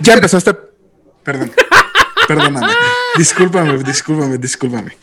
Ya 0.00 0.14
empezó 0.14 0.38
este. 0.38 0.54
Perdón. 1.22 1.52
Perdóname. 2.28 2.72
Discúlpame, 3.16 3.78
discúlpame, 3.82 4.38
discúlpame. 4.38 4.96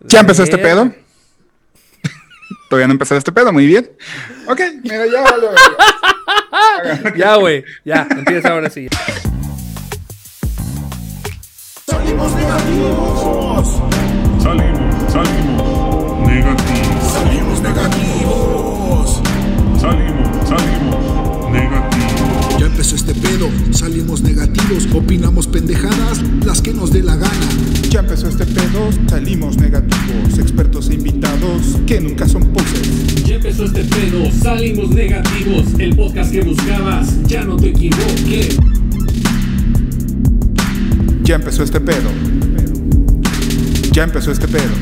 ¿Ya 0.00 0.20
empezó 0.20 0.42
este 0.42 0.58
pedo? 0.58 0.92
Todavía 2.68 2.86
no 2.86 2.94
empezó 2.94 3.16
este 3.16 3.32
pedo, 3.32 3.52
muy 3.52 3.66
bien. 3.66 3.90
Ok, 4.46 4.60
mira, 4.82 5.06
ya 5.06 5.20
vale. 5.20 5.48
Ya, 7.16 7.36
güey. 7.36 7.64
Ya, 7.84 8.06
empieza 8.10 8.48
ahora 8.48 8.70
sí. 8.70 8.88
Salimos 11.86 12.34
negativos. 12.34 13.82
Salimos, 14.42 15.12
salimos 15.12 16.26
negativos. 16.26 17.12
Salimos 17.12 17.60
negativos. 17.60 19.22
Salimos, 19.80 20.31
salimos 20.58 21.50
negativos. 21.50 22.58
Ya 22.58 22.66
empezó 22.66 22.96
este 22.96 23.14
pedo. 23.14 23.48
Salimos 23.70 24.22
negativos. 24.22 24.88
Opinamos 24.94 25.46
pendejadas, 25.46 26.22
las 26.44 26.60
que 26.62 26.72
nos 26.72 26.92
dé 26.92 27.02
la 27.02 27.16
gana. 27.16 27.48
Ya 27.90 28.00
empezó 28.00 28.28
este 28.28 28.46
pedo, 28.46 28.90
salimos 29.06 29.58
negativos, 29.58 30.38
expertos 30.38 30.88
e 30.88 30.94
invitados 30.94 31.78
que 31.86 32.00
nunca 32.00 32.26
son 32.26 32.44
poses. 32.52 33.24
Ya 33.24 33.36
empezó 33.36 33.64
este 33.64 33.84
pedo, 33.84 34.30
salimos 34.42 34.90
negativos. 34.90 35.64
El 35.78 35.94
podcast 35.96 36.32
que 36.32 36.40
buscabas, 36.42 37.22
ya 37.26 37.44
no 37.44 37.56
te 37.56 37.68
equivoqué. 37.68 38.56
Ya 41.22 41.36
empezó 41.36 41.62
este 41.62 41.80
pedo. 41.80 42.10
Ya 43.92 44.04
empezó 44.04 44.32
este 44.32 44.48
pedo. 44.48 44.72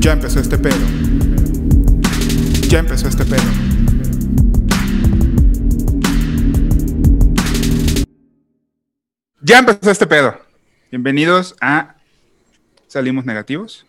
Ya 0.00 0.12
empezó 0.12 0.40
este 0.40 0.58
pedo. 0.58 0.76
Ya 2.68 2.80
empezó 2.80 3.08
este 3.08 3.24
pedo. 3.24 3.67
Ya 9.40 9.60
empezó 9.60 9.92
este 9.92 10.08
pedo. 10.08 10.36
Bienvenidos 10.90 11.54
a 11.60 11.94
Salimos 12.88 13.24
Negativos. 13.24 13.86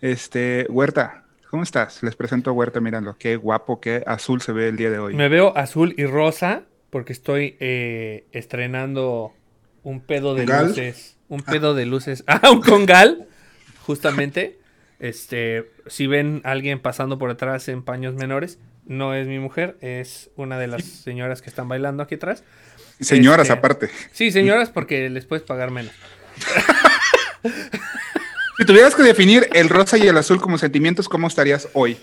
Este, 0.00 0.66
Huerta, 0.70 1.24
¿cómo 1.50 1.62
estás? 1.62 2.02
Les 2.02 2.16
presento 2.16 2.48
a 2.48 2.52
Huerta, 2.54 2.80
míralo, 2.80 3.16
qué 3.18 3.36
guapo, 3.36 3.80
qué 3.82 4.02
azul 4.06 4.40
se 4.40 4.52
ve 4.52 4.68
el 4.68 4.78
día 4.78 4.90
de 4.90 4.98
hoy. 4.98 5.14
Me 5.14 5.28
veo 5.28 5.54
azul 5.58 5.94
y 5.98 6.06
rosa 6.06 6.62
porque 6.88 7.12
estoy 7.12 7.56
eh, 7.60 8.24
estrenando 8.32 9.34
un 9.82 10.00
pedo 10.00 10.34
de 10.34 10.46
¿Congal? 10.46 10.68
luces. 10.68 11.18
Un 11.28 11.42
pedo 11.42 11.74
de 11.74 11.84
luces. 11.84 12.24
Ah, 12.26 12.50
un 12.50 12.62
congal, 12.62 13.28
justamente. 13.84 14.58
Este, 15.02 15.72
si 15.88 16.06
ven 16.06 16.42
a 16.44 16.52
alguien 16.52 16.78
pasando 16.78 17.18
por 17.18 17.28
atrás 17.28 17.66
en 17.66 17.82
paños 17.82 18.14
menores, 18.14 18.60
no 18.86 19.14
es 19.14 19.26
mi 19.26 19.40
mujer, 19.40 19.76
es 19.80 20.30
una 20.36 20.60
de 20.60 20.68
las 20.68 20.84
señoras 20.84 21.42
que 21.42 21.50
están 21.50 21.68
bailando 21.68 22.04
aquí 22.04 22.14
atrás. 22.14 22.44
Señoras, 23.02 23.48
este- 23.48 23.58
aparte. 23.58 23.90
Sí, 24.12 24.30
señoras, 24.30 24.70
porque 24.70 25.08
les 25.10 25.26
puedes 25.26 25.44
pagar 25.44 25.70
menos. 25.70 25.92
Si 28.58 28.66
tuvieras 28.66 28.94
que 28.94 29.02
definir 29.02 29.48
el 29.54 29.68
rosa 29.70 29.96
y 29.98 30.02
el 30.06 30.16
azul 30.16 30.40
como 30.40 30.58
sentimientos, 30.58 31.08
¿cómo 31.08 31.26
estarías 31.26 31.68
hoy? 31.72 31.96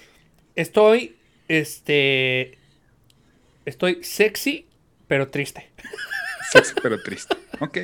Estoy, 0.56 1.16
este, 1.48 2.58
estoy 3.66 4.04
sexy, 4.04 4.66
pero 5.08 5.30
triste. 5.30 5.70
Sexy, 6.52 6.74
pero 6.82 7.02
triste. 7.02 7.38
Ok. 7.60 7.78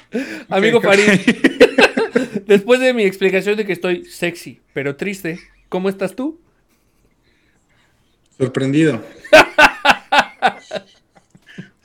Amigo 0.48 0.78
Ok, 0.78 0.84
Farid, 0.84 1.08
ok. 1.10 2.42
después 2.46 2.80
de 2.80 2.94
mi 2.94 3.04
explicación 3.04 3.56
de 3.58 3.66
que 3.66 3.74
estoy 3.74 4.06
sexy, 4.06 4.60
pero 4.72 4.96
triste, 4.96 5.38
¿cómo 5.68 5.88
estás 5.88 6.16
tú? 6.16 6.40
Sorprendido. 8.38 9.04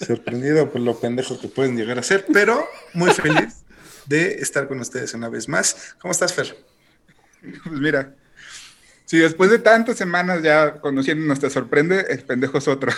Sorprendido 0.06 0.72
por 0.72 0.82
lo 0.82 1.00
pendejo 1.00 1.40
que 1.40 1.48
pueden 1.48 1.78
llegar 1.78 2.00
a 2.00 2.04
ser, 2.04 2.26
pero 2.32 2.66
muy 2.94 3.12
feliz 3.12 3.64
de 4.06 4.36
estar 4.36 4.68
con 4.68 4.80
ustedes 4.80 5.14
una 5.14 5.30
vez 5.30 5.48
más. 5.48 5.96
¿Cómo 6.00 6.12
estás, 6.12 6.34
Fer? 6.34 6.56
Pues 7.42 7.80
mira, 7.80 8.14
si 9.06 9.18
después 9.18 9.50
de 9.50 9.60
tantas 9.60 9.98
semanas 9.98 10.42
ya 10.44 10.80
conociéndonos 10.80 11.40
te 11.40 11.50
sorprende, 11.50 12.06
el 12.10 12.24
pendejo 12.24 12.58
es 12.58 12.68
otro. 12.68 12.92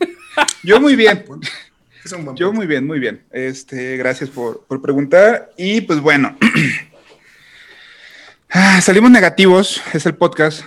Yo 0.62 0.80
muy 0.80 0.96
bien. 0.96 1.24
Es 2.04 2.12
un 2.12 2.24
buen 2.24 2.36
Yo 2.36 2.52
muy 2.52 2.66
bien, 2.66 2.86
muy 2.86 2.98
bien. 2.98 3.22
Este, 3.30 3.96
gracias 3.96 4.30
por, 4.30 4.64
por 4.64 4.80
preguntar. 4.82 5.50
Y 5.56 5.82
pues 5.82 6.00
bueno, 6.00 6.36
Ah, 8.54 8.82
salimos 8.82 9.10
negativos. 9.10 9.80
Es 9.94 10.04
el 10.04 10.14
podcast 10.14 10.62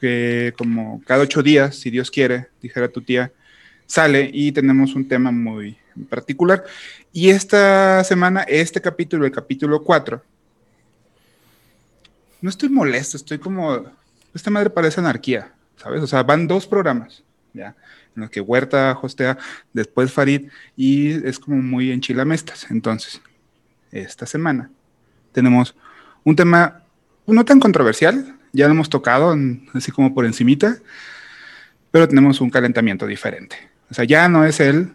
que 0.00 0.54
como 0.56 1.02
cada 1.04 1.24
ocho 1.24 1.42
días, 1.42 1.76
si 1.76 1.90
Dios 1.90 2.10
quiere, 2.10 2.46
dijera 2.62 2.88
tu 2.88 3.02
tía, 3.02 3.32
sale 3.88 4.30
y 4.32 4.52
tenemos 4.52 4.94
un 4.94 5.08
tema 5.08 5.32
muy 5.32 5.76
particular. 6.08 6.64
Y 7.12 7.30
esta 7.30 8.04
semana, 8.04 8.42
este 8.42 8.80
capítulo, 8.80 9.26
el 9.26 9.32
capítulo 9.32 9.82
4, 9.82 10.22
no 12.40 12.50
estoy 12.50 12.68
molesto, 12.68 13.16
estoy 13.16 13.38
como, 13.38 13.90
esta 14.32 14.50
madre 14.50 14.70
parece 14.70 15.00
anarquía, 15.00 15.52
¿sabes? 15.76 16.02
O 16.02 16.06
sea, 16.06 16.22
van 16.22 16.46
dos 16.46 16.66
programas, 16.66 17.24
¿ya? 17.52 17.74
En 18.14 18.22
los 18.22 18.30
que 18.30 18.40
Huerta 18.40 18.96
hostea, 19.02 19.38
después 19.72 20.12
Farid, 20.12 20.48
y 20.76 21.26
es 21.26 21.38
como 21.38 21.56
muy 21.56 21.90
enchilamestas. 21.90 22.70
Entonces, 22.70 23.20
esta 23.90 24.26
semana 24.26 24.70
tenemos 25.32 25.74
un 26.24 26.36
tema 26.36 26.82
no 27.26 27.44
tan 27.44 27.58
controversial, 27.58 28.36
ya 28.52 28.66
lo 28.66 28.74
hemos 28.74 28.88
tocado 28.88 29.36
así 29.74 29.90
como 29.90 30.14
por 30.14 30.24
encimita, 30.24 30.78
pero 31.90 32.06
tenemos 32.06 32.40
un 32.40 32.50
calentamiento 32.50 33.06
diferente. 33.06 33.67
O 33.90 33.94
sea, 33.94 34.04
ya 34.04 34.28
no 34.28 34.44
es 34.44 34.60
el, 34.60 34.92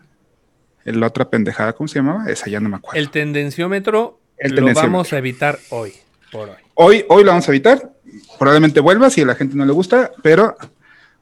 el 0.85 0.99
la 0.99 1.07
otra 1.07 1.29
pendejada, 1.29 1.73
¿cómo 1.73 1.87
se 1.87 1.99
llamaba? 1.99 2.29
Esa 2.29 2.49
ya 2.49 2.59
no 2.59 2.69
me 2.69 2.77
acuerdo. 2.77 2.99
El 2.99 3.09
tendenciómetro 3.09 4.19
El 4.37 4.51
lo 4.51 4.55
tendenciómetro. 4.57 4.91
vamos 4.91 5.13
a 5.13 5.17
evitar 5.17 5.59
hoy, 5.69 5.93
por 6.31 6.49
hoy. 6.49 6.55
Hoy, 6.75 7.05
hoy 7.09 7.23
lo 7.23 7.31
vamos 7.31 7.47
a 7.47 7.51
evitar. 7.51 7.91
Probablemente 8.37 8.79
vuelva 8.79 9.09
si 9.09 9.21
a 9.21 9.25
la 9.25 9.35
gente 9.35 9.55
no 9.55 9.65
le 9.65 9.71
gusta, 9.73 10.11
pero 10.21 10.55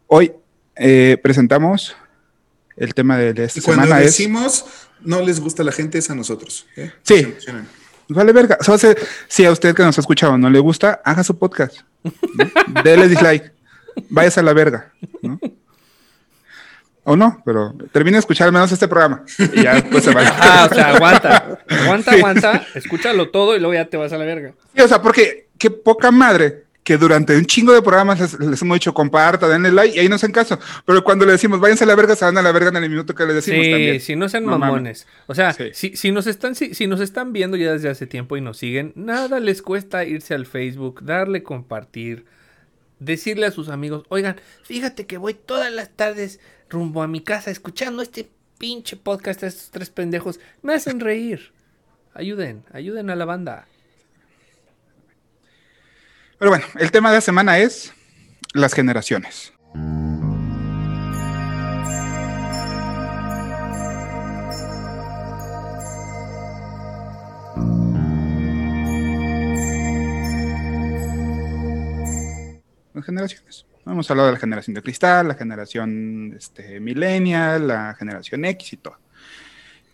hoy 0.08 0.34
eh, 0.76 1.18
presentamos 1.22 1.96
el 2.76 2.94
tema 2.94 3.18
de, 3.18 3.34
de 3.34 3.46
esta 3.46 3.60
Y 3.60 3.62
cuando 3.62 3.84
semana. 3.84 4.02
Es, 4.02 4.08
decimos 4.08 4.66
no 5.02 5.22
les 5.22 5.40
gusta 5.40 5.64
a 5.64 5.66
la 5.66 5.72
gente, 5.72 5.98
es 5.98 6.10
a 6.10 6.16
nosotros. 6.16 6.68
¿eh? 6.76 6.92
Sí. 7.04 7.34
Vale 8.10 8.34
verga. 8.34 8.58
O 8.60 8.64
sea, 8.64 8.78
si- 8.78 8.88
si 9.28 9.46
a 9.46 9.52
usted 9.52 9.74
que 9.74 9.84
nos 9.84 9.98
ha 9.98 10.02
escuchado 10.02 10.38
no 10.38 10.50
le 10.50 10.60
gusta, 10.60 11.02
haga 11.06 11.24
su 11.24 11.38
podcast. 11.38 11.80
¿no? 12.04 12.12
Dele 12.84 13.08
dislike. 13.08 13.54
Váyase 14.10 14.42
a 14.42 14.44
la 14.44 14.54
verga. 14.54 14.92
¿no? 15.22 15.40
O 17.04 17.16
no, 17.16 17.42
pero 17.44 17.74
termine 17.92 18.16
de 18.18 18.20
escuchar 18.20 18.46
al 18.48 18.54
menos 18.54 18.72
este 18.72 18.88
programa. 18.88 19.24
Y 19.56 19.64
ya 19.64 19.74
después 19.76 20.04
se 20.04 20.14
va. 20.14 20.22
Ah, 20.40 20.68
o 20.72 20.74
sea, 20.76 20.90
aguanta. 20.96 21.60
Aguanta, 21.68 22.12
aguanta. 22.12 22.68
Escúchalo 22.76 23.30
todo 23.30 23.56
y 23.56 23.60
luego 23.60 23.74
ya 23.74 23.86
te 23.86 23.98
vas 23.98 24.14
a 24.14 24.18
la 24.18 24.26
verga. 24.26 24.54
Sí, 24.76 24.82
o 24.82 24.88
sea, 24.88 25.02
porque 25.02 25.48
qué 25.58 25.72
poca 25.72 26.12
madre 26.12 26.66
que 26.84 26.98
durante 26.98 27.38
un 27.38 27.46
chingo 27.46 27.74
de 27.74 27.82
programas 27.84 28.20
les, 28.20 28.40
les 28.40 28.62
hemos 28.62 28.76
dicho 28.76 28.92
comparta, 28.94 29.48
denle 29.48 29.72
like 29.72 29.96
y 29.96 30.00
ahí 30.00 30.10
no 30.10 30.16
hacen 30.16 30.32
caso. 30.32 30.60
Pero 30.86 31.04
cuando 31.04 31.26
le 31.26 31.32
decimos 31.34 31.60
váyanse 31.60 31.84
a 31.84 31.88
la 31.88 31.96
verga, 31.96 32.16
se 32.16 32.26
van 32.26 32.38
a 32.38 32.42
la 32.42 32.52
verga 32.52 32.70
en 32.70 32.84
el 32.84 32.90
minuto 32.90 33.14
que 33.16 33.26
le 33.26 33.34
decimos 33.34 33.66
Sí, 33.66 33.72
también. 33.72 34.00
si 34.00 34.16
no 34.16 34.30
sean 34.30 34.44
No 34.46 34.52
mames. 34.52 34.68
mamones. 34.68 35.08
O 35.28 35.36
sea, 35.36 35.54
Sí. 35.54 35.70
si, 35.74 35.96
si 35.96 36.12
nos 36.12 36.26
están, 36.28 36.54
si, 36.56 36.74
si 36.76 36.86
nos 36.88 37.00
están 37.00 37.34
viendo 37.34 37.56
ya 37.58 37.72
desde 37.72 37.90
hace 37.90 38.08
tiempo 38.08 38.36
y 38.38 38.42
nos 38.42 38.58
siguen, 38.58 38.94
nada 38.96 39.40
les 39.40 39.62
cuesta 39.62 40.06
irse 40.06 40.34
al 40.34 40.46
Facebook, 40.48 41.02
darle 41.04 41.44
compartir, 41.44 42.26
decirle 43.00 43.46
a 43.46 43.52
sus 43.52 43.70
amigos, 43.70 44.04
oigan, 44.10 44.36
fíjate 44.64 45.06
que 45.06 45.18
voy 45.18 45.34
todas 45.36 45.72
las 45.72 45.90
tardes 45.90 46.40
rumbo 46.72 47.04
a 47.04 47.08
mi 47.08 47.22
casa 47.22 47.52
escuchando 47.52 48.02
este 48.02 48.32
pinche 48.58 48.96
podcast 48.96 49.42
de 49.42 49.48
estos 49.48 49.70
tres 49.72 49.90
pendejos. 49.90 50.40
Me 50.62 50.74
hacen 50.74 51.00
reír. 51.00 51.52
Ayuden, 52.14 52.66
ayuden 52.74 53.10
a 53.10 53.16
la 53.16 53.26
banda. 53.26 53.68
Pero 56.40 56.52
bueno, 56.52 56.66
el 56.80 56.92
tema 56.92 57.10
de 57.10 57.18
la 57.18 57.22
semana 57.22 57.60
es 57.60 57.94
las 58.54 58.74
generaciones. 58.74 59.54
Las 72.94 73.06
generaciones. 73.06 73.71
Hemos 73.86 74.10
hablado 74.12 74.28
de 74.28 74.34
la 74.34 74.40
generación 74.40 74.76
de 74.76 74.84
cristal, 74.84 75.30
la 75.30 75.34
generación 75.34 76.36
este, 76.38 76.80
millennial, 76.80 77.68
la 77.68 77.96
generación 77.96 78.46
X 78.46 78.74
y 78.74 78.78
todo. 78.78 78.98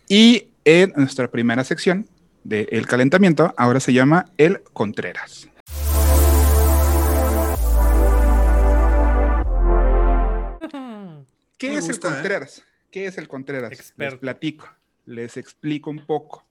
Y 0.08 0.48
en 0.64 0.92
nuestra 0.94 1.30
primera 1.30 1.64
sección 1.64 2.06
de 2.44 2.68
El 2.70 2.86
Calentamiento, 2.86 3.54
ahora 3.56 3.80
se 3.80 3.94
llama 3.94 4.26
El 4.36 4.62
Contreras. 4.74 5.48
¿Qué 11.56 11.70
Me 11.70 11.76
es 11.76 11.86
gusta, 11.86 12.08
el 12.08 12.12
¿eh? 12.12 12.16
Contreras? 12.16 12.62
¿Qué 12.90 13.06
es 13.06 13.16
el 13.16 13.26
Contreras? 13.26 13.94
Les 13.96 14.14
platico, 14.16 14.68
les 15.06 15.38
explico 15.38 15.88
un 15.88 16.04
poco. 16.04 16.44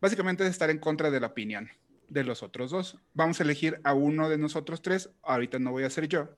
Básicamente 0.00 0.42
es 0.44 0.50
estar 0.50 0.70
en 0.70 0.78
contra 0.78 1.10
de 1.10 1.20
la 1.20 1.26
opinión 1.26 1.68
de 2.12 2.24
los 2.24 2.42
otros 2.42 2.70
dos. 2.70 2.98
Vamos 3.14 3.40
a 3.40 3.42
elegir 3.44 3.80
a 3.84 3.94
uno 3.94 4.28
de 4.28 4.38
nosotros 4.38 4.82
tres. 4.82 5.10
Ahorita 5.22 5.58
no 5.58 5.70
voy 5.70 5.84
a 5.84 5.90
ser 5.90 6.08
yo. 6.08 6.28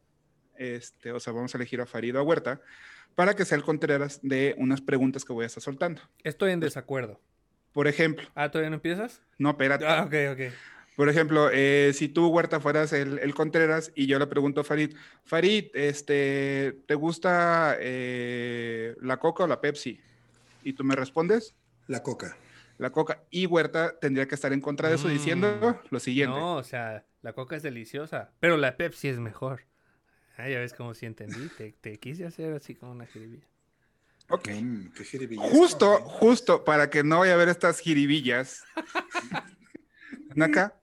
este, 0.56 1.10
o 1.12 1.18
sea, 1.20 1.32
vamos 1.32 1.54
a 1.54 1.58
elegir 1.58 1.80
a 1.80 1.86
Farid 1.86 2.14
o 2.16 2.20
a 2.20 2.22
Huerta, 2.22 2.60
para 3.16 3.34
que 3.34 3.44
sea 3.44 3.56
el 3.58 3.64
Contreras 3.64 4.20
de 4.22 4.54
unas 4.58 4.80
preguntas 4.80 5.24
que 5.24 5.32
voy 5.32 5.42
a 5.44 5.46
estar 5.46 5.62
soltando. 5.62 6.00
Estoy 6.22 6.52
en 6.52 6.60
desacuerdo. 6.60 7.20
Por 7.72 7.88
ejemplo, 7.88 8.28
Ah, 8.36 8.50
¿todavía 8.50 8.70
no 8.70 8.76
empiezas? 8.76 9.20
no, 9.38 9.50
espérate. 9.50 9.84
Ah, 9.86 10.04
ok, 10.04 10.14
ok. 10.32 10.54
Por 10.96 11.08
ejemplo, 11.08 11.50
eh, 11.52 11.90
si 11.92 12.06
tú, 12.08 12.28
Huerta, 12.28 12.60
fueras 12.60 12.92
el, 12.92 13.18
el 13.18 13.34
Contreras 13.34 13.90
y 13.96 14.06
yo 14.06 14.16
le 14.20 14.28
pregunto 14.28 14.60
a 14.60 14.64
Farid, 14.64 14.94
Farid, 15.24 15.66
este, 15.74 16.78
¿te 16.86 16.94
gusta 16.94 17.76
eh, 17.80 18.94
la 19.02 19.16
Coca 19.16 19.42
o 19.42 19.46
la 19.48 19.60
Pepsi? 19.60 20.00
Y 20.62 20.74
tú 20.74 20.84
me 20.84 20.94
respondes, 20.94 21.52
La 21.88 22.00
coca. 22.04 22.36
La 22.78 22.90
Coca. 22.90 23.22
Y 23.30 23.46
Huerta 23.46 23.98
tendría 24.00 24.26
que 24.28 24.34
estar 24.34 24.52
en 24.52 24.60
contra 24.60 24.88
de 24.88 24.96
eso 24.96 25.08
Mm. 25.08 25.12
diciendo 25.12 25.82
lo 25.90 26.00
siguiente. 26.00 26.36
No, 26.38 26.56
o 26.56 26.64
sea, 26.64 27.04
la 27.22 27.32
coca 27.32 27.56
es 27.56 27.62
deliciosa, 27.62 28.32
pero 28.40 28.56
la 28.56 28.76
Pepsi 28.76 29.08
es 29.08 29.18
mejor. 29.18 29.62
Ah, 30.36 30.48
ya 30.48 30.58
ves 30.58 30.74
cómo 30.74 30.94
sí 30.94 31.06
entendí. 31.06 31.48
Te, 31.56 31.72
te 31.72 31.98
quise 31.98 32.24
hacer 32.26 32.52
así 32.54 32.74
como 32.74 32.92
una 32.92 33.06
jiribilla. 33.06 33.46
Ok. 34.30 34.48
Mm, 34.48 34.86
qué 34.92 35.36
Justo, 35.36 35.98
¿eh? 35.98 36.02
justo, 36.04 36.64
para 36.64 36.90
que 36.90 37.04
no 37.04 37.20
vaya 37.20 37.32
a 37.32 37.34
haber 37.36 37.48
estas 37.48 37.78
jiribillas. 37.78 38.64
acá, 40.40 40.74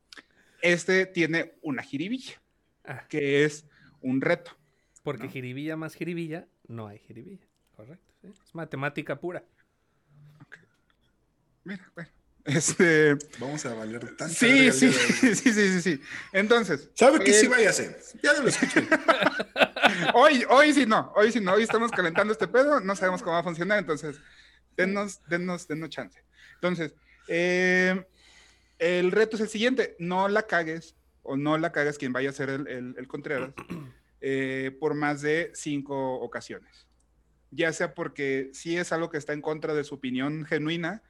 este 0.62 1.06
tiene 1.06 1.54
una 1.62 1.84
jiribilla, 1.84 2.42
Ah, 2.86 3.06
que 3.08 3.44
es 3.44 3.66
un 4.02 4.22
reto. 4.22 4.52
porque 5.04 5.28
jiribilla 5.28 5.76
más 5.76 5.96
jiribilla, 5.96 6.48
no 6.68 6.88
hay 6.88 7.00
jiribilla. 7.00 7.46
Correcto. 7.76 8.14
¿sí? 8.22 8.28
Es 8.28 8.56
matemática 8.56 9.20
pura. 9.20 9.44
Mira, 11.64 11.92
bueno. 11.96 12.10
Este, 12.44 13.16
Vamos 13.40 13.64
a 13.68 13.76
valer 13.76 14.00
tanta 14.18 14.30
sí, 14.30 14.72
sí, 14.72 14.92
sí, 14.92 15.36
sí, 15.36 15.52
sí, 15.54 15.82
sí. 15.82 16.02
Entonces, 16.34 16.90
¿Sabe 16.96 17.20
qué 17.24 17.34
sí 17.34 17.48
vaya 17.48 17.68
a 17.68 17.70
hacer? 17.70 18.00
Ya 18.24 18.34
no 18.34 18.42
lo 18.44 18.48
escuché. 18.50 18.88
hoy, 20.16 20.44
hoy 20.50 20.74
sí 20.74 20.88
no, 20.88 21.14
hoy 21.16 21.32
sí 21.32 21.40
no, 21.40 21.54
hoy 21.54 21.62
estamos 21.64 21.92
calentando 21.92 22.34
este 22.34 22.48
pedo, 22.48 22.80
no 22.80 22.96
sabemos 22.96 23.22
cómo 23.22 23.34
va 23.36 23.42
a 23.42 23.44
funcionar, 23.44 23.78
entonces, 23.78 24.20
denos, 24.76 25.22
denos, 25.28 25.68
denos 25.68 25.90
chance. 25.92 26.24
Entonces, 26.56 26.96
eh, 27.28 28.08
el 28.80 29.12
reto 29.12 29.36
es 29.36 29.42
el 29.44 29.50
siguiente, 29.50 29.96
no 30.00 30.28
la 30.28 30.44
cagues, 30.48 30.96
o 31.22 31.38
no 31.38 31.60
la 31.60 31.72
cagues 31.72 32.00
quien 32.00 32.12
vaya 32.12 32.32
a 32.32 32.34
ser 32.34 32.50
el, 32.50 32.68
el- 32.68 32.96
el 32.98 33.08
Contreras, 33.08 33.52
eh, 34.22 34.76
por 34.80 34.96
más 34.96 35.22
de 35.22 35.52
cinco 35.54 36.16
ocasiones. 36.16 36.88
Ya 37.52 37.72
sea 37.72 37.94
porque 37.94 38.50
si 38.54 38.78
es 38.78 38.92
algo 38.92 39.12
que 39.12 39.20
está 39.20 39.34
en 39.34 39.42
contra 39.42 39.76
de 39.76 39.84
su 39.84 39.94
opinión 39.94 40.44
genuina, 40.46 41.04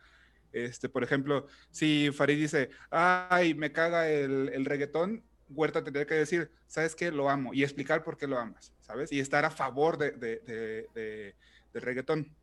este, 0.53 0.89
por 0.89 1.03
ejemplo, 1.03 1.47
si 1.71 2.11
Farid 2.11 2.37
dice, 2.37 2.69
ay, 2.89 3.53
me 3.53 3.71
caga 3.71 4.09
el, 4.09 4.49
el 4.53 4.65
reggaetón, 4.65 5.23
Huerta 5.49 5.83
tendría 5.83 6.05
que 6.05 6.13
decir, 6.15 6.49
¿sabes 6.67 6.95
qué? 6.95 7.11
Lo 7.11 7.29
amo 7.29 7.53
y 7.53 7.63
explicar 7.63 8.03
por 8.03 8.17
qué 8.17 8.25
lo 8.27 8.37
amas, 8.37 8.71
¿sabes? 8.81 9.11
Y 9.11 9.19
estar 9.19 9.43
a 9.43 9.51
favor 9.51 9.97
de, 9.97 10.11
de, 10.11 10.39
de- 10.39 10.87
de- 10.95 11.35
del 11.73 11.81
reggaetón. 11.81 12.33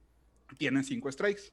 Tienen 0.59 0.85
cinco 0.85 1.11
strikes. 1.11 1.53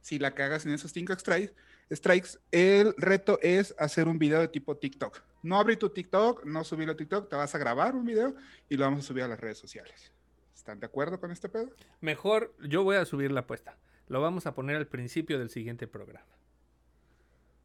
Si 0.00 0.18
la 0.18 0.34
cagas 0.34 0.66
en 0.66 0.72
esos 0.72 0.92
cinco 0.92 1.14
strikes, 1.14 1.54
strikes, 1.90 2.38
el 2.50 2.94
reto 2.96 3.38
es 3.42 3.74
hacer 3.78 4.08
un 4.08 4.18
video 4.18 4.40
de 4.40 4.48
tipo 4.48 4.76
TikTok. 4.76 5.20
No 5.42 5.58
abrir 5.58 5.78
tu 5.78 5.88
TikTok, 5.90 6.44
no 6.44 6.64
subirlo 6.64 6.92
a 6.92 6.96
TikTok, 6.96 7.28
te 7.28 7.36
vas 7.36 7.54
a 7.54 7.58
grabar 7.58 7.94
un 7.94 8.04
video 8.04 8.34
y 8.68 8.76
lo 8.76 8.84
vamos 8.84 9.00
a 9.04 9.08
subir 9.08 9.22
a 9.24 9.28
las 9.28 9.40
redes 9.40 9.58
sociales. 9.58 10.12
¿Están 10.54 10.78
de 10.80 10.86
acuerdo 10.86 11.18
con 11.20 11.30
este 11.30 11.48
pedo? 11.48 11.70
Mejor, 12.00 12.54
yo 12.68 12.84
voy 12.84 12.96
a 12.96 13.04
subir 13.04 13.30
la 13.32 13.40
apuesta. 13.40 13.76
Lo 14.08 14.20
vamos 14.20 14.46
a 14.46 14.54
poner 14.54 14.76
al 14.76 14.86
principio 14.86 15.38
del 15.38 15.50
siguiente 15.50 15.86
programa. 15.86 16.26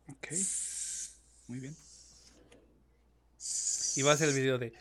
Ok. 0.10 0.28
Muy 1.48 1.60
bien. 1.60 1.76
Y 3.96 4.02
va 4.04 4.12
a 4.14 4.18
ser 4.18 4.30
el 4.30 4.36
video 4.36 4.58
de. 4.58 4.74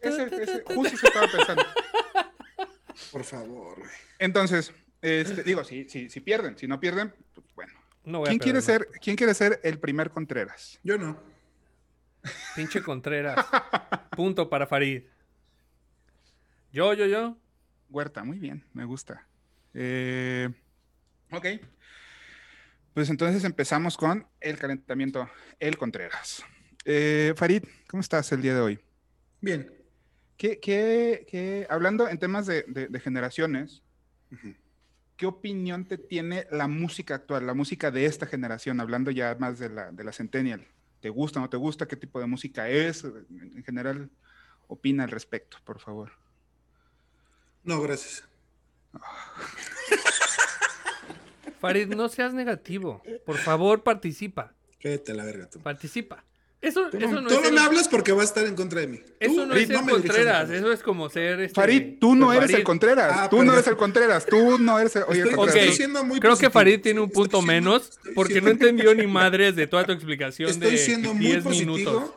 Ese, 0.00 0.24
ese- 0.42 0.62
justo 0.66 0.94
eso 0.96 1.06
estaba 1.06 1.26
pensando. 1.30 1.62
Por 3.12 3.24
favor, 3.24 3.78
güey. 3.78 3.90
Entonces, 4.18 4.72
este, 5.02 5.42
digo, 5.42 5.64
si, 5.64 5.88
si, 5.88 6.08
si 6.08 6.20
pierden, 6.20 6.56
si 6.56 6.66
no 6.66 6.80
pierden, 6.80 7.14
pues 7.34 7.46
bueno. 7.54 7.72
No 8.04 8.20
voy 8.20 8.28
a 8.28 8.30
¿Quién 8.30 8.38
quiere, 8.38 8.62
ser, 8.62 8.88
¿Quién 9.02 9.16
quiere 9.16 9.34
ser 9.34 9.60
el 9.64 9.78
primer 9.80 10.10
Contreras? 10.10 10.78
Yo 10.84 10.96
no. 10.96 11.18
Pinche 12.54 12.82
Contreras. 12.82 13.44
Punto 14.16 14.48
para 14.48 14.66
Farid. 14.66 15.02
Yo, 16.72 16.92
yo, 16.94 17.06
yo. 17.06 17.36
Huerta, 17.90 18.22
muy 18.24 18.38
bien, 18.38 18.64
me 18.72 18.84
gusta. 18.84 19.26
Eh, 19.78 20.48
ok. 21.30 21.46
Pues 22.94 23.10
entonces 23.10 23.44
empezamos 23.44 23.96
con 23.98 24.26
el 24.40 24.56
calentamiento, 24.58 25.28
el 25.60 25.76
Contreras. 25.76 26.42
Eh, 26.86 27.34
Farid, 27.36 27.62
¿cómo 27.88 28.00
estás 28.00 28.32
el 28.32 28.40
día 28.40 28.54
de 28.54 28.60
hoy? 28.60 28.80
Bien. 29.42 29.70
¿Qué, 30.38 30.58
qué- 30.60 31.26
qué- 31.28 31.66
hablando 31.68 32.08
en 32.08 32.18
temas 32.18 32.46
de, 32.46 32.64
de- 32.68 32.88
de 32.88 33.00
generaciones. 33.00 33.82
¿qué 35.16 35.24
opinión 35.26 35.86
te 35.86 35.96
tiene 35.96 36.46
la 36.50 36.68
música 36.68 37.14
actual, 37.14 37.46
la 37.46 37.54
música 37.54 37.90
de 37.90 38.04
esta 38.06 38.26
generación, 38.26 38.80
hablando 38.80 39.10
ya 39.10 39.34
más 39.38 39.58
de 39.58 39.68
la, 39.70 39.90
de 39.92 40.04
la 40.04 40.12
Centennial? 40.12 40.66
¿Te 41.00 41.08
gusta 41.10 41.38
o 41.38 41.42
no 41.42 41.48
te 41.50 41.56
gusta? 41.56 41.86
¿Qué 41.86 41.96
tipo 41.96 42.18
de 42.20 42.26
música 42.26 42.68
es? 42.68 43.04
En 43.04 43.62
general, 43.64 44.10
opina 44.68 45.04
al 45.04 45.10
respecto, 45.10 45.58
por 45.64 45.80
favor. 45.80 46.12
No, 47.64 47.80
gracias. 47.82 48.24
Farid, 51.60 51.88
no 51.94 52.08
seas 52.08 52.34
negativo. 52.34 53.02
Por 53.24 53.38
favor, 53.38 53.82
participa. 53.82 54.52
Cállate 54.80 55.12
a 55.12 55.14
la 55.14 55.24
verga 55.24 55.48
tú. 55.48 55.60
Participa. 55.60 56.22
Eso, 56.60 56.88
Tú 56.90 56.96
eso 56.96 57.08
no, 57.08 57.20
no, 57.20 57.28
tú 57.28 57.34
es 57.34 57.40
no 57.40 57.44
ser- 57.44 57.52
me 57.52 57.60
hablas 57.60 57.86
porque 57.88 58.12
va 58.12 58.22
a 58.22 58.24
estar 58.24 58.44
en 58.46 58.54
contra 58.56 58.80
de 58.80 58.86
mí. 58.88 59.00
Eso 59.20 59.34
Tú, 59.34 59.46
no 59.46 59.54
es 59.54 59.68
me 59.68 59.76
dirijas 59.76 59.90
Contreras. 59.90 60.50
Eso 60.50 60.72
es 60.72 60.82
como 60.82 61.08
ser. 61.10 61.40
Este, 61.40 61.54
Farid, 61.54 61.98
tú 62.00 62.14
no 62.14 62.26
pues, 62.26 62.38
eres 62.38 62.50
el. 62.54 62.64
Contreras. 62.64 63.12
Ah, 63.14 63.28
tú 63.30 63.42
no 63.44 63.52
eres 63.52 63.66
el 63.66 63.76
Contreras. 63.76 64.26
Tú 64.26 64.58
no 64.58 64.78
eres 64.78 64.96
el. 64.96 65.02
Oye, 65.04 65.20
el 65.20 65.28
Estoy- 65.28 65.36
Contreras. 65.36 65.62
Ok, 65.62 65.70
Estoy 65.70 65.76
siendo 65.76 66.04
muy 66.04 66.18
creo 66.20 66.36
que. 66.36 66.50
Farid 66.50 66.80
tiene 66.80 67.00
un 67.00 67.10
punto 67.10 67.38
siendo- 67.42 67.52
menos 67.52 67.98
porque 68.14 68.34
siendo- 68.34 68.50
no 68.50 68.52
entendió 68.52 68.94
ni 68.94 69.06
madres 69.06 69.54
de 69.54 69.66
toda 69.66 69.84
tu 69.84 69.92
explicación 69.92 70.50
Estoy 70.50 70.72
de 70.72 70.78
siendo 70.78 71.14
muy 71.14 71.26
10 71.26 71.44
positivo, 71.44 71.76
minutos. 71.76 72.10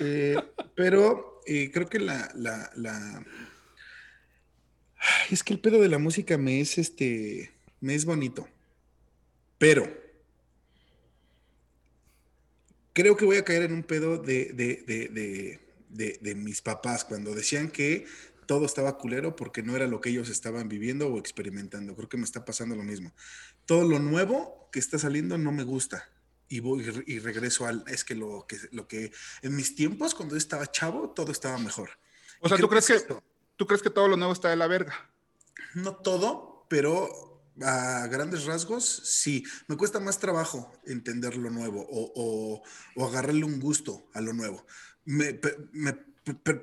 eh, 0.00 0.36
pero 0.74 1.40
eh, 1.46 1.70
creo 1.72 1.88
que 1.88 2.00
la, 2.00 2.30
la, 2.34 2.70
la- 2.76 3.18
Ay, 3.18 3.24
Es 5.30 5.42
que 5.42 5.52
el 5.52 5.60
pedo 5.60 5.80
de 5.80 5.88
la 5.88 5.98
música 5.98 6.38
me 6.38 6.60
es 6.60 6.78
este. 6.78 7.52
Me 7.80 7.94
es 7.94 8.04
bonito. 8.04 8.48
Pero. 9.58 10.02
Creo 12.92 13.16
que 13.16 13.24
voy 13.24 13.36
a 13.36 13.44
caer 13.44 13.64
en 13.64 13.72
un 13.72 13.82
pedo 13.82 14.18
de, 14.18 14.52
de, 14.52 14.84
de, 15.88 16.18
de, 16.20 16.34
mis 16.36 16.62
papás 16.62 17.04
cuando 17.04 17.34
decían 17.34 17.68
que 17.68 18.06
todo 18.46 18.66
estaba 18.66 18.98
culero 18.98 19.34
porque 19.34 19.64
no 19.64 19.74
era 19.74 19.88
lo 19.88 20.00
que 20.00 20.10
ellos 20.10 20.28
estaban 20.28 20.68
viviendo 20.68 21.08
o 21.08 21.18
experimentando. 21.18 21.96
Creo 21.96 22.08
que 22.08 22.16
me 22.16 22.22
está 22.22 22.44
pasando 22.44 22.76
lo 22.76 22.84
mismo. 22.84 23.12
Todo 23.66 23.82
lo 23.82 23.98
nuevo 23.98 24.68
que 24.70 24.78
está 24.78 24.98
saliendo 24.98 25.38
no 25.38 25.50
me 25.50 25.64
gusta. 25.64 26.08
Y 26.48 26.60
voy 26.60 26.84
y 27.06 27.18
regreso 27.18 27.66
al. 27.66 27.82
Es 27.88 28.04
que 28.04 28.14
lo 28.14 28.46
que, 28.46 28.58
lo 28.70 28.86
que 28.86 29.10
en 29.42 29.56
mis 29.56 29.74
tiempos, 29.74 30.14
cuando 30.14 30.36
yo 30.36 30.38
estaba 30.38 30.70
chavo, 30.70 31.10
todo 31.10 31.32
estaba 31.32 31.58
mejor. 31.58 31.90
O 32.40 32.48
sea, 32.48 32.58
¿tú 32.58 32.68
crees 32.68 32.86
que. 32.86 32.94
Tú 33.56 33.66
crees 33.66 33.82
que 33.82 33.90
todo 33.90 34.08
lo 34.08 34.16
nuevo 34.16 34.32
está 34.32 34.48
de 34.50 34.56
la 34.56 34.66
verga? 34.66 35.10
No 35.74 35.96
todo, 35.96 36.66
pero 36.68 37.52
a 37.62 38.06
grandes 38.08 38.44
rasgos, 38.44 38.84
sí. 39.04 39.44
Me 39.68 39.76
cuesta 39.76 40.00
más 40.00 40.18
trabajo 40.18 40.72
entender 40.86 41.36
lo 41.36 41.50
nuevo 41.50 41.82
o, 41.88 42.12
o- 42.14 42.62
o 42.96 43.06
agarrarle 43.06 43.44
un 43.44 43.60
gusto 43.60 44.08
a 44.12 44.20
lo 44.20 44.32
nuevo. 44.32 44.66
Me, 45.04 45.34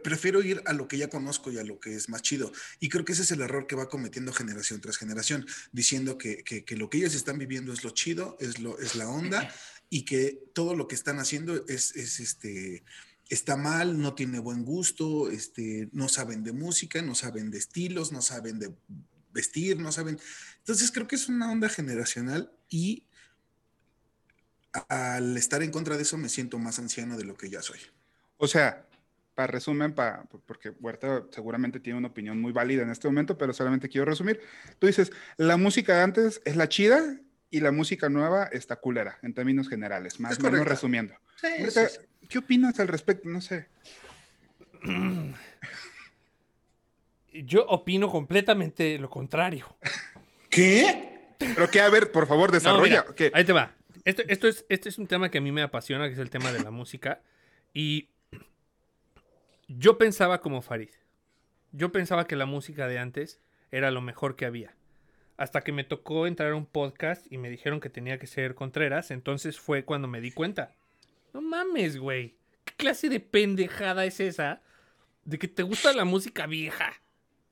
prefiero 0.01 0.41
ir 0.41 0.61
a 0.65 0.73
lo 0.73 0.87
que 0.87 0.97
ya 0.97 1.09
conozco 1.09 1.51
y 1.51 1.59
a 1.59 1.63
lo 1.63 1.79
que 1.79 1.95
es 1.95 2.09
más 2.09 2.21
chido. 2.23 2.51
Y 2.79 2.89
creo 2.89 3.05
que 3.05 3.13
ese 3.13 3.21
es 3.21 3.31
el 3.31 3.41
error 3.41 3.67
que 3.67 3.75
va 3.75 3.89
cometiendo 3.89 4.33
generación 4.33 4.81
tras 4.81 4.97
generación, 4.97 5.45
diciendo 5.71 6.17
que, 6.17 6.43
que- 6.43 6.65
que 6.65 6.75
lo 6.75 6.89
que 6.89 6.97
ellos 6.97 7.13
están 7.15 7.37
viviendo 7.37 7.71
es 7.71 7.83
lo 7.83 7.91
chido, 7.91 8.37
es, 8.39 8.59
lo, 8.59 8.79
es 8.79 8.95
la 8.95 9.07
onda 9.07 9.53
y 9.89 10.03
que 10.05 10.43
todo 10.53 10.75
lo 10.75 10.87
que 10.87 10.95
están 10.95 11.19
haciendo 11.19 11.63
es, 11.67 11.95
es 11.95 12.19
este 12.19 12.83
está 13.33 13.55
mal, 13.55 13.99
no 13.99 14.13
tiene 14.13 14.39
buen 14.39 14.63
gusto, 14.65 15.31
este, 15.31 15.89
no 15.93 16.09
saben 16.09 16.43
de 16.43 16.51
música, 16.51 17.01
no 17.01 17.15
saben 17.15 17.49
de 17.49 17.57
estilos, 17.57 18.11
no 18.11 18.21
saben 18.21 18.59
de 18.59 18.73
vestir, 19.33 19.79
no 19.79 19.91
saben. 19.91 20.19
Entonces 20.59 20.91
creo 20.91 21.07
que 21.07 21.15
es 21.15 21.29
una 21.29 21.51
onda 21.51 21.69
generacional 21.69 22.51
y 22.69 23.05
al 24.89 25.35
estar 25.37 25.63
en 25.63 25.71
contra 25.71 25.95
de 25.97 26.03
eso 26.03 26.17
me 26.17 26.29
siento 26.29 26.57
más 26.59 26.79
anciano 26.79 27.17
de 27.17 27.25
lo 27.25 27.35
que 27.35 27.49
ya 27.49 27.61
soy. 27.61 27.79
O 28.37 28.47
sea, 28.47 28.85
para 29.35 29.47
resumen, 29.47 29.93
pa- 29.93 30.25
porque 30.45 30.69
Huerta 30.69 31.25
seguramente 31.31 31.79
tiene 31.79 31.99
una 31.99 32.09
opinión 32.09 32.39
muy 32.39 32.51
válida 32.51 32.83
en 32.83 32.89
este 32.89 33.07
momento, 33.07 33.37
pero 33.37 33.53
solamente 33.53 33.89
quiero 33.89 34.05
resumir. 34.05 34.41
Tú 34.79 34.87
dices, 34.87 35.11
la 35.37 35.57
música 35.57 35.95
de 35.95 36.01
antes 36.01 36.41
es 36.45 36.55
la 36.55 36.67
chida 36.69 37.19
y 37.49 37.59
la 37.59 37.71
música 37.71 38.09
nueva 38.09 38.45
está 38.45 38.75
culera, 38.77 39.19
en 39.21 39.33
términos 39.33 39.67
generales, 39.69 40.19
más 40.19 40.37
o 40.39 40.43
menos 40.43 40.65
resumiendo. 40.67 41.15
Sí, 41.39 41.47
Huerta, 41.59 41.87
sí, 41.87 41.95
sí. 42.01 42.07
¿Qué 42.31 42.37
opinas 42.37 42.79
al 42.79 42.87
respecto? 42.87 43.27
No 43.27 43.41
sé. 43.41 43.67
Yo 47.33 47.65
opino 47.67 48.09
completamente 48.09 48.97
lo 48.99 49.09
contrario. 49.09 49.75
¿Qué? 50.49 51.33
Pero 51.37 51.69
que, 51.69 51.81
a 51.81 51.89
ver, 51.89 52.11
por 52.13 52.27
favor, 52.27 52.49
No, 52.49 52.53
desarrolla. 52.53 53.05
mira, 53.17 53.31
Ahí 53.33 53.43
te 53.43 53.51
va. 53.51 53.73
Esto, 54.05 54.23
esto 54.29 54.47
es, 54.47 54.65
este 54.69 54.87
es 54.87 54.97
un 54.97 55.07
tema 55.07 55.29
que 55.29 55.39
a 55.39 55.41
mí 55.41 55.51
me 55.51 55.61
apasiona, 55.61 56.07
que 56.07 56.13
es 56.13 56.19
el 56.19 56.29
tema 56.29 56.53
de 56.53 56.63
la 56.63 56.71
música. 56.71 57.21
Y 57.73 58.09
Yo 59.67 59.97
pensaba 59.97 60.39
como 60.39 60.61
Farid. 60.61 60.89
Yo 61.73 61.91
pensaba 61.91 62.27
que 62.27 62.37
la 62.37 62.45
música 62.45 62.87
de 62.87 62.97
antes 62.99 63.41
era 63.71 63.91
lo 63.91 63.99
mejor 64.01 64.37
que 64.37 64.45
había. 64.45 64.73
Hasta 65.35 65.61
que 65.61 65.73
me 65.73 65.83
tocó 65.83 66.27
entrar 66.27 66.51
a 66.51 66.55
un 66.55 66.65
podcast 66.65 67.25
y 67.29 67.37
me 67.37 67.49
dijeron 67.49 67.81
que 67.81 67.89
tenía 67.89 68.19
que 68.19 68.27
ser 68.27 68.55
Contreras, 68.55 69.11
entonces 69.11 69.59
fue 69.59 69.83
cuando 69.83 70.07
me 70.07 70.21
di 70.21 70.31
cuenta. 70.31 70.75
No 71.33 71.41
mames, 71.41 71.97
güey. 71.97 72.35
¿Qué 72.65 72.73
clase 72.75 73.09
de 73.09 73.19
pendejada 73.19 74.05
es 74.05 74.19
esa 74.19 74.61
de 75.25 75.37
que 75.39 75.47
te 75.47 75.63
gusta 75.63 75.93
la 75.93 76.05
música 76.05 76.45
vieja? 76.47 76.93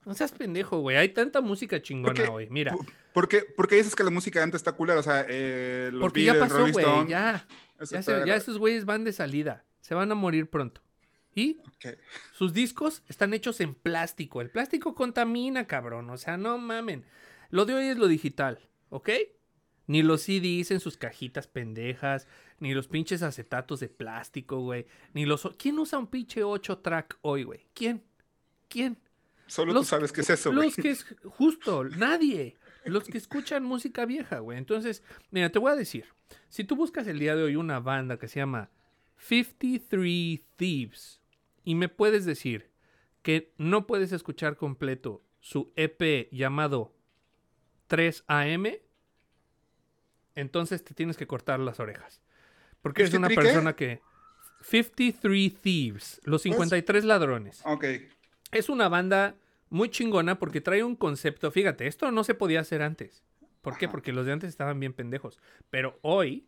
No 0.06 0.14
seas 0.14 0.32
pendejo, 0.32 0.80
güey. 0.80 0.98
Hay 0.98 1.10
tanta 1.10 1.42
música 1.42 1.82
chingona 1.82 2.14
Porque- 2.14 2.30
hoy. 2.30 2.48
Mira, 2.50 2.72
¿Por- 2.74 2.86
¿Por 3.14 3.28
qué, 3.28 3.42
por 3.42 3.68
qué 3.68 3.76
dices 3.76 3.96
que 3.96 4.04
la 4.04 4.12
música 4.12 4.40
de 4.40 4.44
antes 4.44 4.60
está 4.60 4.72
culera? 4.74 5.00
O 5.00 5.04
sea, 5.04 5.26
eh, 5.28 5.90
los 5.92 6.02
porque 6.02 6.24
ya 6.24 6.34
Beatles, 6.34 6.52
pasó, 6.52 6.60
Rolling 6.62 6.74
güey. 6.74 7.08
Ya. 7.10 7.48
eso 7.80 7.96
Ya, 7.96 8.02
se- 8.04 8.24
ya 8.26 8.36
esos 8.36 8.58
güeyes 8.60 8.86
van 8.86 9.04
de 9.04 9.12
salida. 9.14 9.66
Se 9.82 9.96
van 9.96 10.12
a 10.12 10.16
morir 10.16 10.50
pronto. 10.50 10.82
Y 11.36 11.62
sus 12.34 12.54
discos 12.54 13.04
están 13.08 13.34
hechos 13.34 13.62
en 13.62 13.74
plástico. 13.76 14.42
El 14.42 14.50
plástico 14.52 14.94
contamina, 14.96 15.68
cabrón. 15.68 16.10
O 16.10 16.18
sea, 16.18 16.38
no 16.38 16.58
mamen. 16.58 17.06
Lo 17.50 17.66
de 17.66 17.74
hoy 17.76 17.86
es 17.86 17.98
lo 17.98 18.08
digital, 18.08 18.60
¿ok? 18.90 19.10
Ni 19.88 20.04
los 20.04 20.22
CDs 20.22 20.72
en 20.72 20.80
sus 20.80 20.98
cajitas 20.98 21.48
pendejas, 21.48 22.28
ni 22.60 22.74
los 22.74 22.88
pinches 22.88 23.22
acetatos 23.24 23.80
de 23.80 23.90
plástico, 23.90 24.60
güey. 24.60 24.86
Ni 25.14 25.26
los... 25.26 25.48
¿Quién 25.58 25.80
usa 25.80 25.98
un 26.00 26.08
pinche 26.08 26.44
8 26.44 26.80
track 26.80 27.18
hoy, 27.22 27.44
güey? 27.44 27.68
¿Quién? 27.74 28.04
¿Quién? 28.68 28.98
Solo 29.48 29.74
Los- 29.74 29.84
tú 29.84 29.90
sabes 29.90 30.12
qué 30.12 30.22
es 30.22 30.30
eso, 30.30 30.52
güey. 30.54 30.66
Los 30.66 30.76
que 30.76 30.92
es 30.92 31.06
justo, 31.26 31.84
nadie. 31.86 32.56
Los 32.86 33.06
que 33.06 33.18
escuchan 33.18 33.64
música 33.64 34.06
vieja, 34.06 34.40
güey. 34.40 34.58
Entonces, 34.58 35.04
mira, 35.32 35.50
te 35.52 35.60
voy 35.60 35.72
a 35.72 35.76
decir. 35.76 36.06
Si 36.50 36.64
tú 36.64 36.76
buscas 36.76 37.08
el 37.08 37.18
día 37.20 37.36
de 37.36 37.44
hoy 37.44 37.56
una 37.56 37.80
banda 37.80 38.18
que 38.20 38.28
se 38.28 38.40
llama 38.40 38.70
53 39.18 40.42
Thieves 40.56 41.22
y 41.64 41.76
me 41.76 41.90
puedes 41.90 42.26
decir 42.26 42.70
que 43.22 43.54
no 43.58 43.88
puedes 43.88 44.12
escuchar 44.12 44.56
completo 44.56 45.24
su 45.40 45.72
EP 45.76 46.30
llamado 46.32 46.94
3AM, 47.90 48.80
entonces 50.36 50.84
te 50.84 50.94
tienes 50.94 51.18
que 51.18 51.28
cortar 51.28 51.60
las 51.60 51.80
orejas. 51.80 52.22
Porque 52.82 53.04
eres 53.04 53.14
una 53.14 53.28
¿53 53.28 53.30
qué? 53.30 53.36
persona 53.36 53.76
que... 53.76 54.02
53 54.62 55.56
Thieves, 55.62 56.22
los 56.24 56.42
53 56.42 57.06
ladrones. 57.06 57.62
Ok. 57.66 57.86
Es 58.52 58.70
una 58.70 58.90
banda 58.90 59.36
muy 59.70 59.90
chingona 59.90 60.38
porque 60.40 60.62
trae 60.62 60.84
un 60.84 60.96
concepto. 60.96 61.52
Fíjate, 61.52 61.88
esto 61.88 62.12
no 62.12 62.24
se 62.24 62.34
podía 62.34 62.60
hacer 62.60 62.82
antes. 62.82 63.24
¿Por 63.62 63.78
qué? 63.78 63.88
Porque 63.88 64.12
los 64.12 64.26
de 64.26 64.34
antes 64.34 64.50
estaban 64.50 64.80
bien 64.80 64.94
pendejos. 64.94 65.40
Pero 65.70 66.00
hoy 66.02 66.48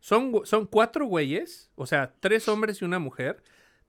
son, 0.00 0.32
son 0.44 0.66
cuatro 0.66 1.06
güeyes, 1.06 1.70
o 1.74 1.86
sea, 1.86 2.14
tres 2.20 2.48
hombres 2.48 2.82
y 2.82 2.84
una 2.84 2.98
mujer. 2.98 3.42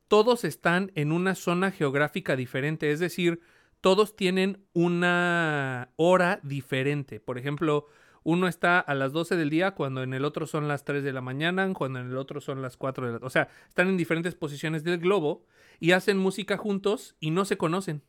Todos 0.08 0.44
están 0.44 0.92
en 0.96 1.12
una 1.12 1.36
zona 1.36 1.72
geográfica 1.72 2.36
diferente. 2.36 2.92
Es 2.92 3.00
decir, 3.00 3.42
todos 3.82 4.16
tienen 4.16 4.64
una 4.74 5.90
hora 5.96 6.40
diferente. 6.44 7.20
Por 7.20 7.38
ejemplo, 7.38 7.88
uno 8.24 8.48
está 8.48 8.80
a 8.80 8.96
las 8.96 9.12
12 9.12 9.36
del 9.36 9.50
día 9.50 9.72
cuando 9.72 10.04
en 10.04 10.14
el 10.14 10.26
otro 10.26 10.48
son 10.48 10.68
las 10.68 10.84
3 10.86 11.04
de 11.04 11.14
la 11.14 11.22
mañana, 11.22 11.72
cuando 11.74 12.00
en 12.00 12.08
el 12.08 12.18
otro 12.18 12.42
son 12.42 12.62
las 12.62 12.78
4 12.78 13.08
de 13.08 13.20
la... 13.20 13.26
O 13.26 13.30
sea, 13.30 13.50
están 13.68 13.90
en 13.90 13.98
diferentes 13.98 14.36
posiciones 14.36 14.84
del 14.84 15.00
globo 15.00 15.46
y 15.80 15.92
hacen 15.92 16.18
música 16.18 16.58
juntos 16.58 17.16
y 17.20 17.32
no 17.32 17.46
se 17.46 17.58
conocen. 17.58 18.04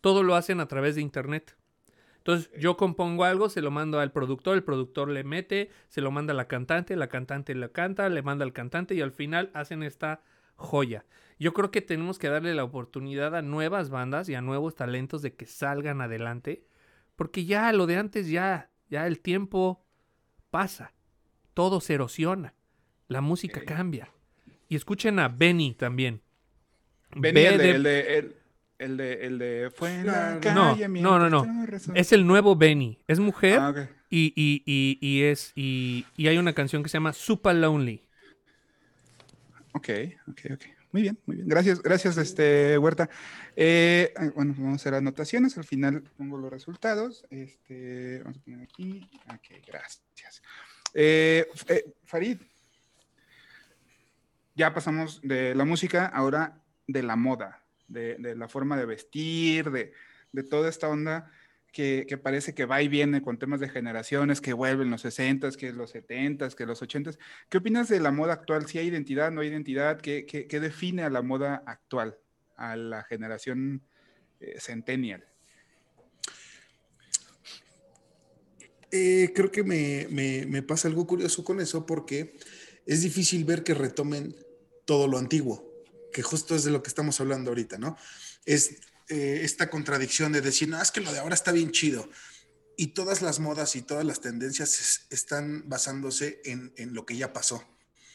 Todo 0.00 0.22
lo 0.22 0.34
hacen 0.34 0.60
a 0.60 0.66
través 0.66 0.96
de 0.96 1.02
internet. 1.02 1.56
Entonces 2.18 2.50
yo 2.58 2.76
compongo 2.76 3.24
algo, 3.24 3.50
se 3.50 3.60
lo 3.60 3.70
mando 3.70 4.00
al 4.00 4.10
productor, 4.10 4.56
el 4.56 4.64
productor 4.64 5.10
le 5.10 5.24
mete, 5.24 5.70
se 5.88 6.00
lo 6.00 6.10
manda 6.10 6.32
a 6.32 6.36
la 6.36 6.48
cantante, 6.48 6.96
la 6.96 7.08
cantante 7.08 7.54
lo 7.54 7.70
canta, 7.70 8.08
le 8.08 8.22
manda 8.22 8.44
al 8.44 8.54
cantante 8.54 8.94
y 8.94 9.02
al 9.02 9.12
final 9.12 9.50
hacen 9.52 9.82
esta 9.82 10.22
joya. 10.56 11.04
Yo 11.38 11.52
creo 11.52 11.70
que 11.70 11.82
tenemos 11.82 12.18
que 12.18 12.28
darle 12.28 12.54
la 12.54 12.64
oportunidad 12.64 13.34
a 13.36 13.42
nuevas 13.42 13.90
bandas 13.90 14.28
y 14.30 14.34
a 14.34 14.40
nuevos 14.40 14.74
talentos 14.74 15.20
de 15.20 15.34
que 15.34 15.44
salgan 15.44 16.00
adelante, 16.00 16.64
porque 17.14 17.44
ya 17.44 17.70
lo 17.72 17.86
de 17.86 17.96
antes 17.96 18.30
ya, 18.30 18.70
ya 18.94 19.06
el 19.08 19.18
tiempo 19.20 19.84
pasa, 20.50 20.94
todo 21.54 21.80
se 21.80 21.94
erosiona, 21.94 22.54
la 23.08 23.20
música 23.20 23.60
cambia. 23.62 24.10
Y 24.68 24.76
escuchen 24.76 25.18
a 25.18 25.28
Benny 25.28 25.74
también. 25.74 26.22
Benny, 27.16 27.40
B 27.40 27.46
el 27.46 27.58
de, 27.58 27.64
de- 27.64 27.70
el 27.70 27.82
de, 27.82 28.18
el, 28.18 28.36
el 28.78 28.96
de, 28.96 29.26
el 29.26 29.38
de, 29.38 29.70
fue 29.74 29.94
en 29.94 30.06
la 30.06 30.38
No, 30.44 30.76
calle, 30.76 30.88
no, 30.88 31.18
no, 31.18 31.30
no. 31.30 31.44
rezaba. 31.66 31.98
Es 31.98 32.12
el 32.12 32.26
nuevo 32.26 32.56
Benny. 32.56 32.98
Es 33.08 33.18
mujer 33.20 33.60
Ah, 33.60 33.72
y, 34.10 34.32
y, 34.36 34.62
y 35.00 35.22
es 35.24 35.52
y, 35.56 36.04
y 36.16 36.28
hay 36.28 36.38
una 36.38 36.52
canción 36.52 36.82
que 36.82 36.88
se 36.88 36.96
llama 36.98 37.12
Super 37.12 37.56
Lonely. 37.56 38.02
Ok, 39.74 39.88
ok, 40.28 40.40
ok. 40.52 40.73
Muy 40.94 41.02
bien, 41.02 41.18
muy 41.26 41.34
bien. 41.34 41.48
Gracias, 41.48 41.82
gracias, 41.82 42.16
este, 42.18 42.78
Huerta. 42.78 43.10
Eh, 43.56 44.14
ah, 44.16 44.30
bueno, 44.36 44.54
vamos 44.56 44.74
a 44.74 44.76
hacer 44.76 44.94
anotaciones. 44.94 45.58
Al 45.58 45.64
final 45.64 46.04
pongo 46.16 46.38
los 46.38 46.52
resultados. 46.52 47.26
Este, 47.30 48.20
vamos 48.22 48.38
a 48.38 48.44
poner 48.44 48.60
aquí. 48.60 49.10
Ok, 49.28 49.66
gracias. 49.66 50.40
Eh, 50.94 51.48
eh, 51.66 51.92
Farid, 52.04 52.38
ya 54.54 54.72
pasamos 54.72 55.20
de 55.24 55.56
la 55.56 55.64
música, 55.64 56.06
ahora 56.06 56.62
de 56.86 57.02
la 57.02 57.16
moda, 57.16 57.64
de, 57.88 58.14
de 58.14 58.36
la 58.36 58.46
forma 58.46 58.76
de 58.76 58.86
vestir, 58.86 59.72
de, 59.72 59.92
de 60.30 60.42
toda 60.44 60.68
esta 60.68 60.88
onda 60.88 61.28
que, 61.74 62.06
parece 62.22 62.54
que 62.54 62.64
va 62.66 62.80
y 62.80 62.88
viene 62.88 63.20
con 63.20 63.36
temas 63.38 63.58
de 63.60 63.68
generaciones, 63.68 64.40
que 64.40 64.52
vuelven 64.52 64.90
los 64.90 65.04
60s, 65.04 65.56
que 65.56 65.72
los 65.72 65.92
70s, 65.92 66.54
que 66.54 66.66
los 66.66 66.80
80s. 66.80 67.18
¿Qué 67.50 67.58
opinas 67.58 67.88
de 67.88 67.98
la 68.00 68.12
moda 68.12 68.32
actual? 68.34 68.66
¿Si 68.66 68.78
hay 68.78 68.86
identidad, 68.86 69.32
no 69.32 69.40
hay 69.40 69.48
identidad? 69.48 70.00
¿Qué, 70.00 70.24
qué- 70.24 70.46
qué 70.46 70.60
define 70.60 71.02
a 71.02 71.10
la 71.10 71.20
moda 71.20 71.62
actual, 71.66 72.16
a 72.56 72.76
la 72.76 73.02
generación 73.02 73.82
eh, 74.40 74.54
centennial? 74.60 75.26
Eh, 78.92 79.32
creo 79.34 79.50
que 79.50 79.64
me, 79.64 80.06
me- 80.10 80.46
me 80.46 80.62
pasa 80.62 80.86
algo 80.86 81.06
curioso 81.06 81.44
con 81.44 81.60
eso 81.60 81.84
porque 81.84 82.38
es 82.86 83.02
difícil 83.02 83.44
ver 83.44 83.64
que 83.64 83.74
retomen 83.74 84.36
todo 84.84 85.08
lo 85.08 85.18
antiguo, 85.18 85.68
que 86.12 86.22
justo 86.22 86.54
es 86.54 86.62
de 86.62 86.70
lo 86.70 86.82
que 86.84 86.88
estamos 86.88 87.20
hablando 87.20 87.50
ahorita, 87.50 87.78
¿no? 87.78 87.96
Es 88.46 88.76
eh, 89.08 89.40
esta 89.42 89.68
contradicción 89.70 90.32
de 90.32 90.40
decir, 90.40 90.68
no, 90.68 90.80
es 90.80 90.90
que 90.90 91.00
lo 91.00 91.12
de 91.12 91.18
ahora 91.18 91.34
está 91.34 91.52
bien 91.52 91.70
chido. 91.70 92.08
Y 92.76 92.88
todas 92.88 93.22
las 93.22 93.38
modas 93.38 93.76
y 93.76 93.82
todas 93.82 94.04
las 94.04 94.20
tendencias 94.20 94.80
es- 94.80 95.06
están 95.10 95.68
basándose 95.68 96.40
en, 96.44 96.72
en 96.76 96.92
lo 96.94 97.06
que 97.06 97.16
ya 97.16 97.32
pasó. 97.32 97.64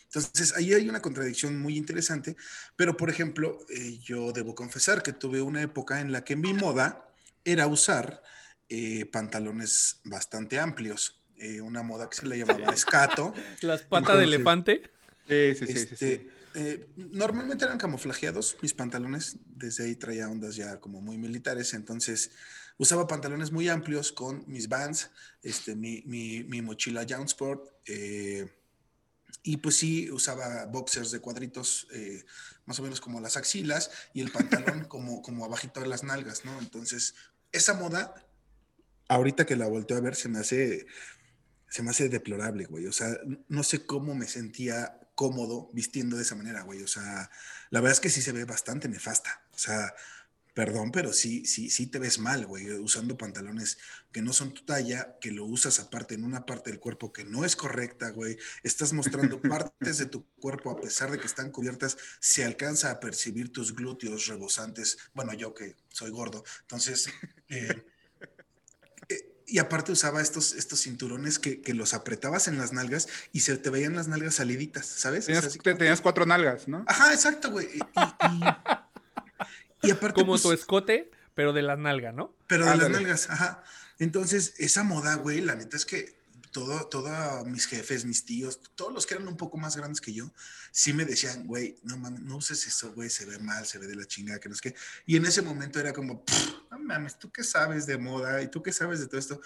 Entonces, 0.06 0.56
ahí 0.58 0.74
hay 0.74 0.90
una 0.90 1.02
contradicción 1.02 1.60
muy 1.60 1.78
interesante, 1.78 2.36
pero 2.76 2.98
por 2.98 3.10
ejemplo, 3.12 3.60
eh, 3.70 4.00
yo 4.04 4.32
debo 4.32 4.56
confesar 4.56 5.04
que 5.04 5.14
tuve 5.14 5.42
una 5.42 5.62
época 5.62 6.02
en 6.02 6.12
la 6.12 6.24
que 6.24 6.36
mi 6.36 6.54
moda 6.54 7.08
era 7.46 7.68
usar 7.68 8.22
eh, 8.70 9.06
pantalones 9.06 10.00
bastante 10.04 10.60
amplios, 10.60 11.22
eh, 11.38 11.62
una 11.62 11.84
moda 11.84 12.10
que 12.10 12.18
se 12.18 12.26
le 12.28 12.38
llamaba 12.40 12.74
escato. 12.74 13.34
Las 13.62 13.84
patas 13.84 14.18
de 14.18 14.24
elefante. 14.24 14.82
Sí, 15.28 15.54
sí, 15.56 15.68
sí, 15.68 15.74
sí, 15.74 15.80
Este, 15.94 15.96
sí. 16.18 16.30
Eh, 16.56 16.90
normalmente 16.96 17.66
eran 17.66 17.78
camuflajeados 17.78 18.58
mis 18.62 18.74
pantalones, 18.74 19.38
desde 19.46 19.86
ahí 19.86 19.96
traía 19.96 20.30
ondas 20.30 20.56
ya 20.56 20.80
como 20.80 21.02
muy 21.02 21.18
militares, 21.18 21.74
entonces 21.74 22.32
usaba 22.78 23.08
pantalones 23.08 23.52
muy 23.52 23.70
amplios 23.70 24.12
con 24.12 24.44
mis 24.48 24.70
bands, 24.70 25.12
este, 25.44 25.76
mi, 25.76 26.02
mi, 26.06 26.44
mi 26.44 26.62
mochila 26.62 27.06
Jownsport, 27.08 27.70
eh, 27.86 28.50
y 29.44 29.58
pues 29.58 29.76
sí, 29.76 30.10
usaba 30.12 30.66
boxers 30.66 31.12
de 31.12 31.20
cuadritos, 31.20 31.88
eh, 31.94 32.26
más 32.66 32.80
o 32.80 32.84
menos 32.84 33.00
como 33.02 33.22
las 33.22 33.38
axilas, 33.38 33.92
y 34.14 34.22
el 34.22 34.32
pantalón 34.32 34.86
como, 34.90 35.22
como 35.22 35.46
abajito 35.46 35.80
de 35.80 35.88
las 35.88 36.04
nalgas, 36.04 36.46
¿no? 36.46 36.58
Entonces, 36.60 37.16
esa 37.52 37.74
moda, 37.74 38.14
ahorita 39.08 39.46
que 39.46 39.56
la 39.56 39.68
volteo 39.68 39.98
a 39.98 40.02
ver, 40.02 40.16
se 40.16 40.30
me 40.30 40.40
hace, 40.40 40.88
se 41.70 41.84
me 41.84 41.92
hace 41.92 42.10
deplorable, 42.10 42.66
güey. 42.66 42.88
O 42.88 42.92
sea, 42.92 43.18
no 43.48 43.64
sé 43.64 43.86
cómo 43.86 44.16
me 44.16 44.28
sentía 44.28 44.99
cómodo 45.20 45.70
vistiendo 45.74 46.16
de 46.16 46.24
esa 46.24 46.36
manera, 46.36 46.62
güey. 46.62 46.82
O 46.82 46.88
sea, 46.88 47.30
la 47.72 47.82
verdad 47.82 47.92
es 47.92 48.00
que 48.00 48.10
sí 48.10 48.22
se 48.22 48.32
ve 48.32 48.46
bastante 48.46 48.88
nefasta. 48.88 49.44
O 49.52 49.58
sea, 49.58 49.94
perdón, 50.54 50.94
pero 50.94 51.12
sí, 51.12 51.46
sí, 51.46 51.70
sí 51.70 51.88
te 51.88 52.00
ves 52.00 52.20
mal, 52.20 52.46
güey, 52.46 52.72
usando 52.72 53.18
pantalones 53.18 53.80
que 54.14 54.22
no 54.22 54.32
son 54.32 54.54
tu 54.54 54.64
talla, 54.64 55.18
que 55.20 55.32
lo 55.32 55.44
usas 55.44 55.82
aparte 55.82 56.16
en 56.16 56.24
una 56.24 56.46
parte 56.46 56.70
del 56.70 56.80
cuerpo 56.80 57.12
que 57.12 57.26
no 57.26 57.44
es 57.44 57.58
correcta, 57.58 58.12
güey. 58.12 58.38
Estás 58.64 58.94
mostrando 58.94 59.42
partes 59.42 59.98
de 59.98 60.06
tu 60.06 60.26
cuerpo 60.40 60.72
a 60.72 60.80
pesar 60.80 61.12
de 61.12 61.20
que 61.20 61.28
están 61.28 61.52
cubiertas, 61.52 61.98
se 62.22 62.46
alcanza 62.46 62.90
a 62.90 63.02
percibir 63.02 63.52
tus 63.52 63.76
glúteos 63.76 64.28
rebosantes. 64.28 65.00
Bueno, 65.14 65.34
yo 65.34 65.54
que 65.54 65.76
soy 65.90 66.12
gordo, 66.12 66.46
entonces... 66.62 67.10
eh, 67.50 67.86
y 69.50 69.60
aparte 69.60 69.92
usaba 69.92 70.22
estos, 70.22 70.54
estos 70.54 70.82
cinturones 70.82 71.40
que, 71.40 71.62
que 71.62 71.74
los 71.74 71.94
apretabas 71.94 72.48
en 72.48 72.58
las 72.58 72.72
nalgas 72.74 73.08
y 73.34 73.42
se 73.42 73.58
te 73.58 73.70
veían 73.70 73.96
las 73.96 74.08
nalgas 74.08 74.36
saliditas, 74.36 74.86
¿sabes? 74.86 75.26
O 75.28 75.32
sea, 75.32 75.42
Tenías, 75.64 75.98
te- 75.98 76.04
cuatro 76.04 76.26
nalgas, 76.26 76.68
¿no? 76.68 76.84
Ajá, 76.88 77.14
exacto, 77.14 77.52
güey. 77.52 77.68
Y, 77.74 77.80
y- 77.80 78.44
y 79.88 79.92
aparte, 79.92 80.16
Como 80.22 80.34
pues, 80.34 80.42
tu 80.42 80.52
escote, 80.52 81.10
pero 81.36 81.54
de 81.54 81.62
la 81.62 81.76
nalga, 81.78 82.12
¿no? 82.12 82.34
pero 82.48 82.66
de 82.66 82.76
las 82.78 82.90
nalgas, 82.90 83.30
ajá. 83.30 83.64
Entonces, 83.98 84.54
esa 84.58 84.84
moda, 84.84 85.16
güey, 85.16 85.42
la 85.42 85.56
neta 85.56 85.78
es 85.78 85.86
que 85.86 86.19
todo, 86.52 86.88
todos 86.88 87.46
mis 87.46 87.66
jefes, 87.66 88.06
mis 88.06 88.26
tíos, 88.26 88.60
todos 88.76 88.94
los 88.94 89.06
que 89.06 89.16
eran 89.16 89.28
un 89.28 89.38
poco 89.38 89.58
más 89.58 89.76
grandes 89.76 90.02
que 90.02 90.14
yo, 90.14 90.32
sí 90.72 90.94
me 90.94 91.06
decían, 91.06 91.46
güey, 91.48 91.78
no 91.84 91.98
mames, 91.98 92.22
no 92.22 92.38
uses 92.38 92.66
eso, 92.68 92.94
güey, 92.94 93.10
se 93.10 93.26
ve 93.26 93.40
mal, 93.40 93.66
se 93.66 93.78
ve 93.78 93.88
de 93.88 93.96
la 93.96 94.06
chingada, 94.06 94.40
que 94.40 94.50
no 94.50 94.56
es 94.56 94.62
que. 94.62 94.76
Y 95.06 95.16
en 95.16 95.26
ese 95.26 95.42
momento 95.42 95.80
era 95.80 95.94
como, 95.94 96.24
"Pff, 96.26 96.72
no 96.72 96.80
mames, 96.80 97.18
¿tú 97.20 97.32
qué 97.32 97.44
sabes 97.44 97.86
de 97.86 97.98
moda? 97.98 98.42
¿Y 98.42 98.50
tú 98.50 98.62
qué 98.62 98.72
sabes 98.72 99.00
de 99.00 99.08
todo 99.08 99.20
esto? 99.20 99.42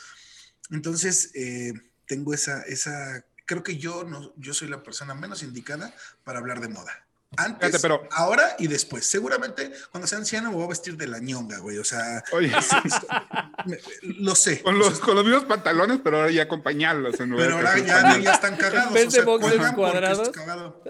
Entonces, 0.70 1.32
eh, 1.34 1.74
tengo 2.06 2.34
esa, 2.34 2.62
esa, 2.64 3.26
creo 3.46 3.64
que 3.64 3.78
yo, 3.78 4.04
no, 4.04 4.34
yo 4.38 4.54
soy 4.54 4.68
la 4.68 4.84
persona 4.84 5.14
menos 5.14 5.44
indicada 5.44 5.94
para 6.24 6.40
hablar 6.40 6.62
de 6.62 6.70
moda. 6.70 7.08
Antes, 7.38 7.70
Fíjate, 7.72 7.82
pero- 7.82 8.08
ahora 8.12 8.56
y 8.60 8.68
después. 8.68 9.06
Seguramente 9.06 9.72
cuando 9.92 10.08
sea 10.08 10.20
anciano 10.20 10.50
me 10.50 10.56
voy 10.56 10.66
a 10.66 10.70
vestir 10.70 10.96
de 10.98 11.08
la 11.08 11.20
ñonga, 11.20 11.58
güey. 11.60 11.78
O 11.80 11.84
sea, 11.84 12.24
Oye, 12.32 12.52
me- 13.66 13.80
lo 14.20 14.36
sé. 14.36 14.62
con 14.62 14.78
los, 14.78 15.00
con 15.00 15.16
los 15.16 15.25
mismos 15.25 15.46
pantalones, 15.46 16.00
pero 16.04 16.18
ahora 16.18 16.32
ya 16.32 16.48
con 16.48 16.62
pañalos. 16.62 17.20
en 17.20 17.30
Pero 17.36 17.48
de 17.48 17.54
ahora 17.54 17.78
ya, 17.80 18.18
ya 18.20 18.34
están 18.34 18.56
cagados. 18.56 18.88
En 18.90 18.94
vez 18.94 19.04
o 19.04 19.06
de 19.08 19.12
sea, 19.12 19.25
boxers 19.25 19.52
cuelgan 19.54 19.75
porque 19.75 19.92
cuadrados. 19.92 20.28
es 20.28 20.34
cagado. 20.34 20.84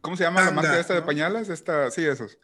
¿Cómo 0.00 0.16
se 0.16 0.24
llama 0.24 0.40
la 0.42 0.48
Anda, 0.48 0.62
marca 0.62 0.78
esta 0.80 0.94
de 0.94 1.00
¿no? 1.00 1.06
pañales? 1.06 1.48
Esta, 1.48 1.90
sí, 1.90 2.04
esos. 2.04 2.38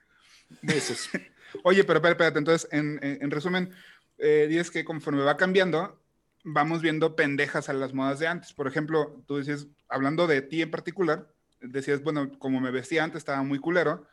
Esos. 0.63 1.09
Oye, 1.65 1.85
pero 1.85 1.99
espérate, 1.99 2.13
espérate. 2.25 2.39
Entonces, 2.39 2.69
en, 2.73 2.99
en- 3.03 3.23
en 3.23 3.31
resumen, 3.31 3.75
eh, 4.19 4.47
dices 4.49 4.71
que 4.71 4.85
conforme 4.85 5.23
va 5.23 5.37
cambiando, 5.37 6.01
vamos 6.45 6.81
viendo 6.81 7.17
pendejas 7.17 7.69
a 7.69 7.73
las 7.73 7.93
modas 7.93 8.19
de 8.19 8.27
antes. 8.29 8.53
Por 8.53 8.67
ejemplo, 8.67 9.23
tú 9.27 9.37
decías, 9.39 9.67
hablando 9.89 10.27
de 10.27 10.43
ti 10.43 10.63
en 10.63 10.71
particular, 10.71 11.29
decías, 11.61 12.03
bueno, 12.03 12.31
como 12.39 12.61
me 12.61 12.71
vestía 12.71 13.05
antes 13.05 13.19
estaba 13.19 13.43
muy 13.43 13.59
culero, 13.59 14.07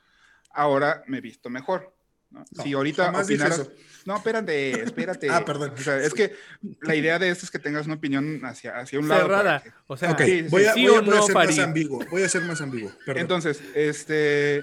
ahora 0.52 1.04
me 1.08 1.22
visto 1.22 1.50
mejor. 1.50 1.94
¿no? 2.30 2.44
No, 2.52 2.64
si 2.64 2.74
ahorita 2.74 3.12
opinaras... 3.18 3.70
No, 4.06 4.18
espérate, 4.18 4.84
espérate. 4.84 5.30
Ah, 5.32 5.44
perdón. 5.46 5.72
O 5.78 5.82
sea, 5.82 5.98
es 5.98 6.14
que 6.14 6.34
la 6.82 6.96
idea 6.96 7.20
de 7.20 7.30
esto 7.30 7.46
es 7.46 7.52
que 7.52 7.60
tengas 7.60 7.86
una 7.86 7.96
opinión 7.96 8.42
hacia, 8.46 8.78
hacia 8.78 9.00
un 9.00 9.08
lado. 9.08 9.22
Cerrada. 9.24 9.62
que- 9.64 9.72
O 9.88 9.96
sea, 9.98 10.18
sí, 10.18 10.44
voy 10.50 10.66
a, 10.66 10.74
sí 10.74 10.86
voy 10.88 10.96
a- 10.96 11.00
o 11.00 11.04
voy 11.04 11.14
a 11.14 11.18
no, 11.18 11.24
ser 11.26 11.36
más 11.36 11.60
ambiguo. 11.60 12.06
Voy 12.12 12.24
a 12.24 12.30
ser 12.30 12.42
más 12.44 12.60
ambiguo. 12.62 12.92
Perdón. 13.06 13.22
Entonces, 13.22 13.62
este, 13.76 14.62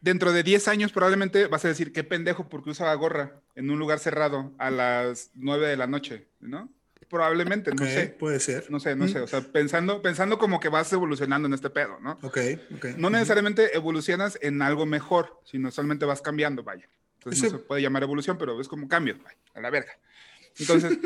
dentro 0.00 0.32
de 0.32 0.42
10 0.42 0.68
años 0.68 0.92
probablemente 0.92 1.46
vas 1.46 1.64
a 1.64 1.68
decir, 1.68 1.92
qué 1.92 2.04
pendejo 2.04 2.48
porque 2.48 2.70
usaba 2.70 2.94
gorra 2.94 3.40
en 3.54 3.70
un 3.70 3.78
lugar 3.78 3.98
cerrado 3.98 4.54
a 4.58 4.70
las 4.70 5.30
9 5.34 5.66
de 5.68 5.76
la 5.76 5.86
noche, 5.86 6.28
¿no? 6.40 6.70
Probablemente, 7.08 7.70
no 7.72 7.84
sé. 7.86 8.08
puede 8.18 8.40
ser. 8.40 8.70
No 8.70 8.80
sé, 8.80 8.96
no 8.96 9.04
Mm. 9.04 9.08
sé. 9.08 9.20
O 9.20 9.26
sea, 9.26 9.40
pensando, 9.40 10.02
pensando 10.02 10.38
como 10.38 10.58
que 10.60 10.68
vas 10.68 10.92
evolucionando 10.92 11.46
en 11.46 11.54
este 11.54 11.70
pedo, 11.70 12.00
¿no? 12.00 12.18
Ok, 12.22 12.38
ok. 12.76 12.84
No 12.96 13.10
necesariamente 13.10 13.76
evolucionas 13.76 14.38
en 14.42 14.60
algo 14.62 14.86
mejor, 14.86 15.40
sino 15.44 15.70
solamente 15.70 16.04
vas 16.04 16.20
cambiando, 16.20 16.62
vaya. 16.64 16.88
Entonces 17.18 17.52
no 17.52 17.58
se 17.58 17.64
puede 17.64 17.82
llamar 17.82 18.02
evolución, 18.02 18.38
pero 18.38 18.60
es 18.60 18.68
como 18.68 18.88
cambios, 18.88 19.22
vaya, 19.22 19.36
a 19.54 19.60
la 19.60 19.70
verga. 19.70 19.92
Entonces, 20.58 20.98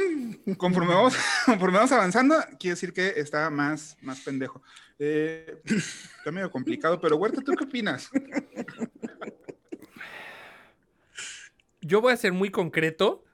conforme 0.57 0.95
vamos, 0.95 1.15
conforme 1.47 1.77
vamos 1.79 1.93
avanzando, 1.93 2.37
quiere 2.59 2.75
decir 2.75 2.93
que 2.93 3.15
está 3.17 3.51
más, 3.51 3.97
más 4.01 4.21
pendejo. 4.21 4.63
Eh, 4.99 5.61
está 6.19 6.31
medio 6.31 6.51
complicado, 6.51 7.01
pero 7.01 7.17
Huerta, 7.17 7.41
¿tú 7.43 7.53
qué 7.57 7.65
opinas? 7.65 8.11
yo 11.81 12.01
voy 12.01 12.13
a 12.13 12.17
ser 12.17 12.33
muy 12.33 12.51
concreto 12.51 13.25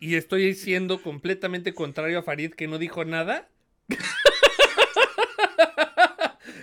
y 0.00 0.14
estoy 0.16 0.54
siendo 0.54 1.02
completamente 1.02 1.74
contrario 1.74 2.18
a 2.18 2.22
Farid 2.22 2.52
que 2.54 2.68
no 2.68 2.78
dijo 2.78 3.04
nada. 3.04 3.48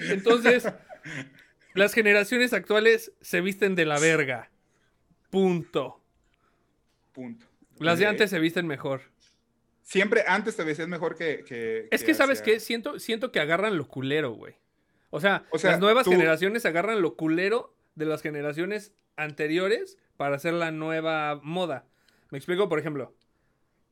Entonces, 0.10 0.68
las 1.74 1.94
generaciones 1.94 2.54
actuales 2.54 3.12
se 3.22 3.42
visten 3.42 3.76
de 3.76 3.86
la 3.86 4.00
verga. 4.00 4.50
Punto. 5.30 6.02
Punto. 7.14 7.46
Las 7.80 8.00
de 8.00 8.06
antes 8.08 8.30
se 8.30 8.40
visten 8.40 8.68
mejor. 8.68 9.02
Siempre 9.82 10.24
antes 10.28 10.56
te 10.56 10.64
vestías 10.64 10.88
mejor 10.88 11.16
que. 11.16 11.44
que- 11.48 11.88
Es 11.92 12.04
que, 12.04 12.14
¿sabes 12.14 12.42
hacia- 12.42 12.54
qué? 12.56 12.60
Siento, 12.60 13.00
siento 13.00 13.32
que 13.32 13.40
agarran 13.40 13.78
lo 13.78 13.88
culero, 13.88 14.32
güey. 14.32 14.56
O 15.12 15.20
sea, 15.20 15.46
O 15.52 15.60
sea, 15.60 15.72
las 15.72 15.80
nuevas 15.80 16.06
tú- 16.06 16.12
generaciones 16.12 16.66
agarran 16.66 17.02
lo 17.02 17.16
culero 17.16 17.76
de 17.96 18.06
las 18.06 18.22
generaciones 18.22 18.94
anteriores 19.16 19.98
para 20.18 20.36
hacer 20.36 20.54
la 20.54 20.72
nueva 20.72 21.40
moda. 21.44 21.86
Me 22.32 22.38
explico, 22.38 22.68
por 22.68 22.80
ejemplo. 22.80 23.14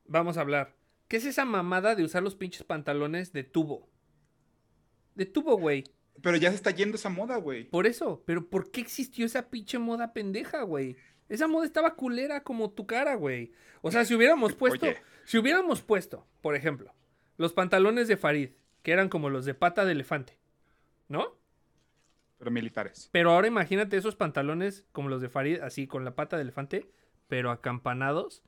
Vamos 0.06 0.36
a 0.36 0.42
hablar. 0.42 0.74
¿Qué 1.08 1.16
es 1.18 1.24
esa 1.26 1.44
mamada 1.44 1.94
de 1.94 2.04
usar 2.04 2.22
los 2.22 2.34
pinches 2.34 2.64
pantalones 2.64 3.32
de 3.32 3.44
tubo? 3.44 3.88
De 5.14 5.26
tubo, 5.26 5.56
güey. 5.56 5.84
Pero 6.22 6.36
ya 6.36 6.50
se 6.50 6.56
está 6.56 6.70
yendo 6.70 6.96
esa 6.96 7.08
moda, 7.08 7.36
güey. 7.36 7.64
Por 7.64 7.86
eso. 7.86 8.22
Pero 8.26 8.48
¿por 8.48 8.70
qué 8.70 8.80
existió 8.80 9.26
esa 9.26 9.50
pinche 9.50 9.78
moda 9.78 10.12
pendeja, 10.12 10.62
güey? 10.62 10.96
Esa 11.28 11.48
moda 11.48 11.66
estaba 11.66 11.94
culera 11.94 12.42
como 12.42 12.70
tu 12.70 12.86
cara, 12.86 13.14
güey. 13.14 13.52
O 13.82 13.90
sea, 13.90 14.04
si 14.04 14.14
hubiéramos 14.14 14.54
puesto, 14.56 14.86
Oye. 14.86 14.98
si 15.24 15.38
hubiéramos 15.38 15.82
puesto, 15.82 16.26
por 16.40 16.54
ejemplo, 16.54 16.94
los 17.36 17.52
pantalones 17.52 18.08
de 18.08 18.16
Farid, 18.16 18.50
que 18.82 18.92
eran 18.92 19.08
como 19.08 19.30
los 19.30 19.44
de 19.44 19.54
pata 19.54 19.84
de 19.84 19.92
elefante, 19.92 20.38
¿no? 21.08 21.36
Pero 22.38 22.50
militares. 22.50 23.08
Pero 23.12 23.32
ahora 23.32 23.48
imagínate 23.48 23.96
esos 23.96 24.16
pantalones 24.16 24.86
como 24.92 25.08
los 25.08 25.22
de 25.22 25.28
Farid, 25.28 25.60
así 25.60 25.86
con 25.86 26.04
la 26.04 26.14
pata 26.14 26.36
de 26.36 26.42
elefante, 26.42 26.90
pero 27.28 27.50
acampanados. 27.50 28.42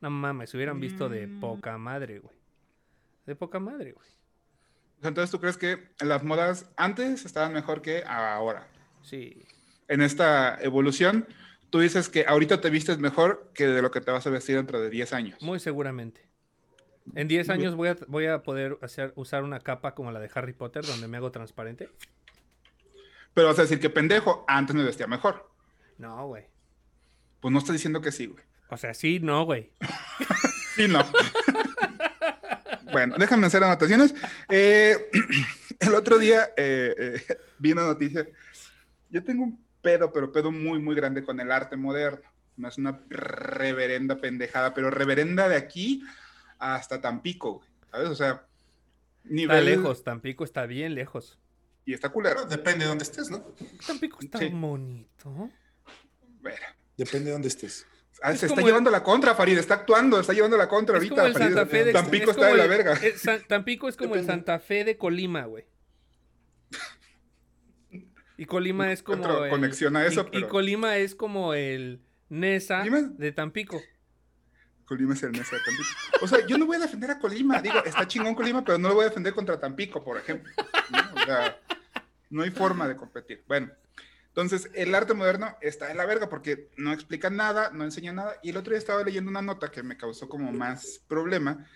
No 0.00 0.10
mames, 0.10 0.50
se 0.50 0.56
hubieran 0.56 0.80
visto 0.80 1.08
de 1.08 1.26
Mm. 1.26 1.40
poca 1.40 1.76
madre, 1.78 2.18
güey. 2.20 2.34
De 3.26 3.36
poca 3.36 3.58
madre, 3.60 3.92
güey. 3.92 4.08
Entonces, 5.02 5.30
¿tú 5.30 5.40
crees 5.40 5.56
que 5.56 5.88
las 6.00 6.22
modas 6.24 6.70
antes 6.76 7.24
estaban 7.24 7.52
mejor 7.52 7.80
que 7.82 8.02
ahora? 8.06 8.68
Sí. 9.02 9.42
En 9.88 10.02
esta 10.02 10.58
evolución, 10.62 11.26
tú 11.70 11.80
dices 11.80 12.08
que 12.08 12.24
ahorita 12.26 12.60
te 12.60 12.70
vistes 12.70 12.98
mejor 12.98 13.50
que 13.54 13.66
de 13.66 13.82
lo 13.82 13.90
que 13.90 14.00
te 14.00 14.10
vas 14.10 14.26
a 14.26 14.30
vestir 14.30 14.56
dentro 14.56 14.80
de 14.80 14.90
10 14.90 15.12
años. 15.12 15.40
Muy 15.42 15.58
seguramente. 15.58 16.28
En 17.14 17.28
10 17.28 17.48
Muy 17.48 17.56
bien. 17.56 17.66
años 17.68 17.76
voy 17.76 17.88
a, 17.88 17.96
voy 18.08 18.26
a 18.26 18.42
poder 18.42 18.78
hacer, 18.82 19.12
usar 19.16 19.42
una 19.42 19.58
capa 19.60 19.94
como 19.94 20.12
la 20.12 20.20
de 20.20 20.30
Harry 20.34 20.52
Potter, 20.52 20.84
donde 20.84 21.08
me 21.08 21.16
hago 21.16 21.30
transparente. 21.30 21.88
Pero 23.32 23.48
vas 23.48 23.58
a 23.58 23.62
decir 23.62 23.80
que 23.80 23.90
pendejo, 23.90 24.44
antes 24.48 24.74
me 24.76 24.82
vestía 24.84 25.06
mejor. 25.06 25.48
No, 25.98 26.26
güey. 26.26 26.44
Pues 27.40 27.52
no 27.52 27.58
estás 27.58 27.72
diciendo 27.72 28.00
que 28.00 28.12
sí, 28.12 28.26
güey. 28.26 28.44
O 28.70 28.76
sea, 28.76 28.94
sí, 28.94 29.20
no, 29.20 29.44
güey. 29.44 29.70
Sí, 30.76 30.86
no. 30.86 31.04
bueno, 32.92 33.16
déjame 33.18 33.46
hacer 33.48 33.62
anotaciones. 33.62 34.14
Eh, 34.48 34.96
el 35.80 35.94
otro 35.94 36.16
día 36.18 36.50
eh, 36.56 36.94
eh, 36.96 37.36
vi 37.58 37.72
una 37.72 37.82
noticia. 37.82 38.26
Yo 39.10 39.22
tengo 39.24 39.42
un 39.44 39.62
pedo, 39.82 40.12
pero 40.12 40.30
pedo 40.32 40.52
muy, 40.52 40.78
muy 40.78 40.94
grande 40.94 41.24
con 41.24 41.38
el 41.40 41.50
arte 41.50 41.76
moderno. 41.76 42.22
No 42.56 42.68
es 42.68 42.78
una 42.78 43.00
reverenda 43.08 44.16
pendejada, 44.20 44.72
pero 44.72 44.90
reverenda 44.90 45.48
de 45.48 45.56
aquí 45.56 46.02
hasta 46.58 47.00
Tampico, 47.00 47.54
güey. 47.54 47.68
¿Sabes? 47.90 48.08
O 48.10 48.14
sea, 48.14 48.46
Está 49.24 49.34
nivel. 49.34 49.64
lejos, 49.64 50.04
Tampico 50.04 50.44
está 50.44 50.66
bien 50.66 50.94
lejos. 50.94 51.38
Y 51.84 51.94
está 51.94 52.10
culero. 52.10 52.44
Depende 52.46 52.84
de 52.84 52.88
dónde 52.88 53.04
estés, 53.04 53.28
¿no? 53.28 53.40
Tampico 53.86 54.18
está 54.20 54.38
Sí. 54.38 54.48
bonito. 54.50 55.50
Bueno, 56.40 56.66
Depende 56.96 57.26
de 57.26 57.32
dónde 57.32 57.48
estés. 57.48 57.86
Ah, 58.22 58.32
Es 58.32 58.40
se 58.40 58.46
está 58.46 58.60
llevando 58.62 58.90
la 58.90 59.02
contra, 59.02 59.34
Farid. 59.34 59.58
Está 59.58 59.74
actuando, 59.74 60.20
está 60.20 60.32
llevando 60.32 60.56
la 60.56 60.68
contra 60.68 60.98
Es 60.98 61.08
como 61.08 61.20
ahorita. 61.20 61.38
el 61.38 61.42
Farid. 61.44 61.54
Santa 61.56 61.70
Fe 61.70 61.84
de 61.84 61.92
Tampico 61.92 62.30
es 62.30 62.36
está 62.36 62.46
de 62.46 62.50
como 62.52 62.56
la 62.58 62.64
el- 62.64 62.70
verga. 62.70 62.92
el 63.02 63.18
San- 63.18 63.42
Tampico 63.46 63.88
es 63.88 63.96
como 63.96 64.14
el. 64.14 64.24
Santa 64.26 64.58
Fe 64.58 64.84
de 64.84 64.96
Colima, 64.96 65.44
güey. 65.44 65.64
Y 68.36 68.46
Colima 68.46 68.90
es 68.92 69.02
como. 69.02 69.18
encuentro 69.18 69.44
el- 69.44 69.50
conexión 69.50 69.96
a 69.96 70.06
eso, 70.06 70.26
y, 70.32 70.42
Colima 70.44 70.96
es 70.96 71.14
como 71.14 71.52
el 71.54 72.00
Nesa 72.30 72.82
Dime. 72.82 73.02
de 73.18 73.32
Tampico. 73.32 73.80
Colima 74.86 75.14
es 75.14 75.22
el 75.22 75.32
Nesa 75.32 75.56
de 75.56 75.62
Tampico. 75.62 75.88
O 76.22 76.26
sea, 76.28 76.46
yo 76.46 76.56
no 76.58 76.66
voy 76.66 76.76
a 76.76 76.80
defender 76.80 77.10
a 77.10 77.18
Colima. 77.18 77.60
Digo, 77.60 77.82
está 77.84 78.08
chingón 78.08 78.34
Colima, 78.34 78.64
pero 78.64 78.78
no 78.78 78.88
lo 78.88 78.94
voy 78.94 79.04
a 79.04 79.08
defender 79.08 79.34
contra 79.34 79.60
Tampico, 79.60 80.02
por 80.02 80.16
ejemplo. 80.16 80.52
¿no? 80.90 81.20
O 81.20 81.24
sea, 81.24 81.58
no 82.30 82.42
hay 82.42 82.50
forma 82.50 82.88
de 82.88 82.96
competir. 82.96 83.44
Bueno, 83.46 83.70
entonces 84.30 84.70
el 84.74 84.94
arte 84.94 85.12
moderno 85.14 85.56
está 85.60 85.90
en 85.90 85.96
la 85.98 86.06
verga 86.06 86.28
porque 86.28 86.70
no 86.76 86.92
explica 86.92 87.30
nada, 87.30 87.70
no 87.72 87.84
enseña 87.84 88.12
nada. 88.12 88.36
Y 88.42 88.50
el 88.50 88.56
otro 88.56 88.70
día 88.70 88.78
estaba 88.78 89.02
leyendo 89.04 89.30
una 89.30 89.42
nota 89.42 89.70
que 89.70 89.82
me 89.82 89.96
causó 89.96 90.28
como 90.28 90.52
más 90.52 91.00
problema. 91.08 91.66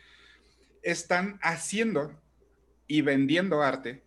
Están 0.83 1.39
haciendo 1.43 2.21
y 2.87 3.03
vendiendo 3.03 3.63
arte 3.63 4.05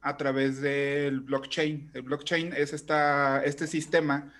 a 0.00 0.16
través 0.16 0.60
del 0.60 1.20
blockchain. 1.20 1.90
El 1.94 2.02
blockchain 2.02 2.52
es 2.54 2.72
esta, 2.72 3.42
este 3.44 3.66
sistema 3.66 4.32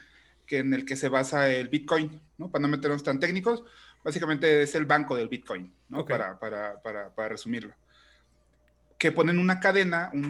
que 0.46 0.58
en 0.58 0.74
el 0.74 0.84
que 0.84 0.96
se 0.96 1.08
basa 1.08 1.50
el 1.50 1.68
Bitcoin, 1.68 2.20
¿no? 2.38 2.50
Para 2.50 2.62
no 2.62 2.68
meternos 2.68 3.02
tan 3.02 3.18
técnicos, 3.18 3.64
básicamente 4.04 4.62
es 4.62 4.74
el 4.74 4.84
banco 4.86 5.16
del 5.16 5.28
Bitcoin, 5.28 5.74
¿no? 5.88 6.00
Ok. 6.00 6.10
Para, 6.10 6.38
para, 6.38 6.82
para, 6.82 7.14
para 7.14 7.28
resumirlo. 7.30 7.74
Que 8.98 9.10
ponen 9.12 9.38
una 9.38 9.60
cadena, 9.60 10.10
un, 10.14 10.24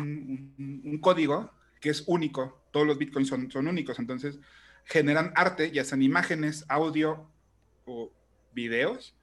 un- 0.58 0.82
un 0.84 0.98
código 0.98 1.50
que 1.84 1.90
es 1.90 2.02
único. 2.06 2.64
Todos 2.70 2.86
los 2.86 2.96
Bitcoins 2.96 3.28
son, 3.28 3.50
son 3.50 3.68
únicos, 3.68 3.98
entonces 3.98 4.38
generan 4.86 5.34
arte, 5.36 5.70
ya 5.70 5.84
sean 5.84 6.00
imágenes, 6.00 6.64
audio 6.66 7.30
o 7.84 8.10
videos, 8.54 9.14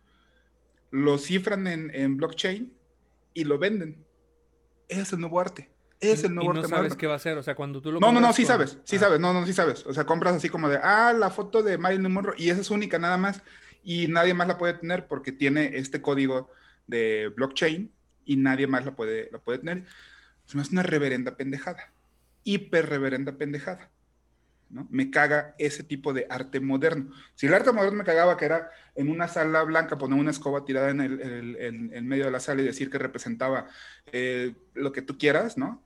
lo 0.92 1.18
cifran 1.18 1.66
en, 1.66 1.90
en 1.96 2.18
blockchain 2.18 2.72
y 3.34 3.46
lo 3.46 3.58
venden. 3.58 4.06
Es 4.88 5.12
el 5.12 5.22
nuevo 5.22 5.40
arte. 5.40 5.72
Es 6.00 6.24
el 6.24 6.34
y 6.34 6.36
nuevo 6.36 6.54
no 6.54 6.60
arte 6.60 6.70
sabes 6.70 6.82
moderno. 6.84 6.98
qué 6.98 7.08
va 7.08 7.14
a 7.14 7.16
hacer. 7.16 7.36
O 7.40 7.42
sea, 7.42 7.56
cuando 7.56 7.82
tú 7.82 7.92
lo 7.92 8.00
No, 8.00 8.12
no, 8.12 8.20
no, 8.22 8.32
sí 8.32 8.44
con- 8.44 8.48
sabes, 8.50 8.78
sí 8.84 8.98
Ah. 8.98 9.00
sabes, 9.00 9.20
no, 9.20 9.34
no, 9.34 9.44
sí 9.48 9.54
sabes. 9.54 9.84
O 9.88 9.94
sea, 9.94 10.06
compras 10.06 10.36
así 10.36 10.48
como 10.48 10.70
de, 10.70 10.78
ah, 10.84 11.14
la 11.18 11.32
foto 11.32 11.64
de 11.64 11.80
Marilyn 11.80 12.12
Monroe 12.12 12.36
y 12.38 12.52
esa 12.52 12.62
es 12.62 12.70
única 12.70 13.00
nada 13.00 13.18
más 13.18 13.42
y 13.84 14.08
nadie 14.08 14.36
más 14.36 14.48
la 14.48 14.60
puede 14.60 14.76
tener 14.76 15.08
porque 15.08 15.32
tiene 15.32 15.78
este 15.78 16.00
código 16.00 16.52
de 16.86 17.32
blockchain 17.36 17.92
y 18.26 18.36
nadie 18.36 18.68
más 18.68 18.86
la 18.86 18.96
puede, 18.96 19.30
la 19.32 19.40
puede 19.40 19.58
tener. 19.58 19.86
Hace 20.46 20.58
una 20.72 20.84
reverenda 20.84 21.36
pendejada, 21.38 21.91
hiper 22.44 22.90
reverenda 22.90 23.38
pendejada. 23.38 23.92
¿no? 24.70 24.88
Me 24.90 25.12
caga 25.12 25.54
ese 25.58 25.84
tipo 25.84 26.14
de 26.14 26.28
arte 26.30 26.60
moderno. 26.60 27.12
Si 27.36 27.48
el 27.48 27.54
arte 27.54 27.72
moderno 27.72 27.98
me 27.98 28.04
cagaba 28.04 28.38
que 28.38 28.46
era 28.46 28.72
en 28.96 29.10
una 29.10 29.28
sala 29.28 29.64
blanca 29.64 29.98
poner 29.98 30.20
una 30.20 30.32
escoba 30.32 30.66
tirada 30.66 30.90
en 30.90 31.02
el, 31.02 32.04
medio 32.04 32.26
de 32.26 32.32
la 32.32 32.40
sala 32.40 32.62
y 32.62 32.66
decir 32.66 32.90
que 32.90 32.98
representaba 32.98 33.68
eh, 34.12 34.56
lo 34.74 34.92
que 34.92 35.02
tú 35.02 35.18
quieras, 35.18 35.58
¿no? 35.58 35.84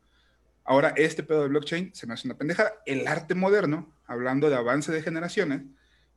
Ahora, 0.63 0.93
este 0.97 1.21
pedo 1.21 1.43
de 1.43 1.49
blockchain 1.49 1.93
se 1.93 2.07
me 2.07 2.13
hace 2.13 2.27
una 2.27 2.37
pendejada. 2.37 2.73
El 2.87 3.07
arte 3.07 3.35
moderno, 3.35 3.93
hablando 4.07 4.49
de 4.49 4.55
avance 4.55 4.91
de 4.91 5.03
generaciones, 5.03 5.61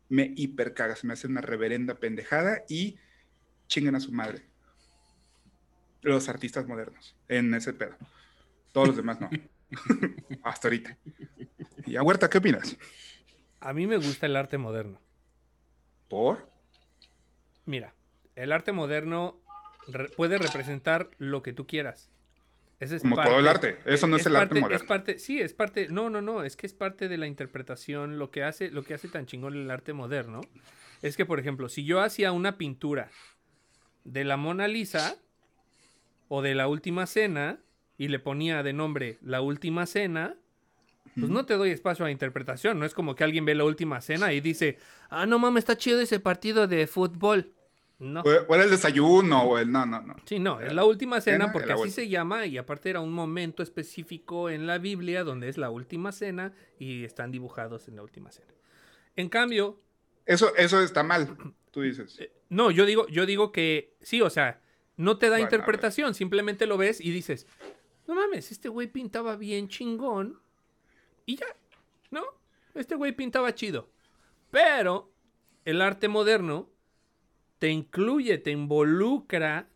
me 0.08 0.32
hiper 0.36 0.72
caga, 0.72 0.96
se 0.96 1.06
me 1.06 1.12
hace 1.12 1.26
una 1.26 1.42
reverenda 1.42 1.96
pendejada 1.96 2.64
y 2.66 2.98
chinguen 3.66 3.94
a 3.94 4.00
su 4.00 4.10
madre. 4.10 4.46
Los 6.00 6.30
artistas 6.30 6.66
modernos, 6.66 7.14
en 7.28 7.52
ese 7.52 7.74
pedo. 7.74 7.96
Todos 8.72 8.88
los 8.88 8.96
demás 8.96 9.20
no. 9.20 9.28
Hasta 10.42 10.68
ahorita. 10.68 10.96
Y 11.86 11.96
a 11.96 12.02
Huerta, 12.02 12.28
¿qué 12.30 12.38
opinas? 12.38 12.76
A 13.60 13.72
mí 13.72 13.86
me 13.86 13.96
gusta 13.96 14.26
el 14.26 14.36
arte 14.36 14.58
moderno. 14.58 15.00
¿Por? 16.08 16.50
Mira, 17.64 17.94
el 18.36 18.52
arte 18.52 18.72
moderno 18.72 19.40
re- 19.88 20.08
puede 20.10 20.38
representar 20.38 21.10
lo 21.18 21.42
que 21.42 21.52
tú 21.52 21.66
quieras. 21.66 22.10
Ese 22.80 22.96
es 22.96 23.02
Como 23.02 23.16
parte- 23.16 23.30
todo 23.30 23.40
el 23.40 23.48
arte. 23.48 23.78
Eso 23.84 24.06
no 24.06 24.16
es 24.16 24.26
el 24.26 24.36
arte 24.36 24.60
moderno. 24.60 24.76
Es 24.76 24.88
parte, 24.88 25.18
sí, 25.18 25.40
es 25.40 25.52
parte. 25.52 25.88
No, 25.88 26.08
no, 26.10 26.22
no. 26.22 26.44
Es 26.44 26.56
que 26.56 26.66
es 26.66 26.74
parte 26.74 27.08
de 27.08 27.18
la 27.18 27.26
interpretación. 27.26 28.18
Lo 28.18 28.30
que 28.30 28.44
hace, 28.44 28.70
lo 28.70 28.84
que 28.84 28.94
hace 28.94 29.08
tan 29.08 29.26
chingón 29.26 29.54
el 29.54 29.70
arte 29.70 29.92
moderno 29.92 30.40
es 31.02 31.16
que, 31.16 31.26
por 31.26 31.40
ejemplo, 31.40 31.68
si 31.68 31.84
yo 31.84 32.00
hacía 32.00 32.30
una 32.32 32.56
pintura 32.56 33.10
de 34.04 34.24
la 34.24 34.36
Mona 34.36 34.68
Lisa 34.68 35.16
o 36.28 36.40
de 36.40 36.54
la 36.54 36.68
Última 36.68 37.06
Cena 37.06 37.58
y 37.98 38.08
le 38.08 38.20
ponía 38.20 38.62
de 38.62 38.72
nombre 38.72 39.18
la 39.20 39.42
Última 39.42 39.84
Cena, 39.84 40.36
pues 41.14 41.30
no 41.30 41.44
te 41.44 41.54
doy 41.54 41.70
espacio 41.70 42.04
a 42.04 42.10
interpretación. 42.10 42.78
No 42.78 42.86
es 42.86 42.94
como 42.94 43.16
que 43.16 43.24
alguien 43.24 43.44
ve 43.44 43.54
la 43.56 43.64
Última 43.64 44.00
Cena 44.00 44.32
y 44.32 44.40
dice, 44.40 44.78
ah, 45.10 45.26
no 45.26 45.38
mames, 45.40 45.62
está 45.62 45.76
chido 45.76 46.00
ese 46.00 46.20
partido 46.20 46.68
de 46.68 46.86
fútbol. 46.86 47.52
No. 47.98 48.20
O, 48.20 48.54
era 48.54 48.62
el 48.62 48.70
desayuno, 48.70 49.42
o 49.42 49.58
el. 49.58 49.72
No, 49.72 49.84
no, 49.84 50.00
no. 50.00 50.14
Sí, 50.24 50.38
no, 50.38 50.60
es 50.60 50.72
la 50.72 50.84
última 50.84 51.20
cena 51.20 51.46
Cena, 51.46 51.52
porque 51.52 51.72
así 51.72 51.78
vuelta. 51.80 51.94
se 51.96 52.08
llama 52.08 52.46
y 52.46 52.56
aparte 52.56 52.90
era 52.90 53.00
un 53.00 53.12
momento 53.12 53.60
específico 53.64 54.48
en 54.50 54.68
la 54.68 54.78
Biblia 54.78 55.24
donde 55.24 55.48
es 55.48 55.58
la 55.58 55.70
última 55.70 56.12
cena 56.12 56.52
y 56.78 57.02
están 57.02 57.32
dibujados 57.32 57.88
en 57.88 57.96
la 57.96 58.02
última 58.02 58.30
cena. 58.30 58.54
En 59.16 59.28
cambio, 59.28 59.80
Eso, 60.26 60.54
eso 60.54 60.80
está 60.80 61.02
mal, 61.02 61.36
tú 61.72 61.80
dices. 61.80 62.20
no, 62.48 62.70
yo 62.70 62.86
digo, 62.86 63.08
yo 63.08 63.26
digo 63.26 63.50
que 63.50 63.96
sí, 64.00 64.22
o 64.22 64.30
sea, 64.30 64.60
no 64.96 65.18
te 65.18 65.26
da 65.26 65.32
Bueno, 65.32 65.46
interpretación, 65.46 66.14
simplemente 66.14 66.66
lo 66.66 66.76
ves 66.78 67.00
y 67.00 67.10
dices, 67.10 67.48
no 68.08 68.14
mames, 68.14 68.50
este 68.50 68.68
güey 68.68 68.88
pintaba 68.88 69.36
bien 69.36 69.68
chingón 69.68 70.40
y 71.26 71.36
ya, 71.36 71.46
¿no? 72.10 72.22
Este 72.74 72.94
güey 72.94 73.12
pintaba 73.12 73.54
chido. 73.54 73.90
Pero 74.50 75.12
el 75.66 75.82
arte 75.82 76.08
moderno 76.08 76.70
te 77.58 77.68
incluye, 77.68 78.38
te 78.38 78.50
involucra 78.50 79.68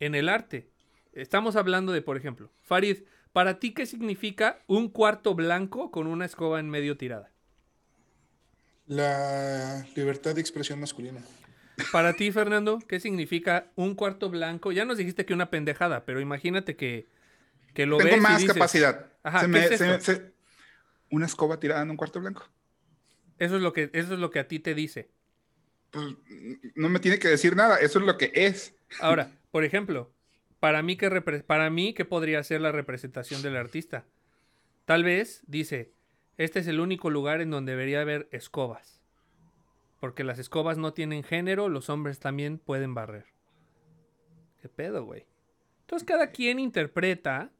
en 0.00 0.14
el 0.14 0.30
arte. 0.30 0.70
Estamos 1.12 1.56
hablando 1.56 1.92
de, 1.92 2.00
por 2.00 2.16
ejemplo, 2.16 2.50
Farid, 2.62 3.04
¿para 3.32 3.58
ti 3.58 3.74
qué 3.74 3.84
significa 3.84 4.62
un 4.66 4.88
cuarto 4.88 5.34
blanco 5.34 5.90
con 5.90 6.06
una 6.06 6.24
escoba 6.24 6.58
en 6.58 6.70
medio 6.70 6.96
tirada? 6.96 7.30
La 8.86 9.86
libertad 9.94 10.34
de 10.34 10.40
expresión 10.40 10.80
masculina. 10.80 11.22
Para 11.92 12.14
ti, 12.14 12.32
Fernando, 12.32 12.78
¿qué 12.88 12.98
significa 12.98 13.70
un 13.76 13.94
cuarto 13.94 14.30
blanco? 14.30 14.72
Ya 14.72 14.86
nos 14.86 14.96
dijiste 14.96 15.26
que 15.26 15.34
una 15.34 15.50
pendejada, 15.50 16.04
pero 16.06 16.20
imagínate 16.20 16.76
que, 16.76 17.08
que 17.74 17.86
lo 17.86 17.96
ves 17.98 18.06
Tengo 18.06 18.18
y 18.18 18.20
más 18.20 18.38
dices, 18.40 18.54
capacidad. 18.54 19.06
Ajá, 19.22 19.40
Se 19.40 19.46
¿qué 19.46 19.52
me- 19.52 19.64
es 19.64 19.78
se 19.78 19.84
me- 19.86 19.94
esto? 19.94 20.12
se- 20.12 20.32
una 21.10 21.26
escoba 21.26 21.58
tirada 21.60 21.82
en 21.82 21.90
un 21.90 21.96
cuarto 21.96 22.20
blanco. 22.20 22.44
Eso 23.38 23.56
es 23.56 23.62
lo 23.62 23.72
que 23.72 23.90
eso 23.92 24.14
es 24.14 24.20
lo 24.20 24.30
que 24.30 24.38
a 24.38 24.48
ti 24.48 24.58
te 24.58 24.74
dice. 24.74 25.10
Pues, 25.90 26.06
no 26.74 26.88
me 26.88 27.00
tiene 27.00 27.18
que 27.18 27.28
decir 27.28 27.54
nada, 27.56 27.76
eso 27.78 27.98
es 27.98 28.04
lo 28.06 28.16
que 28.16 28.32
es. 28.34 28.74
Ahora, 29.00 29.30
por 29.50 29.64
ejemplo, 29.64 30.12
para 30.60 30.82
mí, 30.82 30.96
¿qué 30.96 31.10
repre- 31.10 31.42
para 31.44 31.68
mí, 31.70 31.92
¿qué 31.92 32.04
podría 32.04 32.42
ser 32.44 32.60
la 32.60 32.72
representación 32.72 33.42
del 33.42 33.56
artista? 33.56 34.06
Tal 34.84 35.04
vez 35.04 35.42
dice, 35.46 35.92
este 36.38 36.60
es 36.60 36.66
el 36.66 36.80
único 36.80 37.10
lugar 37.10 37.40
en 37.40 37.50
donde 37.50 37.72
debería 37.72 38.00
haber 38.00 38.28
escobas. 38.32 39.00
Porque 40.00 40.24
las 40.24 40.38
escobas 40.38 40.78
no 40.78 40.92
tienen 40.94 41.22
género, 41.22 41.68
los 41.68 41.88
hombres 41.90 42.18
también 42.18 42.58
pueden 42.58 42.94
barrer. 42.94 43.26
¿Qué 44.60 44.68
pedo, 44.68 45.04
güey? 45.04 45.26
Entonces 45.82 46.06
cada 46.06 46.30
quien 46.30 46.58
interpreta 46.58 47.50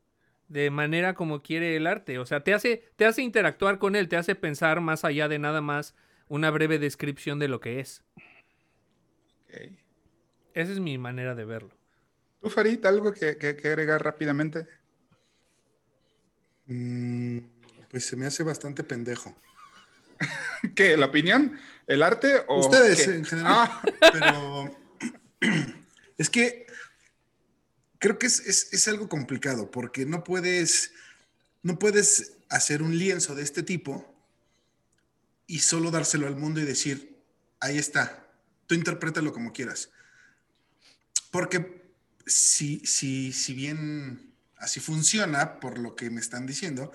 de 0.52 0.70
manera 0.70 1.14
como 1.14 1.42
quiere 1.42 1.76
el 1.76 1.86
arte. 1.86 2.18
O 2.18 2.26
sea, 2.26 2.44
te 2.44 2.52
hace, 2.54 2.84
te 2.96 3.06
hace 3.06 3.22
interactuar 3.22 3.78
con 3.78 3.96
él, 3.96 4.08
te 4.08 4.16
hace 4.16 4.34
pensar 4.34 4.80
más 4.80 5.04
allá 5.04 5.28
de 5.28 5.38
nada 5.38 5.60
más 5.60 5.94
una 6.28 6.50
breve 6.50 6.78
descripción 6.78 7.38
de 7.38 7.48
lo 7.48 7.60
que 7.60 7.80
es. 7.80 8.02
Ok. 9.48 9.72
Esa 10.54 10.72
es 10.72 10.80
mi 10.80 10.98
manera 10.98 11.34
de 11.34 11.44
verlo. 11.46 11.70
¿Tú, 12.40 12.50
Farid, 12.50 12.84
algo 12.84 13.12
que, 13.12 13.36
que- 13.38 13.56
que 13.56 13.68
agregar 13.68 14.04
rápidamente? 14.04 14.66
Mm, 16.66 17.38
pues 17.90 18.06
se 18.06 18.16
me 18.16 18.26
hace 18.26 18.42
bastante 18.42 18.84
pendejo. 18.84 19.34
¿Qué? 20.74 20.96
¿La 20.96 21.06
opinión? 21.06 21.58
¿El 21.86 22.02
arte? 22.02 22.42
O 22.48 22.60
Ustedes 22.60 23.06
qué? 23.06 23.14
en 23.14 23.24
general. 23.24 23.52
Ah, 23.54 23.82
Pero 24.12 24.76
es 26.18 26.30
que 26.30 26.66
creo 28.02 28.18
que 28.18 28.26
es, 28.26 28.40
es- 28.40 28.72
es 28.72 28.88
algo 28.88 29.08
complicado 29.08 29.70
porque 29.70 30.04
no 30.04 30.24
puedes, 30.24 30.92
no 31.62 31.78
puedes 31.78 32.32
hacer 32.48 32.82
un 32.82 32.98
lienzo 32.98 33.36
de 33.36 33.44
este 33.44 33.62
tipo 33.62 34.12
y 35.46 35.60
solo 35.60 35.92
dárselo 35.92 36.26
al 36.26 36.36
mundo 36.36 36.60
y 36.60 36.64
decir, 36.64 37.16
ahí 37.60 37.78
está, 37.78 38.26
tú 38.66 38.74
interprétalo 38.74 39.32
como 39.32 39.52
quieras. 39.52 39.90
Porque 41.30 41.82
si, 42.26 42.80
si, 42.84 43.32
si 43.32 43.54
bien 43.54 44.34
así 44.56 44.80
funciona, 44.80 45.60
por 45.60 45.78
lo 45.78 45.94
que 45.94 46.10
me 46.10 46.20
están 46.20 46.46
diciendo, 46.46 46.92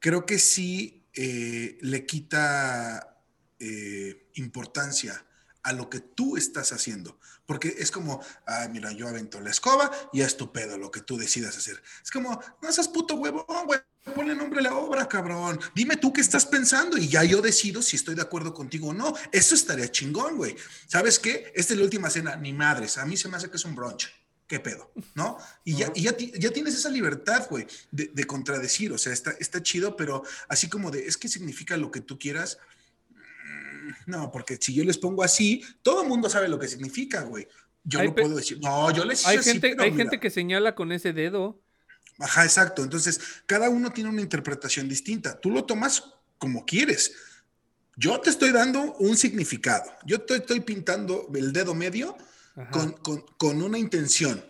creo 0.00 0.26
que 0.26 0.38
sí 0.40 1.04
eh, 1.14 1.78
le 1.80 2.06
quita 2.06 3.22
eh, 3.60 4.28
importancia 4.34 5.24
a 5.62 5.72
lo 5.72 5.90
que 5.90 6.00
tú 6.00 6.36
estás 6.36 6.72
haciendo. 6.72 7.18
Porque 7.46 7.74
es 7.78 7.90
como, 7.90 8.24
ay, 8.46 8.68
mira, 8.68 8.92
yo 8.92 9.08
avento 9.08 9.40
la 9.40 9.50
escoba 9.50 9.90
y 10.12 10.20
es 10.20 10.36
tu 10.36 10.52
pedo 10.52 10.78
lo 10.78 10.90
que 10.90 11.00
tú 11.00 11.16
decidas 11.18 11.56
hacer. 11.56 11.82
Es 12.02 12.10
como, 12.10 12.40
no 12.62 12.72
seas 12.72 12.88
puto 12.88 13.14
huevo, 13.16 13.44
güey. 13.66 13.80
Ponle 14.14 14.34
nombre 14.34 14.60
a 14.60 14.62
la 14.62 14.74
obra, 14.76 15.08
cabrón. 15.08 15.60
Dime 15.74 15.96
tú 15.96 16.12
qué 16.12 16.20
estás 16.22 16.46
pensando 16.46 16.96
y 16.96 17.08
ya 17.08 17.22
yo 17.24 17.42
decido 17.42 17.82
si 17.82 17.96
estoy 17.96 18.14
de 18.14 18.22
acuerdo 18.22 18.54
contigo 18.54 18.88
o 18.88 18.94
no. 18.94 19.14
Eso 19.32 19.54
estaría 19.54 19.90
chingón, 19.90 20.36
güey. 20.36 20.56
¿Sabes 20.86 21.18
qué? 21.18 21.52
Esta 21.54 21.74
es 21.74 21.78
la 21.78 21.84
última 21.84 22.08
cena, 22.08 22.36
ni 22.36 22.52
madres. 22.52 22.96
A 22.96 23.04
mí 23.04 23.16
se 23.16 23.28
me 23.28 23.36
hace 23.36 23.50
que 23.50 23.56
es 23.56 23.64
un 23.64 23.74
brunch. 23.74 24.10
¿Qué 24.46 24.58
pedo? 24.58 24.90
¿No? 25.14 25.36
Y 25.64 25.76
ya, 25.76 25.92
y 25.94 26.02
ya, 26.02 26.16
ti- 26.16 26.32
ya 26.38 26.50
tienes 26.50 26.74
esa 26.74 26.88
libertad, 26.88 27.46
güey, 27.48 27.66
de, 27.92 28.06
de 28.12 28.24
contradecir. 28.26 28.92
O 28.92 28.98
sea, 28.98 29.12
está, 29.12 29.32
está 29.38 29.62
chido, 29.62 29.96
pero 29.96 30.24
así 30.48 30.68
como 30.68 30.90
de, 30.90 31.06
es 31.06 31.16
que 31.16 31.28
significa 31.28 31.76
lo 31.76 31.90
que 31.90 32.00
tú 32.00 32.18
quieras. 32.18 32.58
No, 34.06 34.30
porque 34.30 34.58
si 34.60 34.74
yo 34.74 34.84
les 34.84 34.98
pongo 34.98 35.22
así, 35.22 35.62
todo 35.82 36.02
el 36.02 36.08
mundo 36.08 36.28
sabe 36.30 36.48
lo 36.48 36.58
que 36.58 36.68
significa, 36.68 37.22
güey. 37.22 37.46
Yo 37.84 38.00
Hay 38.00 38.08
no 38.08 38.14
puedo 38.14 38.36
decir, 38.36 38.58
no, 38.62 38.90
yo 38.90 39.04
les 39.04 39.26
Hay 39.26 39.36
hice 39.36 39.40
así, 39.40 39.50
gente, 39.52 39.70
pero 39.70 39.82
hay 39.84 39.90
mira". 39.90 40.04
gente 40.04 40.20
que 40.20 40.30
señala 40.30 40.74
con 40.74 40.92
ese 40.92 41.12
dedo. 41.12 41.60
Ajá, 42.18 42.44
exacto. 42.44 42.82
Entonces, 42.82 43.18
cada 43.46 43.70
uno 43.70 43.90
tiene 43.92 44.10
una 44.10 44.20
interpretación 44.20 44.88
distinta. 44.88 45.40
Tú 45.40 45.50
lo 45.50 45.64
tomas 45.64 46.04
como 46.38 46.66
quieres. 46.66 47.14
Yo 47.96 48.20
te 48.20 48.28
estoy 48.30 48.50
dando 48.52 48.94
un 48.98 49.16
significado. 49.16 49.90
Yo 50.04 50.20
te 50.20 50.36
estoy 50.36 50.60
pintando 50.60 51.28
el 51.34 51.52
dedo 51.52 51.74
medio 51.74 52.16
con, 52.70 52.92
con- 52.92 53.24
con 53.38 53.62
una 53.62 53.78
intención. 53.78 54.44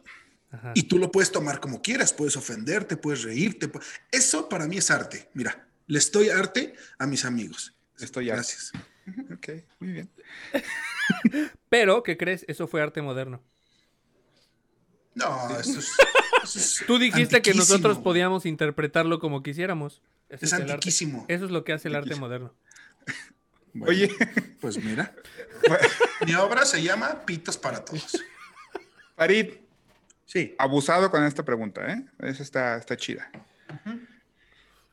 ajá. 0.51 0.73
Y 0.75 0.85
tú 0.85 0.99
lo 0.99 1.13
puedes 1.13 1.31
tomar 1.31 1.61
como 1.61 1.81
quieras. 1.83 2.13
Puedes 2.13 2.37
ofenderte, 2.37 2.97
puedes 2.97 3.23
reírte. 3.23 3.71
Eso 4.11 4.49
para 4.49 4.67
mí 4.67 4.79
es 4.79 4.91
arte. 4.91 5.29
Mira, 5.35 5.69
le 5.87 5.99
estoy 5.99 6.29
arte 6.31 6.75
a 6.99 7.07
mis 7.07 7.25
amigos. 7.25 7.75
Estoy 8.01 8.31
arte. 8.31 8.53
Ok, 9.33 9.49
muy 9.81 9.93
bien. 9.93 10.11
Pero, 11.69 12.03
¿qué 12.03 12.17
crees? 12.17 12.45
Eso 12.49 12.67
fue 12.69 12.83
arte 12.83 13.03
moderno. 13.03 13.43
No, 15.15 15.59
eso 15.59 15.79
es. 15.79 15.93
eso 16.45 16.59
es 16.59 16.85
Tú 16.87 16.99
dijiste 16.99 17.43
que 17.43 17.55
nosotros 17.55 17.99
podíamos 17.99 18.47
interpretarlo 18.47 19.19
como 19.19 19.43
quisiéramos. 19.43 20.03
Eso 20.29 20.45
Es 20.47 20.53
arte. 20.53 20.73
antiquísimo. 20.73 21.25
Eso 21.29 21.45
es 21.45 21.51
lo 21.51 21.65
que 21.65 21.73
hace 21.73 21.89
el 21.89 21.97
arte 21.97 22.15
moderno. 22.15 22.55
Bueno, 23.73 23.91
Oye, 23.91 24.15
Pues 24.61 24.83
mira. 24.83 25.15
Mi 26.27 26.35
obra 26.35 26.65
se 26.65 26.83
llama 26.83 27.25
Pitos 27.25 27.57
para 27.59 27.85
Todos. 27.85 28.23
Farid, 29.17 29.55
Sí. 30.27 30.55
abusado 30.59 31.11
con 31.11 31.25
esta 31.25 31.45
pregunta, 31.45 31.93
¿eh? 31.93 32.05
Esa 32.21 32.43
está, 32.45 32.77
está 32.77 32.97
chida. 32.97 33.31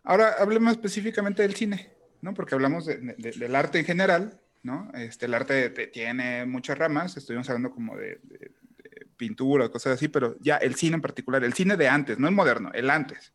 Ahora 0.04 0.36
hablemos 0.40 0.72
específicamente 0.72 1.44
del 1.44 1.56
cine, 1.56 1.92
¿no? 2.22 2.34
Porque 2.34 2.56
hablamos 2.56 2.86
de- 2.86 2.98
de- 2.98 3.32
del 3.32 3.56
arte 3.56 3.80
en 3.80 3.86
general, 3.86 4.40
¿no? 4.64 4.92
Este, 4.94 5.26
el 5.28 5.34
arte 5.34 5.70
te- 5.70 5.88
tiene 5.88 6.46
muchas 6.46 6.78
ramas, 6.78 7.16
estuvimos 7.18 7.50
hablando 7.50 7.72
como 7.72 7.96
de, 7.98 8.20
de- 8.24 8.52
de 8.84 9.08
pintura, 9.18 9.70
cosas 9.70 9.94
así, 9.94 10.08
pero 10.08 10.36
ya 10.40 10.58
el 10.58 10.76
cine 10.76 10.96
en 10.96 11.02
particular, 11.02 11.44
el 11.44 11.54
cine 11.54 11.78
de 11.78 11.88
antes, 11.90 12.20
no 12.20 12.28
el 12.28 12.34
moderno, 12.36 12.72
el 12.74 12.90
antes, 12.90 13.34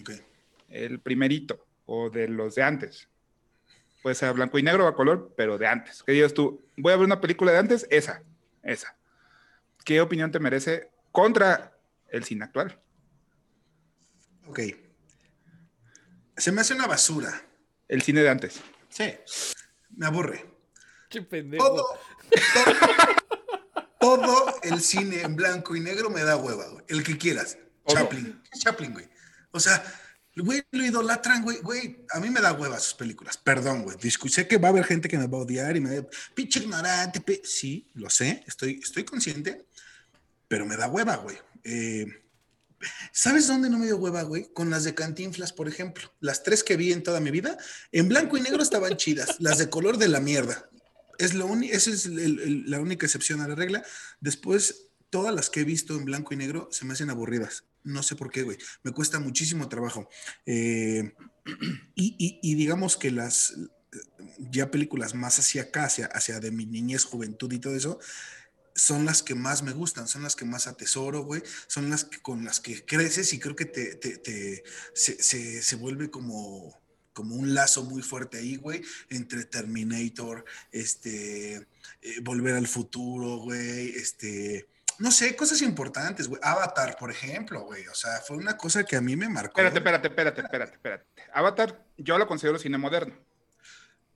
Ok. 0.00 0.10
el 0.68 1.00
primerito 1.00 1.66
o 1.86 2.10
de 2.10 2.28
los 2.28 2.54
de 2.54 2.62
antes. 2.62 3.08
Puede 4.02 4.14
ser 4.14 4.32
blanco 4.32 4.58
y 4.58 4.62
negro 4.62 4.86
o 4.86 4.88
a 4.88 4.94
color, 4.96 5.34
pero 5.36 5.58
de 5.58 5.66
antes. 5.66 6.02
Que 6.02 6.12
digas 6.12 6.32
tú, 6.32 6.64
voy 6.76 6.92
a 6.92 6.96
ver 6.96 7.04
una 7.04 7.20
película 7.20 7.52
de 7.52 7.58
antes, 7.58 7.86
esa, 7.90 8.22
esa. 8.62 8.96
¿Qué 9.84 10.00
opinión 10.00 10.30
te 10.30 10.38
merece 10.40 10.88
contra 11.12 11.76
el 12.08 12.24
cine 12.24 12.44
actual? 12.44 12.78
Ok. 14.46 14.60
Se 16.36 16.50
me 16.52 16.62
hace 16.62 16.74
una 16.74 16.86
basura. 16.86 17.42
El 17.90 18.02
cine 18.02 18.22
de 18.22 18.28
antes. 18.30 18.60
Sí. 18.88 19.12
Me 19.96 20.06
aburre. 20.06 20.46
Che 21.10 21.22
pendejo. 21.22 21.64
Todo, 21.66 21.86
todo, 23.98 24.18
todo 24.20 24.54
el 24.62 24.80
cine 24.80 25.22
en 25.22 25.34
blanco 25.36 25.74
y 25.76 25.80
negro 25.80 26.08
me 26.10 26.22
da 26.22 26.36
hueva, 26.36 26.68
güey. 26.68 26.84
El 26.88 27.02
que 27.02 27.18
quieras. 27.18 27.58
Todo. 27.84 27.96
Chaplin. 27.96 28.42
¿Qué 28.50 28.58
Chaplin, 28.60 28.92
güey. 28.92 29.08
O 29.50 29.58
sea, 29.58 29.82
güey, 30.36 30.62
lo 30.70 30.84
idolatran, 30.84 31.42
güey. 31.42 31.58
Güey, 31.58 32.06
a 32.12 32.20
mí 32.20 32.30
me 32.30 32.40
da 32.40 32.52
hueva 32.52 32.78
sus 32.78 32.94
películas. 32.94 33.36
Perdón, 33.36 33.82
güey. 33.82 33.96
Discu- 33.96 34.28
Sé 34.28 34.46
que 34.46 34.58
va 34.58 34.68
a 34.68 34.70
haber 34.70 34.84
gente 34.84 35.08
que 35.08 35.18
me 35.18 35.26
va 35.26 35.38
a 35.38 35.42
odiar 35.42 35.76
y 35.76 35.80
me 35.80 35.98
va 36.00 36.06
a 36.06 36.10
pinche 36.34 36.60
ignorante. 36.60 37.20
pe-". 37.20 37.42
Sí, 37.44 37.90
lo 37.94 38.08
sé. 38.08 38.44
Estoy, 38.46 38.78
estoy 38.82 39.04
consciente. 39.04 39.66
Pero 40.46 40.64
me 40.64 40.76
da 40.76 40.86
hueva, 40.88 41.16
güey. 41.16 41.36
Eh, 41.64 42.06
¿Sabes 43.12 43.46
dónde 43.46 43.70
no 43.70 43.78
me 43.78 43.86
dio 43.86 43.96
hueva, 43.96 44.22
güey? 44.22 44.52
Con 44.52 44.70
las 44.70 44.84
de 44.84 44.94
Cantinflas, 44.94 45.52
por 45.52 45.68
ejemplo. 45.68 46.12
Las 46.20 46.42
tres 46.42 46.64
que 46.64 46.76
vi 46.76 46.92
en 46.92 47.02
toda 47.02 47.20
mi 47.20 47.30
vida, 47.30 47.58
en 47.92 48.08
blanco 48.08 48.36
y 48.36 48.40
negro 48.40 48.62
estaban 48.62 48.96
chidas. 48.96 49.36
Las 49.38 49.58
de 49.58 49.68
color 49.68 49.98
de 49.98 50.08
la 50.08 50.20
mierda. 50.20 50.68
Es 51.18 51.34
lo 51.34 51.54
esa 51.60 51.90
es 51.90 52.06
la 52.06 52.80
única 52.80 53.06
excepción 53.06 53.40
a 53.42 53.48
la 53.48 53.54
regla. 53.54 53.84
Después, 54.20 54.86
todas 55.10 55.34
las 55.34 55.50
que 55.50 55.60
he 55.60 55.64
visto 55.64 55.94
en 55.94 56.04
blanco 56.04 56.32
y 56.32 56.36
negro 56.36 56.68
se 56.72 56.86
me 56.86 56.94
hacen 56.94 57.10
aburridas. 57.10 57.64
No 57.82 58.02
sé 58.02 58.16
por 58.16 58.30
qué, 58.30 58.42
güey. 58.42 58.56
Me 58.82 58.92
cuesta 58.92 59.18
muchísimo 59.18 59.68
trabajo. 59.68 60.08
Eh, 60.46 61.12
y, 61.94 62.54
digamos 62.54 62.96
que 62.96 63.10
las 63.10 63.54
ya 64.38 64.70
películas 64.70 65.14
más 65.14 65.38
hacia 65.38 65.62
acá, 65.62 65.84
hacia 65.84 66.40
de 66.40 66.50
mi 66.50 66.64
niñez, 66.64 67.04
juventud 67.04 67.52
y 67.52 67.58
todo 67.58 67.74
eso, 67.74 67.98
son 68.80 69.04
las 69.04 69.22
que 69.22 69.34
más 69.34 69.62
me 69.62 69.72
gustan, 69.72 70.08
son 70.08 70.22
las 70.22 70.34
que 70.36 70.44
más 70.44 70.66
atesoro, 70.66 71.22
güey, 71.22 71.42
son 71.66 71.90
las 71.90 72.04
que, 72.04 72.18
con 72.20 72.44
las 72.44 72.60
que 72.60 72.84
creces 72.84 73.32
y 73.32 73.38
creo 73.38 73.54
que 73.54 73.66
te, 73.66 73.94
te- 73.96 74.18
te- 74.18 74.64
se, 74.94 75.22
se- 75.22 75.62
se 75.62 75.76
vuelve 75.76 76.10
como, 76.10 76.80
como 77.12 77.34
un 77.34 77.54
lazo 77.54 77.84
muy 77.84 78.02
fuerte 78.02 78.38
ahí, 78.38 78.56
güey, 78.56 78.82
entre 79.10 79.44
Terminator, 79.44 80.44
este, 80.72 81.56
eh, 81.56 81.66
Volver 82.22 82.54
al 82.54 82.66
Futuro, 82.66 83.36
güey, 83.38 83.90
este, 83.90 84.66
no 84.98 85.10
sé, 85.10 85.34
cosas 85.36 85.60
importantes, 85.62 86.28
güey, 86.28 86.40
Avatar, 86.42 86.96
por 86.98 87.10
ejemplo, 87.10 87.62
güey, 87.62 87.86
o 87.88 87.94
sea, 87.94 88.20
fue 88.26 88.36
una 88.36 88.56
cosa 88.56 88.84
que 88.84 88.96
a 88.96 89.00
mí 89.00 89.16
me 89.16 89.28
marcó. 89.28 89.60
Espérate, 89.60 89.78
espérate, 89.78 90.08
espérate, 90.08 90.40
espérate, 90.42 90.74
espérate. 90.74 91.04
Avatar, 91.34 91.84
yo 91.98 92.18
lo 92.18 92.26
considero 92.26 92.58
cine 92.58 92.78
moderno. 92.78 93.14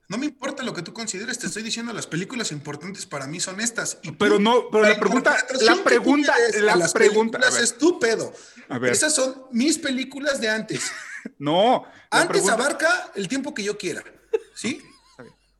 No 0.09 0.19
me 0.19 0.27
importa 0.27 0.63
lo 0.63 0.75
que 0.75 0.83
tú 0.83 0.93
consideres, 0.93 1.39
te 1.39 1.47
estoy 1.47 1.63
diciendo, 1.63 1.93
las 1.93 2.07
películas 2.07 2.53
importantes 2.53 3.07
para 3.07 3.27
mí 3.27 3.41
son 3.41 3.61
estas. 3.61 3.99
Y 4.03 4.13
Pero 4.13 4.37
tú, 4.37 4.43
no, 4.43 4.69
pero 4.71 4.85
la 4.85 4.99
pregunta- 5.01 5.37
la 5.63 5.83
pregunta- 5.83 6.35
le 6.39 6.45
des 6.53 6.63
la 6.63 6.77
las 6.77 6.93
pregunta, 6.93 7.39
es 7.61 7.79
tu 7.79 7.99
pedo. 7.99 8.33
A 8.69 8.79
ver. 8.79 8.93
Esas 8.93 9.15
son 9.15 9.47
mis 9.53 9.79
películas 9.79 10.41
de 10.41 10.49
antes. 10.51 10.83
No. 11.39 11.85
la 12.13 12.21
Antes 12.21 12.43
pregunta- 12.43 12.53
abarca 12.55 13.13
el 13.15 13.29
tiempo 13.29 13.55
que 13.55 13.63
yo 13.65 13.79
quiera, 13.79 14.05
¿sí? 14.55 14.83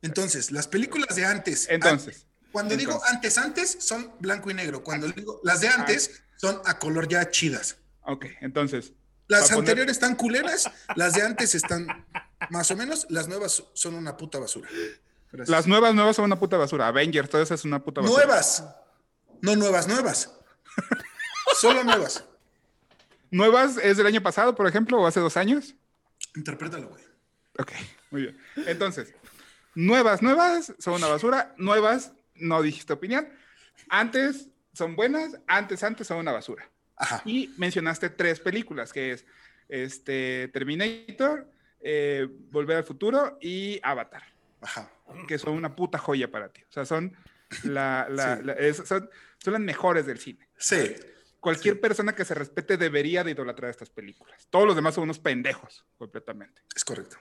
Entonces, 0.03 0.51
las 0.51 0.67
películas 0.67 1.15
de 1.15 1.25
antes. 1.25 1.65
Entonces, 1.69 2.15
antes. 2.17 2.27
cuando 2.51 2.77
digo 2.77 3.01
antes, 3.09 3.37
antes, 3.39 3.77
son 3.79 4.13
blanco 4.19 4.51
y 4.51 4.53
negro. 4.53 4.83
Cuando 4.83 5.07
digo 5.07 5.39
las 5.43 5.61
de 5.61 5.69
antes, 5.69 6.21
son 6.37 6.61
a 6.65 6.77
color 6.77 7.07
ya 7.07 7.31
chidas. 7.31 7.77
Ok, 8.03 8.25
entonces. 8.41 8.93
Las 9.27 9.45
poner- 9.49 9.57
anteriores 9.61 9.93
están 9.93 10.15
culeras, 10.15 10.69
las 10.95 11.13
de 11.13 11.23
antes 11.23 11.55
están 11.55 11.87
más 12.49 12.69
o 12.71 12.75
menos, 12.75 13.07
las 13.09 13.27
nuevas 13.27 13.63
son 13.73 13.95
una 13.95 14.17
puta 14.17 14.39
basura. 14.39 14.69
Gracias. 15.31 15.49
Las 15.49 15.67
nuevas, 15.67 15.93
nuevas 15.93 16.15
son 16.15 16.25
una 16.25 16.39
puta 16.39 16.57
basura. 16.57 16.87
Avengers, 16.87 17.29
todo 17.29 17.41
eso 17.41 17.53
es 17.53 17.65
una 17.65 17.83
puta 17.83 18.01
basura. 18.01 18.25
Nuevas. 18.25 18.65
No 19.41 19.55
nuevas, 19.55 19.87
nuevas. 19.87 20.31
Solo 21.59 21.83
nuevas. 21.83 22.23
¿Nuevas 23.31 23.77
es 23.77 23.97
del 23.97 24.07
año 24.07 24.21
pasado, 24.21 24.55
por 24.55 24.67
ejemplo, 24.67 24.99
o 24.99 25.07
hace 25.07 25.19
dos 25.19 25.35
años? 25.37 25.75
Interprétalo, 26.35 26.89
güey. 26.89 27.03
Ok, 27.57 27.71
muy 28.11 28.21
bien. 28.23 28.37
Entonces, 28.67 29.13
nuevas, 29.73 30.21
nuevas 30.21 30.73
son 30.79 30.95
una 30.95 31.07
basura. 31.07 31.53
Nuevas, 31.57 32.11
no 32.35 32.61
dijiste 32.61 32.93
opinión. 32.93 33.27
Antes 33.89 34.49
son 34.73 34.95
buenas, 34.95 35.37
antes, 35.47 35.83
antes 35.83 36.07
son 36.07 36.17
una 36.17 36.31
basura. 36.31 36.69
Ajá. 36.97 37.21
Y 37.25 37.53
mencionaste 37.57 38.09
tres 38.09 38.39
películas, 38.39 38.93
que 38.93 39.13
es 39.13 39.25
este, 39.69 40.49
Terminator, 40.49 41.49
eh, 41.81 42.27
Volver 42.51 42.77
al 42.77 42.83
Futuro 42.83 43.37
y 43.41 43.79
Avatar, 43.83 44.23
Ajá. 44.61 44.91
que 45.27 45.37
son 45.37 45.53
una 45.53 45.75
puta 45.75 45.97
joya 45.97 46.29
para 46.31 46.49
ti. 46.49 46.61
O 46.69 46.71
sea, 46.71 46.85
son, 46.85 47.15
la, 47.63 48.07
la- 48.09 48.37
Sí. 48.37 48.43
la- 48.43 48.53
es- 48.53 48.77
son, 48.77 49.09
son 49.39 49.53
las 49.53 49.61
mejores 49.61 50.05
del 50.05 50.17
cine. 50.19 50.47
Sí. 50.57 50.95
Cualquier 51.39 51.79
persona 51.79 52.15
que 52.15 52.25
se 52.25 52.33
respete 52.33 52.75
debería 52.77 53.23
de 53.23 53.31
idolatrar 53.31 53.69
estas 53.69 53.89
películas. 53.91 54.47
Todos 54.49 54.65
los 54.65 54.75
demás 54.75 54.95
son 54.95 55.03
unos 55.03 55.19
pendejos, 55.19 55.85
completamente. 55.97 56.61
Es 56.75 56.83
correcto. 56.83 57.17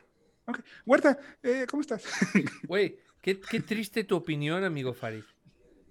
Ok. 0.46 0.60
Huerta, 0.86 1.18
eh, 1.42 1.66
¿cómo 1.68 1.82
estás? 1.82 2.04
Güey, 2.68 2.98
qué, 3.20 3.38
qué 3.40 3.60
triste 3.60 4.02
tu 4.04 4.16
opinión, 4.16 4.64
amigo 4.64 4.94
Farid. 4.94 5.24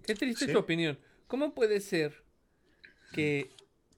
Qué 0.05 0.15
triste 0.15 0.45
Sí. 0.47 0.51
tu 0.53 0.57
opinión. 0.59 0.97
¿Cómo 1.27 1.53
puede 1.53 1.79
ser 1.79 2.23
que 3.13 3.49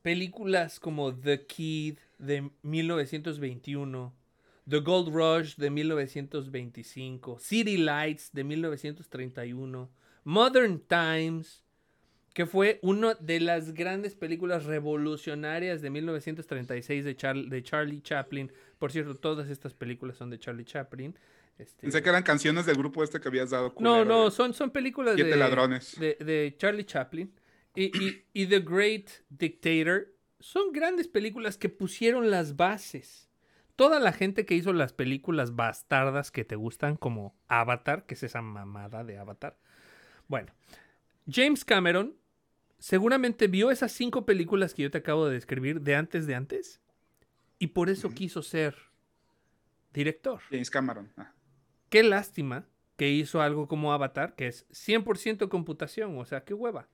películas 0.02 0.80
como 0.82 1.16
The 1.18 1.46
Kid 1.46 1.98
de 2.20 2.50
1921, 2.62 4.14
The 4.68 4.80
Gold 4.80 5.14
Rush 5.14 5.56
de 5.58 5.70
1925, 5.70 7.40
City 7.40 7.78
Lights 7.78 8.32
de 8.34 8.44
1931, 8.44 9.90
Modern 10.24 10.80
Times, 10.80 11.64
que 12.34 12.46
fue 12.46 12.80
una 12.82 13.14
de 13.16 13.40
las 13.40 13.74
grandes 13.74 14.16
películas 14.16 14.66
revolucionarias 14.66 15.82
de 15.82 15.90
1936 15.90 17.06
de, 17.06 17.16
Char- 17.16 17.48
de 17.50 17.64
Charlie 17.64 18.02
Chaplin. 18.02 18.52
Por 18.80 18.92
cierto, 18.92 19.16
todas 19.16 19.50
estas 19.50 19.74
películas 19.74 20.18
son 20.18 20.30
de 20.30 20.40
Charlie 20.40 20.66
Chaplin. 20.66 21.16
Este, 21.58 21.84
Pensé 21.84 22.02
que 22.04 22.10
eran 22.10 22.24
canciones 22.24 22.66
del 22.66 22.76
grupo 22.76 23.04
este 23.04 23.22
que 23.22 23.28
habías 23.30 23.52
dado. 23.52 23.68
no, 23.68 23.74
culero, 23.76 24.04
no, 24.06 24.20
güey. 24.24 24.32
son, 24.32 24.54
son 24.54 24.72
películas 24.72 25.16
de, 25.16 25.36
ladrones. 25.38 25.98
de, 26.00 26.16
de 26.16 26.54
Charlie 26.58 26.84
Chaplin 26.86 27.32
y, 27.76 27.84
y- 27.86 28.24
y 28.34 28.48
The 28.48 28.60
Great 28.60 29.10
Dictator. 29.30 30.12
Son 30.42 30.74
grandes 30.74 31.08
películas 31.08 31.56
que 31.58 31.70
pusieron 31.70 32.30
las 32.30 32.56
bases. 32.58 33.30
Toda 33.76 34.00
la 34.00 34.14
gente 34.14 34.46
que 34.46 34.56
hizo 34.56 34.72
las 34.74 34.94
películas 34.94 35.56
bastardas 35.56 36.32
que 36.32 36.46
te 36.46 36.56
gustan, 36.56 36.96
como 36.96 37.36
Avatar, 37.48 38.06
que 38.06 38.14
es 38.14 38.24
esa 38.24 38.42
mamada 38.42 39.04
de 39.04 39.18
Avatar. 39.18 39.58
Bueno, 40.28 40.54
James 41.30 41.66
Cameron 41.66 42.16
seguramente 42.80 43.48
vio 43.48 43.72
esas 43.72 43.92
cinco 43.92 44.26
películas 44.26 44.74
que 44.74 44.84
yo 44.84 44.92
te 44.92 45.00
acabo 45.00 45.28
de 45.28 45.34
describir 45.34 45.82
de 45.82 45.96
antes 45.96 46.28
de 46.28 46.36
antes 46.36 46.82
y 47.60 47.68
por 47.68 47.90
eso 47.90 48.14
quiso 48.14 48.42
ser 48.42 48.76
director. 49.94 50.42
James 50.50 50.70
Cameron. 50.70 51.12
ah. 51.18 51.34
Qué 51.90 52.04
lástima 52.04 52.68
que 52.96 53.10
hizo 53.10 53.42
algo 53.42 53.68
como 53.68 53.94
Avatar, 53.94 54.36
que 54.36 54.48
es 54.48 54.68
100% 54.70 55.50
computación, 55.50 56.18
o 56.18 56.26
sea, 56.26 56.44
qué 56.44 56.54
hueva. 56.54 56.88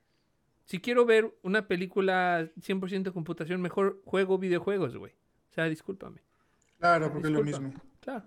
Si 0.65 0.79
quiero 0.79 1.05
ver 1.05 1.35
una 1.41 1.67
película 1.67 2.49
100% 2.59 3.11
computación, 3.13 3.61
mejor 3.61 4.01
juego 4.05 4.37
videojuegos, 4.37 4.95
güey. 4.95 5.13
O 5.49 5.53
sea, 5.53 5.65
discúlpame. 5.65 6.21
Claro, 6.81 7.11
porque 7.13 7.27
es 7.27 7.33
lo 7.33 7.43
mismo. 7.43 7.73
Claro. 8.01 8.23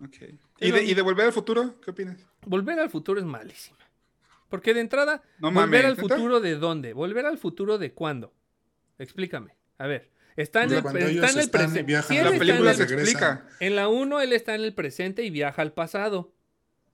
¿Y 0.60 0.70
de, 0.70 0.84
¿Y 0.84 0.94
de 0.94 1.02
Volver 1.02 1.26
al 1.26 1.32
Futuro? 1.32 1.74
¿Qué 1.84 1.90
opinas? 1.90 2.16
Volver 2.46 2.78
al 2.78 2.88
futuro 2.88 3.18
es 3.20 3.26
malísima. 3.26 3.76
Porque 4.48 4.72
de 4.72 4.80
entrada, 4.80 5.22
No 5.40 5.50
¿volver 5.50 5.68
mames, 5.84 5.84
al 5.84 5.96
futuro 5.96 6.40
de 6.40 6.54
dónde? 6.54 6.92
¿Volver 6.92 7.26
al 7.26 7.38
futuro 7.38 7.76
de 7.78 7.92
cuándo? 7.92 8.32
Explícame. 8.98 9.56
A 9.78 9.88
ver, 9.88 10.10
está 10.36 10.62
en 10.62 10.70
el, 10.70 10.76
está 10.78 10.90
en 11.30 11.38
el 11.40 11.50
presente. 11.50 11.92
La 12.22 12.38
película 12.38 12.70
el- 12.70 12.76
se 12.76 12.82
explica. 12.84 13.48
En 13.58 13.74
la 13.74 13.88
1 13.88 14.20
él 14.20 14.32
está 14.32 14.54
en 14.54 14.60
el 14.62 14.72
presente 14.74 15.24
y 15.24 15.30
viaja 15.30 15.60
al 15.60 15.72
pasado. 15.72 16.32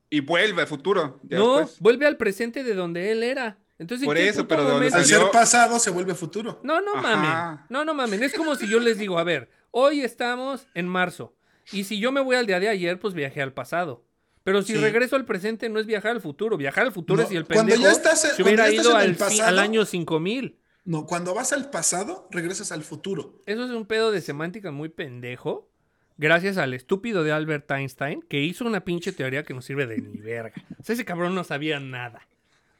Y 0.08 0.20
vuelve 0.20 0.62
al 0.62 0.68
futuro. 0.68 1.20
no, 1.28 1.58
después. 1.58 1.78
vuelve 1.80 2.06
al 2.06 2.16
presente 2.16 2.64
de 2.64 2.74
donde 2.74 3.12
él 3.12 3.22
era. 3.22 3.58
Entonces, 3.78 4.02
¿en 4.04 4.08
Por 4.08 4.16
eso, 4.18 4.48
pero 4.48 4.62
¿de 4.64 4.70
dónde 4.70 4.88
momento- 4.90 4.96
Al 4.98 5.04
ser 5.04 5.30
pasado 5.30 5.78
se 5.78 5.90
vuelve 5.90 6.14
futuro. 6.14 6.60
No, 6.62 6.80
no 6.80 6.94
Ajá. 6.96 7.02
mamen. 7.16 7.60
No, 7.68 7.84
no 7.84 7.92
mamen. 7.94 8.22
Es 8.22 8.32
como 8.34 8.54
si 8.54 8.66
yo 8.68 8.80
les 8.80 8.98
digo, 8.98 9.18
a 9.18 9.24
ver, 9.24 9.50
hoy 9.70 10.00
estamos 10.00 10.66
en 10.74 10.86
marzo. 10.88 11.34
Y 11.72 11.84
si 11.84 11.98
yo 12.00 12.12
me 12.12 12.20
voy 12.20 12.36
al 12.36 12.46
día 12.46 12.60
de 12.60 12.68
ayer, 12.68 12.98
pues 12.98 13.14
viajé 13.14 13.42
al 13.42 13.52
pasado. 13.52 14.04
Pero 14.44 14.62
si 14.62 14.72
Sí. 14.74 14.78
regreso 14.78 15.16
al 15.16 15.24
presente, 15.26 15.68
no 15.68 15.78
es 15.78 15.86
viajar 15.86 16.12
al 16.12 16.20
futuro. 16.20 16.56
Viajar 16.56 16.84
al 16.86 16.92
futuro 16.92 17.18
No, 17.18 17.22
es 17.24 17.28
si 17.28 17.36
el 17.36 17.44
cuando 17.44 17.72
pendejo 17.72 17.82
ya 17.82 17.90
estás 17.92 18.24
en- 18.24 18.30
se 18.32 18.42
hubiera 18.42 18.62
cuando 18.64 18.76
ya 18.76 18.80
ido 18.82 18.90
en 18.92 18.96
al, 18.96 19.06
el 19.10 19.16
pasado- 19.16 19.48
al 19.48 19.58
año 19.58 19.84
5000. 19.84 20.58
No, 20.84 21.06
cuando 21.06 21.34
vas 21.34 21.52
al 21.52 21.70
pasado, 21.70 22.26
regresas 22.30 22.72
al 22.72 22.82
futuro. 22.82 23.42
Eso 23.46 23.64
es 23.64 23.70
un 23.70 23.84
pedo 23.86 24.10
de 24.10 24.20
semántica 24.22 24.70
muy 24.70 24.88
pendejo. 24.88 25.68
Gracias 26.16 26.56
al 26.58 26.74
estúpido 26.74 27.22
de 27.22 27.32
Albert 27.32 27.70
Einstein, 27.70 28.22
que 28.22 28.40
hizo 28.40 28.64
una 28.64 28.84
pinche 28.84 29.12
teoría 29.12 29.42
que 29.42 29.54
no 29.54 29.62
sirve 29.62 29.86
de 29.86 29.98
ni 29.98 30.20
verga. 30.20 30.54
O 30.78 30.82
sea, 30.82 30.94
ese 30.94 31.04
cabrón 31.04 31.34
no 31.34 31.44
sabía 31.44 31.78
nada. 31.80 32.26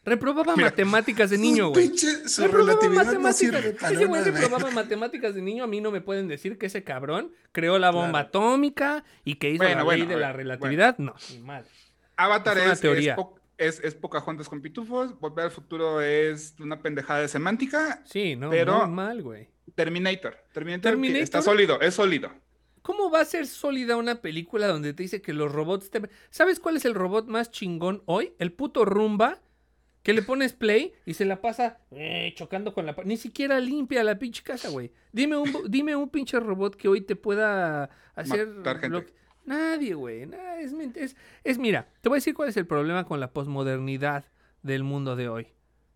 Reprobaba 0.04 0.56
Mira, 0.56 0.70
matemáticas 0.70 1.28
de 1.30 1.36
niño, 1.38 1.68
güey. 1.70 1.88
pinche- 1.90 2.26
su 2.26 2.42
Reprobaba 2.42 2.72
relatividad 2.80 3.18
no 3.18 3.32
sirve 3.34 3.52
matemáticas. 3.58 3.82
para 3.82 3.94
Ese 3.94 4.04
güey 4.06 4.20
nada. 4.22 4.32
reprobaba 4.40 4.70
matemáticas 4.70 5.34
de 5.34 5.42
niño. 5.42 5.64
A 5.64 5.66
mí 5.66 5.80
no 5.82 5.90
me 5.90 6.00
pueden 6.00 6.26
decir 6.26 6.56
que 6.56 6.66
ese 6.66 6.82
cabrón 6.84 7.32
creó 7.52 7.78
la 7.78 7.90
bomba 7.90 8.10
Claro. 8.10 8.28
atómica 8.28 9.04
y 9.24 9.34
que 9.34 9.50
hizo 9.50 9.58
Bueno, 9.62 9.76
la 9.76 9.82
bueno, 9.84 10.04
ley 10.04 10.14
de 10.14 10.20
la 10.20 10.32
relatividad. 10.32 10.96
No, 10.98 11.14
ni 11.30 11.38
madre. 11.40 11.68
Avatar 12.16 12.56
Es 12.58 12.72
es, 12.72 12.80
teoría. 12.80 13.12
es, 13.12 13.16
po- 13.16 13.38
es, 13.58 13.80
es 13.80 13.94
Pocahontas 13.94 14.48
con 14.48 14.62
pitufos, 14.62 15.18
Volver 15.20 15.44
al 15.46 15.50
futuro 15.50 16.00
es 16.00 16.54
una 16.60 16.80
pendejada 16.80 17.20
de 17.20 17.28
semántica, 17.28 18.02
Sí, 18.06 18.36
no, 18.36 18.48
Pero- 18.50 18.86
mal, 18.88 19.22
güey. 19.22 19.48
Terminator, 19.74 20.34
Terminator, 20.52 20.92
Terminator- 20.92 21.22
está 21.22 21.42
sólido, 21.42 21.78
es 21.80 21.94
sólido. 21.94 22.30
¿Cómo 22.82 23.10
va 23.10 23.20
a 23.20 23.24
ser 23.26 23.46
sólida 23.46 23.96
una 23.96 24.22
película 24.22 24.66
donde 24.66 24.94
te 24.94 25.02
dice 25.02 25.20
que 25.20 25.34
los 25.34 25.52
robots 25.52 25.90
te... 25.90 26.00
¿Sabes 26.30 26.58
cuál 26.58 26.76
es 26.78 26.86
el 26.86 26.94
robot 26.94 27.28
más 27.28 27.50
chingón 27.50 28.02
hoy? 28.06 28.32
El 28.38 28.52
puto 28.52 28.84
Rumba, 28.86 29.38
que 30.02 30.12
le 30.14 30.22
pones 30.22 30.52
play 30.52 30.92
y 31.04 31.14
se 31.14 31.24
la 31.24 31.40
pasa 31.40 31.78
eh, 31.90 32.32
chocando 32.36 32.72
con 32.72 32.86
la... 32.86 32.96
Ni 33.04 33.16
siquiera 33.16 33.60
limpia 33.60 34.02
la 34.02 34.18
pinche 34.18 34.42
casa, 34.42 34.70
güey. 34.70 34.90
Dime 35.12 35.36
un, 35.36 35.50
dime 35.68 35.94
un 35.96 36.08
pinche 36.08 36.40
robot 36.40 36.74
que 36.76 36.88
hoy 36.88 37.00
te 37.02 37.16
pueda 37.16 37.90
hacer... 38.14 38.48
Lo 38.88 39.04
que- 39.04 39.12
Nadie, 39.44 39.94
güey. 39.94 40.28
es, 40.60 40.72
es, 40.96 41.16
es, 41.44 41.58
mira, 41.58 41.88
te 42.00 42.08
voy 42.08 42.16
a 42.16 42.20
decir 42.20 42.34
cuál 42.34 42.48
es 42.50 42.56
el 42.56 42.66
problema 42.66 43.04
con 43.04 43.20
la 43.20 43.32
posmodernidad 43.32 44.24
del 44.62 44.84
mundo 44.84 45.16
de 45.16 45.28
hoy. 45.28 45.48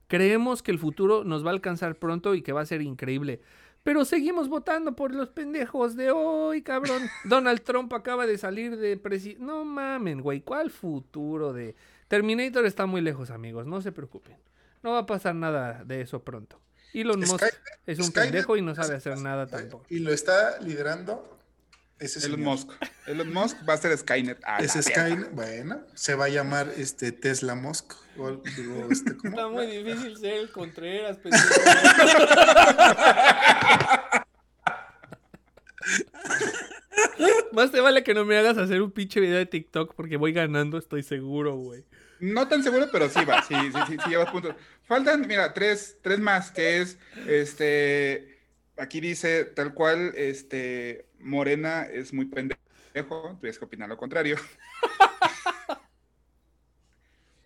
Creemos 0.09 0.63
que 0.63 0.71
el 0.71 0.79
futuro 0.79 1.25
nos 1.25 1.45
va 1.45 1.51
a 1.51 1.53
alcanzar 1.55 1.97
pronto 1.97 2.35
y 2.35 2.43
que 2.43 2.53
va 2.53 2.63
a 2.63 2.67
ser 2.67 2.83
increíble. 2.83 3.41
Pero 3.83 4.05
seguimos 4.07 4.49
votando 4.49 4.97
por 4.97 5.15
los 5.15 5.29
pendejos 5.29 5.95
de 5.95 6.11
hoy, 6.11 6.63
cabrón. 6.63 7.03
Donald 7.25 7.61
Trump 7.63 7.93
acaba 7.93 8.27
de 8.27 8.39
salir 8.39 8.77
de 8.79 8.97
presidente. 8.97 9.45
No 9.45 9.65
mamen, 9.65 10.21
güey. 10.23 10.41
¿Cuál 10.41 10.71
futuro 10.71 11.53
de... 11.53 11.75
Terminator 12.15 12.65
está 12.65 12.87
muy 12.87 13.01
lejos, 13.01 13.31
amigos. 13.31 13.67
No 13.67 13.83
se 13.83 13.91
preocupen. 13.91 14.37
No 14.85 14.93
va 14.93 15.01
a 15.01 15.07
pasar 15.07 15.35
nada 15.35 15.83
de 15.85 16.01
eso 16.01 16.23
pronto. 16.23 16.61
Elon 16.93 17.19
Musk 17.19 17.43
Skynet- 17.43 17.59
es 17.87 17.99
un 17.99 18.05
Skynet- 18.07 18.23
pendejo 18.23 18.57
y 18.57 18.63
no 18.63 18.73
sabe 18.77 18.95
hacer 18.95 19.19
nada 19.19 19.49
tampoco. 19.49 19.85
Y 19.89 19.99
lo 19.99 20.13
está 20.13 20.61
liderando 20.61 21.37
ese 21.99 22.21
Elon 22.21 22.39
señor. 22.39 22.51
Musk. 22.53 22.71
Elon 23.09 23.33
Musk 23.33 23.57
va 23.69 23.73
a 23.75 23.77
ser 23.79 23.99
Skynet. 23.99 24.39
a 24.45 24.61
la 24.61 24.65
Ese 24.65 24.79
verga. 24.79 25.07
Skynet, 25.09 25.35
bueno, 25.35 25.81
se 25.95 26.15
va 26.15 26.27
a 26.27 26.29
llamar 26.29 26.69
este 26.77 27.11
Tesla 27.11 27.57
Musk. 27.57 27.95
O, 28.17 28.31
digo, 28.31 28.87
este, 28.93 29.17
¿cómo? 29.17 29.31
Está 29.31 29.49
muy 29.49 29.67
difícil 29.67 30.17
ser 30.21 30.35
el 30.35 30.53
Contreras, 30.53 31.17
pendejo. 31.17 31.45
Más 37.53 37.71
te 37.71 37.81
vale 37.81 38.03
que 38.03 38.15
no 38.15 38.25
me 38.25 38.37
hagas 38.37 38.59
hacer 38.59 38.83
un 38.83 38.91
pinche 38.91 39.21
video 39.21 39.37
de 39.37 39.47
TikTok 39.47 39.95
porque 39.95 40.17
voy 40.17 40.33
ganando, 40.33 40.79
estoy 40.79 41.03
seguro, 41.03 41.55
güey. 41.57 41.85
No 42.25 42.49
tan 42.49 42.63
seguro, 42.63 42.89
pero 42.91 43.11
sí 43.11 43.23
va, 43.27 43.43
sí, 43.43 43.55
sí, 43.55 43.79
sí, 43.87 44.09
llevas 44.09 44.31
puntos. 44.31 44.55
Faltan, 44.85 45.27
mira, 45.29 45.53
tres, 45.53 45.99
tres 46.01 46.19
más, 46.19 46.51
que 46.51 46.81
es, 46.81 46.99
este, 47.27 48.39
aquí 48.79 48.99
dice 48.99 49.45
tal 49.45 49.75
cual, 49.75 50.15
este, 50.17 51.07
Morena 51.19 51.83
es 51.83 52.15
muy 52.15 52.25
pendejo, 52.25 53.37
tienes 53.41 53.59
que 53.59 53.65
opinar 53.67 53.91
lo 53.91 53.99
contrario. 53.99 54.37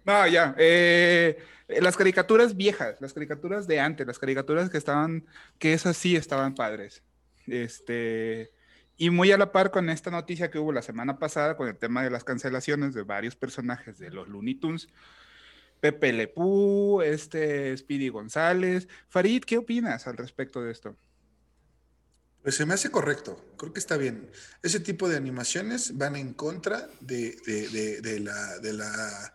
No, 0.05 0.27
ya, 0.27 0.55
eh, 0.57 1.37
las 1.69 1.97
caricaturas 1.97 2.57
viejas, 2.57 2.99
las 3.01 3.13
caricaturas 3.13 3.67
de 3.67 3.79
antes, 3.81 4.07
las 4.07 4.19
caricaturas 4.19 4.71
que 4.71 4.79
estaban, 4.79 5.27
que 5.59 5.75
esas 5.75 5.99
sí 5.99 6.17
estaban 6.17 6.55
padres. 6.55 7.03
Este, 7.47 8.53
y 8.99 9.11
muy 9.11 9.31
a 9.33 9.39
la 9.39 9.53
par 9.53 9.71
con 9.71 9.89
esta 9.89 10.11
noticia 10.11 10.51
que 10.51 10.59
hubo 10.59 10.73
la 10.73 10.83
semana 10.83 11.19
pasada 11.19 11.57
con 11.57 11.69
el 11.69 11.79
tema 11.79 12.03
de 12.03 12.11
las 12.11 12.25
cancelaciones 12.25 12.93
de 12.95 13.03
varios 13.05 13.37
personajes 13.37 13.99
de 13.99 14.11
los 14.11 14.29
Looney 14.29 14.57
Tunes. 14.57 14.89
Pepe 15.81 16.13
Lepú, 16.13 17.01
este 17.03 17.77
Speedy 17.77 18.09
González. 18.09 18.89
Farid, 19.09 19.45
¿qué 19.45 19.59
opinas 19.59 20.09
al 20.09 20.17
respecto 20.17 20.61
de 20.61 20.73
esto? 20.73 20.97
Pues 22.43 22.57
se 22.57 22.67
me 22.67 22.75
hace 22.75 22.91
correcto, 22.91 23.45
creo 23.57 23.73
que 23.73 23.79
está 23.79 23.97
bien. 23.97 24.31
Ese 24.63 24.81
tipo 24.81 25.09
de 25.09 25.17
animaciones 25.17 25.97
van 25.97 26.17
en 26.17 26.33
contra 26.35 26.89
de, 27.01 27.37
de- 27.47 28.21
la, 28.21 28.59
de, 28.59 28.73
la, 28.73 29.35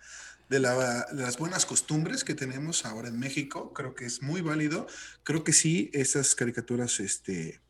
de, 0.50 0.60
la- 0.60 1.08
las 1.14 1.38
buenas 1.38 1.66
costumbres 1.66 2.26
que 2.26 2.34
tenemos 2.36 2.86
ahora 2.86 3.08
en 3.08 3.20
México. 3.20 3.72
Creo 3.74 3.96
que 3.96 4.06
es 4.06 4.22
muy 4.22 4.42
válido. 4.42 4.88
Creo 5.24 5.46
que 5.46 5.54
sí, 5.54 5.90
esas 5.94 6.36
caricaturas 6.36 7.00
este, 7.00 7.62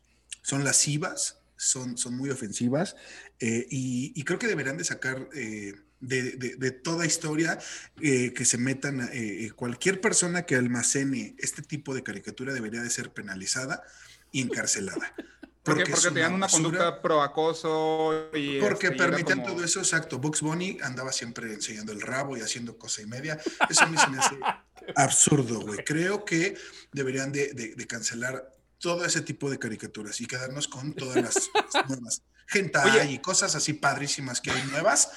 son 0.42 0.64
lascivas, 0.64 1.40
son, 1.64 1.96
son 1.98 2.16
muy 2.16 2.30
ofensivas 2.30 2.96
eh, 3.40 3.66
y, 3.70 4.12
y 4.14 4.22
creo 4.24 4.38
que 4.38 4.46
deberían 4.48 4.76
de 4.76 4.84
sacar... 4.84 5.28
eh, 5.34 5.74
de, 6.00 6.32
de- 6.32 6.56
de 6.56 6.70
toda 6.70 7.06
historia 7.06 7.58
eh, 8.02 8.34
que 8.34 8.44
se 8.44 8.58
metan, 8.58 9.00
eh, 9.00 9.44
eh, 9.46 9.50
cualquier 9.52 10.02
persona 10.02 10.42
que 10.44 10.54
almacene 10.54 11.34
este 11.38 11.62
tipo 11.62 11.94
de 11.94 12.02
caricatura 12.02 12.52
debería 12.52 12.82
de 12.82 12.90
ser 12.90 13.10
penalizada 13.14 13.82
y 14.30 14.42
encarcelada. 14.42 15.14
¿Por 15.62 15.80
es 15.80 15.88
Porque 15.88 16.08
tenían 16.08 16.34
una 16.34 16.48
conducta 16.48 17.00
pro 17.00 17.22
acoso 17.22 18.28
y 18.34 18.60
Porque 18.60 18.88
este, 18.88 18.98
permitían 18.98 19.40
como- 19.40 19.54
todo 19.54 19.64
eso, 19.64 19.78
exacto. 19.78 20.18
Bugs 20.18 20.42
Bunny 20.42 20.76
andaba 20.82 21.10
siempre 21.10 21.50
enseñando 21.54 21.92
el 21.92 22.02
rabo 22.02 22.36
y 22.36 22.40
haciendo 22.42 22.76
cosa 22.76 23.00
y 23.00 23.06
media. 23.06 23.40
Eso 23.70 23.84
a 23.84 23.86
mí 23.86 23.96
se 23.96 24.10
me 24.10 24.18
hace 24.18 24.36
absurdo, 24.96 25.60
güey. 25.60 25.78
Creo 25.84 26.26
que 26.26 26.54
deberían 26.92 27.32
de, 27.32 27.54
de- 27.54 27.74
de 27.76 27.86
cancelar 27.86 28.52
todo 28.84 29.02
ese 29.06 29.22
tipo 29.22 29.48
de 29.50 29.58
caricaturas 29.58 30.20
y 30.20 30.26
quedarnos 30.26 30.68
con 30.68 30.92
todas 30.92 31.16
las 31.16 31.50
nuevas. 31.88 32.22
Oye. 32.84 33.12
y 33.12 33.18
cosas 33.18 33.54
así 33.54 33.72
padrísimas 33.72 34.42
que 34.42 34.50
hay 34.50 34.62
nuevas. 34.64 35.08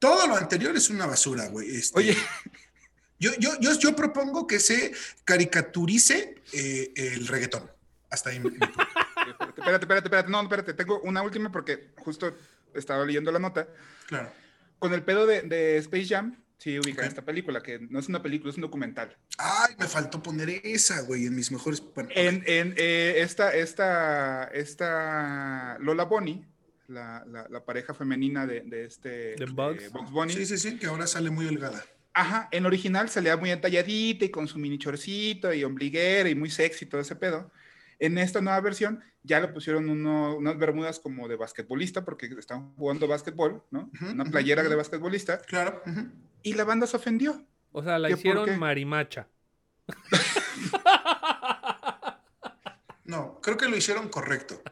Todo 0.00 0.26
lo 0.26 0.36
anterior 0.36 0.76
es 0.76 0.90
una 0.90 1.06
basura, 1.06 1.46
güey. 1.46 1.76
Este, 1.76 1.96
Oye, 1.96 2.16
yo, 3.20 3.30
yo, 3.38 3.52
yo, 3.60 3.78
yo 3.78 3.94
propongo 3.94 4.48
que 4.48 4.58
se 4.58 4.92
caricaturice 5.24 6.42
eh, 6.52 6.92
el 6.96 7.28
reggaetón. 7.28 7.70
Hasta 8.10 8.30
ahí. 8.30 8.40
mi- 8.40 8.50
mi 8.50 8.56
espérate, 9.56 9.84
espérate, 9.84 10.06
espérate. 10.08 10.28
No, 10.30 10.42
espérate, 10.42 10.74
tengo 10.74 11.00
una 11.02 11.22
última 11.22 11.52
porque 11.52 11.90
justo 11.98 12.36
estaba 12.74 13.04
leyendo 13.04 13.30
la 13.30 13.38
nota. 13.38 13.68
Claro. 14.08 14.32
Con 14.80 14.92
el 14.94 15.04
pedo 15.04 15.26
de, 15.26 15.42
de 15.42 15.78
Space 15.78 16.06
Jam, 16.08 16.41
sí 16.62 16.78
ubican 16.78 17.04
Ok. 17.04 17.08
esta 17.08 17.24
película, 17.24 17.60
que 17.62 17.78
no 17.80 17.98
es 17.98 18.08
una 18.08 18.22
película, 18.22 18.50
es 18.50 18.56
un 18.56 18.62
documental. 18.62 19.16
Ay, 19.38 19.74
me 19.78 19.86
faltó 19.86 20.22
poner 20.22 20.48
esa, 20.64 21.00
güey, 21.02 21.26
en 21.26 21.34
mis 21.34 21.50
mejores. 21.50 21.82
bueno, 21.94 22.10
En, 22.14 22.42
en, 22.46 22.74
eh, 22.76 23.14
esta, 23.18 23.52
esta, 23.54 24.44
esta 24.52 25.76
Lola 25.80 26.04
Bonnie, 26.04 26.44
la, 26.88 27.24
la- 27.26 27.48
la 27.48 27.64
pareja 27.64 27.94
femenina 27.94 28.46
de, 28.46 28.60
de 28.60 28.84
este 28.84 29.34
De 29.36 29.46
Bugs. 29.46 29.82
eh, 29.84 29.88
Bunny, 30.10 30.32
Sí, 30.34 30.46
sí, 30.46 30.58
sí, 30.58 30.78
que 30.78 30.86
ahora 30.86 31.06
sale 31.06 31.30
muy 31.30 31.46
holgada. 31.46 31.84
Ajá, 32.14 32.48
en 32.52 32.66
original 32.66 33.08
salía 33.08 33.36
muy 33.38 33.50
entalladita 33.50 34.24
y 34.26 34.28
con 34.30 34.46
su 34.46 34.58
mini 34.58 34.78
chorcito 34.78 35.52
y 35.54 35.64
ombliguera 35.64 36.28
y 36.28 36.34
muy 36.34 36.50
sexy 36.50 36.84
todo 36.86 37.00
ese 37.00 37.16
pedo. 37.16 37.50
En 38.02 38.18
esta 38.18 38.40
nueva 38.40 38.60
versión 38.60 39.00
ya 39.22 39.38
le 39.38 39.46
pusieron 39.48 39.88
uno- 39.88 40.36
unas 40.36 40.58
bermudas 40.58 40.98
como 40.98 41.28
de 41.28 41.36
basquetbolista 41.36 42.04
porque 42.04 42.26
están 42.38 42.74
jugando 42.74 43.06
basquetbol, 43.06 43.62
¿no? 43.70 43.90
Una 44.10 44.24
playera 44.24 44.64
de 44.64 44.74
basquetbolista 44.74 45.38
Claro. 45.38 45.80
y 46.42 46.54
la 46.54 46.64
banda 46.64 46.86
se 46.88 46.96
ofendió. 46.96 47.46
O 47.70 47.82
sea, 47.82 47.98
la 48.00 48.08
¿Qué, 48.08 48.14
por 48.14 48.18
hicieron 48.18 48.58
marimacha. 48.58 49.28
No, 53.04 53.40
creo 53.42 53.56
que 53.56 53.68
lo 53.68 53.76
hicieron 53.76 54.08
correcto. 54.08 54.62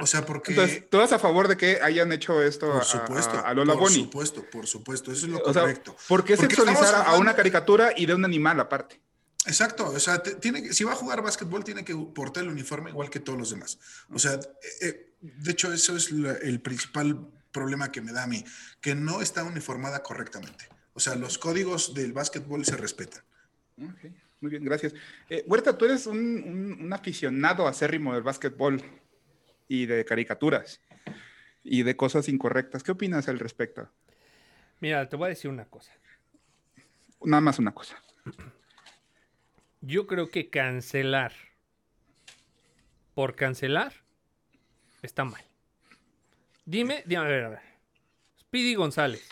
O 0.00 0.06
sea, 0.06 0.24
porque. 0.24 0.52
Entonces, 0.52 0.88
¿tú 0.90 0.98
estás 1.00 1.12
a 1.12 1.18
favor 1.18 1.48
de 1.48 1.56
que 1.56 1.78
hayan 1.82 2.10
hecho 2.12 2.42
esto 2.42 2.66
por 2.72 2.80
a, 2.82 2.84
supuesto. 2.84 3.36
a- 3.36 3.40
a 3.48 3.54
Lola 3.54 3.74
por 3.74 3.82
Bonnie? 3.82 4.04
supuesto, 4.04 4.44
por 4.50 4.66
supuesto. 4.66 5.12
Eso 5.12 5.26
es 5.26 5.32
lo 5.32 5.38
O 5.38 5.52
sea, 5.52 5.62
correcto. 5.62 5.94
¿por 6.08 6.24
qué 6.24 6.36
Porque 6.36 6.54
sexualizar 6.56 7.04
a 7.06 7.16
una 7.18 7.34
caricatura 7.34 7.92
y 7.96 8.06
de 8.06 8.14
un 8.14 8.24
animal 8.24 8.58
aparte? 8.60 9.00
Exacto. 9.48 9.88
O 9.88 9.98
sea, 9.98 10.22
te- 10.22 10.34
tiene 10.36 10.62
que- 10.62 10.72
si 10.72 10.84
va 10.84 10.92
a 10.92 10.96
jugar 10.96 11.22
básquetbol, 11.22 11.64
tiene 11.64 11.84
que 11.84 11.96
portar 12.14 12.44
el 12.44 12.50
uniforme 12.50 12.90
igual 12.90 13.10
que 13.10 13.18
todos 13.18 13.38
los 13.38 13.50
demás. 13.50 13.78
O 14.10 14.18
sea, 14.18 14.34
eh, 14.34 14.38
eh, 14.82 15.12
de 15.20 15.50
hecho, 15.50 15.72
eso 15.72 15.96
es 15.96 16.12
la- 16.12 16.34
el 16.34 16.60
principal 16.60 17.28
problema 17.50 17.90
que 17.90 18.00
me 18.02 18.12
da 18.12 18.24
a 18.24 18.26
mí, 18.26 18.44
que 18.80 18.94
no 18.94 19.20
está 19.22 19.42
uniformada 19.42 20.02
correctamente. 20.02 20.68
O 20.92 21.00
sea, 21.00 21.14
los 21.16 21.38
códigos 21.38 21.94
del 21.94 22.12
básquetbol 22.12 22.64
se 22.64 22.76
respetan. 22.76 23.22
Muy 24.40 24.50
bien, 24.50 24.64
gracias. 24.64 24.92
Eh, 25.30 25.42
Huerta, 25.46 25.76
tú 25.76 25.84
eres 25.86 26.06
un, 26.06 26.18
un- 26.18 26.78
un 26.84 26.92
aficionado 26.92 27.66
acérrimo 27.66 28.14
del 28.14 28.22
básquetbol 28.22 28.82
y 29.66 29.86
de 29.86 30.04
caricaturas 30.04 30.80
y 31.64 31.82
de 31.84 31.96
cosas 31.96 32.28
incorrectas. 32.28 32.82
¿Qué 32.82 32.92
opinas 32.92 33.28
al 33.28 33.38
respecto? 33.38 33.90
Mira, 34.80 35.08
te 35.08 35.16
voy 35.16 35.26
a 35.26 35.28
decir 35.30 35.50
una 35.50 35.64
cosa. 35.64 35.92
Nada 37.24 37.40
más 37.40 37.58
una 37.58 37.72
cosa. 37.74 37.96
Yo 39.80 40.06
creo 40.06 40.30
que 40.30 40.50
cancelar 40.50 41.32
por 43.14 43.34
cancelar 43.34 43.92
está 45.02 45.24
mal. 45.24 45.42
Dime, 46.64 47.02
dime, 47.06 47.22
a 47.22 47.28
ver, 47.28 47.44
a 47.44 47.48
ver. 47.48 47.60
Speedy 48.40 48.74
González. 48.74 49.28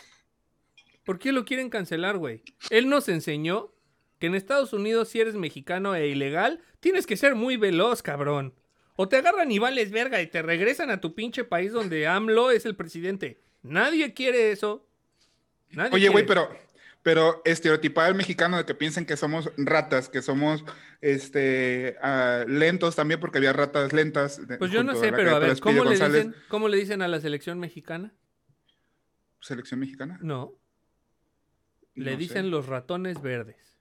¿Por 1.03 1.19
qué 1.19 1.31
lo 1.31 1.45
quieren 1.45 1.69
cancelar, 1.69 2.17
güey? 2.17 2.41
Él 2.69 2.89
nos 2.89 3.07
enseñó 3.09 3.73
que 4.19 4.27
en 4.27 4.35
Estados 4.35 4.73
Unidos, 4.73 5.09
si 5.09 5.19
eres 5.19 5.35
mexicano 5.35 5.95
e 5.95 6.07
ilegal, 6.07 6.61
tienes 6.79 7.05
que 7.05 7.17
ser 7.17 7.35
muy 7.35 7.57
veloz, 7.57 8.01
cabrón. 8.01 8.53
O 8.95 9.07
te 9.07 9.17
agarran 9.17 9.51
y 9.51 9.59
vales 9.59 9.91
verga 9.91 10.21
y 10.21 10.27
te 10.27 10.41
regresan 10.41 10.89
a 10.89 10.99
tu 10.99 11.13
pinche 11.13 11.43
país 11.43 11.71
donde 11.71 12.07
AMLO 12.07 12.51
es 12.51 12.65
el 12.65 12.75
presidente. 12.75 13.39
Nadie 13.61 14.13
quiere 14.13 14.51
eso. 14.51 14.87
Nadie 15.71 15.93
Oye, 15.93 16.09
güey, 16.09 16.25
pero, 16.25 16.49
Pero 17.07 17.41
estereotipar 17.45 18.07
al 18.07 18.15
mexicano 18.15 18.57
de 18.57 18.65
que 18.65 18.75
piensen 18.75 19.05
que 19.05 19.15
somos 19.15 19.49
ratas, 19.55 20.09
que 20.09 20.21
somos 20.21 20.65
este, 20.99 21.95
ah, 22.01 22.43
lentos 22.49 22.97
también, 22.97 23.21
porque 23.21 23.37
había 23.37 23.53
ratas 23.53 23.93
lentas. 23.93 24.45
de- 24.45 24.57
Pues 24.57 24.71
yo 24.71 24.83
no 24.83 24.93
sé, 24.93 25.13
pero 25.13 25.33
a 25.33 25.39
ver, 25.39 25.57
¿cómo 25.61 25.85
le, 25.85 25.91
dicen, 25.91 26.35
¿cómo 26.49 26.67
le 26.67 26.75
dicen 26.75 27.01
a 27.01 27.07
la 27.07 27.21
selección 27.21 27.59
mexicana? 27.59 28.13
¿Selección 29.39 29.79
mexicana? 29.79 30.19
No. 30.21 30.51
Le 31.95 32.11
No 32.11 32.17
dicen 32.17 32.43
sé. 32.43 32.49
los 32.49 32.65
ratones 32.65 33.21
verdes. 33.21 33.79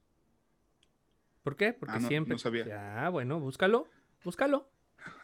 ¿Por 1.42 1.56
qué? 1.56 1.72
Porque 1.72 1.96
Ah, 1.96 1.98
no- 1.98 2.06
siempre. 2.06 2.32
no 2.34 2.38
sabía. 2.38 2.64
Ya, 2.64 3.08
bueno, 3.08 3.40
búscalo. 3.40 3.88
Búscalo. 4.22 4.70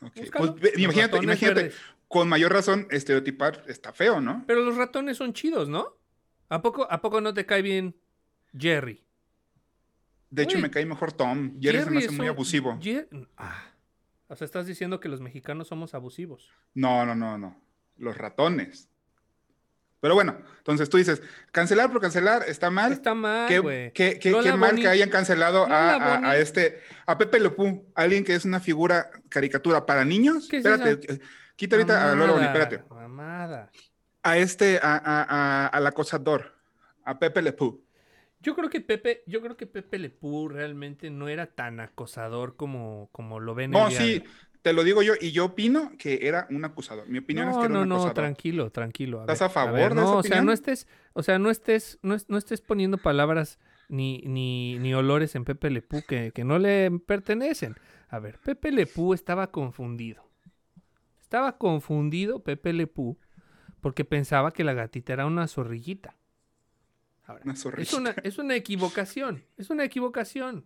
Pues, 0.00 0.76
imagínate, 0.76 1.18
imagínate, 1.18 1.62
verdes. 1.62 1.76
con 2.09 2.28
mayor 2.28 2.53
razón, 2.53 2.88
estereotipar 2.90 3.62
está 3.68 3.92
feo, 3.92 4.20
¿no? 4.20 4.42
Pero 4.48 4.64
los 4.64 4.74
ratones 4.76 5.18
son 5.18 5.32
chidos, 5.34 5.68
¿no? 5.68 6.01
¿A 6.53 6.61
poco, 6.61 6.86
¿A 6.90 7.00
poco 7.00 7.20
no 7.20 7.32
te 7.32 7.46
cae 7.46 7.62
bien 7.62 7.96
Jerry? 8.57 9.03
De 10.28 10.42
hecho, 10.42 10.59
me 10.59 10.70
cae 10.70 10.84
mejor 10.86 11.12
Tom. 11.12 11.59
Jerry, 11.61 11.82
se 11.84 11.90
me 11.90 11.98
hace 11.98 12.11
muy 12.11 12.26
un- 12.26 12.34
abusivo. 12.34 12.78
Jer- 12.80 13.09
Ah. 13.36 13.64
O 14.28 14.36
sea, 14.36 14.44
estás 14.44 14.66
diciendo 14.66 14.98
que 15.00 15.09
los 15.09 15.20
mexicanos 15.20 15.68
somos 15.68 15.94
abusivos. 15.94 16.50
No, 16.74 17.05
no, 17.07 17.14
no, 17.14 17.36
no. 17.38 17.61
Los 17.98 18.16
ratones. 18.16 18.88
Pero 20.00 20.14
bueno, 20.14 20.36
entonces 20.59 20.88
tú 20.90 20.96
dices, 20.96 21.22
cancelar 21.53 21.90
por 21.92 22.00
cancelar 22.00 22.42
está 22.48 22.70
mal. 22.70 22.92
Está 22.92 23.14
mal, 23.14 23.46
Qué, 23.48 23.59
güey. 23.59 23.92
qué- 23.92 24.18
qué- 24.18 24.30
Lola 24.30 24.50
qué 24.50 24.57
mal 24.57 24.74
que 24.76 24.88
hayan 24.88 25.11
cancelado 25.11 25.64
a, 25.70 26.16
a- 26.30 26.36
este, 26.38 26.80
a 27.07 27.16
Pepe 27.16 27.38
Le 27.40 27.50
Pew, 27.50 27.86
alguien 27.94 28.24
que 28.24 28.34
es 28.34 28.44
una 28.44 28.59
figura 28.61 29.11
caricatura 29.28 29.86
para 29.86 30.05
niños. 30.05 30.48
¿Qué 30.50 30.57
es 30.59 30.64
espérate, 30.66 31.05
esa? 31.05 31.14
eh, 31.14 31.20
quita 31.57 31.76
ahorita 31.76 32.11
a 32.11 32.14
Lola 32.14 32.32
Mamada, 32.32 32.46
espérate. 32.46 32.82
Mamada. 32.90 33.70
A 34.23 34.39
este, 34.39 34.79
a, 34.83 34.95
a- 34.97 35.27
a- 35.29 35.66
al 35.66 35.87
acosador, 35.87 36.55
a 37.05 37.18
Pepe 37.18 37.43
Le 37.43 37.53
Pew. 37.53 37.81
Yo 38.41 38.55
creo 38.57 38.70
que 38.70 38.81
Pepe, 38.81 39.23
yo 39.27 39.41
creo 39.41 39.57
que 39.57 39.66
Pepe 39.66 39.99
Le 39.99 40.11
Pew 40.11 40.49
realmente 40.49 41.11
no 41.11 41.29
era 41.29 41.47
tan 41.47 41.81
acosador 41.81 42.57
como, 42.57 43.09
como 43.12 43.41
lo 43.41 43.55
ven 43.55 43.70
No, 43.73 43.87
el 43.89 43.93
sí, 43.93 44.18
de- 44.20 44.25
te 44.62 44.73
lo 44.73 44.85
digo 44.85 45.03
yo, 45.03 45.14
y 45.20 45.33
yo 45.33 45.47
opino 45.47 45.93
que 45.99 46.20
era 46.23 46.47
un 46.51 46.64
acusador. 46.64 47.09
Mi 47.09 47.18
opinión 47.18 47.49
es 47.49 47.55
No, 47.57 47.61
que 47.62 47.66
era 47.66 47.75
no, 47.75 47.83
un 47.83 47.89
no, 47.89 47.95
acosador. 47.97 48.14
tranquilo, 48.14 48.70
tranquilo. 48.70 49.20
¿Estás 49.20 49.41
ver, 49.41 49.47
a 49.47 49.51
favor 49.51 49.75
ver, 49.75 49.89
de 49.91 49.95
no, 49.97 50.03
esa 50.03 50.16
o 50.16 50.23
sea, 50.23 50.43
no 50.43 50.53
estés, 50.53 50.87
o 51.14 51.23
sea, 51.25 51.39
no 51.41 51.51
estés, 51.51 51.99
no, 52.03 52.14
es- 52.14 52.29
no 52.29 52.39
estés 52.39 52.61
poniendo 52.61 52.99
palabras 52.99 53.59
ni, 53.89 54.23
ni, 54.25 54.79
ni 54.79 54.95
olores 54.95 55.35
en 55.35 55.45
Pepe 55.45 55.70
Le 55.70 55.83
Pew 55.83 56.03
que, 56.07 56.31
que 56.33 56.45
no 56.45 56.59
le 56.61 56.91
pertenecen. 57.07 57.75
A 58.09 58.20
ver, 58.20 58.39
Pepe 58.39 58.70
Le 58.70 58.87
Pew 58.87 59.14
estaba 59.14 59.51
confundido. 59.51 60.23
Estaba 61.20 61.59
confundido 61.59 62.43
Pepe 62.43 62.73
Le 62.73 62.87
Pew 62.87 63.16
porque 63.83 64.07
pensaba 64.07 64.53
que 64.53 64.64
la 64.64 64.72
gatita 64.72 65.12
era 65.12 65.26
una 65.26 65.47
zorrillita. 65.47 66.16
Ahora, 67.24 67.43
Una 67.45 67.53
es 67.53 67.61
zorrillita. 67.61 67.97
una, 67.99 68.11
es 68.22 68.39
una 68.39 68.57
equivocación. 68.57 69.45
Es 69.59 69.68
una 69.68 69.85
equivocación. 69.85 70.64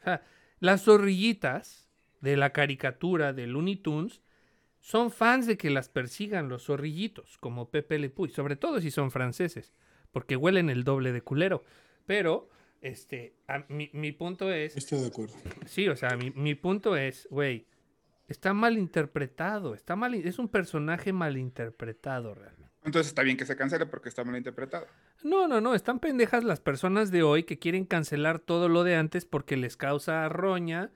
O 0.00 0.04
sea, 0.04 0.22
las 0.60 0.82
zorrillitas 0.84 1.88
de 2.20 2.36
la 2.36 2.52
caricatura 2.52 3.32
de 3.32 3.46
Looney 3.48 3.76
Tunes 3.76 4.20
son 4.78 5.10
fans 5.10 5.46
de 5.46 5.56
que 5.58 5.70
las 5.70 5.88
persigan 5.88 6.48
los 6.48 6.64
zorrillitos, 6.66 7.38
como 7.38 7.70
Pepe 7.70 7.98
Le 7.98 8.08
Pew, 8.10 8.26
y 8.26 8.30
sobre 8.30 8.56
todo 8.56 8.80
si 8.80 8.90
son 8.90 9.10
franceses, 9.10 9.72
porque 10.12 10.36
huelen 10.36 10.70
el 10.70 10.84
doble 10.84 11.12
de 11.12 11.20
culero. 11.22 11.64
Pero, 12.06 12.48
este, 12.80 13.34
a- 13.46 13.64
mi, 13.68 13.90
mi 13.92 14.12
punto 14.12 14.50
es, 14.52 14.76
Estoy 14.76 15.00
de 15.00 15.06
acuerdo. 15.08 15.34
sí, 15.66 15.88
o 15.88 15.96
sea, 15.96 16.16
mi, 16.16 16.30
mi 16.30 16.54
punto 16.54 16.96
es, 16.96 17.26
güey, 17.30 17.66
está 18.30 18.54
mal 18.54 18.78
interpretado, 18.78 19.74
está 19.74 19.96
mal, 19.96 20.14
es 20.14 20.38
un 20.38 20.48
personaje 20.48 21.12
mal 21.12 21.36
interpretado 21.36 22.32
realmente. 22.32 22.70
Entonces 22.84 23.08
está 23.08 23.22
bien 23.22 23.36
que 23.36 23.44
se 23.44 23.56
cancele 23.56 23.86
porque 23.86 24.08
está 24.08 24.24
mal 24.24 24.36
interpretado. 24.36 24.86
No, 25.22 25.48
no, 25.48 25.60
no, 25.60 25.74
están 25.74 25.98
pendejas 25.98 26.44
las 26.44 26.60
personas 26.60 27.10
de 27.10 27.24
hoy 27.24 27.42
que 27.42 27.58
quieren 27.58 27.84
cancelar 27.84 28.38
todo 28.38 28.68
lo 28.68 28.84
de 28.84 28.94
antes 28.94 29.24
porque 29.26 29.56
les 29.56 29.76
causa 29.76 30.28
roña, 30.28 30.92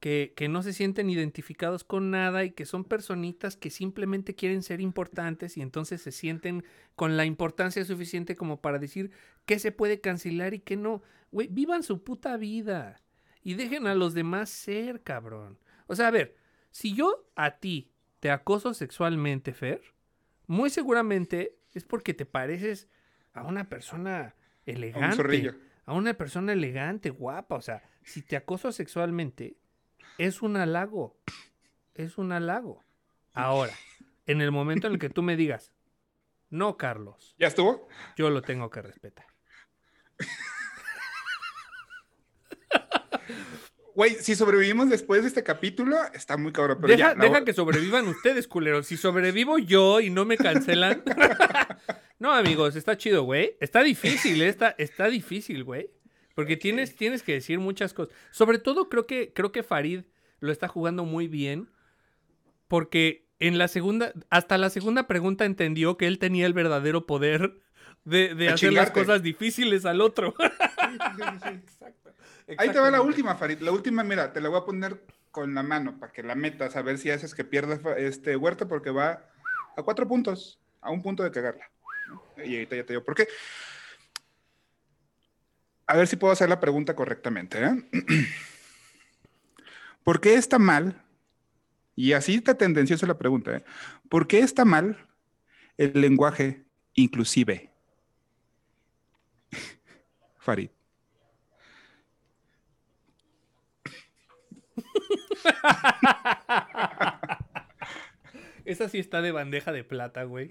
que, 0.00 0.32
que 0.34 0.48
no 0.48 0.62
se 0.62 0.72
sienten 0.72 1.10
identificados 1.10 1.84
con 1.84 2.10
nada 2.10 2.44
y 2.44 2.52
que 2.52 2.64
son 2.64 2.84
personitas 2.84 3.56
que 3.56 3.70
simplemente 3.70 4.34
quieren 4.34 4.62
ser 4.62 4.80
importantes 4.80 5.56
y 5.56 5.60
entonces 5.60 6.00
se 6.00 6.10
sienten 6.10 6.64
con 6.96 7.16
la 7.16 7.26
importancia 7.26 7.84
suficiente 7.84 8.34
como 8.34 8.60
para 8.60 8.78
decir 8.78 9.10
qué 9.44 9.58
se 9.58 9.72
puede 9.72 10.00
cancelar 10.00 10.54
y 10.54 10.60
qué 10.60 10.76
no. 10.76 11.02
Güey, 11.32 11.48
vivan 11.48 11.82
su 11.82 12.02
puta 12.02 12.38
vida 12.38 13.02
y 13.42 13.54
dejen 13.54 13.86
a 13.86 13.94
los 13.94 14.14
demás 14.14 14.48
ser, 14.48 15.02
cabrón. 15.02 15.58
O 15.86 15.94
sea, 15.94 16.08
a 16.08 16.12
ver, 16.12 16.37
si 16.70 16.94
yo 16.94 17.30
a 17.34 17.58
ti 17.58 17.92
te 18.20 18.30
acoso 18.30 18.74
sexualmente, 18.74 19.52
Fer, 19.52 19.82
muy 20.46 20.70
seguramente 20.70 21.58
es 21.74 21.84
porque 21.84 22.14
te 22.14 22.26
pareces 22.26 22.88
a 23.32 23.44
una 23.44 23.68
persona 23.68 24.34
elegante. 24.66 25.54
A 25.84 25.94
una 25.94 26.14
persona 26.14 26.52
elegante, 26.52 27.10
guapa. 27.10 27.54
O 27.54 27.62
sea, 27.62 27.82
si 28.02 28.22
te 28.22 28.36
acoso 28.36 28.72
sexualmente, 28.72 29.56
es 30.18 30.42
un 30.42 30.56
halago. 30.56 31.16
Es 31.94 32.18
un 32.18 32.32
halago. 32.32 32.84
Ahora, 33.32 33.72
en 34.26 34.40
el 34.40 34.50
momento 34.50 34.86
en 34.86 34.94
el 34.94 34.98
que 34.98 35.10
tú 35.10 35.22
me 35.22 35.36
digas, 35.36 35.72
no, 36.50 36.76
Carlos, 36.76 37.34
¿Ya 37.38 37.46
estuvo? 37.46 37.88
yo 38.16 38.30
lo 38.30 38.42
tengo 38.42 38.70
que 38.70 38.82
respetar. 38.82 39.26
Güey, 43.98 44.14
si 44.20 44.36
sobrevivimos 44.36 44.88
después 44.88 45.22
de 45.22 45.26
este 45.26 45.42
capítulo, 45.42 45.96
está 46.14 46.36
muy 46.36 46.52
cabrón. 46.52 46.78
Pero 46.80 46.96
Deja, 46.96 47.14
ya, 47.14 47.20
deja 47.20 47.44
que 47.44 47.52
sobrevivan 47.52 48.06
ustedes, 48.06 48.46
culeros. 48.46 48.86
Si 48.86 48.96
sobrevivo 48.96 49.58
yo 49.58 49.98
y 49.98 50.08
no 50.08 50.24
me 50.24 50.36
cancelan. 50.36 51.02
no, 52.20 52.32
amigos, 52.32 52.76
está 52.76 52.96
chido, 52.96 53.24
güey. 53.24 53.56
Está 53.58 53.82
difícil, 53.82 54.40
eh, 54.40 54.50
está, 54.50 54.76
está 54.78 55.08
difícil, 55.08 55.64
güey. 55.64 55.90
Porque 56.36 56.56
tienes, 56.56 56.94
tienes 56.94 57.24
que 57.24 57.32
decir 57.32 57.58
muchas 57.58 57.92
cosas. 57.92 58.14
Sobre 58.30 58.60
todo, 58.60 58.88
creo 58.88 59.08
que, 59.08 59.32
creo 59.32 59.50
que 59.50 59.64
Farid 59.64 60.02
lo 60.38 60.52
está 60.52 60.68
jugando 60.68 61.04
muy 61.04 61.26
bien. 61.26 61.68
Porque 62.68 63.26
en 63.40 63.58
la 63.58 63.66
segunda, 63.66 64.12
hasta 64.30 64.58
la 64.58 64.70
segunda 64.70 65.08
pregunta 65.08 65.44
entendió 65.44 65.96
que 65.96 66.06
él 66.06 66.20
tenía 66.20 66.46
el 66.46 66.52
verdadero 66.52 67.04
poder 67.04 67.58
de, 68.04 68.36
de 68.36 68.48
hacer 68.48 68.72
las 68.74 68.92
cosas 68.92 69.24
difíciles 69.24 69.84
al 69.84 70.00
otro. 70.02 70.36
Exacto. 70.38 72.07
Ahí 72.56 72.70
te 72.70 72.78
va 72.78 72.90
la 72.90 73.02
última, 73.02 73.34
Farid. 73.34 73.60
La 73.60 73.72
última, 73.72 74.02
mira, 74.02 74.32
te 74.32 74.40
la 74.40 74.48
voy 74.48 74.58
a 74.58 74.64
poner 74.64 75.04
con 75.30 75.54
la 75.54 75.62
mano 75.62 75.98
para 75.98 76.12
que 76.12 76.22
la 76.22 76.34
metas, 76.34 76.76
a 76.76 76.82
ver 76.82 76.98
si 76.98 77.10
haces 77.10 77.34
que 77.34 77.44
pierda 77.44 77.78
este 77.96 78.36
Huerta, 78.36 78.66
porque 78.66 78.90
va 78.90 79.28
a 79.76 79.82
cuatro 79.82 80.08
puntos, 80.08 80.58
a 80.80 80.90
un 80.90 81.02
punto 81.02 81.22
de 81.22 81.30
cagarla. 81.30 81.70
Y 82.38 82.54
ahorita 82.54 82.76
ya 82.76 82.84
te 82.84 82.92
digo 82.94 83.04
por 83.04 83.14
qué. 83.14 83.28
A 85.86 85.96
ver 85.96 86.06
si 86.06 86.16
puedo 86.16 86.32
hacer 86.32 86.48
la 86.48 86.60
pregunta 86.60 86.94
correctamente. 86.94 87.62
¿eh? 87.62 87.88
¿Por 90.04 90.20
qué 90.20 90.34
está 90.34 90.58
mal? 90.58 91.02
Y 91.94 92.12
así 92.12 92.36
está 92.36 92.54
tendenciosa 92.54 93.06
la 93.06 93.18
pregunta. 93.18 93.56
¿eh? 93.56 93.64
¿Por 94.08 94.26
qué 94.26 94.40
está 94.40 94.64
mal 94.64 95.06
el 95.76 96.00
lenguaje 96.00 96.64
inclusive? 96.94 97.70
Farid. 100.38 100.70
Esa 108.64 108.88
sí 108.88 108.98
está 108.98 109.22
de 109.22 109.32
bandeja 109.32 109.72
de 109.72 109.84
plata, 109.84 110.24
güey. 110.24 110.48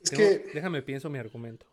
Es 0.00 0.10
Tengo- 0.10 0.22
que 0.22 0.50
Déjame 0.54 0.82
pienso 0.82 1.08
mi 1.10 1.18
argumento. 1.18 1.66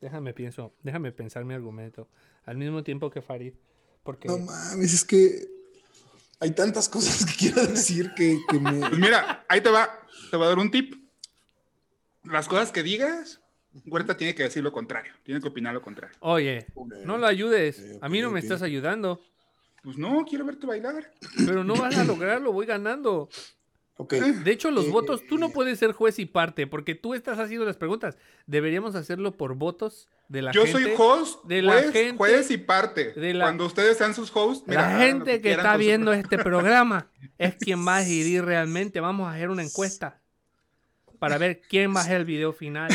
Déjame 0.00 0.32
pienso, 0.34 0.74
déjame 0.82 1.12
pensar 1.12 1.44
mi 1.44 1.54
argumento. 1.54 2.08
Al 2.44 2.56
mismo 2.56 2.82
tiempo 2.82 3.10
que 3.10 3.22
Farid. 3.22 3.54
Porque 4.02 4.26
no 4.28 4.38
mames, 4.38 4.92
es 4.94 5.04
que 5.04 5.46
hay 6.40 6.50
tantas 6.52 6.88
cosas 6.88 7.24
que 7.24 7.34
quiero 7.36 7.64
decir 7.66 8.12
que, 8.16 8.38
que 8.48 8.58
me. 8.58 8.80
Pues 8.80 8.98
mira, 8.98 9.44
ahí 9.48 9.60
te 9.60 9.70
va, 9.70 9.88
te 10.30 10.36
voy 10.36 10.46
a 10.46 10.48
dar 10.48 10.58
un 10.58 10.70
tip. 10.72 10.94
Las 12.24 12.48
cosas 12.48 12.72
que 12.72 12.82
digas, 12.82 13.40
Huerta 13.86 14.16
tiene 14.16 14.34
que 14.34 14.42
decir 14.44 14.62
lo 14.62 14.72
contrario, 14.72 15.12
tiene 15.22 15.40
que 15.40 15.48
opinar 15.48 15.72
lo 15.74 15.80
contrario. 15.82 16.16
Oye, 16.20 16.66
no 17.04 17.16
lo 17.18 17.26
ayudes. 17.26 17.94
ok, 17.96 18.04
A 18.04 18.08
mí 18.08 18.20
no 18.20 18.30
me 18.30 18.40
estás 18.40 18.62
ayudando. 18.62 19.20
Pues 19.82 19.96
no, 19.98 20.24
quiero 20.28 20.44
verte 20.44 20.66
bailar. 20.66 21.10
Pero 21.46 21.64
no 21.64 21.74
vas 21.74 21.96
a 21.96 22.04
lograrlo, 22.04 22.52
voy 22.52 22.66
ganando. 22.66 23.28
Ok. 23.96 24.14
De 24.14 24.50
hecho, 24.52 24.70
los 24.70 24.86
Eh, 24.86 24.90
votos, 24.90 25.22
tú 25.28 25.38
no 25.38 25.50
puedes 25.50 25.78
ser 25.78 25.92
juez 25.92 26.18
y 26.18 26.26
parte, 26.26 26.66
porque 26.66 26.94
tú 26.94 27.14
estás 27.14 27.38
haciendo 27.38 27.64
las 27.66 27.76
preguntas. 27.76 28.16
Deberíamos 28.46 28.94
hacerlo 28.94 29.36
por 29.36 29.54
votos 29.54 30.08
de 30.28 30.42
la 30.42 30.52
Yo 30.52 30.64
gente. 30.64 30.72
soy 30.82 30.92
host, 30.96 31.44
de 31.44 31.62
la 31.62 31.72
juez, 31.72 31.92
gente- 31.92 32.16
juez 32.16 32.50
y 32.50 32.56
parte. 32.58 33.12
de 33.12 33.34
la- 33.34 33.44
Cuando 33.44 33.66
ustedes 33.66 33.98
sean 33.98 34.14
sus 34.14 34.30
hosts, 34.34 34.64
mira, 34.66 34.82
La 34.90 34.98
gente 34.98 35.32
que, 35.36 35.40
quieran 35.42 35.66
está 35.66 35.76
viendo 35.76 36.12
este 36.12 36.38
programa 36.38 37.10
es 37.38 37.54
quien 37.56 37.86
va 37.86 37.96
a 37.96 38.00
decidir 38.04 38.44
realmente. 38.44 39.00
Vamos 39.00 39.28
a 39.28 39.32
hacer 39.34 39.50
una 39.50 39.62
encuesta 39.62 40.20
para 41.18 41.38
ver 41.38 41.60
quién 41.68 41.94
va 41.94 42.00
a 42.00 42.02
hacer 42.02 42.16
el 42.18 42.24
video 42.24 42.52
final. 42.52 42.90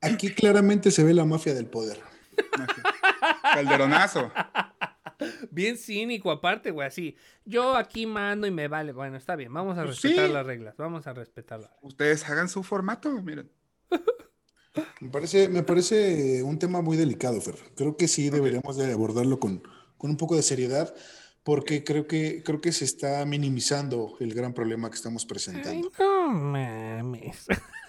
Aquí 0.00 0.30
claramente 0.34 0.90
se 0.90 1.04
ve 1.04 1.12
la 1.14 1.24
mafia 1.24 1.54
del 1.54 1.66
poder. 1.66 2.00
Calderonazo. 3.42 4.30
Bien 5.50 5.76
cínico 5.76 6.30
aparte, 6.30 6.70
güey, 6.70 6.86
así. 6.88 7.16
Yo 7.44 7.76
aquí 7.76 8.06
mando 8.06 8.46
y 8.46 8.50
me 8.50 8.68
vale. 8.68 8.92
Bueno, 8.92 9.16
está 9.18 9.36
bien, 9.36 9.52
vamos 9.52 9.76
a 9.76 9.84
Pues 9.84 10.00
respetar 10.00 10.26
sí. 10.28 10.32
las 10.32 10.46
reglas. 10.46 10.76
Vamos 10.78 11.06
a 11.06 11.12
respetarlas. 11.12 11.70
Ustedes 11.82 12.26
hagan 12.28 12.48
su 12.48 12.62
formato, 12.62 13.10
miren. 13.22 13.50
Me 15.00 15.10
parece, 15.10 15.48
me 15.48 15.62
parece 15.62 16.42
un 16.42 16.58
tema 16.58 16.80
muy 16.80 16.96
delicado, 16.96 17.40
Fer. 17.40 17.56
Creo 17.76 17.96
que 17.96 18.08
sí 18.08 18.30
deberíamos 18.30 18.76
de 18.76 18.92
abordarlo 18.92 19.38
con, 19.40 19.62
con 19.98 20.10
un 20.10 20.16
poco 20.16 20.36
de 20.36 20.42
seriedad, 20.42 20.94
porque 21.42 21.82
creo 21.84 22.06
que, 22.06 22.42
creo 22.44 22.60
que 22.60 22.70
se 22.72 22.84
está 22.84 23.24
minimizando 23.26 24.16
el 24.20 24.32
gran 24.32 24.54
problema 24.54 24.88
que 24.88 24.96
estamos 24.96 25.26
presentando. 25.26 25.90
no 25.98 26.28
mames. 26.30 27.46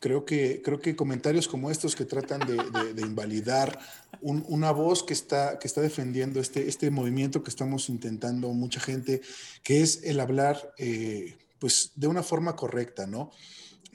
Creo 0.00 0.24
que, 0.24 0.62
creo 0.62 0.78
que 0.78 0.94
comentarios 0.94 1.48
como 1.48 1.70
estos 1.70 1.96
que 1.96 2.04
tratan 2.04 2.40
de, 2.46 2.54
de- 2.56 2.94
de 2.94 3.02
invalidar 3.02 3.78
un- 4.20 4.44
una 4.48 4.70
voz 4.70 5.02
que 5.02 5.12
está, 5.12 5.58
que 5.58 5.66
está 5.66 5.80
defendiendo 5.80 6.38
este, 6.40 6.68
este 6.68 6.90
movimiento 6.90 7.42
que 7.42 7.50
estamos 7.50 7.88
intentando 7.88 8.48
mucha 8.52 8.78
gente, 8.80 9.20
que 9.64 9.80
es 9.82 10.04
el 10.04 10.20
hablar 10.20 10.72
eh, 10.78 11.36
pues, 11.58 11.90
de 11.96 12.06
una 12.06 12.22
forma 12.22 12.54
correcta, 12.54 13.06
¿no? 13.08 13.30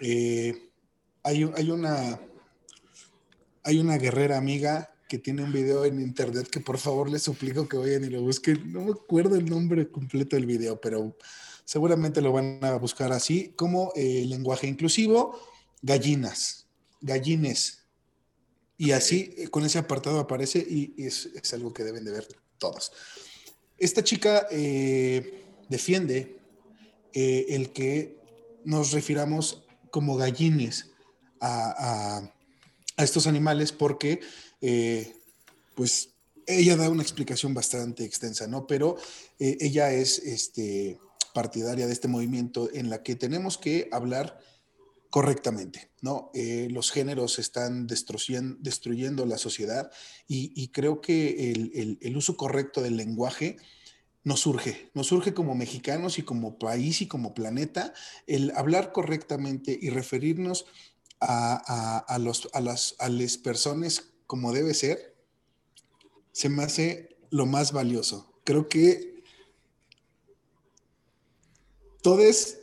Eh, 0.01 0.69
hay, 1.23 1.49
hay, 1.55 1.71
una, 1.71 2.19
hay 3.63 3.79
una 3.79 3.97
guerrera 3.97 4.37
amiga 4.37 4.89
que 5.07 5.19
tiene 5.19 5.43
un 5.43 5.53
video 5.53 5.85
en 5.85 6.01
internet 6.01 6.49
que 6.49 6.59
por 6.59 6.77
favor 6.79 7.09
les 7.09 7.21
suplico 7.23 7.69
que 7.69 7.77
vayan 7.77 8.03
y 8.03 8.09
lo 8.09 8.21
busquen. 8.21 8.73
No 8.73 8.81
me 8.81 8.91
acuerdo 8.91 9.35
el 9.37 9.45
nombre 9.49 9.87
completo 9.89 10.35
del 10.35 10.47
video, 10.47 10.81
pero 10.81 11.15
seguramente 11.63 12.19
lo 12.19 12.33
van 12.33 12.59
a 12.61 12.75
buscar 12.77 13.13
así, 13.13 13.53
como 13.55 13.93
eh, 13.95 14.25
lenguaje 14.27 14.67
inclusivo, 14.67 15.39
gallinas, 15.83 16.65
gallines. 17.01 17.83
Y 18.77 18.91
así, 18.91 19.35
eh, 19.37 19.47
con 19.49 19.63
ese 19.63 19.77
apartado 19.77 20.19
aparece 20.19 20.57
y, 20.59 20.95
y 20.97 21.05
es, 21.05 21.27
es 21.27 21.53
algo 21.53 21.71
que 21.71 21.83
deben 21.83 22.03
de 22.05 22.11
ver 22.11 22.27
todos. 22.57 22.91
Esta 23.77 24.03
chica 24.03 24.47
eh, 24.49 25.43
defiende 25.69 26.39
eh, 27.13 27.45
el 27.49 27.71
que 27.71 28.17
nos 28.65 28.91
refiramos 28.93 29.63
como 29.91 30.15
gallines 30.17 30.89
a, 31.39 32.17
a- 32.17 32.33
a 32.95 33.03
estos 33.03 33.27
animales 33.27 33.71
porque, 33.71 34.19
eh, 34.61 35.13
pues, 35.75 36.09
ella 36.45 36.75
da 36.75 36.89
una 36.89 37.01
explicación 37.03 37.53
bastante 37.53 38.03
extensa, 38.03 38.47
¿no? 38.47 38.67
Pero 38.67 38.97
ella 39.39 39.91
es 39.93 40.19
este, 40.19 40.99
partidaria 41.33 41.87
de 41.87 41.93
este 41.93 42.07
movimiento 42.09 42.69
en 42.73 42.89
la 42.89 43.01
que 43.01 43.15
tenemos 43.15 43.57
que 43.57 43.87
hablar 43.91 44.39
correctamente, 45.13 45.91
¿no? 46.01 46.31
Eh, 46.33 46.69
los 46.71 46.89
géneros 46.89 47.37
están 47.37 47.85
destruyendo, 47.85 49.27
la 49.27 49.37
sociedad 49.37 49.91
y, 50.27 50.69
creo 50.69 51.01
que 51.01 51.51
el, 52.01 52.17
uso 52.17 52.35
correcto 52.35 52.81
del 52.81 52.97
lenguaje 52.97 53.57
nos 54.23 54.39
surge, 54.39 54.89
nos 54.95 55.05
surge 55.05 55.35
como 55.35 55.53
mexicanos 55.53 56.17
y 56.17 56.23
como 56.23 56.57
país 56.57 57.03
y 57.03 57.07
como 57.07 57.35
planeta, 57.35 57.93
el 58.25 58.53
hablar 58.55 58.91
correctamente 58.91 59.77
y 59.79 59.91
referirnos 59.91 60.65
a 61.19 62.17
los, 62.19 62.49
a, 62.51 62.59
las, 62.59 62.95
a 62.97 63.07
las 63.07 63.37
personas 63.37 64.13
como 64.25 64.51
debe 64.51 64.73
ser, 64.73 65.15
se 66.31 66.49
me 66.49 66.63
hace 66.63 67.19
lo 67.29 67.45
más 67.45 67.71
valioso. 67.71 68.33
Creo 68.45 68.67
que 68.67 69.21
todos 72.01 72.57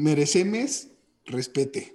merecemos 0.00 0.88
respete. 1.24 1.94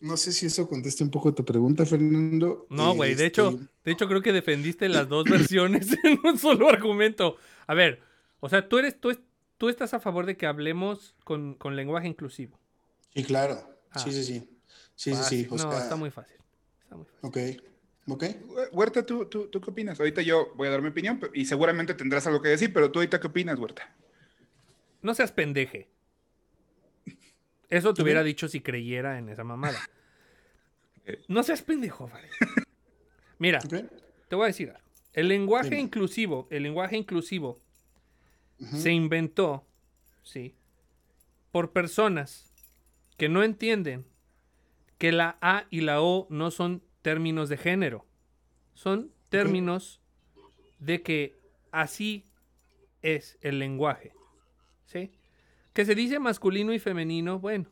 No 0.00 0.16
sé 0.16 0.32
si 0.32 0.46
eso 0.46 0.68
contesta 0.68 1.04
un 1.04 1.10
poco 1.10 1.32
tu 1.34 1.44
pregunta, 1.44 1.84
Fernando. 1.86 2.66
No, 2.70 2.94
güey, 2.94 3.14
de 3.14 3.26
hecho, 3.26 3.50
Este, 3.50 3.64
de 3.84 3.92
hecho 3.92 4.08
creo 4.08 4.22
que 4.22 4.32
defendiste 4.32 4.88
las 4.88 5.08
dos 5.08 5.24
versiones 5.30 5.88
en 6.04 6.18
un 6.24 6.38
solo 6.38 6.68
argumento. 6.68 7.36
A 7.66 7.74
ver, 7.74 8.00
o 8.40 8.48
sea, 8.48 8.68
tú 8.68 8.78
eres, 8.78 8.98
tú, 9.00 9.10
es- 9.10 9.20
tú 9.58 9.68
estás 9.68 9.94
a 9.94 10.00
favor 10.00 10.26
de 10.26 10.36
que 10.36 10.46
hablemos 10.46 11.14
con, 11.24 11.54
con 11.54 11.76
lenguaje 11.76 12.08
inclusivo. 12.08 12.58
Sí, 13.14 13.22
claro. 13.24 13.62
Ah. 13.90 13.98
Sí, 13.98 14.10
sí, 14.12 14.24
sí. 14.24 14.40
Sí, 14.96 15.10
sí, 15.10 15.16
Fácil. 15.16 15.40
sí. 15.40 15.48
o 15.50 15.56
no, 15.56 15.72
está 15.76 15.96
muy 15.96 16.10
fácil. 16.10 16.36
Está 16.82 16.96
muy 16.96 17.06
fácil. 17.06 17.20
Ok. 17.22 17.38
Ok. 18.06 18.24
Huerta, 18.72 19.04
¿tú, 19.06 19.24
tú, 19.26 19.46
tú 19.48 19.60
qué 19.60 19.70
opinas? 19.70 19.98
Ahorita 19.98 20.20
yo 20.22 20.52
voy 20.56 20.68
a 20.68 20.70
dar 20.70 20.82
mi 20.82 20.88
opinión 20.88 21.18
y 21.32 21.46
seguramente 21.46 21.94
tendrás 21.94 22.26
algo 22.26 22.40
que 22.42 22.48
decir, 22.50 22.72
pero 22.72 22.90
tú 22.90 22.98
ahorita 22.98 23.18
qué 23.20 23.26
opinas, 23.28 23.58
Huerta. 23.58 23.94
No 25.00 25.14
seas 25.14 25.32
pendeje. 25.32 25.88
Eso 27.74 27.92
te 27.92 28.02
hubiera 28.02 28.22
dicho 28.22 28.46
si 28.46 28.60
creyera 28.60 29.18
en 29.18 29.28
esa 29.28 29.42
mamada. 29.42 29.78
No 31.26 31.42
seas 31.42 31.62
pendejo, 31.62 32.06
vale. 32.08 32.28
Mira, 33.38 33.58
te 33.58 34.36
voy 34.36 34.44
a 34.44 34.46
decir 34.46 34.70
algo. 34.70 34.88
El 35.12 35.26
lenguaje 35.26 35.70
Dime. 35.70 35.80
inclusivo, 35.80 36.46
el 36.50 36.62
lenguaje 36.62 36.96
inclusivo 36.96 37.58
se 38.58 38.92
inventó, 38.92 39.66
sí, 40.22 40.54
por 41.50 41.72
personas 41.72 42.52
que 43.16 43.28
no 43.28 43.42
entienden 43.42 44.06
que 44.98 45.10
la 45.10 45.36
A 45.40 45.66
y 45.68 45.80
la 45.80 46.00
O 46.00 46.28
no 46.30 46.52
son 46.52 46.80
términos 47.02 47.48
de 47.48 47.56
género. 47.56 48.06
Son 48.74 49.12
términos 49.30 50.00
de 50.78 51.02
que 51.02 51.36
así 51.72 52.24
es 53.02 53.36
el 53.40 53.58
lenguaje. 53.58 54.12
¿Sí? 54.86 55.10
Que 55.74 55.84
se 55.84 55.94
dice 55.94 56.18
masculino 56.18 56.72
y 56.72 56.78
femenino, 56.78 57.38
bueno, 57.38 57.66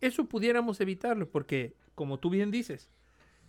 eso 0.00 0.26
pudiéramos 0.26 0.80
evitarlo 0.80 1.30
porque, 1.30 1.74
como 1.94 2.18
tú 2.18 2.28
bien 2.28 2.50
dices, 2.50 2.90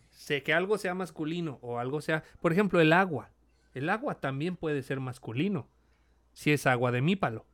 sé 0.09 0.43
que 0.43 0.53
algo 0.53 0.77
sea 0.77 0.93
masculino 0.93 1.59
o 1.61 1.79
algo 1.79 1.99
sea, 1.99 2.23
por 2.41 2.53
ejemplo, 2.53 2.79
el 2.79 2.93
agua. 2.93 3.31
El 3.73 3.89
agua 3.89 4.19
también 4.19 4.55
puede 4.55 4.83
ser 4.83 4.99
masculino 4.99 5.67
si 6.33 6.51
es 6.51 6.65
agua 6.67 6.91
de 6.91 7.01
mípalo, 7.01 7.45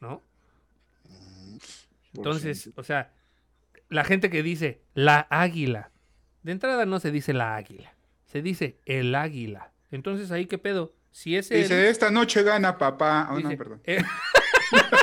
¿no? 0.00 0.22
Entonces, 2.14 2.70
o 2.76 2.82
sea, 2.82 3.12
la 3.88 4.04
gente 4.04 4.30
que 4.30 4.42
dice 4.42 4.82
la 4.94 5.26
águila, 5.30 5.90
de 6.42 6.52
entrada 6.52 6.86
no 6.86 7.00
se 7.00 7.10
dice 7.10 7.32
la 7.32 7.56
águila, 7.56 7.94
se 8.26 8.42
dice 8.42 8.78
el 8.84 9.14
águila. 9.14 9.72
Entonces 9.90 10.30
ahí 10.30 10.46
qué 10.46 10.58
pedo, 10.58 10.94
si 11.10 11.36
es 11.36 11.50
el, 11.50 11.62
Dice, 11.62 11.88
esta 11.88 12.10
noche 12.10 12.42
gana 12.42 12.78
papá. 12.78 13.28
Oh, 13.30 13.38
no, 13.38 13.56
perdón. 13.56 13.80
eh, 13.84 14.02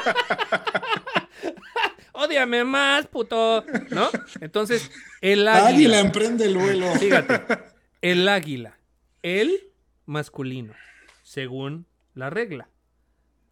Ódiame 2.13 2.63
más, 2.63 3.07
puto, 3.07 3.63
¿no? 3.91 4.09
Entonces, 4.41 4.91
el 5.21 5.47
águila. 5.47 5.67
Águila 5.67 5.99
emprende 5.99 6.45
el 6.45 6.57
vuelo. 6.57 6.91
Fíjate, 6.95 7.41
el 8.01 8.27
águila, 8.27 8.77
el 9.21 9.71
masculino, 10.05 10.73
según 11.21 11.85
la 12.15 12.29
regla 12.29 12.69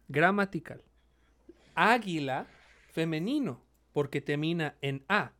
gramatical. 0.08 0.82
Águila, 1.74 2.46
femenino, 2.92 3.62
porque 3.92 4.20
termina 4.20 4.76
en 4.80 5.04
A. 5.08 5.32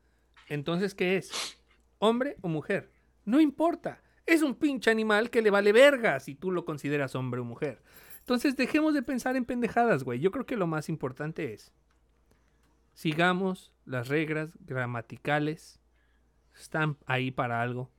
Entonces, 0.48 0.94
¿qué 0.94 1.16
es? 1.16 1.58
¿Hombre 1.98 2.36
o 2.42 2.48
mujer? 2.48 2.90
No 3.24 3.40
importa. 3.40 4.02
Es 4.26 4.42
un 4.42 4.54
pinche 4.54 4.90
animal 4.90 5.30
que 5.30 5.42
le 5.42 5.50
vale 5.50 5.72
verga 5.72 6.20
si 6.20 6.34
tú 6.34 6.50
lo 6.50 6.64
consideras 6.64 7.14
hombre 7.14 7.40
o 7.40 7.44
mujer. 7.44 7.80
Entonces, 8.26 8.56
dejemos 8.56 8.92
de 8.92 9.02
pensar 9.02 9.36
en 9.36 9.44
pendejadas, 9.44 10.02
güey. 10.02 10.18
Yo 10.18 10.32
creo 10.32 10.46
que 10.46 10.56
lo 10.56 10.66
más 10.66 10.88
importante 10.88 11.54
es 11.54 11.72
sigamos 12.92 13.72
las 13.84 14.08
reglas 14.08 14.50
gramaticales 14.66 15.78
están 16.58 16.96
ahí 17.06 17.30
para 17.30 17.62
algo. 17.62 17.92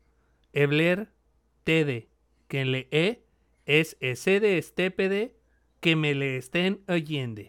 Ebler, 0.51 1.13
tede, 1.63 2.09
que 2.49 2.65
le 2.65 2.89
e, 2.91 3.23
es 3.65 3.95
ese 4.01 4.41
de 4.41 4.57
estépede, 4.57 5.37
que 5.79 5.95
me 5.95 6.13
le 6.13 6.35
estén 6.35 6.83
oyendo. 6.89 7.43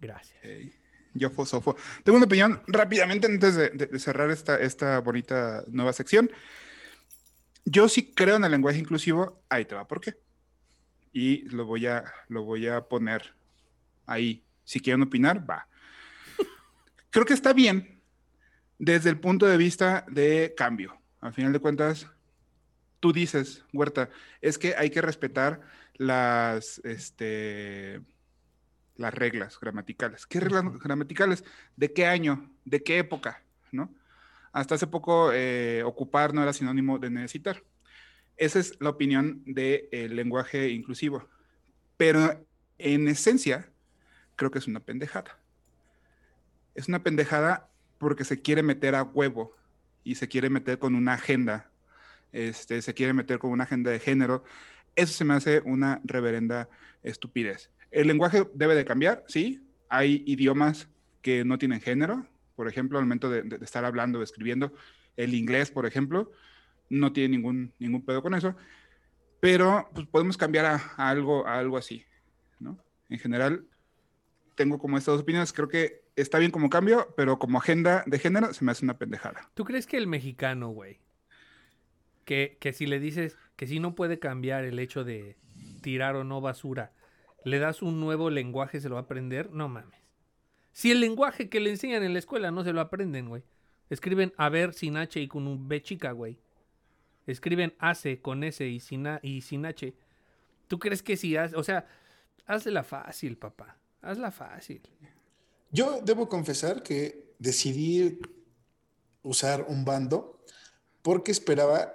Gracias. 0.00 0.38
Ok. 0.42 0.72
Yo 1.12 1.28
fosofo. 1.28 1.76
Tengo 2.02 2.16
una 2.16 2.24
opinión 2.24 2.62
rápidamente 2.66 3.26
antes 3.26 3.56
de 3.56 3.98
cerrar 3.98 4.30
esta, 4.30 4.58
esta 4.58 5.00
bonita 5.00 5.64
nueva 5.66 5.92
sección. 5.92 6.30
Yo 7.66 7.90
sí 7.90 8.14
creo 8.14 8.36
en 8.36 8.44
el 8.44 8.52
lenguaje 8.52 8.78
inclusivo. 8.78 9.42
Ahí 9.50 9.66
te 9.66 9.74
va, 9.74 9.86
¿por 9.86 10.00
qué? 10.00 10.14
Y 11.18 11.48
lo 11.48 11.66
voy 11.66 11.84
a, 11.88 12.04
lo 12.28 12.44
voy 12.44 12.68
a 12.68 12.82
poner 12.82 13.34
ahí. 14.06 14.44
Si 14.62 14.78
quieren 14.78 15.02
opinar, 15.02 15.50
va. 15.50 15.66
Creo 17.10 17.24
que 17.24 17.34
está 17.34 17.52
bien 17.52 18.00
desde 18.78 19.10
el 19.10 19.18
punto 19.18 19.44
de 19.44 19.56
vista 19.56 20.06
de 20.08 20.54
cambio. 20.56 20.96
Al 21.20 21.32
final 21.32 21.52
de 21.52 21.58
cuentas, 21.58 22.08
tú 23.00 23.12
dices, 23.12 23.64
Huerta, 23.72 24.10
es 24.40 24.58
que 24.58 24.76
hay 24.76 24.90
que 24.90 25.02
respetar 25.02 25.60
las, 25.94 26.80
este, 26.84 28.00
las 28.94 29.12
reglas 29.12 29.58
gramaticales. 29.58 30.24
¿Qué 30.24 30.38
reglas 30.38 30.78
gramaticales? 30.78 31.42
¿De 31.74 31.92
qué 31.92 32.06
año? 32.06 32.48
¿De 32.64 32.84
qué 32.84 32.98
época? 32.98 33.42
¿No? 33.72 33.92
Hasta 34.52 34.76
hace 34.76 34.86
poco 34.86 35.32
eh, 35.32 35.82
ocupar 35.82 36.32
no 36.32 36.44
era 36.44 36.52
sinónimo 36.52 36.96
de 37.00 37.10
necesitar. 37.10 37.64
Esa 38.38 38.60
es 38.60 38.76
la 38.80 38.90
opinión 38.90 39.42
del 39.44 40.14
lenguaje 40.14 40.68
inclusivo. 40.70 41.28
Pero 41.96 42.46
en 42.78 43.08
esencia, 43.08 43.68
creo 44.36 44.52
que 44.52 44.60
es 44.60 44.68
una 44.68 44.80
pendejada. 44.80 45.38
Es 46.76 46.86
una 46.86 47.02
pendejada 47.02 47.68
porque 47.98 48.24
se 48.24 48.40
quiere 48.40 48.62
meter 48.62 48.94
a 48.94 49.02
huevo 49.02 49.56
y 50.04 50.14
se 50.14 50.28
quiere 50.28 50.48
meter 50.48 50.78
con 50.78 50.94
una 50.94 51.14
agenda, 51.14 51.70
este, 52.32 52.80
se 52.80 52.94
quiere 52.94 53.12
meter 53.12 53.40
con 53.40 53.50
una 53.50 53.64
agenda 53.64 53.90
de 53.90 53.98
género. 53.98 54.44
Eso 54.94 55.12
se 55.12 55.24
me 55.24 55.34
hace 55.34 55.60
una 55.64 56.00
reverenda 56.04 56.68
estupidez. 57.02 57.70
El 57.90 58.06
lenguaje 58.06 58.48
debe 58.54 58.76
de 58.76 58.84
cambiar, 58.84 59.24
sí. 59.26 59.66
Hay 59.88 60.22
idiomas 60.26 60.88
que 61.22 61.44
no 61.44 61.58
tienen 61.58 61.80
género. 61.80 62.26
Por 62.54 62.68
ejemplo, 62.68 62.98
al 62.98 63.04
momento 63.04 63.28
de, 63.30 63.42
de 63.42 63.64
estar 63.64 63.84
hablando 63.84 64.20
o 64.20 64.22
escribiendo, 64.22 64.72
el 65.16 65.34
inglés, 65.34 65.72
por 65.72 65.86
ejemplo, 65.86 66.30
no 66.88 67.12
tiene 67.12 67.36
ningún, 67.36 67.72
ningún 67.78 68.04
pedo 68.04 68.22
con 68.22 68.34
eso. 68.34 68.54
Pero 69.40 69.88
pues, 69.94 70.06
podemos 70.06 70.36
cambiar 70.36 70.66
a, 70.66 70.76
algo, 70.96 71.46
a 71.46 71.58
algo 71.58 71.76
así, 71.76 72.04
¿no? 72.58 72.78
En 73.08 73.18
general, 73.18 73.64
tengo 74.54 74.78
como 74.78 74.98
estas 74.98 75.14
dos 75.14 75.22
opiniones. 75.22 75.52
Creo 75.52 75.68
que 75.68 76.02
está 76.16 76.38
bien 76.38 76.50
como 76.50 76.70
cambio, 76.70 77.14
pero 77.16 77.38
como 77.38 77.58
agenda 77.58 78.02
de 78.06 78.18
género 78.18 78.52
se 78.52 78.64
me 78.64 78.72
hace 78.72 78.84
una 78.84 78.98
pendejada. 78.98 79.50
¿Tú 79.54 79.64
crees 79.64 79.86
que 79.86 79.96
el 79.96 80.06
mexicano, 80.06 80.70
güey, 80.70 81.00
que, 82.24 82.58
que 82.60 82.72
si 82.72 82.86
le 82.86 82.98
dices 83.00 83.36
que 83.56 83.66
si 83.66 83.80
no 83.80 83.94
puede 83.94 84.18
cambiar 84.18 84.64
el 84.64 84.78
hecho 84.78 85.04
de 85.04 85.36
tirar 85.80 86.16
o 86.16 86.24
no 86.24 86.40
basura, 86.40 86.92
le 87.44 87.58
das 87.58 87.82
un 87.82 88.00
nuevo 88.00 88.30
lenguaje, 88.30 88.80
se 88.80 88.88
lo 88.88 88.96
va 88.96 89.02
a 89.02 89.04
aprender? 89.04 89.50
No 89.52 89.68
mames. 89.68 89.98
Si 90.72 90.90
el 90.90 91.00
lenguaje 91.00 91.48
que 91.48 91.60
le 91.60 91.70
enseñan 91.70 92.02
en 92.02 92.12
la 92.12 92.18
escuela 92.18 92.50
no 92.50 92.62
se 92.62 92.72
lo 92.72 92.80
aprenden, 92.80 93.28
güey. 93.28 93.42
Escriben 93.90 94.32
a 94.36 94.48
ver 94.48 94.74
sin 94.74 94.96
H 94.96 95.20
y 95.20 95.28
con 95.28 95.46
un 95.46 95.66
B 95.66 95.82
chica, 95.82 96.12
güey. 96.12 96.38
Escriben 97.28 97.74
hace 97.78 98.20
con 98.20 98.42
S 98.42 98.66
y 98.66 98.80
sin, 98.80 99.06
A- 99.06 99.20
y 99.22 99.42
sin 99.42 99.64
H. 99.66 99.94
¿Tú 100.66 100.78
crees 100.78 101.02
que 101.02 101.16
si 101.16 101.36
haces, 101.36 101.56
o 101.56 101.62
sea, 101.62 101.86
hazla 102.46 102.82
fácil, 102.82 103.36
papá. 103.36 103.76
Hazla 104.02 104.30
fácil. 104.30 104.80
Yo 105.70 106.00
debo 106.02 106.28
confesar 106.28 106.82
que 106.82 107.34
decidí 107.38 108.18
usar 109.22 109.66
un 109.68 109.84
bando 109.84 110.42
porque 111.02 111.30
esperaba 111.32 111.94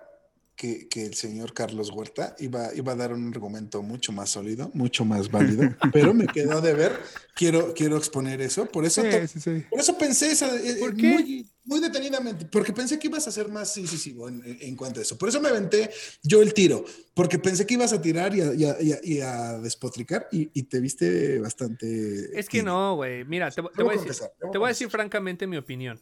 que, 0.56 0.88
que 0.88 1.06
el 1.06 1.16
señor 1.16 1.54
Carlos 1.54 1.90
Huerta 1.90 2.36
iba, 2.40 2.74
iba 2.76 2.92
a 2.94 2.96
dar 2.96 3.12
un 3.14 3.28
argumento 3.28 3.82
mucho 3.82 4.12
más 4.12 4.30
sólido, 4.30 4.70
mucho 4.74 5.04
más 5.04 5.32
válido, 5.32 5.64
pero 5.94 6.14
me 6.14 6.28
quedó 6.28 6.62
de 6.62 6.74
ver. 6.74 7.00
Quiero, 7.36 7.74
quiero 7.74 7.98
exponer 7.98 8.42
eso. 8.42 8.66
Por 8.68 8.86
eso, 8.86 9.02
to- 9.02 9.28
sí, 9.28 9.40
sí. 9.40 9.66
por 9.70 9.80
eso 9.80 9.98
pensé 9.98 10.32
esa- 10.32 10.56
eh, 10.56 10.76
¿Por 10.80 10.92
eh, 10.92 10.96
qué? 10.98 11.08
Muy, 11.14 11.50
muy 11.66 11.80
detenidamente, 11.80 12.46
porque 12.46 12.72
pensé 12.72 13.00
que 13.00 13.08
ibas 13.08 13.28
a 13.28 13.32
ser 13.32 13.50
más 13.50 13.76
incisivo 13.78 14.30
en, 14.30 14.42
en- 14.46 14.76
cuanto 14.76 15.00
a 15.00 15.04
eso. 15.04 15.18
Por 15.18 15.30
eso 15.30 15.42
me 15.42 15.50
aventé 15.50 15.90
yo 16.22 16.42
el 16.44 16.54
tiro, 16.54 16.86
porque 17.16 17.40
pensé 17.40 17.66
que 17.66 17.74
ibas 17.74 17.92
a 17.92 18.02
tirar 18.02 18.36
y 18.36 18.42
a, 18.42 18.54
y 18.54 18.66
a- 18.66 18.82
y 18.82 18.92
a- 18.94 19.00
y 19.04 19.20
a 19.22 19.58
despotricar 19.60 20.28
y, 20.32 20.46
te 20.64 20.80
viste 20.80 21.40
bastante. 21.40 22.38
Es 22.40 22.48
que 22.48 22.62
no, 22.62 22.96
güey. 22.96 23.26
Mira, 23.26 23.50
te, 23.50 23.62
voy 23.62 23.96
a 23.98 24.02
decir, 24.04 24.28
te 24.52 24.58
voy 24.60 24.66
a 24.68 24.70
decir 24.70 24.90
francamente 24.90 25.48
mi 25.48 25.58
opinión. 25.58 26.00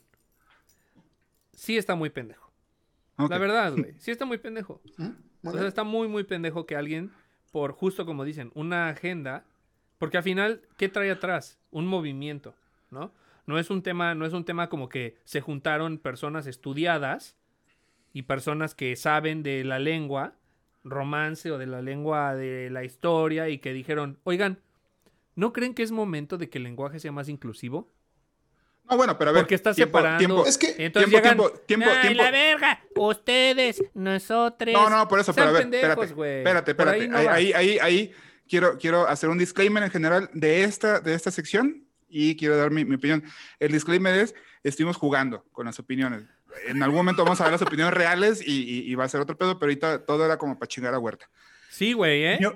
Sí 1.56 1.78
está 1.78 1.95
muy 1.95 2.10
pendejo. 2.10 2.51
Ok. 3.26 3.30
La 3.32 3.38
verdad, 3.38 3.74
güey. 3.76 3.93
Sí 3.99 4.11
está 4.11 4.26
muy 4.26 4.38
pendejo. 4.38 4.82
¿Mm? 4.97 5.47
O 5.47 5.51
sea, 5.51 5.67
está 5.67 5.84
muy, 5.84 6.07
muy 6.07 6.24
pendejo 6.24 6.65
que 6.65 6.76
alguien, 6.76 7.11
por 7.51 7.72
justo 7.72 8.05
como 8.05 8.24
dicen, 8.24 8.51
una 8.53 8.89
agenda, 8.89 9.45
porque 9.97 10.17
al 10.17 10.24
final, 10.24 10.61
¿qué 10.78 10.89
trae 10.89 11.11
atrás? 11.11 11.59
Un 11.72 11.88
movimiento, 11.88 12.53
¿no? 12.89 13.11
No 13.47 13.57
es 13.57 13.69
un 13.69 13.82
tema, 13.82 14.13
no 14.15 14.26
es 14.26 14.34
un 14.34 14.45
tema 14.45 14.69
como 14.69 14.88
que 14.88 15.17
se 15.24 15.41
juntaron 15.41 15.97
personas 15.97 16.47
estudiadas 16.47 17.36
y 18.13 18.24
personas 18.24 18.76
que 18.76 18.95
saben 18.95 19.43
de 19.43 19.63
la 19.63 19.80
lengua 19.80 20.36
romance 20.84 21.51
o 21.51 21.57
de 21.57 21.67
la 21.67 21.82
lengua 21.82 22.36
de 22.36 22.69
la 22.69 22.84
historia 22.84 23.49
y 23.49 23.59
que 23.59 23.74
dijeron, 23.74 24.19
oigan, 24.24 24.59
¿no 25.36 25.53
creen 25.53 25.74
que 25.74 25.84
es 25.84 25.91
momento 25.91 26.38
de 26.38 26.49
que 26.49 26.57
el 26.57 26.63
lenguaje 26.63 26.99
sea 26.99 27.11
más 27.11 27.30
inclusivo? 27.30 27.91
No, 28.91 28.97
bueno, 28.97 29.17
pero 29.17 29.29
a 29.29 29.33
ver. 29.33 29.43
Porque 29.43 29.55
está 29.55 29.73
tiempo, 29.73 29.97
separando. 29.99 30.17
tiempo. 30.19 30.45
Es 30.45 30.57
que- 30.57 30.75
Entonces 30.77 31.09
tiempo, 31.09 31.17
llegan, 31.17 31.37
tiempo, 31.37 31.59
tiempo, 31.65 31.85
"Ay, 31.89 32.01
tiempo". 32.01 32.23
la 32.23 32.31
verga! 32.31 32.81
Ustedes, 32.95 33.83
nosotros. 33.93 34.73
No, 34.73 34.89
no, 34.89 35.07
por 35.07 35.19
eso, 35.19 35.33
pero 35.33 35.47
a 35.47 35.51
ver, 35.51 35.61
pendejos, 35.63 35.89
espérate, 35.89 36.13
güey. 36.13 36.37
espérate, 36.39 36.71
espérate. 36.71 37.01
ahí 37.01 37.07
no 37.07 37.17
Ahí, 37.17 37.27
ahí, 37.27 37.53
ahí, 37.53 37.79
ahí 37.79 38.11
quiero, 38.49 38.77
quiero 38.77 39.07
hacer 39.07 39.29
un 39.29 39.37
disclaimer 39.37 39.81
en 39.83 39.89
general 39.91 40.29
de 40.33 40.63
esta, 40.63 40.99
de 40.99 41.13
esta 41.13 41.31
sección 41.31 41.85
y 42.09 42.35
quiero 42.35 42.57
dar 42.57 42.69
mi, 42.71 42.83
mi 42.85 42.95
opinión. 42.95 43.23
El 43.59 43.71
disclaimer 43.71 44.13
es, 44.15 44.35
estuvimos 44.63 44.97
jugando 44.97 45.45
con 45.53 45.65
las 45.65 45.79
opiniones. 45.79 46.23
En 46.67 46.83
algún 46.83 46.97
momento 46.97 47.23
vamos 47.23 47.39
a 47.39 47.45
ver 47.45 47.53
las 47.53 47.61
opiniones 47.61 47.93
reales 47.93 48.45
y, 48.45 48.63
y- 48.63 48.91
y 48.91 48.95
va 48.95 49.05
a 49.05 49.09
ser 49.09 49.21
otro 49.21 49.37
pedo, 49.37 49.57
pero 49.57 49.69
ahorita 49.69 50.05
todo 50.05 50.25
era 50.25 50.37
como 50.37 50.59
para 50.59 50.67
chingar 50.67 50.93
a 50.93 50.99
Huerta. 50.99 51.29
Sí, 51.69 51.93
güey, 51.93 52.25
¿eh? 52.25 52.37
Mi, 52.41 52.47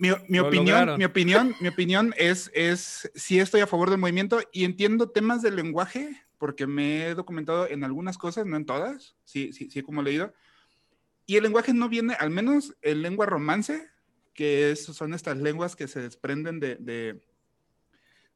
mi- 0.00 0.08
mi 0.28 0.38
opinión, 0.40 0.66
lograron. 0.66 0.98
mi 0.98 1.04
opinión, 1.04 1.54
mi 1.60 1.68
opinión 1.68 2.14
es, 2.16 2.50
es 2.54 3.10
sí 3.14 3.38
estoy 3.38 3.60
a 3.60 3.66
favor 3.66 3.90
del 3.90 3.98
movimiento 4.00 4.40
y 4.52 4.64
entiendo 4.64 5.10
temas 5.10 5.42
del 5.42 5.56
lenguaje 5.56 6.20
porque 6.38 6.66
me 6.66 7.06
he 7.06 7.14
documentado 7.14 7.68
en 7.68 7.84
algunas 7.84 8.16
cosas, 8.18 8.46
no 8.46 8.56
en 8.56 8.64
todas, 8.66 9.14
sí, 9.24 9.52
sí, 9.52 9.70
sí, 9.70 9.82
como 9.82 10.00
he 10.00 10.04
leído. 10.04 10.32
Y 11.26 11.36
el 11.36 11.42
lenguaje 11.44 11.72
no 11.74 11.88
viene, 11.88 12.14
al 12.14 12.30
menos 12.30 12.74
el 12.82 13.02
lengua 13.02 13.26
romance, 13.26 13.88
que 14.32 14.70
es- 14.72 14.84
son 14.86 15.12
estas 15.14 15.36
lenguas 15.36 15.76
que 15.76 15.86
se 15.86 16.00
desprenden 16.00 16.58
de, 16.60 16.76
de, 16.76 17.20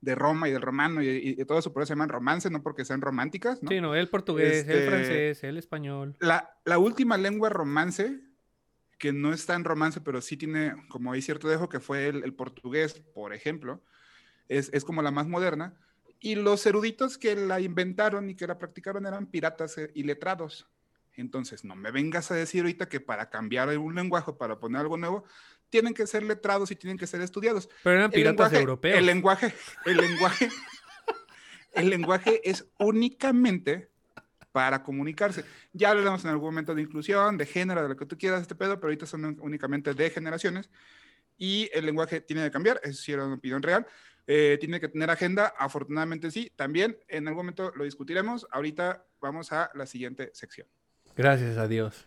de 0.02 0.14
Roma 0.14 0.50
y 0.50 0.52
del 0.52 0.60
romano 0.60 1.02
y, 1.02 1.08
y- 1.08 1.40
y 1.40 1.44
todo 1.46 1.58
eso, 1.58 1.72
por 1.72 1.82
eso 1.82 1.88
se 1.88 1.92
llaman 1.94 2.10
romance, 2.10 2.50
no 2.50 2.62
porque 2.62 2.84
sean 2.84 3.00
románticas, 3.00 3.62
¿no? 3.62 3.70
Sí, 3.70 3.80
no, 3.80 3.94
el 3.94 4.10
portugués, 4.10 4.66
el 4.68 4.70
Este- 4.70 4.86
francés, 4.86 5.44
el 5.44 5.56
español. 5.56 6.14
La, 6.20 6.58
la 6.66 6.76
última 6.78 7.16
lengua 7.16 7.48
romance, 7.48 8.20
que 9.04 9.12
no 9.12 9.34
está 9.34 9.54
en 9.54 9.64
romance, 9.64 10.00
pero 10.00 10.22
sí 10.22 10.34
tiene 10.38 10.72
como 10.88 11.12
hay 11.12 11.20
cierto 11.20 11.46
dejo, 11.46 11.68
que 11.68 11.78
fue 11.78 12.06
el, 12.08 12.24
el 12.24 12.32
portugués, 12.32 13.02
por 13.12 13.34
ejemplo, 13.34 13.82
es, 14.48 14.70
es 14.72 14.82
como 14.82 15.02
la 15.02 15.10
más 15.10 15.26
moderna. 15.28 15.74
Y 16.20 16.36
los 16.36 16.64
eruditos 16.64 17.18
que 17.18 17.36
la 17.36 17.60
inventaron 17.60 18.30
y 18.30 18.34
que 18.34 18.46
la 18.46 18.56
practicaron 18.58 19.04
eran 19.04 19.26
piratas 19.26 19.76
eh, 19.76 19.90
y 19.94 20.04
letrados. 20.04 20.66
Entonces, 21.16 21.64
no 21.66 21.76
me 21.76 21.90
vengas 21.90 22.30
a 22.30 22.34
decir 22.34 22.62
ahorita 22.62 22.88
que 22.88 22.98
para 22.98 23.28
cambiar 23.28 23.68
un 23.76 23.94
lenguaje, 23.94 24.32
para 24.32 24.58
poner 24.58 24.80
algo 24.80 24.96
nuevo, 24.96 25.24
tienen 25.68 25.92
que 25.92 26.06
ser 26.06 26.22
letrados 26.22 26.70
y 26.70 26.76
tienen 26.76 26.96
que 26.96 27.06
ser 27.06 27.20
estudiados. 27.20 27.68
Pero 27.82 27.96
eran 27.96 28.06
El 28.06 28.12
piratas 28.14 28.52
lenguaje- 28.52 28.58
europeos. 28.60 28.98
El 28.98 29.04
lenguaje, 29.04 29.54
el 29.84 29.96
lenguaje, 29.98 30.48
el 31.72 31.90
lenguaje 31.90 32.40
es 32.48 32.66
únicamente 32.78 33.90
para 34.54 34.84
comunicarse. 34.84 35.44
Ya 35.72 35.90
hablaremos 35.90 36.24
en 36.24 36.30
algún 36.30 36.50
momento 36.50 36.76
de 36.76 36.82
inclusión, 36.82 37.36
de 37.36 37.44
género, 37.44 37.82
de 37.82 37.88
lo 37.88 37.96
que 37.96 38.06
tú 38.06 38.16
quieras, 38.16 38.40
este 38.40 38.54
pedo, 38.54 38.76
pero 38.76 38.86
ahorita 38.86 39.04
son 39.04 39.36
únicamente 39.40 39.94
de 39.94 40.10
generaciones. 40.10 40.70
Y 41.36 41.68
el 41.74 41.84
lenguaje 41.84 42.20
tiene 42.20 42.44
que 42.44 42.52
cambiar, 42.52 42.80
eso 42.84 43.02
sí 43.02 43.10
era 43.10 43.24
una 43.24 43.34
opinión 43.34 43.60
real. 43.64 43.84
Eh, 44.28 44.56
tiene 44.60 44.78
que 44.78 44.86
tener 44.86 45.10
agenda, 45.10 45.54
afortunadamente 45.58 46.30
sí. 46.30 46.52
También 46.54 46.96
en 47.08 47.26
algún 47.26 47.46
momento 47.46 47.72
lo 47.74 47.82
discutiremos. 47.82 48.46
Ahorita 48.52 49.04
vamos 49.20 49.50
a 49.50 49.72
la 49.74 49.86
siguiente 49.86 50.30
sección. 50.34 50.68
Gracias 51.16 51.58
a 51.58 51.66
Dios. 51.66 52.06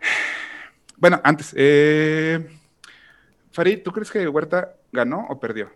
Bueno, 0.94 1.20
antes, 1.24 1.52
eh, 1.56 2.46
Farid, 3.50 3.82
¿tú 3.82 3.90
crees 3.90 4.08
que 4.08 4.28
Huerta 4.28 4.76
ganó 4.92 5.26
o 5.28 5.40
perdió? 5.40 5.68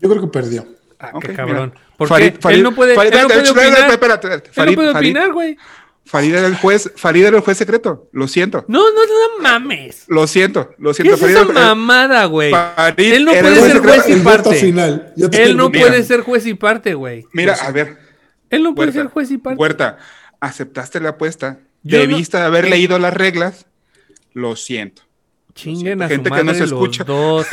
Yo 0.00 0.08
creo 0.08 0.22
que 0.22 0.28
perdió. 0.28 0.66
Ah, 1.02 1.12
qué 1.20 1.32
cabrón. 1.34 1.74
Porque 1.96 2.14
Farid- 2.14 2.38
Farid- 2.40 2.54
él 2.56 2.62
no 2.62 2.74
puede, 2.74 2.94
Farid- 2.94 3.12
él 3.14 3.22
no 3.22 3.28
puede 3.28 3.50
opinar. 3.50 3.90
espérate, 3.90 4.26
espérate, 4.26 4.48
Él 4.48 4.54
Farid- 4.54 4.70
no 4.70 4.74
puede 4.76 4.92
Farid- 4.92 5.10
opinar, 5.10 5.32
güey. 5.32 5.56
Farid 6.04 6.34
era 6.34 6.46
el 6.48 6.56
juez, 6.56 6.90
Farid 6.96 7.24
era 7.24 7.36
el 7.36 7.42
juez 7.42 7.56
secreto. 7.58 8.08
Lo 8.12 8.26
siento. 8.28 8.64
No, 8.68 8.80
no, 8.92 9.00
no 9.06 9.42
mames. 9.42 10.04
Lo 10.08 10.26
siento, 10.26 10.70
lo 10.78 10.90
¿Qué 10.90 10.94
siento. 10.96 11.14
es 11.14 11.20
Farid 11.20 11.34
esa 11.36 11.44
era- 11.44 11.52
mamada, 11.52 12.24
güey? 12.26 12.50
Farid 12.50 13.12
Él 13.12 13.24
no 13.24 13.30
puede 13.32 13.60
ser 13.60 13.78
juez 13.78 14.08
y 14.08 14.16
parte. 14.20 14.58
Él 15.32 15.56
no 15.56 15.70
puede 15.70 16.02
ser 16.04 16.20
juez 16.22 16.46
y 16.46 16.54
parte, 16.54 16.94
güey. 16.94 17.24
Mira, 17.32 17.54
a 17.54 17.70
ver, 17.70 17.98
Él 18.50 18.62
no 18.62 18.74
puede 18.74 18.88
Huerta, 18.88 19.00
ser 19.02 19.10
juez 19.12 19.30
y 19.30 19.38
parte. 19.38 19.58
Huerta, 19.60 19.98
aceptaste 20.40 21.00
la 21.00 21.10
apuesta. 21.10 21.58
Yo 21.84 21.98
no- 21.98 22.02
Debiste 22.06 22.36
de 22.36 22.44
haber 22.44 22.68
leído 22.68 22.98
las 22.98 23.14
reglas. 23.14 23.66
Lo 24.34 24.56
siento. 24.56 25.02
Chinguen 25.54 26.02
a 26.02 26.08
Gente 26.08 26.28
su 26.30 26.34
que 26.34 26.40
no 26.44 26.44
madre 26.52 26.60
los 26.60 26.70
escucha. 26.72 27.04
dos. 27.04 27.46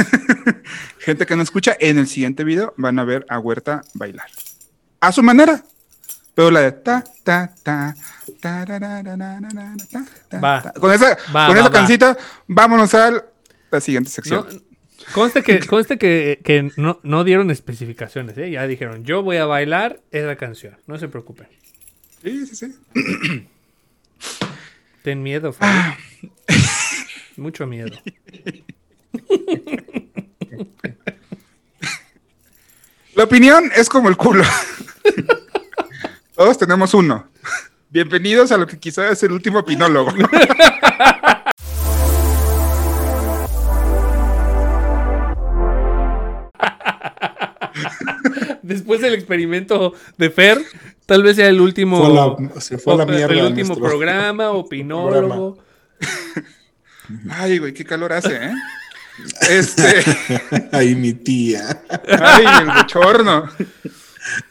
Gente 0.99 1.25
que 1.25 1.35
no 1.35 1.43
escucha, 1.43 1.75
en 1.79 1.97
el 1.97 2.07
siguiente 2.07 2.43
video 2.43 2.73
van 2.77 2.97
a 2.99 3.03
ver 3.03 3.25
a 3.29 3.39
Huerta 3.39 3.81
bailar. 3.93 4.27
A 5.01 5.11
su 5.11 5.21
manera. 5.23 5.63
Pero 6.33 6.51
la 6.51 6.61
de 6.61 6.71
ta, 6.71 7.03
ta, 7.23 7.53
ta, 7.63 7.93
ta, 8.39 8.63
ra, 8.65 8.79
ra, 8.79 9.03
ta, 9.03 10.05
ta, 10.29 10.39
Va. 10.39 10.61
ta. 10.61 10.71
Con 10.73 10.91
esa, 10.93 11.17
Va, 11.35 11.47
con 11.47 11.55
va, 11.57 11.59
esa 11.59 11.71
cancita, 11.71 12.17
vámonos 12.47 12.93
a 12.93 13.23
la 13.71 13.81
siguiente 13.81 14.09
No, 14.09 14.13
sección. 14.13 14.63
conste 15.13 15.43
que, 15.43 15.59
conste 15.67 15.97
que, 15.97 16.39
que 16.41 16.71
no, 16.77 16.99
no 17.03 17.25
dieron 17.25 17.51
especificaciones, 17.51 18.37
¿eh? 18.37 18.51
Ya 18.51 18.65
dijeron, 18.67 19.03
yo 19.03 19.21
voy 19.21 19.35
a 19.37 19.45
bailar 19.45 19.99
esa 20.11 20.37
canción. 20.37 20.77
No 20.87 20.97
se 20.97 21.09
preocupen. 21.09 21.47
Sí, 22.23 22.45
sí, 22.47 22.55
sí. 22.55 22.75
Ten 25.03 25.21
miedo, 25.23 25.51
Farid. 25.51 25.95
Mucho 27.37 27.65
miedo. 27.67 27.91
La 33.15 33.23
opinión 33.23 33.71
es 33.75 33.89
como 33.89 34.09
el 34.09 34.17
culo. 34.17 34.43
Todos 36.35 36.57
tenemos 36.57 36.93
uno. 36.93 37.27
Bienvenidos 37.89 38.51
a 38.51 38.57
lo 38.57 38.67
que 38.67 38.77
quizás 38.79 39.11
es 39.11 39.23
el 39.23 39.31
último 39.31 39.59
opinólogo. 39.59 40.11
Después 48.61 49.01
del 49.01 49.13
experimento 49.13 49.93
de 50.17 50.29
Fer, 50.29 50.59
tal 51.05 51.23
vez 51.23 51.35
sea 51.37 51.47
el 51.49 51.61
último. 51.61 51.97
Fue 52.03 52.13
la- 52.13 52.61
se 52.61 52.77
fue 52.77 52.95
la 52.97 53.03
o- 53.03 53.07
mierda 53.07 53.33
El 53.33 53.45
último 53.47 53.75
programa, 53.77 54.51
opinólogo. 54.51 55.57
Ay, 57.29 57.57
güey, 57.57 57.73
qué 57.73 57.85
calor 57.85 58.13
hace, 58.13 58.35
¿eh? 58.35 58.53
Este. 59.49 60.01
Ay, 60.71 60.95
mi 60.95 61.11
tía. 61.13 61.81
Ay, 62.21 62.45
el 62.61 62.67
bochorno. 62.67 63.49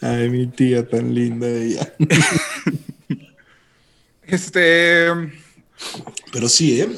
Ay, 0.03 0.29
mi 0.29 0.47
tía 0.49 0.87
tan 0.87 1.15
linda 1.15 1.47
ella. 1.49 1.91
Este. 4.23 5.07
Pero 6.33 6.49
sí, 6.51 6.83
¿eh? 6.83 6.89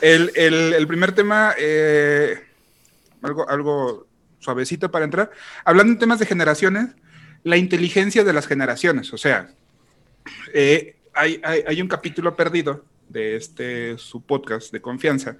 El, 0.00 0.32
el- 0.34 0.74
el 0.74 0.86
primer 0.86 1.12
tema, 1.12 1.54
eh, 1.58 2.42
algo, 3.22 3.48
algo 3.48 4.06
suavecito 4.40 4.90
para 4.90 5.04
entrar. 5.04 5.30
Hablando 5.64 5.92
en 5.92 5.98
temas 5.98 6.18
de 6.18 6.26
generaciones, 6.26 6.88
la 7.44 7.56
inteligencia 7.56 8.24
de 8.24 8.32
las 8.32 8.46
generaciones. 8.48 9.12
O 9.12 9.18
sea, 9.18 9.50
eh, 10.52 10.96
hay, 11.14 11.40
hay- 11.44 11.64
hay 11.66 11.82
un 11.82 11.88
capítulo 11.88 12.34
perdido 12.36 12.84
de 13.08 13.36
este 13.36 13.98
su 13.98 14.22
podcast 14.22 14.72
de 14.72 14.80
confianza, 14.80 15.36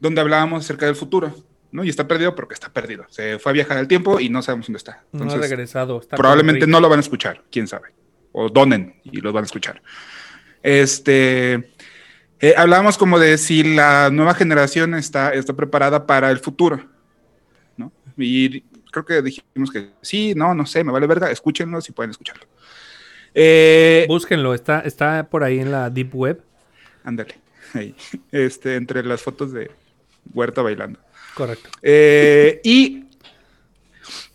donde 0.00 0.20
hablábamos 0.20 0.64
acerca 0.64 0.86
del 0.86 0.96
futuro. 0.96 1.34
¿no? 1.70 1.82
Y 1.84 1.88
está 1.88 2.06
perdido 2.06 2.34
porque 2.34 2.52
está 2.52 2.70
perdido. 2.70 3.06
Se 3.08 3.38
fue 3.38 3.50
a 3.50 3.54
viajar 3.54 3.78
al 3.78 3.88
tiempo 3.88 4.20
y 4.20 4.28
no 4.28 4.42
sabemos 4.42 4.66
dónde 4.66 4.76
está. 4.76 5.04
no 5.12 5.20
ha 5.20 5.22
Entonces, 5.24 5.40
regresado. 5.50 6.00
está 6.00 6.16
probablemente 6.18 6.66
no 6.66 6.80
lo 6.80 6.88
van 6.90 6.98
a 6.98 7.00
escuchar, 7.00 7.42
quién 7.50 7.66
sabe. 7.66 7.88
O 8.32 8.50
donen 8.50 9.00
y 9.04 9.22
lo 9.22 9.32
van 9.32 9.44
a 9.44 9.46
escuchar. 9.46 9.80
Este, 10.62 11.72
eh, 12.40 12.54
hablábamos 12.56 12.98
como 12.98 13.18
de 13.18 13.38
si 13.38 13.62
la 13.74 14.10
nueva 14.10 14.34
generación 14.34 14.94
está, 14.94 15.30
está 15.32 15.54
preparada 15.54 16.06
para 16.06 16.30
el 16.30 16.38
futuro, 16.40 16.84
¿no? 17.76 17.90
Y 18.18 18.60
creo 18.90 19.04
que 19.04 19.22
dijimos 19.22 19.70
que 19.72 19.90
sí, 20.02 20.34
no, 20.36 20.54
no 20.54 20.66
sé, 20.66 20.84
me 20.84 20.92
vale 20.92 21.06
verga, 21.06 21.30
escúchenlo 21.30 21.80
si 21.80 21.92
pueden 21.92 22.10
escucharlo. 22.10 22.44
Eh, 23.34 24.04
Búsquenlo, 24.08 24.54
está, 24.54 24.80
está 24.80 25.28
por 25.28 25.44
ahí 25.44 25.58
en 25.58 25.72
la 25.72 25.90
Deep 25.90 26.14
Web. 26.14 26.42
ándale, 27.04 27.34
ahí, 27.74 27.94
este, 28.30 28.76
entre 28.76 29.02
las 29.04 29.22
fotos 29.22 29.52
de 29.52 29.70
Huerta 30.32 30.62
bailando. 30.62 30.98
Correcto. 31.34 31.70
Eh, 31.82 32.60
y, 32.62 33.06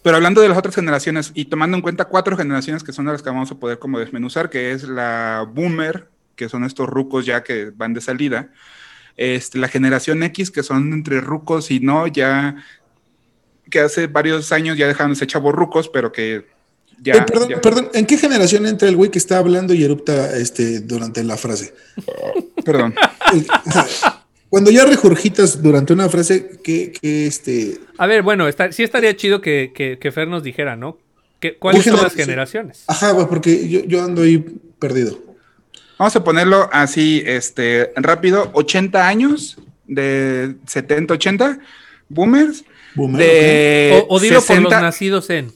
pero 0.01 0.17
hablando 0.17 0.41
de 0.41 0.49
las 0.49 0.57
otras 0.57 0.75
generaciones 0.75 1.31
y 1.35 1.45
tomando 1.45 1.77
en 1.77 1.81
cuenta 1.81 2.05
cuatro 2.05 2.35
generaciones 2.35 2.83
que 2.83 2.93
son 2.93 3.05
las 3.05 3.21
que 3.21 3.29
vamos 3.29 3.51
a 3.51 3.55
poder 3.55 3.79
como 3.79 3.99
desmenuzar, 3.99 4.49
que 4.49 4.71
es 4.71 4.83
la 4.83 5.47
boomer, 5.47 6.09
que 6.35 6.49
son 6.49 6.63
estos 6.63 6.87
rucos 6.87 7.25
ya 7.25 7.43
que 7.43 7.71
van 7.75 7.93
de 7.93 8.01
salida, 8.01 8.49
este, 9.15 9.57
la 9.57 9.67
generación 9.67 10.23
X, 10.23 10.51
que 10.51 10.63
son 10.63 10.93
entre 10.93 11.21
rucos 11.21 11.71
y 11.71 11.79
no, 11.79 12.07
ya 12.07 12.55
que 13.69 13.79
hace 13.81 14.07
varios 14.07 14.51
años 14.51 14.77
ya 14.77 14.87
dejaron 14.87 15.11
de 15.11 15.17
ser 15.17 15.27
chavos 15.27 15.53
rucos, 15.53 15.89
pero 15.89 16.11
que 16.11 16.45
ya... 17.01 17.13
Eh, 17.15 17.21
perdón, 17.27 17.49
ya- 17.49 17.61
perdón, 17.61 17.89
¿en 17.93 18.05
qué 18.05 18.17
generación 18.17 18.65
entra 18.65 18.87
el 18.89 18.95
güey 18.95 19.11
que 19.11 19.19
está 19.19 19.37
hablando 19.37 19.73
y 19.73 19.83
erupta 19.83 20.35
este, 20.37 20.79
durante 20.81 21.23
la 21.23 21.37
frase? 21.37 21.73
perdón. 22.63 22.95
El- 23.33 23.45
o 23.65 23.71
sea, 23.71 24.23
cuando 24.49 24.71
ya 24.71 24.85
regurgitas 24.85 25.61
durante 25.61 25.93
una 25.93 26.07
frase, 26.09 26.59
¿qué, 26.63 26.91
qué, 27.01 27.27
este, 27.27 27.79
A 27.97 28.07
ver, 28.07 28.23
bueno, 28.23 28.47
está, 28.47 28.71
sí 28.71 28.83
estaría 28.83 29.15
chido 29.15 29.41
que, 29.41 29.71
que, 29.75 29.97
que 29.99 30.11
Fer 30.11 30.27
nos 30.27 30.43
dijera, 30.43 30.75
¿no? 30.75 30.97
¿Qué- 31.39 31.55
¿Cuáles 31.57 31.83
¿Qué 31.83 31.91
son 31.91 32.01
las 32.01 32.13
generaciones? 32.15 32.83
Ajá, 32.87 33.11
güey, 33.11 33.27
porque 33.27 33.67
yo, 33.69 33.83
yo 33.85 34.03
ando 34.03 34.21
ahí 34.23 34.37
perdido. 34.79 35.19
Vamos 35.99 36.15
a 36.15 36.23
ponerlo 36.23 36.69
así, 36.71 37.23
este, 37.25 37.91
rápido, 37.95 38.49
80 38.53 39.07
años, 39.07 39.57
de 39.87 40.55
70, 40.67 41.13
80, 41.15 41.59
boomers, 42.09 42.63
Boomer, 42.95 43.19
de 43.21 44.05
o, 44.07 44.15
o 44.15 44.19
dilo 44.19 44.35
por 44.35 44.43
60 44.47 44.69
los 44.69 44.81
nacidos 44.81 45.29
en. 45.29 45.51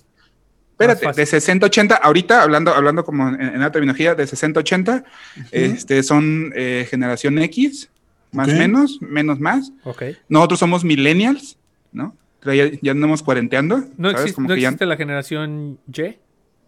Espérate, 0.82 1.21
de 1.21 1.25
fácil. 1.25 1.59
60-80, 1.61 1.99
ahorita 2.01 2.41
hablando, 2.41 2.73
hablando 2.73 3.03
como 3.03 3.29
en, 3.29 3.41
en 3.41 3.59
la 3.59 3.71
terminología, 3.71 4.15
de 4.15 4.23
60-80, 4.25 5.03
este, 5.51 6.03
son 6.03 6.51
eh, 6.55 6.88
generación 6.89 7.38
X, 7.39 7.89
más 8.32 8.47
Ok. 8.49 8.53
menos, 8.55 8.97
menos 9.01 9.39
más. 9.39 9.71
Ok. 9.84 10.03
Nosotros 10.29 10.59
somos 10.59 10.84
millennials, 10.84 11.57
¿no? 11.91 12.15
Ya, 12.43 12.69
ya 12.82 12.91
andamos 12.91 13.21
cuarenteando. 13.23 13.77
¿No, 13.97 14.09
¿sabes? 14.09 14.21
existe, 14.21 14.36
Como 14.36 14.47
¿no 14.49 14.55
que 14.55 14.61
ya- 14.61 14.69
existe 14.69 14.86
la 14.86 14.97
generación 14.97 15.79
Y? 15.93 16.17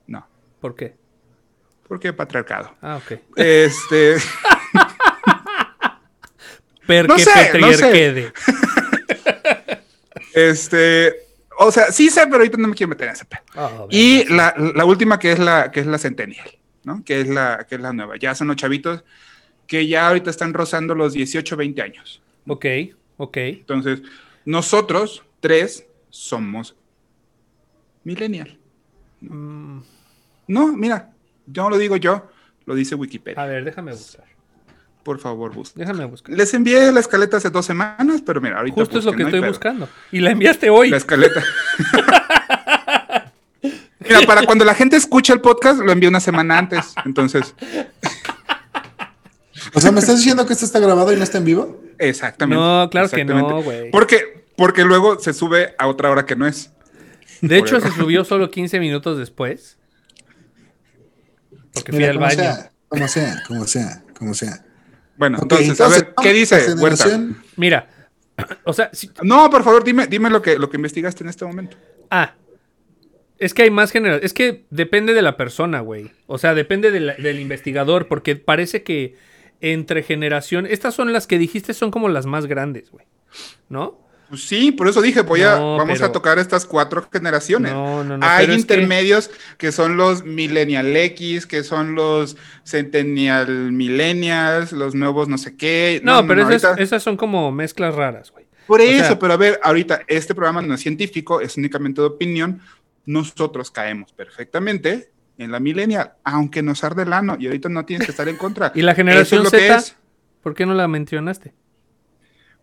No, 0.07 0.27
¿Por 0.59 0.75
qué? 0.75 0.95
porque 1.87 2.13
patriarcado. 2.13 2.73
Ah, 2.81 2.99
ok. 3.03 3.19
Este, 3.35 4.15
Per 6.87 7.07
No 7.07 7.17
sé, 7.17 7.59
no 7.59 7.73
sé. 7.73 8.31
Este, 10.33 11.13
o 11.59 11.71
sea, 11.71 11.91
sí 11.91 12.09
sé, 12.09 12.23
pero 12.25 12.37
ahorita 12.37 12.57
no 12.57 12.67
me 12.67 12.75
quiero 12.75 12.89
meter 12.89 13.07
en 13.07 13.13
ese 13.13 13.25
pedo. 13.25 13.41
Ah, 13.55 13.85
Y 13.89 14.25
la, 14.33 14.53
la 14.75 14.85
última 14.85 15.19
que 15.19 15.31
es 15.33 15.39
la, 15.39 15.71
que 15.71 15.79
es 15.81 15.85
la 15.87 15.97
Centennial, 15.97 16.49
¿no? 16.83 17.03
Que 17.03 17.21
es 17.21 17.27
la, 17.29 17.65
que 17.67 17.75
es 17.75 17.81
la 17.81 17.93
nueva. 17.93 18.17
Ya 18.17 18.35
son 18.35 18.47
los 18.47 18.55
chavitos 18.57 19.03
que 19.67 19.87
ya 19.87 20.07
ahorita 20.07 20.29
están 20.29 20.53
rozando 20.53 20.95
los 20.95 21.13
18, 21.13 21.55
20 21.57 21.81
años. 21.81 22.21
Ok, 22.47 22.65
ok. 23.17 23.37
Entonces, 23.37 24.01
nosotros 24.45 25.23
tres 25.39 25.87
somos 26.09 26.75
millennial. 28.03 28.57
Mm, 29.21 29.79
No, 30.47 30.67
mira, 30.73 31.13
yo 31.45 31.63
no 31.63 31.69
lo 31.71 31.77
digo 31.77 31.97
yo, 31.97 32.29
lo 32.65 32.75
dice 32.75 32.95
a 32.95 32.97
Wikipedia. 32.97 33.45
ver, 33.45 33.63
déjame 33.65 33.91
buscar. 33.93 34.25
Por 35.03 35.19
favor, 35.19 35.53
busca. 35.53 35.73
Déjame 35.79 36.05
buscar. 36.05 36.35
Les 36.35 36.53
envié 36.53 36.91
la 36.91 36.99
escaleta 37.01 37.37
hace 37.37 37.49
dos 37.49 37.65
semanas, 37.65 38.21
pero 38.25 38.39
mira, 38.39 38.57
ahorita 38.59 38.75
Justo 38.75 38.99
es 38.99 39.05
lo 39.05 39.11
que 39.11 39.19
no 39.23 39.27
estoy 39.27 39.41
pedo. 39.41 39.51
buscando. 39.51 39.89
Y 40.11 40.19
la 40.21 40.31
enviaste 40.31 40.69
hoy. 40.69 40.89
La 40.89 40.97
escaleta. 40.97 41.43
mira, 43.99 44.21
para 44.25 44.45
cuando 44.45 44.65
la 44.65 44.73
gente 44.75 44.95
escucha 44.95 45.33
el 45.33 45.41
podcast, 45.41 45.79
lo 45.81 45.91
envío 45.91 46.09
una 46.09 46.19
semana 46.19 46.57
antes. 46.57 46.93
Entonces, 47.05 47.53
O 49.73 49.79
sea, 49.81 49.91
¿me 49.91 49.99
estás 49.99 50.17
diciendo 50.17 50.45
que 50.45 50.53
esto 50.53 50.65
está 50.65 50.79
grabado 50.79 51.11
y 51.13 51.15
no 51.17 51.23
está 51.23 51.37
en 51.37 51.45
vivo? 51.45 51.81
exactamente. 51.99 52.61
No, 52.61 52.89
claro 52.89 53.09
que 53.09 53.23
no, 53.23 53.33
exactamente. 53.33 53.63
güey. 53.63 53.91
Porque, 53.91 54.45
porque 54.55 54.83
luego 54.83 55.19
se 55.19 55.33
sube 55.33 55.73
a 55.77 55.87
otra 55.87 56.09
hora 56.11 56.25
que 56.25 56.35
no 56.35 56.45
es. 56.47 56.71
De 57.41 57.57
hecho, 57.57 57.79
se 57.81 57.91
subió 57.91 58.23
solo 58.23 58.49
15 58.51 58.79
minutos 58.79 59.17
después. 59.17 59.77
Porque 61.73 61.91
fui 61.91 62.03
al 62.05 62.13
como 62.15 62.25
baño. 62.27 62.35
sea, 62.37 62.71
como 62.87 63.07
sea, 63.07 63.43
como 63.47 63.67
sea, 63.67 64.03
como 64.17 64.33
sea. 64.33 64.65
Bueno, 65.17 65.37
entonces, 65.41 65.79
a 65.81 65.87
ver, 65.89 66.13
¿qué 66.21 66.33
dice 66.33 66.55
Huerta? 66.75 67.05
Mira, 67.55 67.87
o 68.63 68.73
sea, 68.73 68.89
si- 68.93 69.09
No, 69.21 69.49
por 69.49 69.63
favor, 69.63 69.83
dime, 69.83 70.07
dime 70.07 70.29
lo 70.29 70.41
que, 70.41 70.57
lo 70.57 70.69
que 70.69 70.77
investigaste 70.77 71.23
en 71.23 71.29
este 71.29 71.45
momento. 71.45 71.77
ah, 72.09 72.35
es 73.39 73.53
que 73.53 73.63
hay 73.63 73.71
más 73.71 73.91
generaciones. 73.91 74.25
Es 74.25 74.33
que 74.33 74.65
depende 74.69 75.13
de 75.13 75.21
la 75.21 75.35
persona, 75.35 75.81
güey. 75.81 76.11
O 76.27 76.37
sea, 76.37 76.53
depende 76.53 76.91
de 76.91 76.99
la- 77.01 77.15
del 77.15 77.39
investigador, 77.39 78.07
porque 78.07 78.35
parece 78.35 78.83
que 78.83 79.15
entre 79.59 80.03
generación, 80.03 80.65
estas 80.65 80.93
son 80.93 81.11
las 81.13 81.27
que 81.27 81.37
dijiste, 81.37 81.73
son 81.73 81.91
como 81.91 82.07
las 82.09 82.25
más 82.25 82.45
grandes, 82.45 82.89
güey. 82.91 83.05
¿No? 83.69 83.99
Pues 84.33 84.47
sí, 84.47 84.71
por 84.71 84.87
eso 84.87 84.99
dije, 84.99 85.21
voy 85.21 85.43
a, 85.43 85.57
No, 85.59 85.77
vamos 85.77 85.99
pero- 85.99 86.07
a 86.07 86.11
tocar 86.11 86.39
estas 86.39 86.65
cuatro 86.65 87.07
generaciones. 87.13 87.71
No, 87.71 88.03
no, 88.03 88.17
no, 88.17 88.25
Hay 88.25 88.47
que- 88.47 88.55
intermedios 88.55 89.29
que... 89.59 89.71
son 89.71 89.95
los 89.95 90.23
Millennial 90.25 90.87
X, 90.97 91.45
que 91.45 91.63
son 91.63 91.93
los 91.93 92.35
Centennial 92.65 93.71
Millennials, 93.71 94.71
los 94.71 94.95
nuevos 94.95 95.27
no 95.27 95.37
sé 95.37 95.55
qué. 95.55 96.01
No, 96.03 96.25
pero 96.25 96.41
esas, 96.49 96.63
ahorita- 96.63 96.81
esas 96.83 97.03
son 97.03 97.15
como 97.15 97.51
mezclas 97.51 97.93
raras, 97.93 98.31
güey. 98.31 98.47
Por 98.65 98.81
o 98.81 98.83
eso, 98.83 99.05
sea- 99.05 99.19
pero 99.19 99.33
a 99.33 99.37
ver, 99.37 99.59
ahorita 99.61 100.01
este 100.07 100.33
programa 100.33 100.63
no 100.63 100.73
es 100.73 100.81
científico, 100.81 101.39
es 101.39 101.55
únicamente 101.55 102.01
de 102.01 102.07
opinión. 102.07 102.59
Nosotros 103.05 103.69
caemos 103.69 104.13
perfectamente 104.13 105.11
en 105.37 105.51
la 105.51 105.59
Millennial, 105.59 106.13
aunque 106.23 106.63
nos 106.63 106.83
arde 106.83 107.03
el 107.03 107.13
ano 107.13 107.35
y 107.39 107.45
ahorita 107.45 107.69
no 107.69 107.85
tienes 107.85 108.07
que 108.07 108.11
estar 108.11 108.27
en 108.27 108.37
contra. 108.37 108.71
¿Y 108.75 108.81
la 108.81 108.95
generación 108.95 109.41
es 109.41 109.45
lo 109.45 109.51
que 109.51 109.67
Z? 109.67 109.75
es, 109.77 109.95
¿Por 110.41 110.55
qué 110.55 110.65
no 110.65 110.73
la 110.73 110.87
mencionaste? 110.87 111.53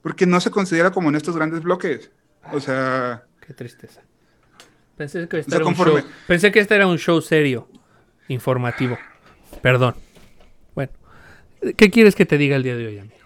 Porque 0.03 0.27
no 0.27 0.41
se 0.41 0.51
considera 0.51 0.91
como 0.91 1.09
en 1.09 1.17
estos 1.17 1.37
grandes 1.37 1.63
bloques. 1.63 2.11
O 2.53 2.61
sea, 2.61 3.25
Qué 3.47 3.55
tristeza. 3.55 4.03
Pensé 4.97 5.27
que 5.29 5.39
este, 5.39 5.51
sea, 5.51 5.61
era, 5.61 5.67
un 5.67 5.75
show, 5.75 6.03
pensé 6.27 6.53
que 6.53 6.61
este 6.61 6.75
era 6.75 6.87
un 6.87 6.99
show 6.99 7.21
serio, 7.23 7.69
informativo. 8.29 8.99
Perdón. 9.63 9.95
Bueno, 10.75 10.93
¿qué 11.77 11.91
quieres 11.91 12.15
que 12.15 12.27
te 12.27 12.37
diga 12.39 12.57
el 12.57 12.63
día 12.63 12.77
de 12.77 12.87
hoy, 12.87 12.99
amigo? 12.99 13.17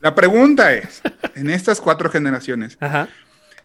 la 0.00 0.14
pregunta 0.14 0.72
es, 0.72 1.02
en 1.34 1.50
estas 1.50 1.80
cuatro 1.80 2.10
generaciones, 2.10 2.78
Ajá. 2.80 3.08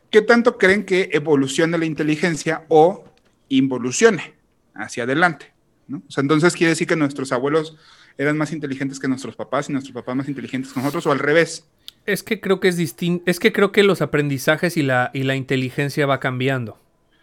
¿qué 0.10 0.22
tanto 0.22 0.58
creen 0.58 0.86
que 0.86 1.10
evolucione 1.14 1.78
la 1.78 1.86
inteligencia 1.86 2.66
o 2.68 3.06
involucione 3.48 4.36
hacia 4.74 5.04
adelante? 5.04 5.54
¿no? 5.88 6.04
O 6.08 6.12
sea, 6.12 6.22
entonces 6.22 6.56
quiere 6.56 6.72
decir 6.72 6.88
que 6.88 6.96
nuestros 6.96 7.32
abuelos 7.32 7.78
eran 8.18 8.38
más 8.38 8.52
inteligentes 8.54 9.00
que 9.00 9.08
nuestros 9.08 9.36
papás 9.36 9.70
y 9.70 9.74
nuestros 9.74 9.94
papás 9.94 10.16
más 10.16 10.30
inteligentes 10.30 10.72
que 10.74 10.80
nosotros, 10.80 11.06
o 11.08 11.12
al 11.12 11.20
revés. 11.20 11.68
Es 12.06 12.22
que 12.24 12.40
creo 12.40 12.60
que 12.60 12.68
es 12.68 12.78
distinto. 12.78 13.24
Es 13.26 13.40
que 13.40 13.52
creo 13.52 13.72
que 13.72 13.84
los 13.84 14.02
aprendizajes 14.02 14.78
y 14.78 14.84
la, 14.84 15.10
y 15.14 15.24
la 15.24 15.36
inteligencia 15.36 16.06
va 16.06 16.20
cambiando. 16.20 16.78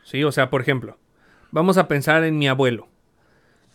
Sí, 0.05 0.24
o 0.24 0.32
sea, 0.32 0.51
por 0.51 0.61
ejemplo, 0.61 0.99
vamos 1.53 1.78
a 1.78 1.86
pensar 1.88 2.24
en 2.24 2.36
mi 2.38 2.49
abuelo. 2.49 2.88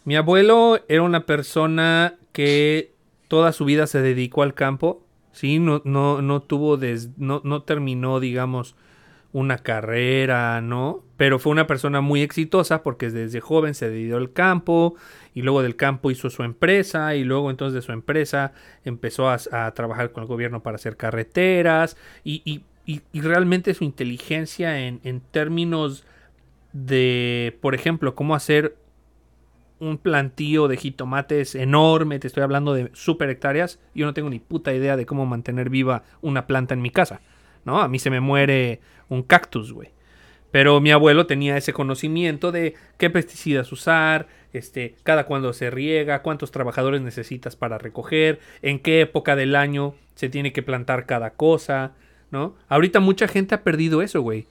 Mi 0.04 0.16
abuelo 0.16 0.80
era 0.88 1.02
una 1.02 1.26
persona 1.26 2.16
que 2.34 2.92
toda 3.28 3.52
su 3.54 3.66
vida 3.66 3.88
se 3.88 4.02
dedicó 4.02 4.44
al 4.44 4.54
campo. 4.54 5.04
Sí, 5.32 5.60
no, 5.60 5.82
no, 5.86 6.22
no 6.22 6.42
tuvo 6.42 6.78
des- 6.78 7.10
no, 7.18 7.42
no 7.44 7.64
terminó, 7.64 8.20
digamos, 8.20 8.76
una 9.34 9.58
carrera, 9.60 10.62
¿no? 10.62 11.04
Pero 11.16 11.40
fue 11.40 11.52
una 11.52 11.68
persona 11.68 12.02
muy 12.02 12.22
exitosa 12.22 12.84
porque 12.84 13.10
desde 13.10 13.40
joven 13.42 13.74
se 13.76 13.90
dedicó 13.90 14.18
al 14.18 14.32
campo 14.34 14.96
y 15.38 15.44
luego 15.44 15.62
del 15.62 15.76
campo 15.76 16.10
hizo 16.10 16.32
su 16.32 16.42
empresa 16.42 17.14
y 17.14 17.24
luego 17.24 17.52
entonces 17.52 17.76
de 17.76 17.84
su 17.84 17.92
empresa 17.92 18.54
empezó 18.84 19.30
a, 19.30 19.38
trabajar 19.76 20.12
con 20.12 20.24
el 20.24 20.28
gobierno 20.28 20.64
para 20.64 20.78
hacer 20.78 20.98
carreteras 20.98 21.96
y, 22.24 22.42
y- 22.44 22.64
y, 22.88 23.02
y 23.12 23.22
realmente 23.22 23.76
su 23.76 23.84
inteligencia 23.84 24.80
en, 24.80 25.00
en 25.04 25.20
términos 25.20 26.06
de, 26.74 27.56
por 27.62 27.76
ejemplo, 27.76 28.16
cómo 28.16 28.34
hacer 28.34 28.78
un 29.80 30.00
plantío 30.00 30.68
de 30.68 30.78
jitomates 30.78 31.54
enorme, 31.54 32.18
te 32.18 32.26
estoy 32.26 32.42
hablando 32.42 32.74
de 32.74 32.90
super 32.94 33.30
hectáreas, 33.30 33.80
yo 33.94 34.08
no 34.08 34.16
tengo 34.16 34.32
ni 34.32 34.40
puta 34.40 34.74
idea 34.74 34.98
de 34.98 35.06
cómo 35.06 35.28
mantener 35.28 35.70
viva 35.70 36.02
una 36.22 36.48
planta 36.48 36.74
en 36.74 36.82
mi 36.82 36.90
casa, 36.90 37.22
¿no? 37.64 37.80
A 37.80 37.88
mí 37.88 38.00
se 38.00 38.10
me 38.10 38.22
muere 38.22 38.82
un 39.08 39.22
cactus, 39.22 39.72
güey. 39.72 39.90
Pero 40.52 40.80
mi 40.80 40.92
abuelo 40.92 41.28
tenía 41.28 41.58
ese 41.58 41.74
conocimiento 41.74 42.52
de 42.52 42.76
qué 42.98 43.10
pesticidas 43.10 43.72
usar, 43.72 44.28
este, 44.54 44.96
cada 45.04 45.26
cuándo 45.26 45.52
se 45.54 45.70
riega, 45.70 46.22
cuántos 46.22 46.52
trabajadores 46.52 47.02
necesitas 47.02 47.56
para 47.56 47.78
recoger, 47.78 48.40
en 48.62 48.80
qué 48.80 49.02
época 49.02 49.36
del 49.36 49.56
año 49.56 49.96
se 50.16 50.30
tiene 50.30 50.54
que 50.54 50.64
plantar 50.64 51.06
cada 51.06 51.32
cosa, 51.32 51.94
¿no? 52.32 52.56
Ahorita 52.70 53.00
mucha 53.00 53.28
gente 53.28 53.56
ha 53.56 53.64
perdido 53.64 54.02
eso, 54.02 54.22
güey. 54.22 54.48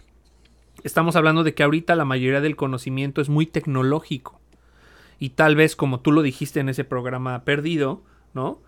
Estamos 0.85 1.17
hablando 1.17 1.45
de 1.45 1.55
que 1.55 1.63
ahorita 1.63 1.97
la 1.97 2.05
mayoría 2.05 2.41
del 2.41 2.57
conocimiento 2.57 3.21
es 3.21 3.29
muy 3.29 3.47
tecnológico. 3.47 4.41
Y 5.19 5.31
tal 5.31 5.57
vez, 5.57 5.77
como 5.77 6.01
tú 6.01 6.13
lo 6.13 6.21
dijiste 6.21 6.61
en 6.61 6.69
ese 6.69 6.85
programa 6.85 7.43
perdido, 7.45 8.03
¿no? 8.35 8.61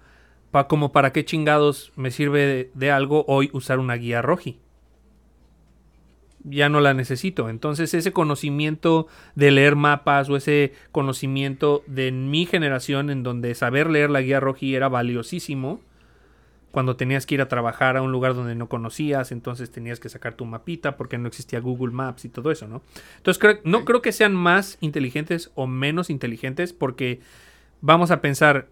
Pa 0.50 0.66
como 0.66 0.92
para 0.92 1.12
qué 1.12 1.26
chingados 1.26 1.92
me 1.94 2.10
sirve 2.10 2.46
de, 2.46 2.70
de 2.72 2.90
algo 2.90 3.26
hoy 3.28 3.50
usar 3.52 3.78
una 3.78 3.94
guía 3.96 4.22
roji 4.22 4.58
ya 6.44 6.68
no 6.68 6.80
la 6.80 6.94
necesito. 6.94 7.48
Entonces 7.48 7.94
ese 7.94 8.12
conocimiento 8.12 9.06
de 9.34 9.50
leer 9.50 9.76
mapas 9.76 10.28
o 10.28 10.36
ese 10.36 10.72
conocimiento 10.92 11.82
de 11.86 12.12
mi 12.12 12.46
generación 12.46 13.10
en 13.10 13.22
donde 13.22 13.54
saber 13.54 13.90
leer 13.90 14.10
la 14.10 14.20
guía 14.20 14.40
roji 14.40 14.74
era 14.74 14.88
valiosísimo. 14.88 15.80
Cuando 16.70 16.96
tenías 16.96 17.24
que 17.24 17.34
ir 17.34 17.40
a 17.40 17.48
trabajar 17.48 17.96
a 17.96 18.02
un 18.02 18.12
lugar 18.12 18.34
donde 18.34 18.54
no 18.54 18.68
conocías, 18.68 19.32
entonces 19.32 19.70
tenías 19.70 20.00
que 20.00 20.10
sacar 20.10 20.34
tu 20.34 20.44
mapita 20.44 20.96
porque 20.96 21.16
no 21.16 21.26
existía 21.26 21.60
Google 21.60 21.92
Maps 21.92 22.26
y 22.26 22.28
todo 22.28 22.50
eso, 22.50 22.68
¿no? 22.68 22.82
Entonces 23.16 23.40
creo, 23.40 23.58
no 23.64 23.84
creo 23.84 24.02
que 24.02 24.12
sean 24.12 24.34
más 24.34 24.76
inteligentes 24.80 25.50
o 25.54 25.66
menos 25.66 26.10
inteligentes 26.10 26.74
porque 26.74 27.20
vamos 27.80 28.10
a 28.10 28.20
pensar, 28.20 28.68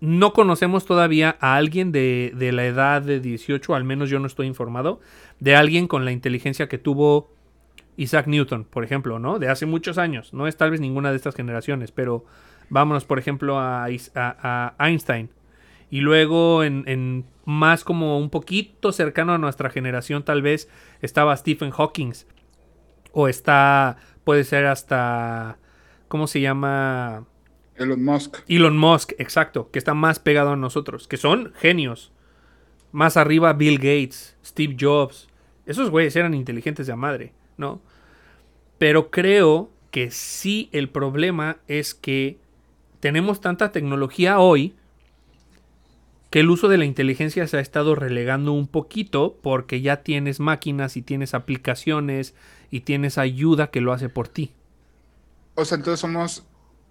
no 0.00 0.32
conocemos 0.32 0.84
todavía 0.84 1.36
a 1.40 1.56
alguien 1.56 1.92
de, 1.92 2.32
de, 2.34 2.52
la 2.52 2.66
edad 2.66 3.02
de 3.02 3.20
18, 3.20 3.74
al 3.74 3.84
menos 3.84 4.10
yo 4.10 4.18
no 4.18 4.26
estoy 4.26 4.46
informado, 4.46 5.00
de 5.40 5.56
alguien 5.56 5.88
con 5.88 6.04
la 6.04 6.12
inteligencia 6.12 6.68
que 6.68 6.78
tuvo 6.78 7.30
Isaac 7.96 8.26
Newton, 8.26 8.64
por 8.64 8.84
ejemplo, 8.84 9.18
¿no? 9.18 9.38
De 9.38 9.48
hace 9.48 9.66
muchos 9.66 9.98
años. 9.98 10.32
No 10.32 10.46
es 10.46 10.56
tal 10.56 10.70
vez 10.70 10.80
ninguna 10.80 11.10
de 11.10 11.16
estas 11.16 11.34
generaciones, 11.34 11.92
pero 11.92 12.24
vámonos, 12.68 13.04
por 13.04 13.18
ejemplo, 13.18 13.58
a, 13.58 13.86
a, 14.14 14.74
Einstein. 14.78 15.30
Y 15.90 16.00
luego 16.00 16.62
en, 16.62 16.84
en, 16.86 17.24
más 17.44 17.84
como 17.84 18.18
un 18.18 18.28
poquito 18.28 18.92
cercano 18.92 19.32
a 19.32 19.38
nuestra 19.38 19.70
generación, 19.70 20.24
tal 20.24 20.42
vez 20.42 20.68
estaba 21.00 21.36
Stephen 21.36 21.70
Hawking. 21.70 22.12
O 23.12 23.28
está, 23.28 23.96
puede 24.24 24.44
ser 24.44 24.66
hasta, 24.66 25.58
¿cómo 26.08 26.26
se 26.26 26.40
llama? 26.40 27.24
Elon 27.78 28.02
Musk. 28.04 28.38
Elon 28.48 28.76
Musk, 28.76 29.12
exacto, 29.18 29.70
que 29.70 29.78
está 29.78 29.94
más 29.94 30.18
pegado 30.18 30.50
a 30.50 30.56
nosotros, 30.56 31.08
que 31.08 31.16
son 31.16 31.52
genios. 31.56 32.12
Más 32.92 33.16
arriba 33.16 33.52
Bill 33.52 33.76
Gates, 33.76 34.36
Steve 34.44 34.76
Jobs. 34.78 35.28
Esos 35.66 35.90
güeyes 35.90 36.16
eran 36.16 36.34
inteligentes 36.34 36.86
de 36.86 36.92
a 36.92 36.96
madre, 36.96 37.32
¿no? 37.56 37.80
Pero 38.78 39.10
creo 39.10 39.70
que 39.90 40.10
sí 40.10 40.68
el 40.72 40.88
problema 40.88 41.58
es 41.66 41.94
que 41.94 42.38
tenemos 43.00 43.40
tanta 43.40 43.72
tecnología 43.72 44.38
hoy 44.38 44.74
que 46.30 46.40
el 46.40 46.50
uso 46.50 46.68
de 46.68 46.78
la 46.78 46.84
inteligencia 46.84 47.46
se 47.46 47.56
ha 47.56 47.60
estado 47.60 47.94
relegando 47.94 48.52
un 48.52 48.66
poquito 48.66 49.38
porque 49.42 49.80
ya 49.80 50.02
tienes 50.02 50.40
máquinas 50.40 50.96
y 50.96 51.02
tienes 51.02 51.34
aplicaciones 51.34 52.34
y 52.70 52.80
tienes 52.80 53.16
ayuda 53.16 53.70
que 53.70 53.80
lo 53.80 53.92
hace 53.92 54.08
por 54.08 54.28
ti. 54.28 54.52
O 55.54 55.64
sea, 55.64 55.78
entonces 55.78 56.00
somos 56.00 56.44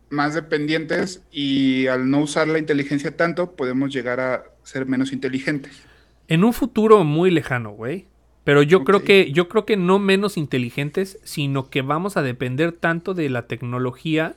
más 0.09 0.33
dependientes 0.33 1.23
y 1.31 1.87
al 1.87 2.09
no 2.09 2.19
usar 2.21 2.47
la 2.47 2.59
inteligencia 2.59 3.15
tanto 3.15 3.55
podemos 3.55 3.93
llegar 3.93 4.19
a 4.19 4.43
ser 4.63 4.85
menos 4.85 5.11
inteligentes. 5.13 5.83
En 6.27 6.43
un 6.43 6.53
futuro 6.53 7.03
muy 7.03 7.31
lejano, 7.31 7.71
güey. 7.71 8.07
Pero 8.43 8.61
yo 8.61 8.79
okay. 8.79 8.85
creo 8.85 9.03
que 9.03 9.31
yo 9.31 9.49
creo 9.49 9.65
que 9.65 9.75
no 9.75 9.97
menos 9.97 10.37
inteligentes, 10.37 11.19
sino 11.23 11.69
que 11.69 11.81
vamos 11.81 12.15
a 12.15 12.21
depender 12.21 12.71
tanto 12.71 13.15
de 13.15 13.29
la 13.29 13.47
tecnología 13.47 14.35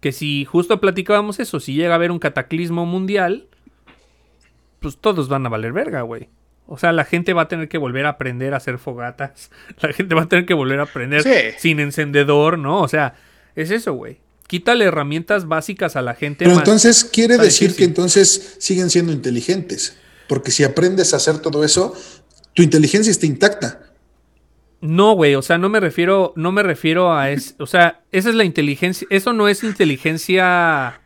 que 0.00 0.12
si 0.12 0.44
justo 0.44 0.80
platicábamos 0.80 1.40
eso, 1.40 1.58
si 1.58 1.74
llega 1.74 1.92
a 1.92 1.96
haber 1.96 2.12
un 2.12 2.20
cataclismo 2.20 2.86
mundial, 2.86 3.48
pues 4.78 4.96
todos 4.98 5.28
van 5.28 5.44
a 5.44 5.48
valer 5.48 5.72
verga, 5.72 6.02
güey. 6.02 6.28
O 6.68 6.78
sea, 6.78 6.92
la 6.92 7.04
gente 7.04 7.32
va 7.32 7.42
a 7.42 7.48
tener 7.48 7.68
que 7.68 7.78
volver 7.78 8.06
a 8.06 8.10
aprender 8.10 8.54
a 8.54 8.58
hacer 8.58 8.78
fogatas. 8.78 9.52
La 9.80 9.92
gente 9.92 10.16
va 10.16 10.22
a 10.22 10.28
tener 10.28 10.46
que 10.46 10.54
volver 10.54 10.80
a 10.80 10.82
aprender 10.82 11.22
sí. 11.22 11.30
sin 11.58 11.78
encendedor, 11.78 12.58
¿no? 12.58 12.80
O 12.80 12.88
sea, 12.88 13.14
es 13.54 13.70
eso, 13.70 13.94
güey 13.94 14.18
quítale 14.46 14.84
herramientas 14.84 15.48
básicas 15.48 15.96
a 15.96 16.02
la 16.02 16.14
gente. 16.14 16.44
Pero 16.44 16.58
entonces 16.58 17.04
quiere 17.04 17.38
decir 17.38 17.74
que 17.74 17.84
entonces 17.84 18.56
siguen 18.58 18.90
siendo 18.90 19.12
inteligentes, 19.12 19.96
porque 20.28 20.50
si 20.50 20.64
aprendes 20.64 21.14
a 21.14 21.18
hacer 21.18 21.38
todo 21.38 21.64
eso, 21.64 21.94
tu 22.54 22.62
inteligencia 22.62 23.10
está 23.10 23.26
intacta. 23.26 23.80
No, 24.80 25.14
güey, 25.14 25.34
o 25.34 25.42
sea, 25.42 25.58
no 25.58 25.68
me 25.68 25.80
refiero, 25.80 26.32
no 26.36 26.52
me 26.52 26.62
refiero 26.62 27.12
a 27.12 27.30
eso, 27.30 27.54
o 27.58 27.66
sea, 27.66 28.02
esa 28.12 28.28
es 28.28 28.34
la 28.34 28.44
inteligencia, 28.44 29.06
eso 29.10 29.32
no 29.32 29.48
es 29.48 29.64
inteligencia. 29.64 31.00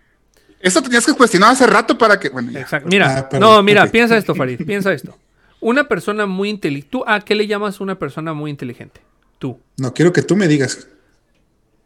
Eso 0.60 0.82
tenías 0.82 1.06
que 1.06 1.14
cuestionar 1.14 1.52
hace 1.52 1.66
rato 1.66 1.96
para 1.96 2.18
que, 2.18 2.28
bueno, 2.28 2.50
ya. 2.50 2.60
Exacto. 2.60 2.88
Mira, 2.90 3.28
ah, 3.32 3.38
no, 3.38 3.62
mira, 3.62 3.82
okay. 3.82 3.92
piensa 3.92 4.16
esto, 4.16 4.34
Farid, 4.34 4.64
piensa 4.66 4.92
esto. 4.92 5.16
Una 5.60 5.88
persona 5.88 6.26
muy 6.26 6.50
inteligente, 6.50 6.88
¿tú 6.90 7.04
a 7.06 7.20
qué 7.20 7.34
le 7.34 7.46
llamas 7.46 7.80
una 7.80 7.98
persona 7.98 8.34
muy 8.34 8.50
inteligente? 8.50 9.00
Tú. 9.38 9.58
No, 9.78 9.94
quiero 9.94 10.12
que 10.12 10.22
tú 10.22 10.36
me 10.36 10.48
digas. 10.48 10.86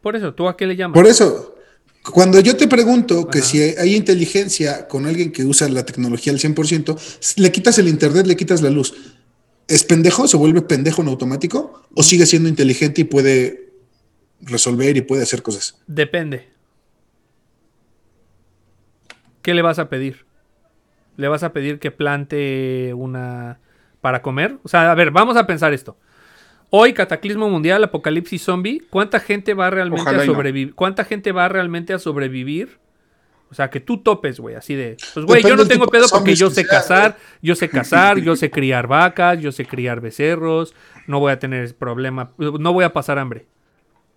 Por 0.04 0.16
eso, 0.16 0.34
¿tú 0.34 0.46
a 0.48 0.54
qué 0.54 0.66
le 0.66 0.76
llamas? 0.76 0.94
Por 0.94 1.06
eso, 1.06 1.54
cuando 2.12 2.38
yo 2.38 2.58
te 2.58 2.68
pregunto 2.68 3.20
Ajá. 3.20 3.30
que 3.30 3.40
si 3.40 3.62
hay 3.62 3.96
inteligencia 3.96 4.86
con 4.86 5.06
alguien 5.06 5.32
que 5.32 5.44
usa 5.44 5.66
la 5.70 5.86
tecnología 5.86 6.30
al 6.30 6.38
100%, 6.38 7.38
le 7.38 7.50
quitas 7.50 7.78
el 7.78 7.88
internet, 7.88 8.26
le 8.26 8.36
quitas 8.36 8.60
la 8.60 8.68
luz. 8.68 8.92
¿Es 9.66 9.82
pendejo? 9.82 10.28
¿Se 10.28 10.36
vuelve 10.36 10.60
pendejo 10.60 11.00
en 11.00 11.08
automático? 11.08 11.84
¿O 11.94 12.02
sigue 12.02 12.26
siendo 12.26 12.50
inteligente 12.50 13.00
y 13.00 13.04
puede 13.04 13.72
resolver 14.42 14.94
y 14.94 15.00
puede 15.00 15.22
hacer 15.22 15.42
cosas? 15.42 15.80
Depende. 15.86 16.50
¿Qué 19.40 19.54
le 19.54 19.62
vas 19.62 19.78
a 19.78 19.88
pedir? 19.88 20.26
¿Le 21.16 21.28
vas 21.28 21.44
a 21.44 21.54
pedir 21.54 21.78
que 21.78 21.90
plante 21.90 22.92
una 22.92 23.58
para 24.02 24.20
comer? 24.20 24.58
O 24.64 24.68
sea, 24.68 24.90
a 24.90 24.94
ver, 24.94 25.12
vamos 25.12 25.38
a 25.38 25.46
pensar 25.46 25.72
esto. 25.72 25.96
Hoy, 26.70 26.92
cataclismo 26.92 27.48
mundial, 27.48 27.84
apocalipsis 27.84 28.42
zombie, 28.42 28.82
¿cuánta 28.90 29.20
gente 29.20 29.54
va 29.54 29.70
realmente 29.70 30.02
Ojalá 30.02 30.22
a 30.22 30.26
no. 30.26 30.32
sobrevivir? 30.32 30.74
¿Cuánta 30.74 31.04
gente 31.04 31.30
va 31.32 31.48
realmente 31.48 31.92
a 31.92 31.98
sobrevivir? 31.98 32.78
O 33.50 33.54
sea, 33.54 33.70
que 33.70 33.78
tú 33.78 33.98
topes, 33.98 34.40
güey, 34.40 34.56
así 34.56 34.74
de... 34.74 34.96
Pues, 35.14 35.24
güey, 35.26 35.42
yo 35.44 35.54
no 35.54 35.66
tengo 35.68 35.86
pedo 35.86 36.06
porque 36.10 36.34
yo 36.34 36.50
sé 36.50 36.66
cazar, 36.66 37.16
yo 37.40 37.54
sé 37.54 37.68
cazar, 37.68 38.18
yo 38.18 38.34
sé 38.34 38.50
criar 38.50 38.88
vacas, 38.88 39.38
yo 39.40 39.52
sé 39.52 39.64
criar 39.64 40.00
becerros, 40.00 40.74
no 41.06 41.20
voy 41.20 41.30
a 41.30 41.38
tener 41.38 41.72
problema, 41.76 42.32
no 42.38 42.72
voy 42.72 42.84
a 42.84 42.92
pasar 42.92 43.18
hambre. 43.20 43.46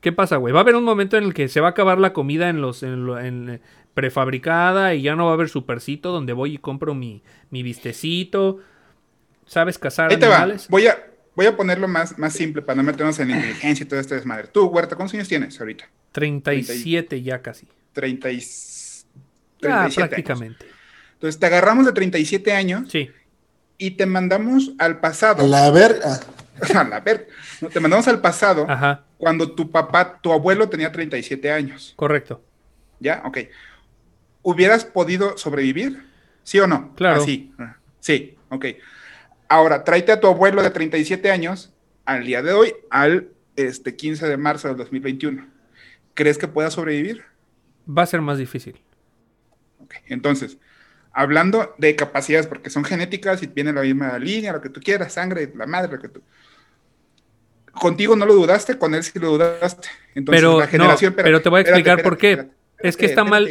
¿Qué 0.01 0.11
pasa, 0.11 0.37
güey? 0.37 0.53
Va 0.53 0.61
a 0.61 0.63
haber 0.63 0.75
un 0.75 0.83
momento 0.83 1.17
en 1.17 1.23
el 1.25 1.33
que 1.35 1.47
se 1.49 1.59
va 1.61 1.67
a 1.67 1.71
acabar 1.71 1.99
la 1.99 2.13
comida 2.13 2.49
en 2.49 2.61
los 2.61 2.81
en, 2.81 3.05
lo- 3.05 3.19
en, 3.19 3.49
eh, 3.49 3.61
prefabricada 3.93 4.93
y 4.95 5.01
ya 5.01 5.15
no 5.15 5.25
va 5.25 5.31
a 5.31 5.33
haber 5.33 5.49
supercito 5.49 6.11
donde 6.11 6.33
voy 6.33 6.53
y 6.55 6.57
compro 6.57 6.95
mi, 6.95 7.21
mi 7.49 7.61
vistecito. 7.63 8.59
¿Sabes 9.45 9.77
cazar 9.77 10.11
Ahí 10.11 10.17
te 10.17 10.27
va. 10.27 10.37
animales? 10.37 10.67
Voy 10.69 10.87
a, 10.87 10.97
voy 11.37 11.45
a 11.45 11.55
ponerlo 11.55 11.87
más, 11.87 12.17
más 12.17 12.33
simple 12.33 12.63
para 12.63 12.77
no 12.77 12.83
meternos 12.83 13.17
en 13.19 13.29
inteligencia 13.29 13.83
y 13.83 13.87
todo 13.87 13.99
este 13.99 14.15
desmadre. 14.15 14.47
Tú, 14.47 14.65
Huerta, 14.65 14.95
¿cuántos 14.95 15.13
años 15.13 15.27
tienes 15.27 15.57
ahorita? 15.59 15.85
37 16.11 17.21
ya 17.21 17.41
casi. 17.43 17.67
30 17.93 18.31
y... 18.31 18.39
Ya, 18.39 18.45
37 19.61 19.71
años. 19.71 19.95
prácticamente. 19.95 20.65
Entonces 21.13 21.39
te 21.39 21.45
agarramos 21.45 21.85
de 21.85 21.91
37 21.93 22.51
años 22.53 22.91
Sí. 22.91 23.09
y 23.77 23.91
te 23.91 24.05
mandamos 24.07 24.71
al 24.79 24.99
pasado. 24.99 25.43
A 25.43 25.47
la 25.47 25.69
verga. 25.71 26.19
A 26.75 26.83
la 26.85 26.99
ver- 27.01 27.27
no, 27.61 27.69
te 27.69 27.79
mandamos 27.79 28.07
al 28.07 28.19
pasado 28.19 28.65
Ajá, 28.67 29.03
cuando 29.19 29.51
tu 29.51 29.69
papá, 29.69 30.19
tu 30.19 30.33
abuelo 30.33 30.67
tenía 30.69 30.91
37 30.91 31.51
años. 31.51 31.93
correcto. 31.95 32.43
¿Ya? 32.99 33.21
Ok. 33.25 33.37
¿Hubieras 34.41 34.83
podido 34.85 35.37
sobrevivir? 35.37 36.03
¿Sí 36.43 36.59
o 36.59 36.65
no? 36.65 36.95
Claro. 36.95 37.21
Así. 37.21 37.51
Sí, 37.99 38.37
ok. 38.49 38.65
Ahora, 39.49 39.83
tráete 39.83 40.11
a 40.11 40.19
tu 40.19 40.27
abuelo 40.27 40.61
de 40.61 40.69
37 40.69 41.31
años 41.31 41.73
al 42.05 42.25
día 42.25 42.41
de 42.41 42.53
hoy, 42.53 42.73
al 42.89 43.29
este, 43.55 43.95
15 43.95 44.27
de 44.27 44.37
marzo 44.37 44.67
del 44.67 44.77
2021. 44.77 45.47
¿Crees 46.13 46.37
que 46.37 46.47
pueda 46.47 46.69
sobrevivir? 46.71 47.23
Va 47.87 48.03
a 48.03 48.07
ser 48.07 48.21
más 48.21 48.37
difícil. 48.37 48.79
Ok. 49.79 49.95
Entonces, 50.07 50.57
hablando 51.13 51.73
de 51.77 51.95
capacidades, 51.95 52.47
porque 52.47 52.69
son 52.69 52.83
genéticas 52.83 53.41
y 53.43 53.47
viene 53.47 53.71
la 53.73 53.81
misma 53.81 54.17
línea, 54.19 54.53
lo 54.53 54.61
que 54.61 54.69
tú 54.69 54.81
quieras, 54.81 55.13
sangre, 55.13 55.51
la 55.55 55.65
madre, 55.65 55.93
lo 55.93 55.99
que 56.01 56.09
tú. 56.09 56.21
Contigo 57.71 58.15
no 58.15 58.25
lo 58.25 58.33
dudaste, 58.33 58.77
con 58.77 58.95
él 58.95 59.03
sí 59.03 59.17
lo 59.19 59.29
dudaste. 59.29 59.87
Entonces, 60.15 60.41
Pero, 60.41 60.59
la 60.59 60.67
generación. 60.67 61.13
no, 61.15 61.23
pero 61.23 61.41
te 61.41 61.49
voy 61.49 61.59
a 61.59 61.61
explicar 61.61 62.01
por 62.01 62.17
qué. 62.17 62.47
Es 62.79 62.97
que 62.97 63.05
está 63.05 63.23
mal- 63.23 63.47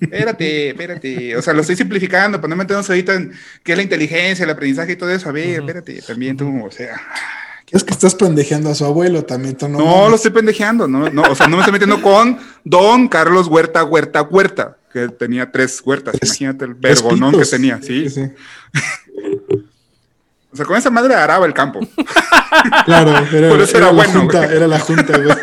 Espérate, 0.00 0.68
espérate. 0.68 1.36
O 1.36 1.42
sea, 1.42 1.52
lo 1.52 1.60
estoy 1.60 1.76
simplificando 1.76 2.40
para 2.40 2.48
no 2.48 2.56
meternos 2.56 2.88
ahorita 2.88 3.14
en 3.14 3.32
qué 3.62 3.72
es 3.72 3.78
la 3.78 3.82
inteligencia, 3.82 4.44
el 4.44 4.50
aprendizaje 4.50 4.92
y 4.92 4.96
todo 4.96 5.10
eso. 5.10 5.28
A 5.28 5.32
ver, 5.32 5.60
espérate, 5.60 6.00
también 6.02 6.36
tú, 6.36 6.64
o 6.64 6.70
sea. 6.70 7.00
Es 7.70 7.82
que 7.82 7.92
estás 7.92 8.14
pendejeando 8.14 8.70
a 8.70 8.74
su 8.74 8.84
abuelo 8.84 9.24
también, 9.24 9.56
tú 9.56 9.68
no. 9.68 9.78
No, 9.78 9.84
mames. 9.84 10.10
lo 10.10 10.16
estoy 10.16 10.30
pendejeando, 10.30 10.86
no, 10.86 11.10
no, 11.10 11.22
o 11.22 11.34
sea, 11.34 11.48
no 11.48 11.56
me 11.56 11.62
estoy 11.62 11.72
metiendo 11.72 12.00
con 12.00 12.38
Don 12.62 13.08
Carlos 13.08 13.48
Huerta, 13.48 13.82
Huerta, 13.82 14.22
Huerta, 14.22 14.76
que 14.92 15.08
tenía 15.08 15.50
tres 15.50 15.82
huertas. 15.84 16.14
Imagínate 16.22 16.64
el 16.64 16.74
vergonón 16.74 17.36
que 17.36 17.44
tenía, 17.44 17.80
sí. 17.82 18.08
sí. 18.08 18.22
O 20.52 20.56
sea, 20.56 20.64
con 20.64 20.76
esa 20.76 20.90
madre 20.90 21.14
araba 21.14 21.44
el 21.44 21.52
campo. 21.52 21.80
Claro, 22.86 23.10
era, 23.32 23.48
Por 23.50 23.60
eso 23.60 23.76
era 23.76 23.90
era 23.90 23.92
la 23.92 24.04
junta, 24.04 24.38
güey. 24.38 24.56
era 24.56 24.66
la 24.66 24.78
junta, 24.78 25.18
güey. 25.18 25.36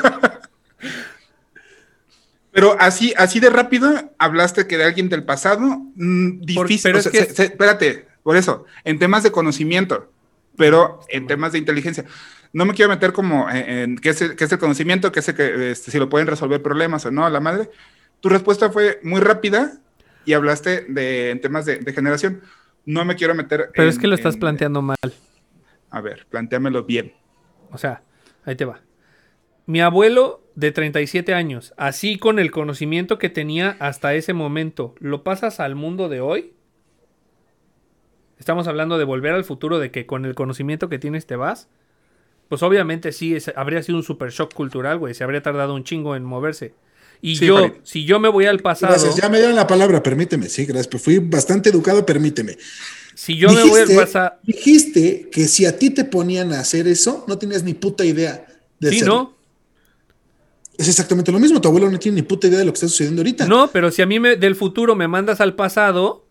Pero 2.54 2.78
así, 2.80 3.14
así 3.18 3.40
de 3.40 3.50
rápido 3.50 3.92
hablaste 4.20 4.68
que 4.68 4.78
de 4.78 4.84
alguien 4.86 5.10
del 5.10 5.24
pasado, 5.24 5.62
mm, 5.96 6.38
Por- 6.56 6.68
difícil. 6.68 6.84
pero 6.84 6.98
o 6.98 7.00
es 7.02 7.10
que- 7.10 7.26
se- 7.26 7.34
se- 7.34 7.44
espérate, 7.46 8.08
por 8.22 8.38
eso, 8.38 8.66
en 8.84 9.00
temas 9.00 9.24
de 9.24 9.32
conocimiento, 9.32 10.12
pero 10.56 11.00
en 11.10 11.26
temas 11.28 11.52
de 11.52 11.58
inteligencia. 11.58 12.06
No 12.54 12.66
me 12.66 12.74
quiero 12.76 12.90
meter 12.90 13.12
como 13.14 13.50
en, 13.50 13.70
en 13.70 13.98
qué, 13.98 14.10
es 14.10 14.22
el, 14.22 14.36
qué 14.36 14.44
es 14.44 14.52
el 14.52 14.60
conocimiento, 14.60 15.12
qué 15.12 15.20
es 15.22 15.28
el 15.30 15.36
que, 15.36 15.72
este, 15.72 15.90
si 15.90 15.98
lo 15.98 16.08
pueden 16.10 16.28
resolver 16.28 16.62
problemas 16.62 17.04
o 17.08 17.12
no, 17.12 17.28
la 17.28 17.40
madre. 17.40 17.72
Tu 18.22 18.30
respuesta 18.30 18.70
fue 18.70 19.00
muy 19.04 19.20
rápida 19.20 19.74
y 20.24 20.34
hablaste 20.34 20.86
de 20.88 21.32
en 21.32 21.42
temas 21.42 21.66
de, 21.66 21.78
de 21.80 21.92
generación. 21.94 22.42
No 22.86 23.04
me 23.04 23.16
quiero 23.16 23.34
meter. 23.34 23.72
Pero 23.74 23.84
en- 23.86 23.90
es 23.90 23.98
que 23.98 24.06
lo 24.08 24.14
estás 24.14 24.38
planteando 24.38 24.82
mal. 24.84 24.98
A 25.90 26.02
ver, 26.02 26.28
planteamelo 26.30 26.84
bien. 26.84 27.14
O 27.72 27.78
sea, 27.80 28.04
ahí 28.46 28.56
te 28.56 28.66
va. 28.66 28.80
Mi 29.66 29.82
abuelo 29.82 30.42
de 30.56 30.72
37 30.72 31.34
años, 31.34 31.74
así 31.78 32.18
con 32.18 32.38
el 32.40 32.52
conocimiento 32.52 33.18
que 33.18 33.30
tenía 33.30 33.76
hasta 33.80 34.14
ese 34.14 34.34
momento, 34.34 34.94
¿lo 35.00 35.24
pasas 35.24 35.60
al 35.60 35.76
mundo 35.76 36.10
de 36.10 36.22
hoy? 36.22 36.54
Estamos 38.40 38.68
hablando 38.68 38.98
de 38.98 39.06
volver 39.06 39.34
al 39.34 39.46
futuro, 39.46 39.80
de 39.80 39.90
que 39.90 40.06
con 40.06 40.26
el 40.26 40.36
conocimiento 40.36 40.90
que 40.90 41.00
tienes 41.00 41.26
te 41.26 41.36
vas. 41.36 41.70
Pues 42.50 42.62
obviamente 42.62 43.12
sí, 43.14 43.36
es- 43.36 43.54
habría 43.56 43.82
sido 43.84 43.98
un 43.98 44.04
super 44.04 44.30
shock 44.32 44.54
cultural, 44.54 45.00
güey. 45.00 45.14
Se 45.14 45.24
habría 45.24 45.42
tardado 45.42 45.74
un 45.74 45.84
chingo 45.86 46.16
en 46.16 46.24
moverse. 46.26 46.74
Y 47.22 47.38
Sí, 47.38 47.46
yo, 47.46 47.56
Farid. 47.58 47.74
si 47.84 48.04
yo 48.06 48.20
me 48.20 48.28
voy 48.28 48.46
al 48.46 48.60
pasado, 48.60 48.92
Gracias, 48.92 49.16
ya 49.16 49.30
me 49.30 49.38
dieron 49.38 49.56
la 49.56 49.66
palabra, 49.66 50.04
permíteme, 50.04 50.50
sí, 50.50 50.66
gracias, 50.66 50.88
pero 50.88 51.02
fui 51.02 51.20
bastante 51.20 51.70
educado, 51.70 52.06
permíteme. 52.06 52.58
si 53.16 53.38
yo 53.38 53.50
me 53.50 53.64
voy 53.64 53.80
al 53.82 53.96
pasado, 53.96 54.34
dijiste 54.44 55.30
que 55.32 55.48
si 55.48 55.66
a 55.66 55.78
ti 55.80 55.90
te 55.90 56.04
ponían 56.04 56.52
a 56.52 56.60
hacer 56.60 56.86
eso, 56.88 57.24
no 57.30 57.38
tenías 57.38 57.64
ni 57.64 57.74
puta 57.74 58.04
idea 58.04 58.46
de 58.80 58.90
sí, 58.90 58.98
hacerlo. 58.98 59.14
¿no? 59.16 59.43
Es 60.78 60.88
exactamente 60.88 61.32
lo 61.32 61.40
mismo, 61.40 61.62
tu 61.62 61.68
abuelo 61.68 61.90
no 61.90 62.00
tiene 62.00 62.16
ni 62.18 62.22
puta 62.24 62.48
idea 62.48 62.60
de 62.60 62.66
lo 62.66 62.72
que 62.72 62.78
está 62.78 62.88
sucediendo 62.88 63.22
ahorita. 63.22 63.46
No, 63.46 63.70
pero 63.72 63.92
si 63.92 64.02
a 64.02 64.06
mí 64.06 64.20
me- 64.20 64.36
del 64.36 64.56
futuro 64.56 64.96
me 64.96 65.08
mandas 65.08 65.40
al 65.40 65.54
pasado, 65.56 66.26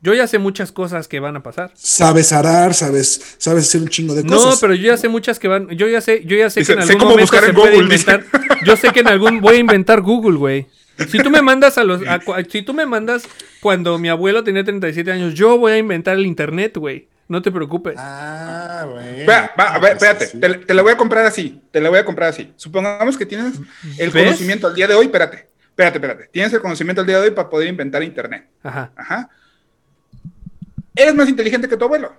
yo 0.00 0.14
ya 0.14 0.26
sé 0.26 0.38
muchas 0.38 0.72
cosas 0.72 1.06
que 1.08 1.20
van 1.20 1.36
a 1.36 1.42
pasar. 1.42 1.70
Sabes 1.74 2.32
arar, 2.32 2.74
sabes, 2.74 3.36
sabes 3.38 3.64
hacer 3.68 3.82
un 3.82 3.88
chingo 3.88 4.14
de 4.14 4.24
No, 4.24 4.36
cosas. 4.36 4.58
pero 4.60 4.74
yo 4.74 4.84
ya 4.86 4.96
sé 4.96 5.08
muchas 5.08 5.38
que 5.38 5.46
van. 5.48 5.68
Yo 5.76 5.86
ya 5.88 6.00
sé, 6.00 6.24
yo 6.24 6.36
ya 6.36 6.48
sé 6.50 6.60
Dice, 6.60 6.74
que 6.74 6.80
en 6.80 6.86
sé 6.86 6.92
algún 6.94 7.00
cómo 7.00 7.10
momento 7.12 7.30
buscar 7.32 7.44
se 7.44 7.50
en 7.50 7.54
puede 7.56 7.74
Google, 7.74 7.88
dice. 7.94 8.10
inventar. 8.10 8.40
Yo 8.66 8.76
sé 8.76 8.90
que 8.92 9.00
en 9.00 9.08
algún 9.08 9.40
voy 9.40 9.56
a 9.56 9.58
inventar 9.58 10.00
Google, 10.00 10.38
güey. 10.38 10.66
Si 11.10 11.18
tú 11.18 11.30
me 11.30 11.42
mandas 11.42 11.78
a 11.78 11.84
los, 11.84 12.00
a 12.06 12.20
si 12.50 12.62
tú 12.62 12.74
me 12.74 12.84
mandas 12.86 13.24
cuando 13.60 13.98
mi 13.98 14.08
abuelo 14.08 14.42
tenía 14.44 14.64
37 14.64 15.10
años, 15.12 15.34
yo 15.34 15.56
voy 15.58 15.72
a 15.72 15.78
inventar 15.78 16.16
el 16.16 16.26
internet, 16.26 16.76
güey. 16.78 17.08
No 17.28 17.40
te 17.40 17.50
preocupes. 17.50 17.94
Ah, 17.98 18.86
bueno. 18.90 19.08
Espera, 19.08 19.54
va, 19.58 19.74
a 19.74 19.78
ver, 19.78 19.92
espérate, 19.92 20.26
sí. 20.26 20.40
te, 20.40 20.48
te 20.54 20.74
la 20.74 20.82
voy 20.82 20.92
a 20.92 20.96
comprar 20.96 21.24
así, 21.24 21.62
te 21.70 21.80
la 21.80 21.88
voy 21.88 21.98
a 21.98 22.04
comprar 22.04 22.28
así. 22.28 22.52
Supongamos 22.56 23.16
que 23.16 23.24
tienes 23.26 23.54
el 23.98 24.10
¿Ves? 24.10 24.24
conocimiento 24.24 24.66
al 24.66 24.74
día 24.74 24.86
de 24.86 24.94
hoy, 24.94 25.06
espérate, 25.06 25.48
espérate, 25.70 25.98
espérate. 25.98 26.28
Tienes 26.32 26.52
el 26.52 26.60
conocimiento 26.60 27.00
al 27.00 27.06
día 27.06 27.18
de 27.20 27.28
hoy 27.28 27.30
para 27.30 27.48
poder 27.48 27.68
inventar 27.68 28.02
internet. 28.02 28.48
Ajá. 28.62 28.92
Ajá. 28.96 29.30
Eres 30.94 31.14
más 31.14 31.28
inteligente 31.28 31.68
que 31.68 31.76
tu 31.76 31.84
abuelo. 31.84 32.12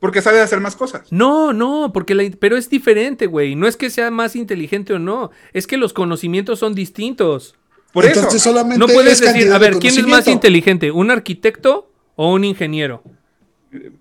Porque 0.00 0.22
sabe 0.22 0.40
hacer 0.40 0.60
más 0.60 0.76
cosas. 0.76 1.10
No, 1.10 1.52
no, 1.52 1.92
porque 1.92 2.14
la, 2.14 2.24
pero 2.38 2.56
es 2.56 2.70
diferente, 2.70 3.26
güey. 3.26 3.56
No 3.56 3.66
es 3.66 3.76
que 3.76 3.90
sea 3.90 4.10
más 4.10 4.36
inteligente 4.36 4.92
o 4.92 4.98
no, 4.98 5.30
es 5.52 5.66
que 5.66 5.76
los 5.76 5.92
conocimientos 5.92 6.60
son 6.60 6.74
distintos. 6.74 7.56
Por 7.92 8.04
Entonces 8.04 8.34
eso. 8.34 8.50
solamente 8.50 8.78
No 8.78 8.86
puedes 8.86 9.20
es 9.20 9.20
decir, 9.20 9.52
a 9.52 9.58
ver, 9.58 9.78
¿quién 9.78 9.98
es 9.98 10.06
más 10.06 10.28
inteligente? 10.28 10.90
¿Un 10.90 11.10
arquitecto 11.10 11.90
o 12.14 12.32
un 12.32 12.44
ingeniero? 12.44 13.02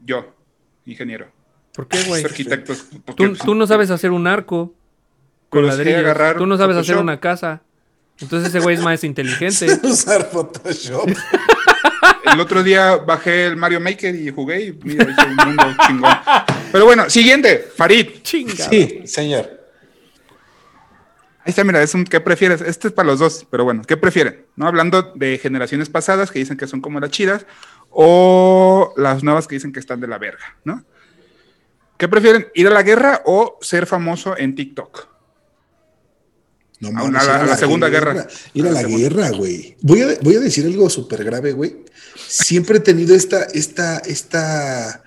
Yo, 0.06 0.34
ingeniero. 0.86 1.28
¿Por 1.74 1.88
qué, 1.88 2.02
güey? 2.04 2.24
Arquitectos. 2.24 2.88
Tú, 2.90 3.02
pues, 3.16 3.40
tú 3.40 3.54
no 3.54 3.68
sabes 3.68 3.92
hacer 3.92 4.12
un 4.12 4.26
arco 4.28 4.74
con 5.50 5.62
Pero 5.62 5.68
ladrillos. 5.68 6.00
agarrar 6.00 6.38
Tú 6.38 6.46
no 6.46 6.58
sabes 6.58 6.76
hacer 6.78 6.98
una 6.98 7.20
casa. 7.20 7.62
Entonces 8.20 8.50
ese 8.50 8.60
güey 8.60 8.76
es 8.76 8.82
más 8.82 9.04
inteligente. 9.04 9.68
Usar 9.84 10.30
Photoshop. 10.30 11.08
El 12.34 12.40
otro 12.40 12.62
día 12.62 12.98
bajé 12.98 13.46
el 13.48 13.56
Mario 13.56 13.80
Maker 13.80 14.14
y 14.14 14.30
jugué 14.30 14.66
y 14.66 14.74
mira, 14.84 15.10
hice 15.10 15.26
un 15.26 15.36
mundo 15.36 15.64
chingón. 15.88 16.12
Pero 16.72 16.86
bueno, 16.86 17.10
siguiente, 17.10 17.66
Farid. 17.76 18.22
Chingada. 18.22 18.70
Sí, 18.70 19.02
señor. 19.06 19.58
Ahí 21.40 21.52
está, 21.52 21.64
mira, 21.64 21.82
es 21.82 21.94
un 21.96 22.04
¿qué 22.04 22.20
prefieres? 22.20 22.62
Este 22.62 22.90
es 22.90 22.94
para 22.94 23.08
los 23.08 23.20
dos, 23.20 23.48
pero 23.50 23.64
bueno, 23.64 23.82
¿qué 23.88 23.96
prefieren? 23.96 24.46
¿No? 24.58 24.68
Hablando 24.68 25.14
de 25.16 25.38
generaciones 25.38 25.90
pasadas 25.90 26.30
que 26.30 26.40
dicen 26.40 26.58
que 26.58 26.68
son 26.68 26.82
como 26.82 27.00
las 27.00 27.10
chidas 27.10 27.46
o 28.00 28.94
las 28.96 29.24
nuevas 29.24 29.48
que 29.48 29.56
dicen 29.56 29.72
que 29.74 29.80
están 29.80 30.00
de 30.00 30.08
la 30.08 30.20
verga, 30.20 30.56
¿no? 30.64 30.86
¿Qué 31.98 32.08
prefieren? 32.08 32.46
¿Ir 32.54 32.68
a 32.68 32.70
la 32.70 32.84
guerra 32.84 33.24
o 33.26 33.58
ser 33.60 33.88
famoso 33.88 34.38
en 34.38 34.54
TikTok? 34.54 35.08
No 36.80 36.90
A 37.00 37.04
una- 37.06 37.20
a 37.22 37.24
la- 37.24 37.40
a 37.42 37.46
la 37.48 37.58
Segunda 37.58 37.90
Guerra. 37.90 38.28
Ir 38.54 38.66
a 38.66 38.70
A 38.70 38.72
la 38.72 38.76
la 38.76 38.88
Segunda. 38.88 39.10
guerra, 39.10 39.30
güey. 39.32 39.76
Voy 39.82 40.02
a, 40.04 40.10
voy 40.22 40.36
a 40.36 40.40
decir 40.42 40.64
algo 40.68 40.92
súper 40.92 41.24
grave, 41.24 41.54
güey. 41.54 41.78
Siempre 42.28 42.78
he 42.78 42.82
tenido 42.82 43.16
esta, 43.16 43.46
esta, 43.46 43.98
esta 44.00 45.04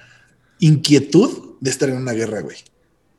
inquietud 0.59 1.55
de 1.61 1.70
estar 1.70 1.88
en 1.91 1.97
una 1.99 2.11
guerra, 2.12 2.41
güey. 2.41 2.57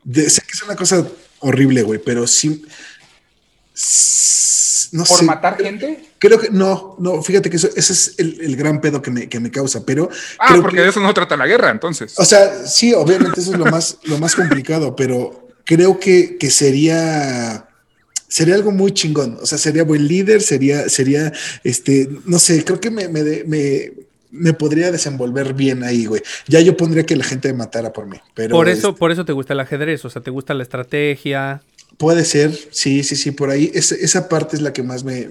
De- 0.03 0.29
sé 0.29 0.41
que 0.41 0.51
es 0.51 0.63
una 0.63 0.75
cosa 0.75 1.07
horrible, 1.39 1.83
güey, 1.83 2.01
pero 2.03 2.27
sí. 2.27 2.65
No 4.93 5.05
¿Por 5.05 5.17
sé. 5.19 5.23
matar 5.25 5.57
gente? 5.57 6.03
Creo 6.19 6.37
que 6.39 6.49
no, 6.49 6.95
no, 6.99 7.21
fíjate 7.23 7.49
que 7.49 7.55
eso, 7.55 7.69
ese 7.75 7.93
es 7.93 8.15
el, 8.17 8.41
el 8.41 8.55
gran 8.57 8.81
pedo 8.81 9.01
que 9.01 9.09
me, 9.09 9.29
que 9.29 9.39
me 9.39 9.49
causa, 9.49 9.85
pero. 9.85 10.09
Ah, 10.37 10.47
creo 10.49 10.61
porque 10.61 10.77
que- 10.77 10.83
de 10.83 10.89
eso 10.89 10.99
no 10.99 11.13
trata 11.13 11.37
la 11.37 11.47
guerra, 11.47 11.71
entonces. 11.71 12.13
o 12.19 12.25
sea, 12.25 12.65
sí, 12.67 12.93
obviamente 12.93 13.39
eso 13.39 13.53
es 13.53 13.57
lo 13.57 13.65
más, 13.65 13.97
lo 14.03 14.17
más 14.17 14.35
complicado, 14.35 14.95
pero 14.95 15.47
creo 15.65 15.97
que, 15.99 16.37
que 16.37 16.49
sería, 16.51 17.67
sería 18.27 18.55
algo 18.55 18.71
muy 18.71 18.91
chingón. 18.91 19.37
O 19.41 19.45
sea, 19.45 19.57
sería 19.57 19.83
buen 19.85 20.05
líder, 20.07 20.41
sería, 20.41 20.89
sería, 20.89 21.31
este, 21.63 22.09
no 22.25 22.37
sé, 22.37 22.65
creo 22.65 22.81
que 22.81 22.91
me, 22.91 23.07
me, 23.07 23.93
me 24.31 24.53
podría 24.53 24.91
desenvolver 24.91 25.53
bien 25.53 25.83
ahí, 25.85 26.05
güey. 26.05 26.21
Ya 26.47 26.59
yo 26.59 26.75
pondría 26.75 27.05
que 27.05 27.15
la 27.15 27.23
gente 27.23 27.47
me 27.53 27.59
matara 27.59 27.93
por 27.93 28.07
mí, 28.07 28.17
pero 28.33 28.55
Por 28.57 28.67
eso, 28.67 28.89
este, 28.89 28.99
por 28.99 29.11
eso 29.11 29.23
te 29.23 29.31
gusta 29.31 29.53
el 29.53 29.61
ajedrez, 29.61 30.03
o 30.03 30.09
sea, 30.09 30.21
te 30.21 30.31
gusta 30.31 30.53
la 30.53 30.63
estrategia. 30.63 31.61
Puede 32.01 32.25
ser, 32.25 32.51
sí, 32.71 33.03
sí, 33.03 33.15
sí, 33.15 33.29
por 33.29 33.51
ahí. 33.51 33.69
Es- 33.75 33.91
esa 33.91 34.27
parte 34.27 34.55
es 34.55 34.61
la 34.63 34.73
que 34.73 34.81
más 34.81 35.03
me, 35.03 35.27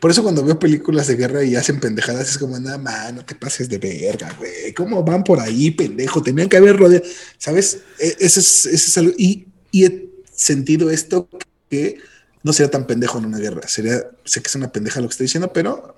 Por 0.00 0.10
eso 0.10 0.24
cuando 0.24 0.44
veo 0.44 0.58
películas 0.58 1.06
de 1.06 1.14
guerra 1.14 1.44
y 1.44 1.54
hacen 1.54 1.78
pendejadas, 1.78 2.28
es 2.30 2.36
como, 2.36 2.58
nada 2.58 2.78
más, 2.78 3.14
no 3.14 3.24
te 3.24 3.36
pases 3.36 3.68
de 3.68 3.78
verga, 3.78 4.34
güey. 4.36 4.74
¿Cómo 4.74 5.04
van 5.04 5.22
por 5.22 5.38
ahí, 5.38 5.70
pendejo? 5.70 6.20
Tenían 6.20 6.48
que 6.48 6.56
haber 6.56 6.76
rodeado, 6.76 7.04
¿sabes? 7.38 7.78
E- 8.00 8.16
Ese 8.18 8.40
es, 8.40 8.66
ese 8.66 8.74
es 8.90 8.98
algo. 8.98 9.12
Y, 9.16 9.46
y 9.70 9.84
he 9.84 10.10
sentido 10.34 10.90
esto 10.90 11.28
que 11.70 11.98
no 12.42 12.52
sería 12.52 12.72
tan 12.72 12.88
pendejo 12.88 13.18
en 13.18 13.26
una 13.26 13.38
guerra. 13.38 13.68
Sería, 13.68 14.02
sé 14.24 14.42
que 14.42 14.48
es 14.48 14.54
una 14.56 14.72
pendeja 14.72 15.00
lo 15.00 15.06
que 15.06 15.12
estoy 15.12 15.26
diciendo, 15.26 15.52
pero 15.52 15.94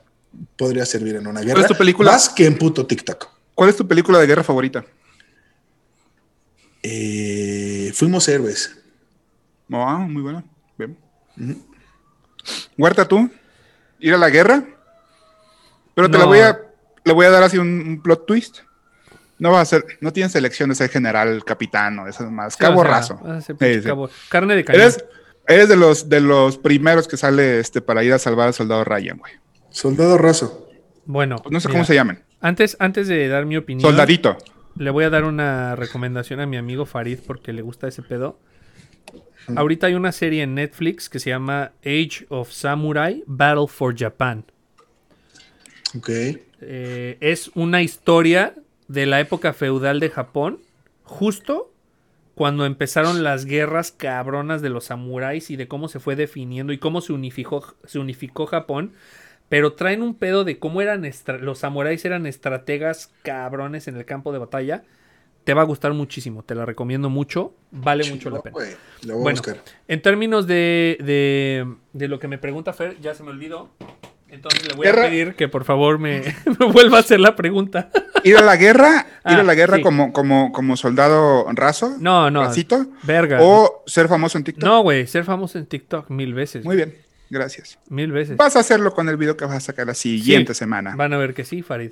podría 0.58 0.84
servir 0.84 1.16
en 1.16 1.26
una 1.26 1.40
guerra. 1.40 1.62
es 1.62 1.68
tu 1.68 1.74
película? 1.74 2.12
Más 2.12 2.28
que 2.28 2.44
en 2.44 2.58
puto 2.58 2.86
TikTok. 2.86 3.28
¿Cuál 3.54 3.70
es 3.70 3.76
tu 3.76 3.88
película 3.88 4.18
de 4.18 4.26
guerra 4.26 4.44
favorita? 4.44 4.84
Eh, 6.82 7.92
fuimos 7.94 8.28
héroes. 8.28 8.72
Muy 9.98 10.22
buena. 10.22 10.44
Bien. 10.78 10.96
Huerta, 12.76 13.06
tú, 13.06 13.30
ir 13.98 14.14
a 14.14 14.18
la 14.18 14.30
guerra. 14.30 14.64
Pero 15.94 16.10
te 16.10 16.18
la 16.18 16.24
voy 16.24 16.38
a, 16.40 16.58
le 17.04 17.12
voy 17.12 17.26
a 17.26 17.30
dar 17.30 17.42
así 17.42 17.58
un, 17.58 17.68
un 17.68 18.02
plot 18.02 18.26
twist. 18.26 18.60
No 19.38 19.50
va 19.50 19.60
a 19.60 19.64
ser, 19.64 19.84
no 20.00 20.12
tienes 20.12 20.34
elección 20.36 20.68
de 20.68 20.74
ser 20.74 20.88
general, 20.88 21.44
capitán 21.44 21.98
o 21.98 22.06
esas 22.06 22.30
más. 22.30 22.54
Sí, 22.54 22.60
Cabo 22.60 22.80
o 22.80 22.82
sea, 22.84 22.92
raso. 22.92 23.20
Sí, 23.46 23.54
Carne 24.28 24.54
de 24.54 24.64
cañón. 24.64 24.82
Eres, 24.82 25.04
eres 25.48 25.68
de 25.68 25.76
los 25.76 26.08
de 26.08 26.20
los 26.20 26.58
primeros 26.58 27.08
que 27.08 27.16
sale 27.16 27.58
este 27.58 27.80
para 27.80 28.04
ir 28.04 28.12
a 28.12 28.18
salvar 28.18 28.46
al 28.48 28.54
soldado 28.54 28.84
Ryan, 28.84 29.18
güey. 29.18 29.32
Soldado 29.70 30.16
raso. 30.16 30.68
Bueno, 31.04 31.36
Pues 31.36 31.52
no 31.52 31.58
sé 31.60 31.68
mira, 31.68 31.78
cómo 31.78 31.84
se 31.84 31.94
llaman. 31.94 32.22
Antes, 32.40 32.76
antes 32.78 33.08
de 33.08 33.26
dar 33.28 33.44
mi 33.46 33.56
opinión, 33.56 33.88
Soldadito. 33.90 34.36
le 34.76 34.90
voy 34.90 35.04
a 35.04 35.10
dar 35.10 35.24
una 35.24 35.74
recomendación 35.74 36.40
a 36.40 36.46
mi 36.46 36.56
amigo 36.56 36.86
Farid 36.86 37.18
porque 37.26 37.52
le 37.52 37.62
gusta 37.62 37.88
ese 37.88 38.02
pedo. 38.02 38.38
Ahorita 39.56 39.88
hay 39.88 39.94
una 39.94 40.12
serie 40.12 40.42
en 40.42 40.54
Netflix 40.54 41.08
que 41.08 41.18
se 41.18 41.30
llama 41.30 41.72
Age 41.84 42.26
of 42.28 42.50
Samurai 42.50 43.22
Battle 43.26 43.66
for 43.68 43.94
Japan. 43.96 44.44
Ok. 45.96 46.08
Eh, 46.60 47.16
es 47.20 47.50
una 47.54 47.82
historia 47.82 48.54
de 48.88 49.06
la 49.06 49.20
época 49.20 49.52
feudal 49.52 50.00
de 50.00 50.10
Japón, 50.10 50.60
justo 51.04 51.72
cuando 52.34 52.64
empezaron 52.64 53.22
las 53.22 53.44
guerras 53.44 53.92
cabronas 53.92 54.62
de 54.62 54.70
los 54.70 54.84
samuráis 54.84 55.50
y 55.50 55.56
de 55.56 55.68
cómo 55.68 55.88
se 55.88 56.00
fue 56.00 56.16
definiendo 56.16 56.72
y 56.72 56.78
cómo 56.78 57.00
se 57.00 57.12
unificó, 57.12 57.74
se 57.84 57.98
unificó 57.98 58.46
Japón 58.46 58.92
Pero 59.48 59.74
traen 59.74 60.02
un 60.02 60.14
pedo 60.14 60.44
de 60.44 60.58
cómo 60.58 60.80
eran 60.80 61.08
los 61.40 61.58
samuráis 61.58 62.04
eran 62.04 62.26
estrategas 62.26 63.12
cabrones 63.22 63.86
en 63.86 63.96
el 63.96 64.06
campo 64.06 64.32
de 64.32 64.38
batalla. 64.38 64.82
Te 65.44 65.54
va 65.54 65.62
a 65.62 65.64
gustar 65.64 65.92
muchísimo, 65.92 66.44
te 66.44 66.54
la 66.54 66.64
recomiendo 66.64 67.10
mucho, 67.10 67.54
vale 67.72 68.08
mucho 68.10 68.30
la 68.30 68.40
pena. 68.42 68.52
Güey, 68.54 68.70
lo 69.02 69.14
voy 69.14 69.20
a 69.20 69.22
Bueno, 69.22 69.36
buscar. 69.40 69.56
en 69.88 70.00
términos 70.02 70.46
de, 70.46 70.96
de, 71.00 71.66
de 71.92 72.08
lo 72.08 72.18
que 72.20 72.28
me 72.28 72.38
pregunta 72.38 72.72
Fer, 72.72 72.96
ya 73.00 73.12
se 73.14 73.22
me 73.24 73.30
olvidó. 73.30 73.68
Entonces 74.28 74.66
le 74.66 74.74
voy 74.74 74.86
a 74.86 74.92
Guerra. 74.92 75.08
pedir 75.08 75.34
que 75.34 75.46
por 75.48 75.64
favor 75.64 75.98
me, 75.98 76.22
me 76.58 76.66
vuelva 76.72 76.98
a 76.98 77.00
hacer 77.00 77.20
la 77.20 77.34
pregunta. 77.36 77.90
Ir 78.24 78.36
a 78.36 78.40
la 78.42 78.56
guerra, 78.56 79.04
ir 79.26 79.36
Ah, 79.36 79.40
a 79.40 79.42
la 79.42 79.54
guerra 79.54 79.76
sí. 79.78 79.82
como, 79.82 80.12
como, 80.12 80.52
como 80.52 80.76
soldado 80.76 81.44
raso, 81.52 81.96
No, 81.98 82.30
no. 82.30 82.42
racito, 82.44 82.86
Verga. 83.02 83.40
o 83.42 83.82
ser 83.86 84.08
famoso 84.08 84.38
en 84.38 84.44
TikTok. 84.44 84.64
No, 84.64 84.80
güey, 84.82 85.06
ser 85.06 85.24
famoso 85.24 85.58
en 85.58 85.66
TikTok 85.66 86.08
mil 86.08 86.32
veces. 86.34 86.64
Muy 86.64 86.76
bien, 86.76 86.94
gracias. 87.28 87.78
Mil 87.90 88.10
veces. 88.12 88.36
Vas 88.38 88.56
a 88.56 88.60
hacerlo 88.60 88.94
con 88.94 89.08
el 89.10 89.16
video 89.18 89.36
que 89.36 89.44
vas 89.44 89.56
a 89.56 89.60
sacar 89.60 89.88
la 89.88 89.94
siguiente 89.94 90.54
Sí, 90.54 90.58
semana. 90.60 90.94
Van 90.96 91.12
a 91.12 91.18
ver 91.18 91.34
que 91.34 91.44
sí, 91.44 91.60
Farid. 91.62 91.90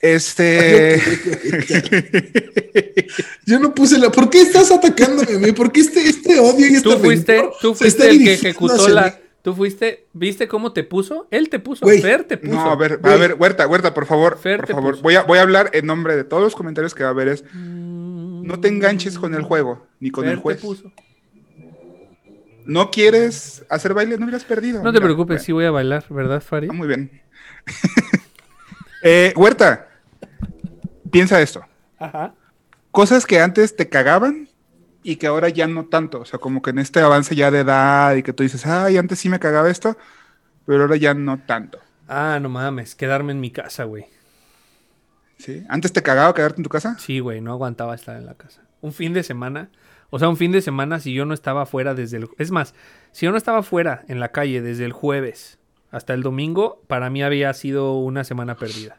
Este. 0.00 1.00
Yo 3.46 3.58
no 3.58 3.74
puse 3.74 3.98
la. 3.98 4.10
¿Por 4.10 4.30
qué 4.30 4.42
estás 4.42 4.70
atacándome 4.70 5.36
a 5.36 5.38
mí? 5.38 5.52
¿Por 5.52 5.72
qué 5.72 5.80
este, 5.80 6.08
este 6.08 6.38
odio 6.40 6.66
y 6.66 6.74
este 6.74 6.82
Tú 6.88 6.98
fuiste, 6.98 7.42
tú 7.60 7.74
fuiste 7.74 8.08
el 8.08 8.24
que 8.24 8.34
ejecutó 8.34 8.88
la. 8.88 9.06
mí? 9.06 9.10
Tú 9.42 9.54
fuiste, 9.54 10.06
¿viste 10.12 10.46
cómo 10.46 10.72
te 10.72 10.84
puso? 10.84 11.26
Él 11.32 11.48
te 11.48 11.58
puso, 11.58 11.84
Fer 11.86 12.22
te 12.24 12.38
puso. 12.38 12.52
No, 12.54 12.70
a 12.70 12.76
ver, 12.76 13.00
a 13.02 13.16
ver, 13.16 13.34
Huerta, 13.34 13.66
Huerta, 13.66 13.92
por 13.92 14.06
favor, 14.06 14.38
Fer 14.38 14.58
por 14.58 14.66
te 14.66 14.72
favor. 14.72 14.92
puso. 14.92 15.02
Voy 15.02 15.16
a, 15.16 15.22
voy 15.22 15.38
a 15.38 15.42
hablar 15.42 15.70
en 15.72 15.86
nombre 15.86 16.14
de 16.14 16.22
todos 16.22 16.44
los 16.44 16.54
comentarios 16.54 16.94
que 16.94 17.02
va 17.02 17.08
a 17.08 17.12
haber. 17.12 17.26
Es, 17.26 17.42
no 17.52 18.60
te 18.60 18.68
enganches 18.68 19.18
con 19.18 19.34
el 19.34 19.42
juego, 19.42 19.84
ni 19.98 20.12
con 20.12 20.22
Fer 20.24 20.34
el 20.34 20.38
te 20.38 20.42
juez. 20.42 20.60
puso. 20.60 20.92
No 22.64 22.92
quieres 22.92 23.64
hacer 23.68 23.94
baile, 23.94 24.16
no 24.16 24.26
hubieras 24.26 24.44
perdido. 24.44 24.80
No 24.80 24.92
te 24.92 25.00
preocupes, 25.00 25.26
bueno, 25.38 25.42
sí 25.42 25.50
voy 25.50 25.64
a 25.64 25.72
bailar, 25.72 26.04
¿verdad, 26.08 26.40
Farid? 26.40 26.68
ah, 26.70 26.74
muy 26.74 26.86
bien. 26.86 27.10
Eh, 29.02 29.32
Huerta, 29.36 29.88
piensa 31.10 31.40
esto. 31.40 31.64
Ajá. 31.98 32.34
Cosas 32.90 33.26
que 33.26 33.40
antes 33.40 33.74
te 33.74 33.88
cagaban 33.88 34.48
y 35.02 35.16
que 35.16 35.26
ahora 35.26 35.48
ya 35.48 35.66
no 35.66 35.86
tanto. 35.86 36.20
O 36.20 36.24
sea, 36.24 36.38
como 36.38 36.62
que 36.62 36.70
en 36.70 36.78
este 36.78 37.00
avance 37.00 37.34
ya 37.34 37.50
de 37.50 37.60
edad 37.60 38.14
y 38.14 38.22
que 38.22 38.32
tú 38.32 38.42
dices, 38.42 38.64
ay, 38.66 38.96
antes 38.96 39.18
sí 39.18 39.28
me 39.28 39.40
cagaba 39.40 39.70
esto, 39.70 39.96
pero 40.66 40.82
ahora 40.82 40.96
ya 40.96 41.14
no 41.14 41.40
tanto. 41.40 41.78
Ah, 42.08 42.38
no 42.40 42.48
mames, 42.48 42.94
quedarme 42.94 43.32
en 43.32 43.40
mi 43.40 43.50
casa, 43.50 43.84
güey. 43.84 44.06
¿Sí? 45.38 45.64
¿Antes 45.68 45.92
te 45.92 46.02
cagaba 46.02 46.34
quedarte 46.34 46.60
en 46.60 46.64
tu 46.64 46.70
casa? 46.70 46.96
Sí, 46.98 47.18
güey, 47.18 47.40
no 47.40 47.52
aguantaba 47.52 47.94
estar 47.94 48.16
en 48.16 48.26
la 48.26 48.34
casa. 48.34 48.62
Un 48.80 48.92
fin 48.92 49.12
de 49.12 49.22
semana, 49.22 49.70
o 50.10 50.18
sea, 50.18 50.28
un 50.28 50.36
fin 50.36 50.52
de 50.52 50.62
semana 50.62 51.00
si 51.00 51.12
yo 51.12 51.24
no 51.24 51.34
estaba 51.34 51.66
fuera 51.66 51.94
desde 51.94 52.18
el... 52.18 52.28
Es 52.38 52.50
más, 52.50 52.74
si 53.10 53.26
yo 53.26 53.32
no 53.32 53.38
estaba 53.38 53.62
fuera 53.62 54.04
en 54.06 54.20
la 54.20 54.30
calle 54.30 54.60
desde 54.60 54.84
el 54.84 54.92
jueves 54.92 55.58
hasta 55.92 56.14
el 56.14 56.22
domingo, 56.22 56.82
para 56.88 57.08
mí 57.10 57.22
había 57.22 57.52
sido 57.54 57.94
una 57.98 58.24
semana 58.24 58.56
perdida. 58.56 58.98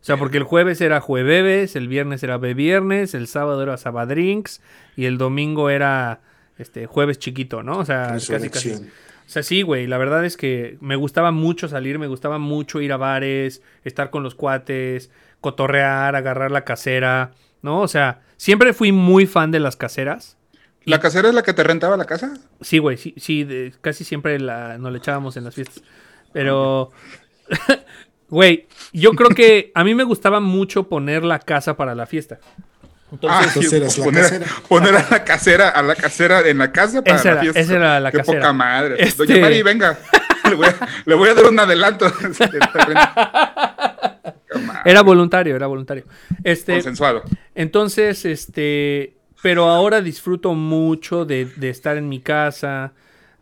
O 0.00 0.04
sea, 0.06 0.16
porque 0.16 0.38
el 0.38 0.44
jueves 0.44 0.80
era 0.80 1.00
jueves, 1.00 1.76
el 1.76 1.88
viernes 1.88 2.22
era 2.22 2.38
viernes, 2.38 3.14
el 3.14 3.26
sábado 3.26 3.62
era 3.62 3.76
sabadrinks 3.76 4.60
y 4.96 5.04
el 5.04 5.18
domingo 5.18 5.68
era 5.70 6.20
este 6.58 6.86
jueves 6.86 7.18
chiquito, 7.18 7.62
¿no? 7.62 7.78
O 7.78 7.84
sea, 7.84 8.16
casi 8.28 8.48
casi. 8.50 8.72
O 8.72 9.28
sea, 9.28 9.42
sí, 9.42 9.62
güey, 9.62 9.88
la 9.88 9.98
verdad 9.98 10.24
es 10.24 10.36
que 10.36 10.78
me 10.80 10.94
gustaba 10.94 11.32
mucho 11.32 11.66
salir, 11.68 11.98
me 11.98 12.06
gustaba 12.06 12.38
mucho 12.38 12.80
ir 12.80 12.92
a 12.92 12.96
bares, 12.96 13.60
estar 13.84 14.10
con 14.10 14.22
los 14.22 14.36
cuates, 14.36 15.10
cotorrear, 15.40 16.14
agarrar 16.14 16.52
la 16.52 16.64
casera, 16.64 17.32
¿no? 17.62 17.80
O 17.80 17.88
sea, 17.88 18.20
siempre 18.36 18.72
fui 18.72 18.92
muy 18.92 19.26
fan 19.26 19.50
de 19.50 19.58
las 19.58 19.74
caseras. 19.76 20.36
¿La 20.84 21.00
casera 21.00 21.28
es 21.28 21.34
la 21.34 21.42
que 21.42 21.52
te 21.52 21.64
rentaba 21.64 21.96
la 21.96 22.04
casa? 22.04 22.34
Sí, 22.60 22.78
güey, 22.78 22.96
sí, 22.96 23.12
sí, 23.16 23.42
de- 23.42 23.74
casi 23.80 24.04
siempre 24.04 24.38
la, 24.38 24.78
nos 24.78 24.92
la 24.92 24.98
echábamos 24.98 25.36
en 25.36 25.42
las 25.42 25.56
fiestas. 25.56 25.82
Pero, 26.36 26.90
güey, 28.28 28.66
yo 28.92 29.12
creo 29.12 29.30
que 29.30 29.72
a 29.74 29.84
mí 29.84 29.94
me 29.94 30.04
gustaba 30.04 30.38
mucho 30.38 30.86
poner 30.86 31.24
la 31.24 31.38
casa 31.38 31.78
para 31.78 31.94
la 31.94 32.04
fiesta. 32.06 32.38
Entonces, 33.10 33.46
entonces 33.56 33.72
eras 33.72 33.96
la 33.98 34.04
poner, 34.04 34.22
casera. 34.22 34.46
poner 34.68 34.94
a 34.96 35.06
la 35.10 35.24
casera, 35.24 35.68
a 35.70 35.82
la 35.82 35.94
casera 35.94 36.46
en 36.46 36.58
la 36.58 36.72
casa 36.72 37.02
para 37.02 37.16
Esa 37.16 37.24
la 37.28 37.32
era- 37.32 37.40
fiesta. 37.40 37.60
esa 37.60 37.74
era 37.76 38.00
la 38.00 38.10
Qué 38.10 38.18
casera. 38.18 38.38
poca 38.40 38.52
madre. 38.52 38.96
Este- 38.98 39.24
Doña 39.26 39.40
Mari, 39.40 39.62
venga. 39.62 39.98
Le 40.50 40.54
voy, 40.54 40.66
a, 40.66 40.88
le 41.06 41.14
voy 41.16 41.28
a 41.30 41.34
dar 41.34 41.46
un 41.46 41.58
adelanto. 41.58 42.06
Qué 42.20 42.28
madre, 44.60 44.80
era 44.84 45.02
voluntario, 45.02 45.56
era 45.56 45.66
voluntario. 45.66 46.04
Este, 46.44 46.74
Consensuado. 46.74 47.22
Entonces, 47.54 48.24
este, 48.24 49.16
pero 49.42 49.64
ahora 49.68 50.00
disfruto 50.00 50.54
mucho 50.54 51.24
de, 51.24 51.46
de 51.56 51.70
estar 51.70 51.96
en 51.96 52.08
mi 52.08 52.20
casa, 52.20 52.92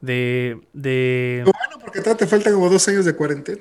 de, 0.04 0.60
de... 0.72 1.42
Bueno, 1.44 1.78
porque 1.80 2.00
te 2.00 2.26
faltan 2.26 2.52
como 2.52 2.68
dos 2.68 2.86
años 2.88 3.04
de 3.04 3.14
cuarentena. 3.14 3.60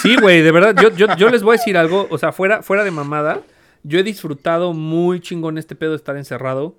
Sí, 0.00 0.16
güey, 0.20 0.42
de 0.42 0.52
verdad, 0.52 0.74
yo, 0.80 0.94
yo, 0.94 1.06
yo 1.16 1.28
les 1.28 1.42
voy 1.42 1.54
a 1.54 1.58
decir 1.58 1.76
algo, 1.76 2.06
o 2.10 2.18
sea, 2.18 2.32
fuera, 2.32 2.62
fuera 2.62 2.84
de 2.84 2.90
mamada, 2.90 3.40
yo 3.82 3.98
he 3.98 4.02
disfrutado 4.02 4.72
muy 4.72 5.20
chingón 5.20 5.58
este 5.58 5.74
pedo 5.74 5.90
de 5.90 5.96
estar 5.96 6.16
encerrado. 6.16 6.76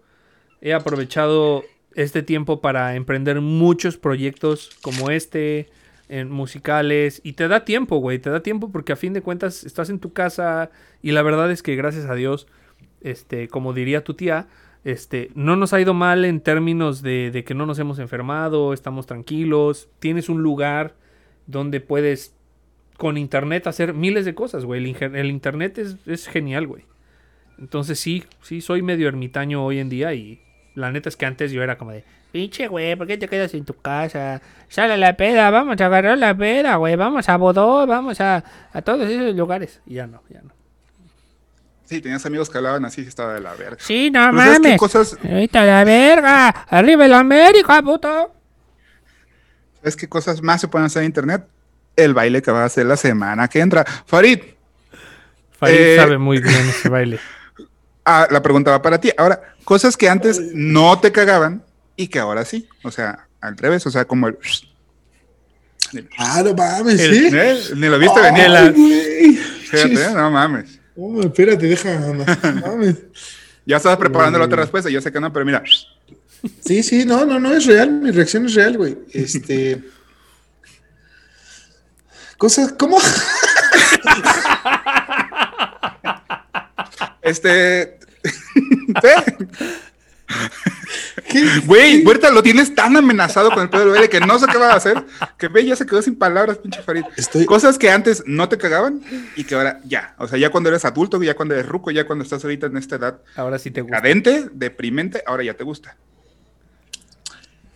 He 0.62 0.74
aprovechado 0.74 1.64
este 1.96 2.24
tiempo 2.24 2.62
para 2.62 2.96
emprender 2.96 3.42
muchos 3.42 3.98
proyectos 3.98 4.72
como 4.82 5.10
este, 5.12 5.70
en 6.10 6.32
musicales, 6.32 7.22
y 7.24 7.34
te 7.34 7.48
da 7.48 7.66
tiempo, 7.66 7.98
güey, 7.98 8.20
te 8.20 8.30
da 8.30 8.42
tiempo 8.42 8.72
porque 8.72 8.94
a 8.94 8.96
fin 8.96 9.14
de 9.14 9.22
cuentas 9.22 9.64
estás 9.64 9.90
en 9.90 10.00
tu 10.00 10.14
casa 10.14 10.70
y 11.02 11.12
la 11.12 11.22
verdad 11.22 11.52
es 11.52 11.62
que 11.62 11.76
gracias 11.76 12.06
a 12.06 12.16
Dios, 12.16 12.48
este, 13.02 13.48
como 13.48 13.74
diría 13.74 14.04
tu 14.04 14.14
tía, 14.14 14.48
este, 14.84 15.32
no 15.34 15.56
nos 15.56 15.74
ha 15.74 15.80
ido 15.80 15.94
mal 15.94 16.26
en 16.26 16.42
términos 16.42 17.02
de, 17.02 17.44
que 17.46 17.54
no 17.54 17.66
nos 17.66 17.80
hemos 17.80 18.00
enfermado, 18.00 18.74
estamos 18.74 19.06
tranquilos, 19.06 19.90
tienes 20.00 20.30
un 20.30 20.44
lugar 20.44 20.96
donde 21.48 21.80
puedes 21.80 22.36
con 22.98 23.18
internet 23.18 23.68
hacer 23.68 23.94
miles 23.94 24.26
de 24.26 24.36
cosas, 24.36 24.66
güey. 24.66 24.96
El, 25.00 25.30
internet 25.30 25.78
es, 25.78 26.28
genial, 26.28 26.68
güey. 26.68 26.84
Entonces 27.58 28.00
sí, 28.00 28.24
sí, 28.42 28.62
soy 28.62 28.82
medio 28.82 29.08
ermitaño 29.08 29.64
hoy 29.64 29.80
en 29.80 29.90
día 29.90 30.14
y 30.14 30.42
la 30.76 30.92
neta 30.92 31.08
es 31.08 31.16
que 31.16 31.26
antes 31.26 31.52
yo 31.52 31.64
era 31.64 31.78
como 31.78 31.92
de, 31.92 32.04
pinche 32.32 32.68
güey, 32.68 32.96
¿por 32.96 33.08
qué 33.08 33.18
te 33.18 33.28
quedas 33.28 33.54
en 33.54 33.64
tu 33.64 33.76
casa? 33.76 34.42
Sale 34.68 34.98
la 34.98 35.16
peda, 35.16 35.50
vamos 35.50 35.80
a 35.80 35.86
agarrar 35.86 36.18
la 36.18 36.36
peda, 36.36 36.76
güey, 36.76 36.96
vamos 36.96 37.30
a 37.30 37.38
Bodó, 37.38 37.86
vamos 37.88 38.20
a, 38.20 38.44
a 38.74 38.82
todos 38.82 39.10
esos 39.10 39.36
lugares. 39.36 39.82
Y 39.86 39.96
ya 39.96 40.08
no, 40.08 40.24
ya 40.30 40.42
no. 40.42 40.53
Sí, 41.86 42.02
tenías 42.02 42.26
amigos 42.26 42.50
que 42.50 42.58
hablaban 42.58 42.86
así 42.86 43.02
y 43.02 43.08
estaba 43.08 43.34
de 43.34 43.42
la 43.42 43.54
verga. 43.56 43.78
Sí, 43.80 44.10
no 44.10 44.30
Pero 44.32 44.42
¿sabes 44.44 44.60
qué 44.62 44.78
cosas, 44.78 45.18
Ahorita 45.24 45.66
la 45.66 45.84
verga, 45.84 46.48
arriba 46.70 47.06
el 47.06 47.14
América, 47.14 47.82
puto. 47.82 48.34
¿Sabes 49.80 49.96
qué 49.96 50.08
cosas 50.08 50.42
más 50.42 50.62
se 50.62 50.68
pueden 50.70 50.86
hacer 50.86 51.02
en 51.04 51.08
internet? 51.08 51.46
El 51.96 52.14
baile 52.14 52.42
que 52.42 52.52
va 52.52 52.64
a 52.64 52.66
hacer 52.66 52.86
la 52.86 52.98
semana 52.98 53.48
que 53.48 53.60
entra. 53.60 53.86
Farid, 54.06 54.40
Farid 55.60 55.76
Eh, 55.78 55.96
sabe 55.98 56.18
muy 56.18 56.40
bien 56.40 56.56
ese 56.70 56.90
baile. 56.90 57.20
ah, 58.06 58.28
la 58.32 58.42
pregunta 58.42 58.72
va 58.72 58.82
para 58.82 59.00
ti. 59.00 59.12
Ahora, 59.18 59.42
cosas 59.66 59.98
que 59.98 60.10
antes 60.10 60.40
no 60.54 61.00
te 61.00 61.12
cagaban 61.12 61.64
y 61.96 62.08
que 62.08 62.20
ahora 62.20 62.46
sí. 62.46 62.68
O 62.84 62.92
sea, 62.92 63.28
al 63.42 63.58
revés, 63.58 63.86
o 63.86 63.92
sea, 63.92 64.06
como 64.06 64.28
el... 64.30 64.38
Ah, 66.18 66.42
no 66.44 66.54
mames, 66.56 67.00
El- 67.00 67.14
¿sí? 67.14 67.30
¿Eh? 67.34 67.60
Ni 67.76 67.88
lo 67.88 68.00
viste 68.00 68.20
venir. 68.22 68.50
la-. 68.50 68.72
Fíjate, 68.74 69.90
Chis. 69.90 70.00
¿eh? 70.00 70.12
no 70.16 70.32
mames. 70.32 70.80
Oh, 70.96 71.22
espérate, 71.22 71.66
deja. 71.66 72.00
mames. 72.66 72.98
Ya 73.66 73.78
estabas 73.78 73.98
preparando 73.98 74.38
la 74.40 74.46
otra 74.46 74.62
respuesta, 74.62 74.90
yo 74.90 75.02
sé 75.02 75.12
que 75.12 75.20
no, 75.20 75.32
pero 75.32 75.46
mira. 75.46 75.64
Sí, 76.66 76.84
sí, 76.84 77.06
no, 77.06 77.26
no, 77.26 77.40
no, 77.40 77.54
es 77.54 77.66
real. 77.66 77.92
Mi 77.92 78.12
reacción 78.12 78.46
es 78.46 78.54
real, 78.54 78.78
güey. 78.78 78.98
Este. 79.14 79.82
Cosas, 82.38 82.74
¿cómo? 82.74 82.98
Este. 87.24 88.00
Güey, 91.66 92.06
Huerta 92.06 92.30
lo 92.32 92.44
tienes 92.44 92.76
tan 92.76 92.96
amenazado 92.96 93.50
con 93.52 93.64
el 93.64 93.70
pedo 93.70 93.82
del 93.82 93.90
baile 93.92 94.10
que 94.10 94.20
no 94.20 94.38
sé 94.40 94.46
qué 94.52 94.58
va 94.58 94.72
a 94.72 94.76
hacer. 94.76 95.04
Que 95.38 95.48
ve, 95.48 95.66
ya 95.66 95.76
se 95.76 95.86
quedó 95.86 96.02
sin 96.02 96.16
palabras, 96.16 96.58
pinche 96.58 96.82
Farid. 96.82 97.04
Estoy- 97.18 97.46
Cosas 97.46 97.78
que 97.78 97.90
antes 97.90 98.24
no 98.26 98.50
te 98.50 98.58
cagaban 98.58 99.02
y 99.36 99.44
que 99.44 99.56
ahora 99.56 99.80
ya. 99.86 100.16
O 100.20 100.28
sea, 100.28 100.38
ya 100.38 100.50
cuando 100.52 100.70
eres 100.70 100.86
adulto, 100.86 101.22
ya 101.24 101.36
cuando 101.36 101.54
eres 101.56 101.68
ruco, 101.68 101.92
ya 101.92 102.06
cuando 102.06 102.24
estás 102.24 102.44
ahorita 102.44 102.68
en 102.68 102.78
esta 102.78 102.96
edad 102.98 103.20
Ahora 103.36 103.58
sí 103.60 103.72
te 103.72 103.82
gusta. 103.82 103.98
cadente, 103.98 104.50
deprimente, 104.54 105.24
ahora 105.26 105.44
ya 105.44 105.56
te 105.56 105.64
gusta. 105.64 105.98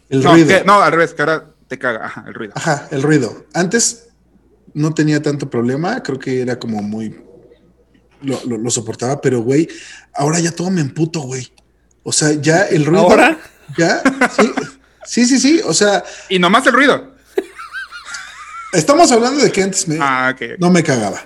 El 0.10 0.24
No, 0.24 0.34
ruido. 0.34 0.48
que- 0.48 0.64
no, 0.64 0.82
al 0.82 0.92
revés, 0.92 1.14
que 1.14 1.22
ahora 1.22 1.50
te 1.68 1.78
caga. 1.78 2.06
Ajá, 2.06 2.24
el 2.28 2.34
ruido. 2.34 2.54
Ajá, 2.56 2.88
el 2.92 3.02
ruido. 3.02 3.46
Antes 3.54 4.10
no 4.74 4.94
tenía 4.94 5.22
tanto 5.22 5.50
problema, 5.50 6.02
creo 6.04 6.20
que 6.20 6.42
era 6.42 6.58
como 6.60 6.82
muy. 6.82 7.20
Lo, 8.22 8.40
lo- 8.46 8.58
lo 8.58 8.70
soportaba, 8.72 9.22
pero 9.22 9.42
güey, 9.42 9.68
ahora 10.16 10.40
ya 10.40 10.52
todo 10.52 10.70
me 10.72 10.82
emputo, 10.82 11.22
güey. 11.22 11.52
O 12.10 12.14
sea, 12.14 12.32
ya 12.32 12.62
el 12.64 12.86
ruido. 12.86 13.02
¿Ahora? 13.04 13.38
Ya, 13.78 14.02
sí. 14.34 14.50
Sí, 15.06 15.26
sí, 15.26 15.40
sí. 15.40 15.62
O 15.66 15.74
sea, 15.74 16.06
Y 16.30 16.40
nomás 16.40 16.66
el 16.68 16.72
ruido. 16.72 17.14
estamos 18.72 19.12
hablando 19.12 19.44
de 19.44 19.52
que 19.52 19.62
antes 19.62 19.88
me, 19.90 19.98
Ah, 20.00 20.34
ok. 20.34 20.58
no 20.58 20.70
me 20.70 20.84
cagaba. 20.84 21.22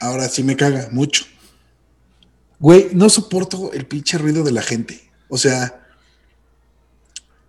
Ahora 0.00 0.28
sí 0.28 0.42
me 0.42 0.54
caga 0.54 0.88
mucho. 0.90 1.24
Güey, 2.58 2.88
no 2.92 3.08
soporto 3.08 3.70
el 3.72 3.86
pinche 3.86 4.18
ruido 4.18 4.44
de 4.44 4.52
la 4.52 4.60
gente. 4.60 5.10
O 5.28 5.38
sea, 5.38 5.80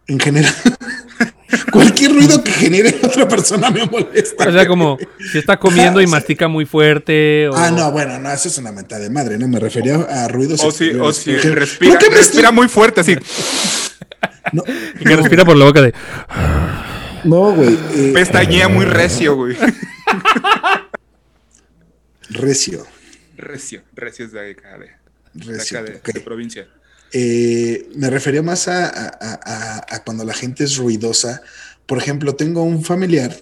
en 0.08 0.20
general, 0.20 0.56
cualquier 1.72 2.14
ruido 2.14 2.44
que 2.44 2.52
genere 2.52 3.00
otra 3.04 3.28
persona 3.28 3.70
me 3.70 3.86
molesta. 3.86 4.48
O 4.50 4.52
sea, 4.52 4.68
como 4.68 4.98
si 5.32 5.38
está 5.38 5.58
comiendo 5.58 6.02
y 6.02 6.08
mastica 6.08 6.48
muy 6.48 6.66
fuerte. 6.66 7.48
O... 7.50 7.56
Ah, 7.56 7.72
no, 7.72 7.92
bueno, 7.92 8.20
no, 8.20 8.32
eso 8.32 8.48
es 8.48 8.58
una 8.58 8.72
mentada 8.72 9.02
de 9.02 9.10
madre, 9.10 9.38
no 9.38 9.48
me 9.48 9.60
refería 9.60 9.96
a 9.96 10.28
ruidos. 10.28 10.62
O 10.64 10.72
si, 10.72 10.92
o 10.92 11.12
si 11.14 11.36
respira, 11.38 11.92
¿por 11.94 12.00
qué 12.04 12.10
me 12.10 12.16
respira 12.18 12.50
estoy- 12.50 12.56
muy 12.56 12.68
fuerte, 12.68 13.02
así. 13.02 13.16
No, 14.52 14.64
Y 15.00 15.04
que 15.04 15.16
respira 15.16 15.46
por 15.46 15.56
la 15.58 15.66
boca 15.66 15.82
de. 15.82 15.94
no, 17.24 17.52
güey. 17.54 17.78
eh, 17.96 18.12
Pestañea 18.14 18.68
muy 18.68 18.86
recio, 18.86 19.36
güey. 19.36 19.56
recio. 22.30 22.86
Recio, 23.38 23.82
recio 23.96 24.26
es 24.26 24.32
de 24.34 24.52
acá, 24.52 24.78
de, 24.78 24.90
de, 25.34 25.54
Recio, 25.58 25.80
acá 25.80 26.12
de 26.14 26.20
provincia. 26.20 26.68
Eh, 27.12 27.90
me 27.96 28.10
refería 28.10 28.44
más 28.44 28.68
a, 28.68 30.02
cuando 30.06 30.24
la 30.24 30.34
gente 30.34 30.64
es 30.64 30.78
ruidosa. 30.78 31.42
Por 31.86 31.98
ejemplo, 31.98 32.36
tengo 32.36 32.64
un 32.64 32.84
familiar 32.84 33.36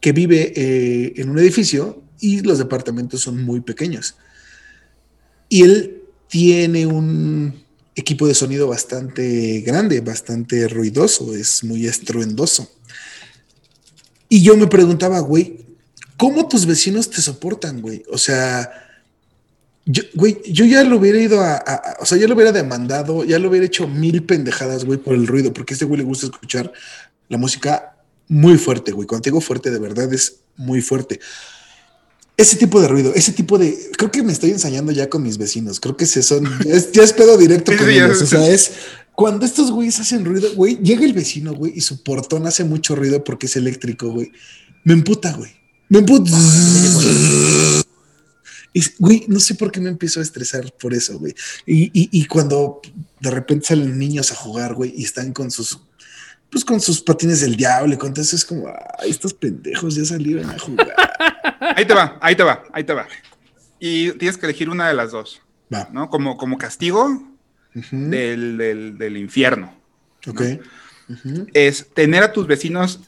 que 0.00 0.12
vive 0.12 0.52
eh, 0.54 1.12
en 1.16 1.30
un 1.30 1.38
edificio 1.38 2.02
y 2.20 2.40
los 2.40 2.58
departamentos 2.58 3.20
son 3.20 3.42
muy 3.44 3.60
pequeños. 3.60 4.16
Y 5.48 5.62
él 5.62 6.02
tiene 6.28 6.86
un 6.86 7.64
equipo 7.94 8.26
de 8.26 8.34
sonido 8.34 8.68
bastante 8.68 9.60
grande, 9.60 10.00
bastante 10.00 10.68
ruidoso, 10.68 11.34
es 11.34 11.64
muy 11.64 11.86
estruendoso. 11.86 12.70
Y 14.28 14.42
yo 14.42 14.56
me 14.56 14.66
preguntaba, 14.66 15.20
güey, 15.20 15.64
¿cómo 16.16 16.48
tus 16.48 16.66
vecinos 16.66 17.10
te 17.10 17.22
soportan, 17.22 17.80
güey? 17.80 18.02
O 18.10 18.18
sea, 18.18 18.87
yo, 19.90 20.02
güey, 20.14 20.38
yo 20.44 20.66
ya 20.66 20.84
lo 20.84 20.98
hubiera 20.98 21.18
ido 21.18 21.40
a, 21.40 21.54
a- 21.54 21.74
a- 21.74 21.96
o 22.00 22.04
sea, 22.06 22.18
ya 22.18 22.28
lo 22.28 22.34
hubiera 22.34 22.52
demandado, 22.52 23.24
ya 23.24 23.38
lo 23.38 23.48
hubiera 23.48 23.64
hecho 23.64 23.88
mil 23.88 24.22
pendejadas, 24.22 24.84
güey, 24.84 24.98
por 24.98 25.14
el 25.14 25.26
ruido, 25.26 25.52
porque 25.54 25.72
a 25.72 25.76
este 25.76 25.86
güey 25.86 25.98
le 25.98 26.04
gusta 26.04 26.26
escuchar 26.26 26.70
la 27.28 27.38
música 27.38 27.96
muy 28.28 28.58
fuerte, 28.58 28.92
güey. 28.92 29.06
Cuando 29.08 29.22
te 29.22 29.30
digo 29.30 29.40
fuerte, 29.40 29.70
de 29.70 29.78
verdad 29.78 30.12
es 30.12 30.40
muy 30.56 30.82
fuerte. 30.82 31.18
Ese 32.36 32.56
tipo 32.56 32.80
de 32.80 32.86
ruido, 32.88 33.12
ese 33.14 33.32
tipo 33.32 33.56
de, 33.58 33.76
creo 33.96 34.10
que 34.10 34.22
me 34.22 34.32
estoy 34.32 34.50
ensañando 34.50 34.92
ya 34.92 35.08
con 35.08 35.22
mis 35.22 35.38
vecinos, 35.38 35.80
creo 35.80 35.96
que 35.96 36.06
se 36.06 36.22
son, 36.22 36.44
ya 36.64 36.74
es, 36.76 36.92
ya 36.92 37.02
es 37.02 37.12
pedo 37.14 37.36
directo 37.38 37.72
con 37.78 37.86
ellos, 38.10 38.22
o 38.22 38.26
sea, 38.26 38.48
es 38.48 38.70
cuando 39.14 39.44
estos 39.46 39.70
güeyes 39.72 39.98
hacen 39.98 40.24
ruido, 40.24 40.48
güey, 40.54 40.76
llega 40.82 41.04
el 41.04 41.14
vecino, 41.14 41.52
güey, 41.54 41.72
y 41.74 41.80
su 41.80 42.02
portón 42.04 42.46
hace 42.46 42.62
mucho 42.62 42.94
ruido 42.94 43.24
porque 43.24 43.46
es 43.46 43.56
eléctrico, 43.56 44.10
güey. 44.10 44.30
Me 44.84 44.92
emputa, 44.92 45.32
güey. 45.32 45.50
Me 45.88 45.98
emputa. 45.98 46.30
Y, 48.72 48.82
güey, 48.98 49.24
no 49.28 49.40
sé 49.40 49.54
por 49.54 49.70
qué 49.72 49.80
me 49.80 49.88
empiezo 49.88 50.20
a 50.20 50.22
estresar 50.22 50.72
por 50.78 50.92
eso, 50.94 51.18
güey. 51.18 51.34
Y, 51.66 51.84
y- 51.86 52.08
y 52.12 52.24
cuando 52.26 52.80
de 53.20 53.30
repente 53.30 53.66
salen 53.66 53.98
niños 53.98 54.30
a 54.30 54.34
jugar, 54.36 54.74
güey, 54.74 54.92
y 54.96 55.04
están 55.04 55.32
con 55.32 55.50
sus, 55.50 55.80
pues 56.50 56.64
con 56.64 56.80
sus 56.80 57.00
patines 57.00 57.40
del 57.40 57.56
diablo, 57.56 57.94
y 57.94 57.96
con 57.98 58.12
todo 58.12 58.22
eso 58.22 58.36
es 58.36 58.44
como, 58.44 58.68
ay, 58.98 59.10
estos 59.10 59.34
pendejos 59.34 59.94
ya 59.94 60.04
salieron 60.04 60.48
a 60.50 60.58
jugar. 60.58 60.94
Ahí 61.76 61.84
te 61.86 61.94
va, 61.94 62.18
ahí 62.20 62.34
te 62.36 62.42
va, 62.44 62.62
ahí 62.72 62.84
te 62.84 62.92
va. 62.94 63.06
Y 63.80 64.12
tienes 64.12 64.36
que 64.38 64.46
elegir 64.46 64.68
una 64.70 64.88
de 64.88 64.94
las 64.94 65.10
dos, 65.12 65.42
Va. 65.72 65.88
¿no? 65.92 66.08
Como, 66.08 66.36
como 66.36 66.56
castigo 66.58 67.22
del, 67.90 68.56
del, 68.56 68.96
del 68.98 69.16
infierno. 69.16 69.74
Ok. 70.26 70.42
Es 71.54 71.86
tener 71.94 72.22
a 72.22 72.32
tus 72.32 72.46
vecinos 72.46 73.00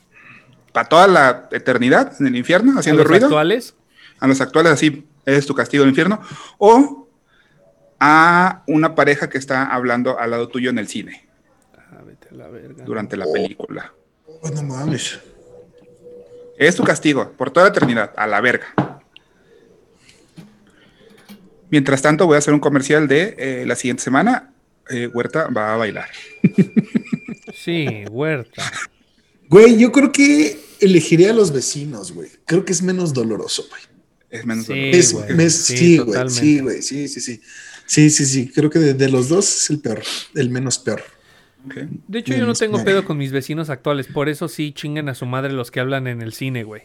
para 0.73 0.89
toda 0.89 1.07
la 1.07 1.49
eternidad 1.53 2.15
en 2.20 2.27
el 2.28 2.37
infierno 2.37 2.77
¿A 2.77 2.81
haciendo 2.81 3.03
los 3.03 3.11
ruido. 3.11 3.27
actuales? 3.27 3.74
A 4.19 4.27
los 4.27 4.41
actuales, 4.41 4.73
así 4.73 5.05
es 5.25 5.47
tu 5.47 5.55
castigo 5.55 5.83
del 5.83 5.91
infierno. 5.91 6.21
O 6.59 7.09
a 7.99 8.63
una 8.67 8.95
pareja 8.95 9.29
que 9.29 9.39
está 9.39 9.67
hablando 9.67 10.19
al 10.19 10.31
lado 10.31 10.49
tuyo 10.49 10.71
en 10.71 10.79
el 10.79 10.89
cine 10.89 11.29
Ah, 11.75 12.03
vete 12.07 12.29
a 12.31 12.35
la 12.35 12.49
verga. 12.49 12.85
durante 12.85 13.17
la 13.17 13.27
película. 13.33 13.93
Oh, 14.43 14.49
no 14.51 14.63
mames. 14.63 15.19
Es 16.57 16.77
tu 16.77 16.85
castigo 16.85 17.33
por 17.33 17.51
toda 17.51 17.67
la 17.67 17.71
eternidad, 17.71 18.13
a 18.17 18.27
la 18.27 18.41
verga. 18.41 18.67
Mientras 21.71 22.03
tanto, 22.03 22.27
voy 22.27 22.35
a 22.35 22.39
hacer 22.39 22.53
un 22.55 22.61
comercial 22.61 23.07
de 23.07 23.35
eh, 23.39 23.65
la 23.67 23.77
siguiente 23.77 24.03
semana. 24.03 24.53
eh, 24.91 25.07
Huerta 25.07 25.49
va 25.49 25.75
a 25.75 25.77
bailar. 25.77 26.09
Sí, 27.53 28.05
huerta. 28.11 28.63
Güey, 29.49 29.77
yo 29.77 29.93
creo 29.93 30.11
que 30.13 30.59
elegiría 30.81 31.31
a 31.31 31.35
los 31.35 31.53
vecinos, 31.53 32.13
güey. 32.13 32.31
Creo 32.47 32.65
que 32.65 32.73
es 32.73 32.81
menos 32.81 33.13
doloroso, 33.13 33.65
güey. 33.69 33.83
Es 34.31 34.47
menos 34.47 34.66
Sí, 34.66 34.74
doloroso. 34.90 35.19
Güey. 35.19 35.35
me- 35.36 35.51
Sí, 35.51 35.77
sí, 35.77 35.98
güey, 35.98 36.28
sí, 36.31 36.59
güey, 36.61 36.82
sí, 36.82 37.09
sí, 37.09 37.20
sí. 37.20 37.40
Sí, 37.86 38.11
sí, 38.11 38.24
sí. 38.24 38.51
Creo 38.55 38.70
que 38.70 38.78
de, 38.78 38.94
de 38.94 39.09
los 39.09 39.28
dos 39.28 39.62
es 39.62 39.70
el 39.70 39.81
peor, 39.81 40.01
el 40.36 40.51
menos 40.51 40.78
peor. 40.78 41.02
De 42.07 42.19
hecho, 42.20 42.35
yo 42.35 42.47
no 42.47 42.55
tengo 42.55 42.82
pedo 42.85 43.05
con 43.05 43.19
mis 43.19 43.32
vecinos 43.32 43.69
actuales. 43.69 44.07
Por 44.07 44.28
eso 44.28 44.48
sí 44.48 44.73
chinguen 44.73 45.09
a 45.09 45.15
su 45.15 45.27
madre 45.27 45.52
los 45.52 45.70
que 45.70 45.81
hablan 45.81 46.07
en 46.07 46.23
el 46.23 46.32
cine, 46.32 46.62
güey. 46.65 46.85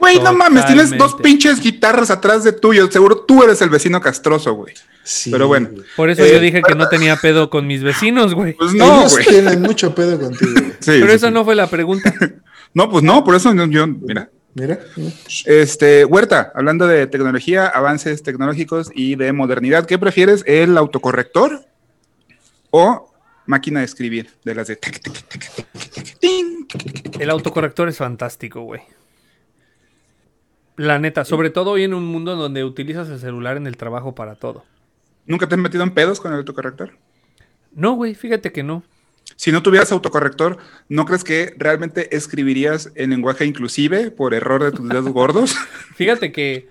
Güey, 0.00 0.18
no 0.20 0.32
mames, 0.34 0.66
tienes 0.66 0.96
dos 0.98 1.14
pinches 1.14 1.60
guitarras 1.60 2.10
atrás 2.10 2.42
de 2.42 2.52
tuyo. 2.52 2.90
Seguro 2.90 3.18
tú 3.28 3.44
eres 3.44 3.62
el 3.62 3.70
vecino 3.70 4.00
castroso, 4.00 4.52
güey. 4.54 4.74
Sí, 5.04 5.30
Pero 5.30 5.46
bueno. 5.46 5.68
güey. 5.70 5.84
Por 5.96 6.10
eso 6.10 6.24
Eh, 6.24 6.32
yo 6.32 6.40
dije 6.40 6.60
que 6.66 6.74
no 6.74 6.88
tenía 6.88 7.16
pedo 7.16 7.48
con 7.50 7.66
mis 7.66 7.82
vecinos, 7.84 8.34
güey. 8.34 8.54
Pues 8.54 8.72
no, 8.74 9.00
Ellos 9.02 9.12
güey. 9.12 9.26
tienen 9.26 9.60
mucho 9.62 9.94
pedo 9.94 10.18
contigo. 10.18 10.50
güey. 10.52 10.64
Sí, 10.80 10.98
Pero 11.00 11.12
sí, 11.12 11.26
sí. 11.26 11.30
no 11.32 11.44
fue 11.44 11.54
la 11.54 11.68
pregunta. 11.68 12.12
No, 12.76 12.90
pues 12.90 13.04
no, 13.04 13.22
por 13.22 13.36
eso 13.36 13.54
yo, 13.68 13.86
mira. 13.86 14.28
Mira. 14.54 14.78
Este, 15.46 16.04
Huerta, 16.04 16.52
hablando 16.54 16.86
de 16.86 17.06
tecnología, 17.08 17.66
avances 17.66 18.22
tecnológicos 18.22 18.90
y 18.94 19.16
de 19.16 19.32
modernidad, 19.32 19.84
¿qué 19.84 19.98
prefieres? 19.98 20.44
¿El 20.46 20.78
autocorrector 20.78 21.66
o 22.70 23.12
máquina 23.46 23.80
de 23.80 23.86
escribir? 23.86 24.30
De 24.44 24.54
las 24.54 24.68
de... 24.68 24.78
El 27.18 27.30
autocorrector 27.30 27.88
es 27.88 27.96
fantástico, 27.96 28.62
güey. 28.62 28.82
La 30.76 30.98
neta, 30.98 31.24
sobre 31.24 31.50
todo 31.50 31.72
hoy 31.72 31.84
en 31.84 31.94
un 31.94 32.04
mundo 32.04 32.36
donde 32.36 32.64
utilizas 32.64 33.08
el 33.08 33.18
celular 33.18 33.56
en 33.56 33.66
el 33.66 33.76
trabajo 33.76 34.14
para 34.14 34.36
todo. 34.36 34.64
¿Nunca 35.26 35.48
te 35.48 35.56
has 35.56 35.60
metido 35.60 35.82
en 35.82 35.94
pedos 35.94 36.20
con 36.20 36.32
el 36.32 36.38
autocorrector? 36.38 36.92
No, 37.72 37.94
güey, 37.94 38.14
fíjate 38.14 38.52
que 38.52 38.62
no. 38.62 38.84
Si 39.36 39.52
no 39.52 39.62
tuvieras 39.62 39.90
autocorrector, 39.92 40.58
¿no 40.88 41.04
crees 41.04 41.24
que 41.24 41.54
realmente 41.58 42.14
escribirías 42.16 42.92
en 42.94 43.10
lenguaje 43.10 43.44
inclusive 43.44 44.10
por 44.10 44.34
error 44.34 44.62
de 44.62 44.72
tus 44.72 44.88
dedos 44.88 45.08
gordos? 45.08 45.54
Fíjate 45.96 46.32
que 46.32 46.68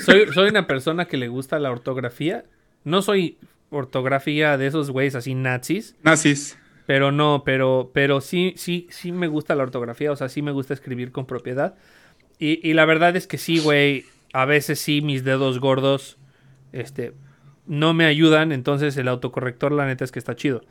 soy, 0.00 0.32
soy 0.32 0.50
una 0.50 0.66
persona 0.66 1.06
que 1.06 1.16
le 1.16 1.28
gusta 1.28 1.58
la 1.58 1.70
ortografía. 1.70 2.44
No 2.84 3.02
soy 3.02 3.38
ortografía 3.70 4.56
de 4.58 4.66
esos 4.66 4.90
güeyes 4.90 5.14
así 5.14 5.34
nazis, 5.34 5.94
Nazis. 6.02 6.58
pero 6.86 7.12
no, 7.12 7.42
pero, 7.44 7.90
pero 7.94 8.20
sí, 8.20 8.54
sí, 8.56 8.88
sí 8.90 9.12
me 9.12 9.28
gusta 9.28 9.54
la 9.54 9.62
ortografía, 9.62 10.10
o 10.12 10.16
sea, 10.16 10.28
sí 10.28 10.42
me 10.42 10.50
gusta 10.50 10.74
escribir 10.74 11.12
con 11.12 11.26
propiedad. 11.26 11.74
Y, 12.38 12.66
y 12.68 12.74
la 12.74 12.84
verdad 12.84 13.14
es 13.16 13.26
que 13.26 13.38
sí, 13.38 13.60
güey, 13.60 14.06
a 14.32 14.44
veces 14.44 14.80
sí 14.80 15.00
mis 15.02 15.24
dedos 15.24 15.60
gordos, 15.60 16.18
este, 16.72 17.12
no 17.66 17.94
me 17.94 18.06
ayudan, 18.06 18.50
entonces 18.52 18.96
el 18.96 19.08
autocorrector 19.08 19.72
la 19.72 19.86
neta 19.86 20.04
es 20.04 20.12
que 20.12 20.18
está 20.18 20.34
chido. 20.34 20.62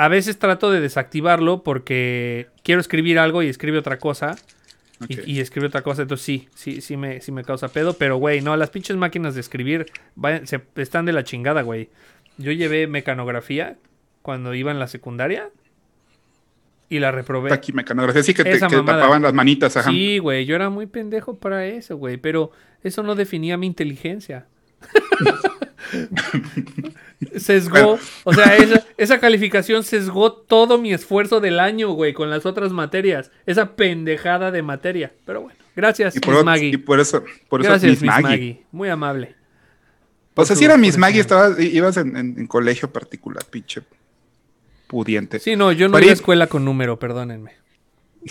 A 0.00 0.08
veces 0.08 0.38
trato 0.38 0.70
de 0.70 0.80
desactivarlo 0.80 1.62
porque 1.62 2.46
quiero 2.62 2.80
escribir 2.80 3.18
algo 3.18 3.42
y 3.42 3.48
escribe 3.48 3.76
otra 3.76 3.98
cosa. 3.98 4.34
Y, 5.06 5.32
y 5.32 5.40
escribe 5.40 5.66
otra 5.66 5.82
cosa, 5.82 6.00
entonces 6.02 6.24
sí, 6.24 6.48
sí, 6.54 6.80
sí 6.80 6.96
me, 6.96 7.20
sí 7.20 7.32
me 7.32 7.44
causa 7.44 7.68
pedo. 7.68 7.92
Pero, 7.92 8.16
güey, 8.16 8.40
no, 8.40 8.56
las 8.56 8.70
pinches 8.70 8.96
máquinas 8.96 9.34
de 9.34 9.42
escribir 9.42 9.92
vayan- 10.16 10.46
se, 10.46 10.62
están 10.76 11.04
de 11.04 11.12
la 11.12 11.22
chingada, 11.22 11.60
güey. 11.60 11.90
Yo 12.38 12.50
llevé 12.52 12.86
mecanografía 12.86 13.76
cuando 14.22 14.54
iba 14.54 14.70
en 14.70 14.78
la 14.78 14.88
secundaria 14.88 15.50
y 16.88 16.98
la 16.98 17.12
reprobé. 17.12 17.52
Aquí 17.52 17.74
mecanografía, 17.74 18.22
sí 18.22 18.32
que 18.32 18.42
te, 18.42 18.52
que 18.52 18.58
te 18.58 18.68
tapaban 18.68 19.20
las 19.20 19.34
manitas, 19.34 19.76
ajá. 19.76 19.90
Sí, 19.90 20.16
güey, 20.16 20.46
yo 20.46 20.54
era 20.54 20.70
muy 20.70 20.86
pendejo 20.86 21.36
para 21.38 21.66
eso, 21.66 21.98
güey, 21.98 22.16
pero 22.16 22.52
eso 22.82 23.02
no 23.02 23.14
definía 23.16 23.58
mi 23.58 23.66
inteligencia. 23.66 24.46
sesgó, 27.36 27.98
o 28.24 28.32
sea, 28.34 28.56
esa, 28.56 28.84
esa 28.96 29.20
calificación 29.20 29.82
sesgó 29.84 30.32
todo 30.32 30.78
mi 30.78 30.92
esfuerzo 30.92 31.40
del 31.40 31.60
año, 31.60 31.90
güey, 31.92 32.12
con 32.14 32.30
las 32.30 32.46
otras 32.46 32.72
materias. 32.72 33.30
Esa 33.46 33.76
pendejada 33.76 34.50
de 34.50 34.62
materia. 34.62 35.12
Pero 35.26 35.42
bueno, 35.42 35.58
gracias, 35.76 36.16
Y 36.16 36.20
por, 36.20 36.34
Miss 36.34 36.44
Maggie. 36.44 36.68
y 36.68 36.76
por 36.78 36.98
eso, 37.00 37.22
por 37.48 37.60
eso 37.60 37.70
gracias, 37.70 37.92
Miss 37.92 38.02
Maggie. 38.02 38.22
Maggie. 38.22 38.66
Muy 38.72 38.88
amable. 38.88 39.34
O 40.34 40.44
sea, 40.44 40.56
si 40.56 40.64
era 40.64 40.76
Miss 40.78 40.96
Maggie, 40.96 41.20
estabas, 41.20 41.60
ibas 41.60 41.96
en, 41.98 42.16
en- 42.16 42.38
en 42.38 42.46
colegio 42.46 42.90
particular, 42.90 43.44
pinche 43.50 43.82
pudiente. 44.86 45.38
Sí, 45.38 45.54
no, 45.56 45.70
yo 45.72 45.88
no 45.88 45.98
iba 45.98 46.10
a 46.10 46.14
escuela 46.14 46.46
con 46.46 46.64
número, 46.64 46.98
perdónenme. 46.98 47.52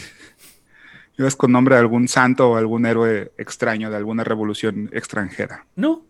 Ibas 1.18 1.36
con 1.36 1.52
nombre 1.52 1.76
de 1.76 1.82
algún 1.82 2.08
santo 2.08 2.52
o 2.52 2.56
algún 2.56 2.86
héroe 2.86 3.32
extraño 3.38 3.90
de 3.90 3.98
alguna 3.98 4.24
revolución 4.24 4.90
extranjera. 4.94 5.66
No. 5.76 6.06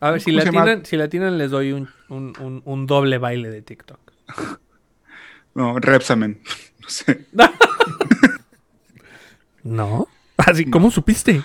A 0.00 0.10
ver, 0.12 0.20
si 0.20 0.30
¿Cómo 0.30 0.42
la 0.42 0.48
atinan, 0.62 0.84
si 0.86 0.96
la 0.96 1.04
atinan 1.04 1.38
les 1.38 1.50
doy 1.50 1.72
un, 1.72 1.88
un- 2.08 2.32
un- 2.40 2.62
un 2.64 2.86
doble 2.86 3.18
baile 3.18 3.50
de 3.50 3.62
TikTok. 3.62 4.00
No, 5.54 5.78
Repsamen. 5.78 6.40
No 6.80 6.88
sé. 6.88 7.26
No. 9.62 10.08
Así, 10.36 10.64
¿cómo 10.70 10.90
supiste? 10.90 11.42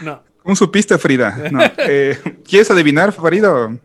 no. 0.00 0.22
¿Cómo 0.42 0.56
supiste, 0.56 0.96
Frida? 0.96 1.50
No. 1.52 1.60
Eh, 1.78 2.18
¿Quieres 2.48 2.70
adivinar, 2.70 3.12
Farido? 3.12 3.78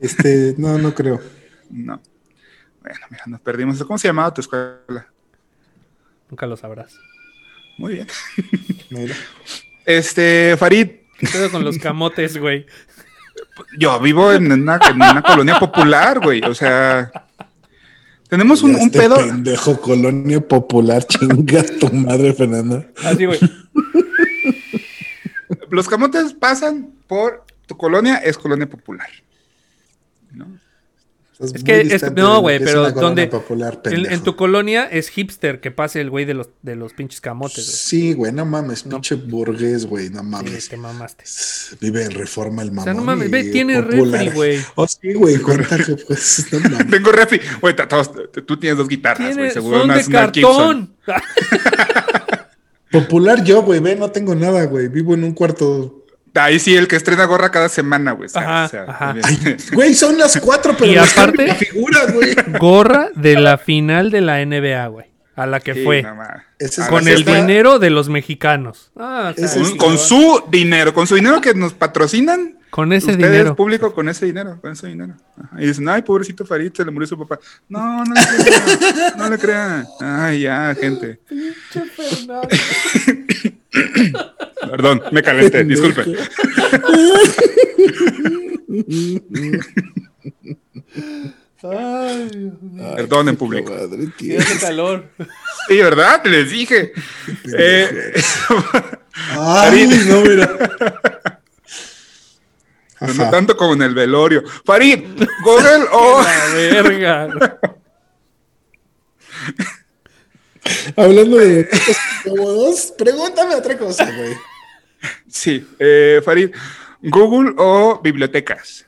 Este, 0.00 0.54
no, 0.56 0.78
no 0.78 0.94
creo. 0.94 1.20
No. 1.68 2.00
Bueno, 2.80 2.98
mira, 3.10 3.24
nos 3.26 3.40
perdimos. 3.40 3.82
¿Cómo 3.82 3.98
se 3.98 4.06
llamaba 4.08 4.32
tu 4.32 4.40
escuela? 4.40 5.06
Nunca 6.30 6.46
lo 6.46 6.56
sabrás. 6.56 6.96
Muy 7.76 7.94
bien. 7.94 8.06
Mira. 8.90 9.16
Este, 9.84 10.54
Farid, 10.56 10.90
¿Qué 11.20 11.28
pedo 11.28 11.50
con 11.50 11.64
los 11.64 11.78
camotes, 11.78 12.36
güey? 12.38 12.66
yo 13.78 14.00
vivo 14.00 14.32
en 14.32 14.50
una, 14.50 14.78
en 14.88 14.96
una 14.96 15.22
colonia 15.22 15.58
popular, 15.58 16.20
güey. 16.20 16.42
O 16.42 16.54
sea, 16.54 17.10
tenemos 18.28 18.62
un, 18.62 18.76
este 18.76 19.00
pedo. 19.00 19.16
pendejo 19.16 19.80
colonia 19.80 20.40
popular, 20.40 21.04
chinga 21.06 21.62
tu 21.78 21.92
madre, 21.92 22.32
Fernanda. 22.32 22.86
Así, 23.04 23.26
güey. 23.26 23.38
Los 25.70 25.88
camotes 25.88 26.32
pasan 26.32 26.92
por 27.06 27.44
tu 27.66 27.76
colonia, 27.76 28.16
es 28.16 28.36
colonia 28.36 28.68
popular. 28.68 29.08
Estás 30.32 30.59
Es 31.42 31.64
que, 31.64 31.80
es, 31.80 32.02
no, 32.12 32.34
de 32.34 32.40
güey, 32.40 32.58
pero 32.58 32.90
donde. 32.92 33.26
popular, 33.28 33.80
En, 33.86 34.22
tu 34.22 34.36
colonia 34.36 34.84
es 34.84 35.08
hipster 35.08 35.60
que 35.60 35.70
pase 35.70 36.00
el 36.02 36.10
güey 36.10 36.26
de 36.26 36.34
los, 36.34 36.50
de 36.60 36.76
los 36.76 36.92
pinches 36.92 37.20
camotes, 37.22 37.64
Sí, 37.64 38.12
güey, 38.12 38.30
no 38.32 38.44
mames, 38.44 38.84
No. 38.84 38.96
pinche 38.96 39.14
burgués, 39.14 39.86
güey, 39.86 40.10
no. 40.10 40.20
Sí, 40.20 40.26
mames. 40.26 40.68
te 40.68 40.76
mamaste. 40.76 41.24
Vive 41.80 42.04
en 42.04 42.10
reforma 42.10 42.60
el 42.62 42.72
mamón. 42.72 42.84
sea, 42.84 42.92
no 42.94 43.02
mames, 43.02 43.28
y 43.28 43.30
ve, 43.30 43.44
tiene 43.44 43.82
popular. 43.82 44.20
refri, 44.24 44.34
güey. 44.36 44.58
Oh, 44.74 44.86
sí, 44.86 45.14
güey, 45.14 45.38
cuenta 45.38 45.78
que 45.78 45.96
pues, 45.96 46.46
no 46.52 46.60
mames. 46.70 46.90
Tengo 46.90 47.10
refri. 47.12 47.40
Güey, 47.60 47.74
tú 48.46 48.56
tienes 48.58 48.76
dos 48.76 48.88
guitarras, 48.88 49.36
güey. 49.36 49.50
Seguro 49.50 49.78
son 49.78 49.90
unas- 49.90 50.06
de 50.08 50.16
una 50.16 50.30
Gibson. 50.32 50.94
cartón. 51.06 51.20
Popular 52.90 53.44
yo, 53.44 53.62
güey, 53.62 53.78
ve, 53.80 53.94
no 53.94 54.10
tengo 54.10 54.34
nada, 54.34 54.64
güey. 54.64 54.88
Vivo 54.88 55.14
en 55.14 55.22
un 55.24 55.32
cuarto. 55.32 55.99
Ahí 56.34 56.58
sí, 56.60 56.76
el 56.76 56.86
que 56.88 56.96
estrena 56.96 57.24
gorra 57.24 57.50
cada 57.50 57.68
semana, 57.68 58.12
güey. 58.12 58.26
O 58.26 58.28
sea, 58.28 58.42
Ajá, 58.42 58.64
o 58.64 58.68
sea, 58.68 58.84
ajá. 58.88 59.12
bien. 59.14 59.24
Ay, 59.26 59.56
güey, 59.72 59.94
son 59.94 60.16
las 60.18 60.38
cuatro, 60.40 60.74
pero 60.78 60.92
Y 60.92 60.96
aparte- 60.96 61.46
la 61.46 61.54
figura, 61.56 62.00
güey. 62.12 62.34
Gorra 62.58 63.08
de 63.14 63.34
la 63.38 63.58
final 63.58 64.10
de 64.10 64.20
la 64.20 64.40
NBA, 64.40 64.86
güey. 64.88 65.06
A 65.36 65.46
la 65.46 65.60
que 65.60 65.74
Sí, 65.74 65.84
fue. 65.84 66.04
es- 66.58 66.78
Ah, 66.78 66.88
con 66.88 67.06
el 67.08 67.20
está- 67.20 67.34
dinero 67.36 67.78
de 67.78 67.88
los 67.90 68.08
mexicanos. 68.10 68.90
Ah, 68.96 69.32
o 69.32 69.36
sea, 69.36 69.46
Ese 69.46 69.76
Con, 69.76 69.96
su 69.98 70.42
dinero, 70.50 70.92
con 70.92 71.06
su 71.06 71.14
dinero 71.14 71.40
que 71.40 71.54
nos 71.54 71.72
patrocinan. 71.74 72.56
con 72.70 72.92
ese 72.92 73.10
Ustedes, 73.12 73.30
dinero. 73.32 73.56
público, 73.56 73.92
con 73.92 74.08
ese 74.08 74.26
dinero, 74.26 74.60
con 74.60 74.70
ese 74.72 74.86
dinero. 74.86 75.14
Ajá. 75.36 75.56
Y 75.60 75.66
dicen, 75.66 75.88
ay, 75.88 76.02
pobrecito 76.02 76.44
Farid, 76.46 76.72
se 76.72 76.84
le 76.84 76.92
murió 76.92 77.06
su 77.08 77.18
papá. 77.18 77.40
No, 77.68 78.04
no 78.04 78.14
le 78.14 78.44
crean, 78.44 79.18
no 79.18 79.28
le 79.30 79.38
crean. 79.38 79.86
Ay, 80.00 80.40
ya, 80.42 80.76
gente. 80.78 81.18
Perdón, 84.60 85.02
me 85.10 85.22
calenté, 85.22 85.64
disculpe. 85.64 86.04
Perdonen, 92.96 93.36
público. 93.36 93.72
Madre, 93.72 94.38
hace 94.38 94.58
calor. 94.58 95.10
Sí, 95.68 95.76
¿verdad? 95.76 96.22
Te 96.22 96.28
les 96.30 96.50
dije. 96.50 96.92
Eh, 97.56 98.12
Ay, 99.38 99.86
no, 100.06 100.20
mira. 100.22 100.50
no 103.00 103.30
tanto 103.30 103.56
como 103.56 103.74
en 103.74 103.82
el 103.82 103.94
velorio. 103.94 104.42
Farid, 104.64 105.04
Google 105.44 105.84
o... 105.92 106.22
La 106.22 106.54
verga. 106.54 107.58
Hablando 110.96 111.36
de 111.38 111.68
cosas 111.68 111.96
incómodos, 112.24 112.94
pregúntame 112.96 113.54
otra 113.54 113.76
cosa, 113.78 114.04
güey. 114.04 114.34
Sí, 115.28 115.66
eh, 115.78 116.20
Farid, 116.24 116.50
Google 117.02 117.54
o 117.56 118.00
bibliotecas. 118.02 118.84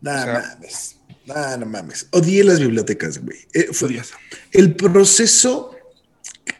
No 0.00 0.10
O 0.10 0.14
sea- 0.22 0.32
mames. 0.54 0.96
No, 1.26 1.56
no 1.56 1.66
mames. 1.66 2.06
Odié 2.10 2.44
las 2.44 2.60
bibliotecas, 2.60 3.18
güey. 3.18 3.38
Eh, 3.54 3.68
fue- 3.72 4.02
el 4.52 4.74
proceso 4.74 5.74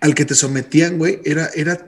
al 0.01 0.15
que 0.15 0.25
te 0.25 0.35
sometían, 0.35 0.97
güey, 0.99 1.21
era, 1.25 1.51
era 1.55 1.87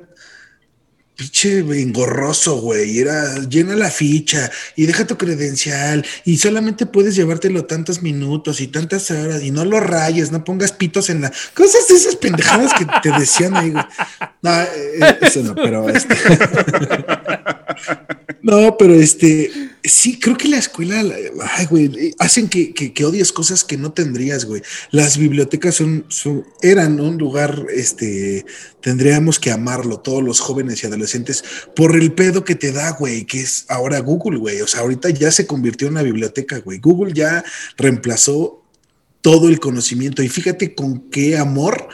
pinche 1.16 1.58
engorroso, 1.58 2.60
güey. 2.60 2.98
Era 2.98 3.38
llena 3.48 3.74
la 3.74 3.90
ficha 3.90 4.50
y 4.76 4.86
deja 4.86 5.06
tu 5.06 5.16
credencial 5.16 6.04
y 6.24 6.36
solamente 6.36 6.86
puedes 6.86 7.16
llevártelo 7.16 7.64
tantos 7.64 8.02
minutos 8.02 8.60
y 8.60 8.68
tantas 8.68 9.10
horas 9.10 9.42
y 9.42 9.50
no 9.50 9.64
lo 9.64 9.80
rayes, 9.80 10.30
no 10.30 10.44
pongas 10.44 10.72
pitos 10.72 11.10
en 11.10 11.22
la. 11.22 11.32
Cosas 11.54 11.88
de 11.88 11.94
esas 11.94 12.16
pendejadas 12.16 12.72
que 12.74 12.86
te 13.02 13.18
decían 13.18 13.56
ahí, 13.56 13.70
güey. 13.70 13.84
No, 14.42 14.62
eh, 14.62 15.18
eso 15.22 15.42
no, 15.42 15.54
pero 15.54 15.88
este. 15.88 16.16
No, 18.42 18.76
pero 18.78 18.94
este, 18.94 19.50
sí, 19.88 20.18
creo 20.18 20.36
que 20.36 20.48
la 20.48 20.58
escuela, 20.58 21.02
la- 21.02 21.16
ay, 21.56 21.66
güey, 21.66 22.14
hacen 22.18 22.48
que, 22.48 22.72
que, 22.74 22.92
que 22.92 23.04
odies 23.04 23.32
cosas 23.32 23.64
que 23.64 23.76
no 23.76 23.92
tendrías, 23.92 24.44
güey. 24.44 24.62
Las 24.90 25.18
bibliotecas 25.18 25.74
son, 25.74 26.04
son- 26.08 26.44
eran 26.62 27.00
un 27.00 27.18
lugar, 27.18 27.66
este, 27.74 28.44
tendríamos 28.80 29.38
que 29.40 29.50
amarlo, 29.50 30.00
todos 30.00 30.22
los 30.22 30.40
jóvenes 30.40 30.82
y 30.82 30.86
adolescentes, 30.86 31.44
por 31.74 31.96
el 31.96 32.12
pedo 32.12 32.44
que 32.44 32.54
te 32.54 32.72
da, 32.72 32.92
güey, 32.92 33.24
que 33.24 33.40
es 33.40 33.66
ahora 33.68 33.98
Google, 34.00 34.38
güey. 34.38 34.60
O 34.60 34.66
sea, 34.66 34.80
ahorita 34.80 35.10
ya 35.10 35.30
se 35.30 35.46
convirtió 35.46 35.88
en 35.88 35.94
una 35.94 36.02
biblioteca, 36.02 36.58
güey. 36.60 36.78
Google 36.78 37.12
ya 37.14 37.44
reemplazó 37.76 38.62
todo 39.20 39.48
el 39.48 39.58
conocimiento 39.60 40.22
y 40.22 40.28
fíjate 40.28 40.74
con 40.74 41.10
qué 41.10 41.36
amor 41.36 41.88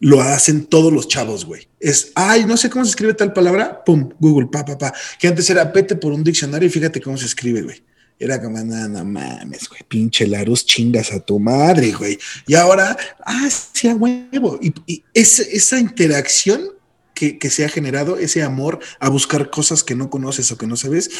lo 0.00 0.20
hacen 0.20 0.66
todos 0.66 0.92
los 0.92 1.08
chavos, 1.08 1.44
güey. 1.44 1.68
Es, 1.80 2.12
ay, 2.14 2.44
no 2.44 2.56
sé 2.56 2.70
cómo 2.70 2.84
se 2.84 2.90
escribe 2.90 3.14
tal 3.14 3.32
palabra, 3.32 3.82
pum, 3.84 4.10
Google, 4.18 4.48
pa, 4.50 4.64
pa, 4.64 4.78
pa. 4.78 4.94
Que 5.18 5.28
antes 5.28 5.48
era 5.50 5.72
pete 5.72 5.96
por 5.96 6.12
un 6.12 6.22
diccionario 6.22 6.68
y 6.68 6.70
fíjate 6.70 7.00
cómo 7.00 7.16
se 7.16 7.26
escribe, 7.26 7.62
güey. 7.62 7.82
Era 8.20 8.42
como, 8.42 8.58
no, 8.58 8.88
no 8.88 9.04
mames, 9.04 9.68
güey, 9.68 9.82
pinche 9.86 10.26
Larus, 10.26 10.66
chingas 10.66 11.12
a 11.12 11.20
tu 11.20 11.38
madre, 11.38 11.92
güey. 11.92 12.18
Y 12.46 12.54
ahora, 12.54 12.96
ah, 13.24 13.48
sí, 13.50 13.88
a 13.88 13.94
huevo. 13.94 14.58
Y, 14.60 15.04
esa 15.14 15.78
interacción 15.78 16.70
que, 17.14 17.50
se 17.50 17.64
ha 17.64 17.68
generado, 17.68 18.16
ese 18.18 18.42
amor 18.42 18.78
a 19.00 19.08
buscar 19.08 19.50
cosas 19.50 19.82
que 19.82 19.94
no 19.94 20.10
conoces 20.10 20.50
o 20.52 20.58
que 20.58 20.66
no 20.66 20.76
sabes, 20.76 21.10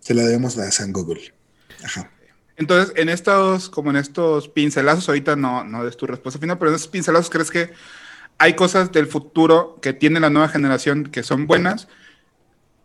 se 0.00 0.14
la 0.14 0.24
debemos 0.24 0.56
a 0.58 0.70
San 0.70 0.92
Google. 0.92 1.34
Ajá. 1.82 2.10
Entonces, 2.56 2.94
en 2.96 3.08
estos, 3.08 3.70
como 3.70 3.90
en 3.90 3.96
estos 3.96 4.48
pincelazos, 4.48 5.08
ahorita 5.08 5.36
no, 5.36 5.64
no 5.64 5.84
des 5.84 5.96
tu 5.96 6.06
respuesta 6.06 6.38
final, 6.38 6.58
pero 6.58 6.70
en 6.70 6.76
esos 6.76 6.88
pincelazos, 6.88 7.30
¿crees 7.30 7.50
que 7.50 7.70
hay 8.38 8.54
cosas 8.54 8.92
del 8.92 9.06
futuro 9.06 9.78
que 9.80 9.92
tiene 9.92 10.20
la 10.20 10.30
nueva 10.30 10.48
generación 10.48 11.04
que 11.04 11.22
son 11.22 11.46
buenas 11.46 11.88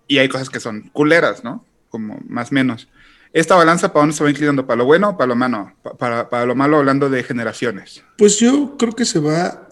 y 0.08 0.20
hay 0.20 0.30
cosas 0.30 0.50
que 0.50 0.60
son 0.60 0.90
culeras, 0.90 1.44
¿no? 1.44 1.66
Como 1.90 2.20
más 2.28 2.52
o 2.52 2.56
menos. 2.56 2.88
Esta 3.34 3.56
balanza, 3.56 3.92
¿para 3.92 4.02
dónde 4.04 4.16
se 4.16 4.24
va 4.24 4.30
inclinando? 4.30 4.66
¿Para 4.66 4.78
lo 4.78 4.86
bueno 4.86 5.10
o 5.10 5.18
para 5.18 5.28
lo 5.28 5.36
malo? 5.36 5.74
Pa- 5.84 5.96
Para, 5.98 6.30
para 6.30 6.46
lo 6.46 6.56
malo, 6.56 6.78
hablando 6.78 7.10
de 7.10 7.24
generaciones. 7.24 8.04
Pues 8.18 8.40
yo 8.40 8.78
creo 8.78 8.94
que 8.94 9.06
se 9.06 9.20
va 9.20 9.68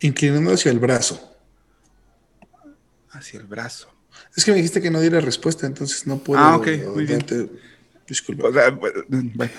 inclinando 0.00 0.52
hacia 0.52 0.72
el 0.72 0.78
brazo. 0.78 1.32
Hacia 3.10 3.40
el 3.40 3.46
brazo. 3.46 3.88
Es 4.36 4.44
que 4.44 4.50
me 4.50 4.56
dijiste 4.58 4.82
que 4.82 4.90
no 4.90 5.00
diera 5.00 5.20
respuesta, 5.20 5.66
entonces 5.66 6.06
no 6.06 6.18
puedo. 6.18 6.40
Ah, 6.40 6.56
ok, 6.56 6.66
muy 6.94 7.06
bien. 7.06 7.24
Disculpa. 8.08 8.48
Bueno, 9.10 9.52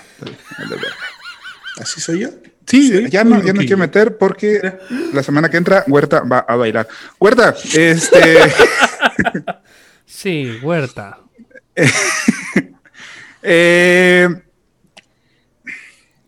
¿Así 1.80 2.00
soy 2.00 2.20
yo? 2.20 2.28
Sí, 2.68 2.88
Sí, 2.88 3.08
ya 3.10 3.24
no, 3.24 3.42
ya 3.42 3.52
no 3.54 3.60
quiero 3.60 3.78
meter 3.78 4.18
porque 4.18 4.60
la 5.14 5.22
semana 5.22 5.48
que 5.48 5.56
entra 5.56 5.84
Huerta 5.86 6.20
va 6.20 6.40
a 6.40 6.54
bailar. 6.56 6.86
Huerta, 7.18 7.54
este, 7.74 8.36
Sí, 10.06 10.58
huerta. 10.62 11.18
eh, 13.42 14.28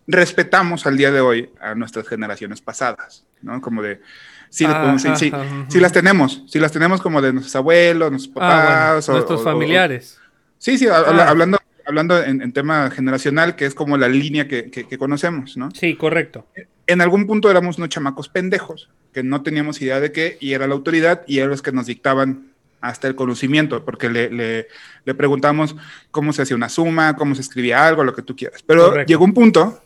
respetamos 0.07 0.87
al 0.87 0.97
día 0.97 1.11
de 1.11 1.21
hoy 1.21 1.51
a 1.61 1.75
nuestras 1.75 2.07
generaciones 2.09 2.61
pasadas, 2.61 3.25
¿no? 3.43 3.61
Como 3.61 3.83
de, 3.83 4.01
sí, 4.49 4.67
sí, 4.99 5.09
sí, 5.17 5.33
sí 5.69 5.81
las 5.81 5.93
tenemos, 5.93 6.45
sí 6.49 6.59
las 6.59 6.73
tenemos 6.73 7.01
como 7.01 7.21
de 7.23 7.33
nuestros 7.33 7.55
abuelos, 7.57 8.11
nuestros 8.11 8.35
Ah, 8.41 8.49
bueno, 8.49 8.69
papás. 8.69 9.09
o- 9.09 9.13
nuestros 9.13 9.39
o- 9.41 9.43
o- 9.43 9.45
familiares. 9.45 10.19
sí, 10.59 10.79
sí, 10.79 10.87
Ah. 10.89 11.27
hablando, 11.29 11.59
hablando 11.87 12.23
en, 12.23 12.43
en 12.43 12.53
tema 12.53 12.91
generacional, 12.91 13.57
que 13.57 13.67
es 13.67 13.75
como 13.75 13.97
la 13.97 14.09
línea 14.09 14.47
que, 14.49 14.71
que- 14.71 14.85
que 14.87 14.99
conocemos, 14.99 15.57
¿no? 15.57 15.71
Sí, 15.73 15.97
correcto. 15.97 16.47
en 16.87 17.01
algún 17.01 17.27
punto 17.27 17.51
éramos 17.51 17.79
unos 17.79 17.89
chamacos 17.91 18.29
pendejos, 18.29 18.91
que 19.13 19.23
no 19.23 19.43
teníamos 19.43 19.81
idea 19.81 20.01
de 20.01 20.11
qué, 20.13 20.37
y 20.41 20.53
era 20.55 20.67
la 20.67 20.75
autoridad, 20.75 21.23
y 21.27 21.39
eran 21.39 21.51
los 21.51 21.63
que 21.63 21.71
nos 21.73 21.87
dictaban 21.87 22.49
hasta 22.81 23.07
el 23.09 23.15
conocimiento, 23.15 23.85
porque 23.85 24.09
le, 24.09 24.31
le, 24.31 24.67
le 25.05 25.15
preguntamos 25.15 25.77
cómo 26.11 26.33
se 26.33 26.43
hacía 26.43 26.57
una 26.57 26.69
suma, 26.69 27.15
cómo 27.17 27.35
se 27.35 27.43
escribía 27.43 27.87
algo, 27.87 28.03
lo 28.05 28.15
que 28.15 28.23
tú 28.23 28.35
quieras. 28.35 28.63
Pero 28.67 28.87
Correcto. 28.89 29.09
llegó 29.09 29.25
un 29.25 29.35
punto 29.35 29.83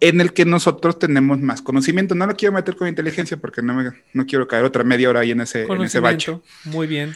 en 0.00 0.20
el 0.20 0.32
que 0.34 0.44
nosotros 0.44 0.98
tenemos 0.98 1.40
más 1.40 1.62
conocimiento. 1.62 2.14
No 2.14 2.26
lo 2.26 2.34
quiero 2.36 2.52
meter 2.52 2.76
con 2.76 2.86
inteligencia 2.88 3.36
porque 3.38 3.62
no, 3.62 3.72
me- 3.74 3.92
no 4.12 4.26
quiero 4.26 4.46
caer 4.48 4.64
otra 4.64 4.84
media 4.84 5.08
hora 5.08 5.20
ahí 5.20 5.30
en 5.30 5.40
ese, 5.40 5.62
en 5.64 5.82
ese 5.82 6.00
bache. 6.00 6.38
Muy 6.64 6.86
bien. 6.86 7.14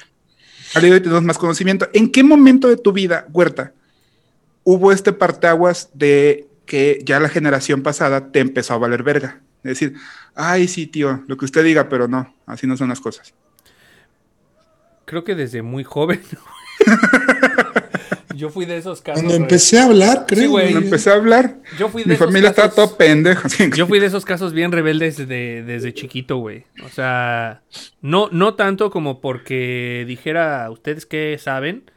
Al 0.75 0.83
día 0.83 0.91
de 0.93 0.97
hoy 0.99 1.03
tenemos 1.03 1.25
más 1.25 1.37
conocimiento. 1.37 1.89
¿En 1.93 2.11
qué 2.13 2.23
momento 2.23 2.69
de 2.69 2.77
tu 2.77 2.93
vida, 2.93 3.27
Huerta, 3.33 3.73
hubo 4.65 4.93
este 4.93 5.13
parteaguas 5.13 5.91
de 5.95 6.47
que 6.67 7.01
ya 7.05 7.19
la 7.21 7.29
generación 7.29 7.83
pasada 7.83 8.31
te 8.33 8.41
empezó 8.41 8.75
a 8.75 8.79
valer 8.79 9.03
verga? 9.03 9.41
Es 9.63 9.71
decir, 9.79 9.95
ay, 10.35 10.69
sí, 10.69 10.87
tío, 10.87 11.23
lo 11.27 11.37
que 11.37 11.45
usted 11.45 11.63
diga, 11.65 11.89
pero 11.89 12.09
no, 12.09 12.35
así 12.47 12.67
no 12.67 12.77
son 12.77 12.89
las 12.89 13.01
cosas. 13.01 13.35
Creo 15.05 15.25
que 15.25 15.35
desde 15.35 15.63
muy 15.63 15.85
joven. 15.85 16.21
Yo 18.35 18.49
fui 18.49 18.65
de 18.65 18.79
esos 18.79 19.03
casos. 19.03 19.23
Cuando 19.23 19.35
empecé 19.43 19.79
a 19.79 19.85
hablar, 19.85 20.25
creo. 20.27 20.43
Sí, 20.43 20.47
güey. 20.47 20.71
Cuando 20.71 20.87
empecé 20.87 21.11
a 21.11 21.15
hablar, 21.15 21.57
Yo 21.79 21.89
fui 21.91 22.05
de 22.05 22.09
mi 22.09 22.15
esos 22.15 22.27
familia 22.27 22.51
estaba 22.51 22.69
casos- 22.71 22.87
toda 22.87 22.97
pendeja. 22.99 23.47
así. 23.47 23.71
Yo 23.75 23.87
fui 23.87 23.99
de 23.99 24.07
esos 24.07 24.25
casos 24.25 24.53
bien 24.55 24.73
rebeldes 24.73 25.17
desde, 25.19 25.63
desde 25.63 25.93
chiquito, 25.93 26.39
güey. 26.39 26.65
O 26.85 26.89
sea, 26.89 27.61
no, 28.01 28.29
no 28.33 28.55
tanto 28.55 28.91
como 28.91 29.21
porque 29.21 30.05
dijera 30.07 30.71
ustedes 30.71 31.05
qué 31.07 31.37
saben, 31.39 31.91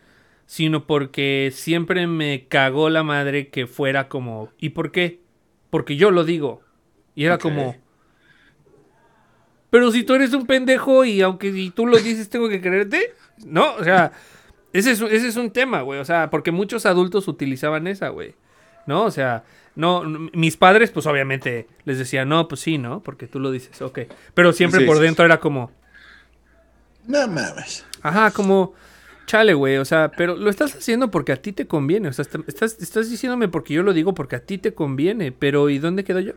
sino 0.45 0.86
porque 0.86 1.52
siempre 1.53 2.06
me 2.07 2.48
cagó 2.48 2.90
la 2.90 3.03
madre 3.03 3.49
que 3.49 3.68
fuera 3.68 4.07
como, 4.10 4.49
¿y 4.57 4.70
por 4.70 4.91
qué? 4.91 5.22
Porque 5.70 5.95
yo 5.95 6.11
lo 6.11 6.24
digo. 6.24 6.61
Y 7.15 7.26
era 7.26 7.38
como, 7.38 7.76
pero 9.70 9.91
si 9.91 10.03
tú 10.03 10.14
eres 10.14 10.34
un 10.34 10.45
pendejo 10.45 11.03
y 11.06 11.22
aunque 11.22 11.52
si 11.52 11.72
tú 11.72 11.88
lo 11.88 11.98
dices 11.98 12.30
tengo 12.30 12.48
que 12.49 12.61
creerte, 12.61 13.14
¿no? 13.45 13.74
O 13.76 13.84
sea, 13.84 14.11
ese 14.72 14.91
es, 14.91 15.02
ese 15.02 15.28
es 15.28 15.36
un 15.36 15.52
tema, 15.52 15.82
güey. 15.82 15.99
O 15.99 16.06
sea, 16.06 16.30
porque 16.30 16.52
muchos 16.52 16.86
adultos 16.86 17.28
utilizaban 17.28 17.88
esa, 17.88 18.10
güey. 18.10 18.36
¿No? 18.86 19.03
O 19.06 19.11
sea, 19.11 19.44
no, 19.76 20.03
mis 20.34 20.57
padres, 20.57 20.91
pues 20.91 21.06
obviamente 21.07 21.68
les 21.86 21.98
decían, 21.98 22.30
no, 22.30 22.48
pues 22.48 22.61
sí, 22.61 22.78
¿no? 22.78 23.02
Porque 23.02 23.28
tú 23.28 23.40
lo 23.40 23.49
dices, 23.49 23.82
ok. 23.82 23.99
Pero 24.34 24.53
siempre 24.53 24.82
Sí, 24.82 24.86
por 24.86 24.98
sí, 24.98 25.03
dentro 25.03 25.26
era 25.26 25.40
como, 25.40 25.72
No 27.07 27.28
mames. 27.28 27.86
ajá, 28.02 28.32
como, 28.32 28.74
chale, 29.26 29.54
güey. 29.54 29.78
O 29.78 29.86
sea, 29.86 30.12
pero 30.16 30.36
lo 30.36 30.50
estás 30.50 30.76
haciendo 30.76 31.12
porque 31.12 31.32
a 31.32 31.41
ti 31.41 31.52
te 31.54 31.68
conviene. 31.68 32.10
O 32.10 32.14
sea, 32.14 32.24
est- 32.24 32.48
estás, 32.48 32.78
estás 32.82 33.10
diciéndome 33.10 33.48
porque 33.48 33.74
yo 33.74 33.84
lo 33.84 33.94
digo 33.94 34.14
porque 34.14 34.36
a 34.36 34.40
ti 34.40 34.58
te 34.58 34.74
conviene. 34.74 35.32
Pero 35.32 35.70
¿y 35.70 35.80
dónde 35.80 36.04
quedo 36.04 36.20
yo? 36.20 36.34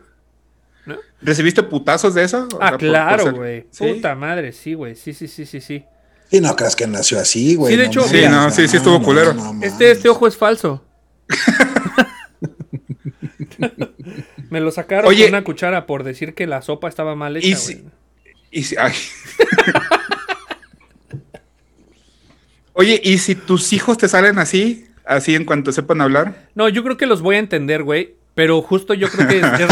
¿Recibiste 1.21 1.63
putazos 1.63 2.13
de 2.13 2.23
eso? 2.23 2.47
O 2.53 2.57
Ah, 2.61 2.71
por- 2.71 2.79
claro, 2.79 3.23
ser- 3.23 3.33
güey. 3.33 3.65
¿Sí? 3.71 3.93
Puta 3.93 4.15
madre, 4.15 4.51
sí, 4.53 4.73
güey. 4.73 4.95
Sí, 4.95 5.13
sí, 5.13 5.27
sí, 5.27 5.45
sí, 5.45 5.59
sí. 5.61 5.83
Y 6.31 6.39
no 6.41 6.55
creas 6.55 6.75
que 6.75 6.87
nació 6.87 7.19
así, 7.19 7.55
güey. 7.55 7.73
Sí, 7.73 7.77
de 7.77 7.85
no 7.85 7.89
hecho- 7.91 8.03
Sí, 8.07 8.21
no, 8.29 8.49
sí, 8.51 8.67
sí 8.67 8.77
estuvo 8.77 9.01
culero. 9.01 9.33
Este, 9.61 9.91
este 9.91 10.09
ojo 10.09 10.27
es 10.27 10.37
falso. 10.37 10.83
Me 14.49 14.61
lo 14.61 14.71
sacaron 14.71 15.09
Oye. 15.09 15.23
con 15.25 15.33
una 15.35 15.43
cuchara 15.43 15.85
por 15.85 16.03
decir 16.03 16.33
que 16.33 16.47
la 16.47 16.61
sopa 16.61 16.87
estaba 16.87 17.15
mal 17.15 17.35
hecha, 17.37 17.47
Y 17.47 17.51
güey. 17.53 17.63
si- 17.63 17.85
y 18.51 18.63
si- 18.63 18.75
ay. 18.77 18.93
Oye, 22.79 23.01
¿y 23.03 23.17
si 23.17 23.33
tus 23.35 23.73
hijos 23.73 23.97
te 23.97 24.07
salen 24.07 24.37
así, 24.37 24.85
así 25.03 25.33
en 25.33 25.45
cuanto 25.45 25.71
sepan 25.71 25.99
hablar? 25.99 26.47
No, 26.53 26.69
yo 26.69 26.83
creo 26.83 26.95
que 26.95 27.07
los 27.07 27.21
voy 27.21 27.35
a 27.37 27.39
entender, 27.39 27.81
güey. 27.83 28.15
Pero 28.35 28.61
justo 28.61 28.93
yo 28.93 29.09
creo 29.09 29.27
que 29.27 29.37
es, 29.39 29.43
es- 29.59 29.69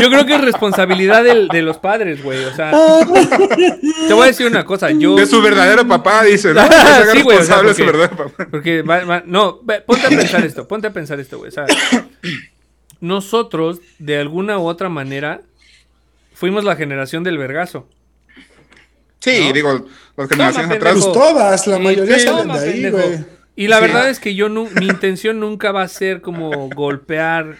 yo 0.00 0.08
creo 0.08 0.24
que 0.24 0.34
es 0.34 0.40
responsabilidad 0.40 1.22
del- 1.22 1.48
de 1.48 1.60
los 1.60 1.76
padres, 1.76 2.22
güey. 2.22 2.42
O 2.44 2.54
sea, 2.54 2.70
te 2.70 4.14
voy 4.14 4.22
a 4.22 4.26
decir 4.28 4.46
una 4.46 4.64
cosa. 4.64 4.90
Yo 4.90 5.14
De 5.16 5.26
su 5.26 5.42
verdadero 5.42 5.86
papá, 5.86 6.22
dice, 6.24 6.54
¿no? 6.54 6.62
Que 6.66 6.70
se 6.74 6.76
haga 6.80 7.12
sí, 7.12 7.22
güey, 7.22 7.36
o 7.36 7.42
sea, 7.42 7.60
responsable 7.60 7.68
de 7.68 7.74
su 7.74 7.84
porque- 7.84 7.98
verdadero 7.98 8.16
papá. 8.16 8.46
Porque, 8.50 8.80
va- 8.82 9.04
va- 9.04 9.22
no, 9.26 9.60
ve, 9.62 9.82
ponte 9.82 10.06
a 10.06 10.08
pensar 10.08 10.42
esto, 10.46 10.66
ponte 10.66 10.86
a 10.86 10.92
pensar 10.94 11.20
esto, 11.20 11.36
güey. 11.36 11.48
O 11.50 11.52
sea, 11.52 11.66
nosotros, 13.00 13.80
de 13.98 14.18
alguna 14.18 14.58
u 14.58 14.66
otra 14.66 14.88
manera, 14.88 15.42
fuimos 16.32 16.64
la 16.64 16.76
generación 16.76 17.24
del 17.24 17.36
vergazo. 17.36 17.86
Sí, 19.36 19.46
¿No? 19.48 19.52
digo, 19.52 19.86
las 20.16 20.28
generaciones 20.28 20.70
atrás. 20.76 20.92
Pues 20.94 21.12
todas, 21.12 21.66
la 21.66 21.78
mayoría 21.78 22.18
sí, 22.18 22.24
salen 22.26 22.48
de 22.48 22.58
ahí, 22.58 22.90
güey. 22.90 23.24
Y 23.56 23.68
la 23.68 23.76
Sí. 23.76 23.82
verdad 23.82 24.08
es 24.10 24.20
que 24.20 24.34
yo 24.34 24.48
mi 24.48 24.86
intención 24.86 25.40
nunca 25.40 25.72
va 25.72 25.82
a 25.82 25.88
ser 25.88 26.20
como 26.20 26.68
golpear 26.70 27.56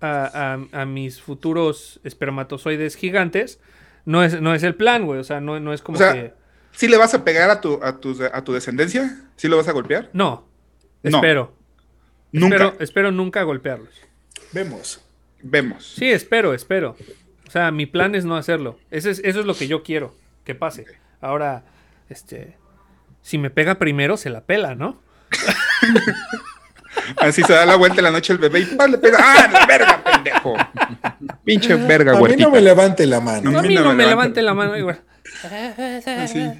a, 0.00 0.58
a- 0.72 0.82
a 0.82 0.86
mis 0.86 1.20
futuros 1.20 2.00
espermatozoides 2.04 2.96
gigantes. 2.96 3.60
No 4.04 4.22
es, 4.24 4.40
no 4.40 4.54
es 4.54 4.62
el 4.62 4.74
plan, 4.74 5.06
güey. 5.06 5.20
O 5.20 5.24
sea, 5.24 5.40
no, 5.40 5.58
no 5.60 5.72
es 5.72 5.82
como 5.82 5.96
O 5.96 5.98
sea, 5.98 6.12
que. 6.12 6.32
¿Sí 6.72 6.88
le 6.88 6.96
vas 6.96 7.14
a 7.14 7.24
pegar 7.24 7.48
a 7.50 7.60
tu, 7.60 7.80
a 7.82 7.96
tu, 7.98 8.16
a 8.32 8.44
tu 8.44 8.52
descendencia? 8.52 9.20
¿Sí 9.36 9.48
lo 9.48 9.56
vas 9.56 9.68
a 9.68 9.72
golpear? 9.72 10.10
No. 10.12 10.46
No. 11.02 11.18
Espero. 11.18 11.52
Nunca. 12.32 12.56
Espero, 12.56 12.76
espero 12.80 13.12
nunca 13.12 13.42
golpearlos. 13.44 13.94
Vemos. 14.52 15.00
Vemos. 15.42 15.94
Sí, 15.96 16.10
espero, 16.10 16.54
espero. 16.54 16.96
O 17.46 17.50
sea, 17.50 17.70
mi 17.70 17.86
plan 17.86 18.14
es 18.14 18.24
no 18.24 18.36
hacerlo. 18.36 18.78
Ese 18.90 19.10
es, 19.10 19.20
eso 19.24 19.40
es 19.40 19.46
lo 19.46 19.54
que 19.54 19.68
yo 19.68 19.82
quiero 19.84 20.14
que 20.44 20.54
pase. 20.54 20.84
Ahora, 21.20 21.62
este. 22.08 22.56
Si 23.22 23.38
me 23.38 23.50
pega 23.50 23.76
primero, 23.76 24.16
se 24.16 24.30
la 24.30 24.42
pela, 24.42 24.74
¿no? 24.74 25.00
Así 27.18 27.42
se 27.42 27.52
da 27.52 27.66
la 27.66 27.76
vuelta 27.76 27.98
en 27.98 28.04
la 28.04 28.10
noche 28.10 28.32
el 28.32 28.38
bebé 28.38 28.60
y 28.60 28.64
¡pam! 28.66 28.90
le 28.90 28.98
pega. 28.98 29.18
¡Ah, 29.20 29.48
la 29.52 29.66
verga, 29.66 30.02
pendejo! 30.02 30.54
Pinche 31.44 31.74
verga, 31.74 32.16
A 32.16 32.20
mí 32.20 32.36
no 32.36 32.50
me 32.50 32.60
levante 32.60 33.06
la 33.06 33.20
mano. 33.20 33.50
No, 33.50 33.58
a 33.58 33.62
mí 33.62 33.74
no 33.74 33.82
no 33.82 33.94
me 33.94 34.06
levante 34.06 34.42
la 34.42 34.54
mano, 34.54 34.76
igual. 34.76 35.02
Así. 36.06 36.50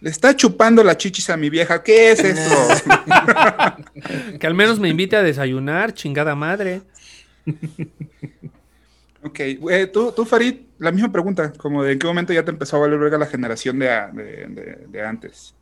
Le 0.00 0.10
está 0.10 0.34
chupando 0.34 0.82
la 0.82 0.96
chichis 0.96 1.30
a 1.30 1.36
mi 1.36 1.48
vieja. 1.48 1.82
¿Qué 1.82 2.10
es 2.10 2.20
esto? 2.20 2.54
Que 4.40 4.46
al 4.46 4.54
menos 4.54 4.80
me 4.80 4.88
invite 4.88 5.14
a 5.14 5.22
desayunar, 5.22 5.94
chingada 5.94 6.34
madre. 6.34 6.82
Ok. 9.22 9.40
eh, 9.40 9.90
¿tú, 9.92 10.12
tú, 10.12 10.24
Farid, 10.24 10.56
la 10.78 10.92
misma 10.92 11.12
pregunta. 11.12 11.52
Como 11.52 11.82
de 11.82 11.92
en 11.92 11.98
qué 11.98 12.06
momento 12.06 12.32
ya 12.32 12.44
te 12.44 12.50
empezó 12.50 12.76
a 12.76 12.80
valer 12.80 12.98
verga 12.98 13.18
la 13.18 13.26
generación 13.26 13.78
de, 13.78 14.86
de 14.88 15.02
antes. 15.02 15.54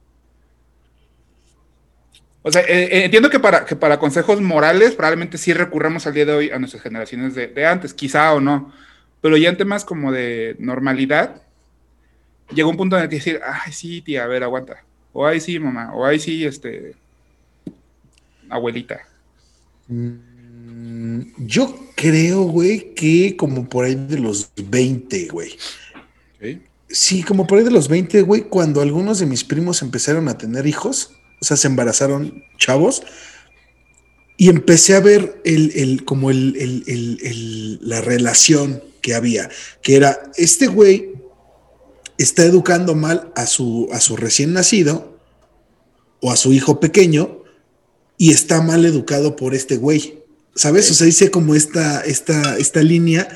O 2.43 2.51
sea, 2.51 2.63
eh, 2.63 2.85
eh, 2.85 3.05
entiendo 3.05 3.29
que 3.29 3.39
para, 3.39 3.67
que 3.67 3.77
para 3.77 3.99
consejos 3.99 4.41
morales 4.41 4.95
probablemente 4.95 5.37
sí 5.37 5.53
recurramos 5.53 6.07
al 6.07 6.15
día 6.15 6.25
de 6.25 6.33
hoy 6.33 6.51
a 6.51 6.59
nuestras 6.59 6.83
generaciones 6.83 7.35
de, 7.35 7.49
de 7.49 7.67
antes, 7.67 7.93
quizá 7.93 8.33
o 8.33 8.41
no. 8.41 8.73
Pero 9.21 9.37
ya 9.37 9.51
en 9.51 9.59
temas 9.59 9.85
como 9.85 10.11
de 10.11 10.57
normalidad, 10.59 11.43
llegó 12.51 12.71
un 12.71 12.79
punto 12.79 12.97
en 12.97 13.03
el 13.03 13.09
que 13.11 13.17
decir, 13.17 13.41
ay, 13.45 13.73
sí, 13.73 14.01
tía, 14.01 14.25
a 14.25 14.27
ver, 14.27 14.43
aguanta. 14.43 14.83
O 15.13 15.27
ay, 15.27 15.41
sí, 15.41 15.59
mamá. 15.59 15.93
O 15.95 16.07
ay, 16.07 16.19
sí, 16.19 16.47
este. 16.47 16.95
Abuelita. 18.49 19.01
Mm, 19.89 20.30
Yo 21.39 21.77
creo, 21.97 22.43
güey, 22.43 22.95
que 22.95 23.37
como 23.37 23.69
por 23.69 23.85
ahí 23.85 23.95
de 23.95 24.19
los 24.19 24.51
20, 24.57 25.29
güey. 25.29 25.51
¿Sí? 26.41 26.61
Sí, 26.89 27.23
como 27.23 27.47
por 27.47 27.59
ahí 27.59 27.65
de 27.65 27.71
los 27.71 27.89
20, 27.89 28.23
güey, 28.23 28.43
cuando 28.43 28.81
algunos 28.81 29.19
de 29.21 29.27
mis 29.27 29.45
primos 29.45 29.83
empezaron 29.83 30.29
a 30.29 30.37
tener 30.39 30.67
hijos, 30.67 31.13
o 31.41 31.45
sea, 31.45 31.57
se 31.57 31.69
embarazaron 31.69 32.43
chavos, 32.59 33.03
y 34.37 34.49
empecé 34.49 34.95
a 34.97 35.01
ver 35.01 35.41
el, 35.45 35.71
el- 35.77 36.05
como 36.05 36.31
el- 36.31 36.57
el- 36.59 37.79
la 37.83 38.01
relación 38.01 38.83
que 39.03 39.15
había, 39.15 39.51
que 39.83 39.97
era, 39.97 40.19
este 40.37 40.67
güey 40.67 41.11
está 42.19 42.45
educando 42.45 42.95
mal 42.95 43.33
a 43.37 43.47
su, 43.47 43.89
a 43.93 44.01
su 44.01 44.17
recién 44.17 44.53
nacido 44.53 45.19
o 46.21 46.33
a 46.33 46.37
su 46.37 46.53
hijo 46.53 46.81
pequeño 46.81 47.43
y 48.19 48.31
está 48.33 48.61
mal 48.63 48.85
educado 48.85 49.37
por 49.37 49.55
este 49.55 49.77
güey. 49.77 50.20
¿Sabes? 50.61 50.91
O 50.91 50.95
sea, 50.95 51.07
hice 51.07 51.31
como 51.31 51.55
esta, 51.55 52.03
esta, 52.03 52.59
esta 52.59 52.83
línea 52.83 53.27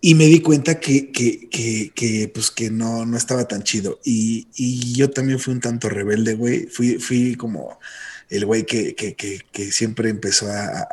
y 0.00 0.14
me 0.14 0.26
di 0.26 0.38
cuenta 0.42 0.78
que, 0.78 1.10
que, 1.10 1.48
que, 1.48 1.90
que, 1.92 2.30
pues 2.32 2.52
que 2.52 2.70
no, 2.70 3.04
no 3.04 3.16
estaba 3.16 3.48
tan 3.48 3.64
chido. 3.64 3.98
Y, 4.04 4.46
y 4.54 4.92
yo 4.92 5.10
también 5.10 5.40
fui 5.40 5.54
un 5.54 5.60
tanto 5.60 5.88
rebelde, 5.88 6.34
güey. 6.34 6.66
Fui, 6.66 7.00
fui 7.00 7.34
como 7.34 7.80
el 8.30 8.46
güey 8.46 8.64
que, 8.64 8.94
que, 8.94 9.16
que, 9.16 9.40
que 9.50 9.72
siempre 9.72 10.08
empezó 10.08 10.48
a, 10.48 10.82
a 10.82 10.88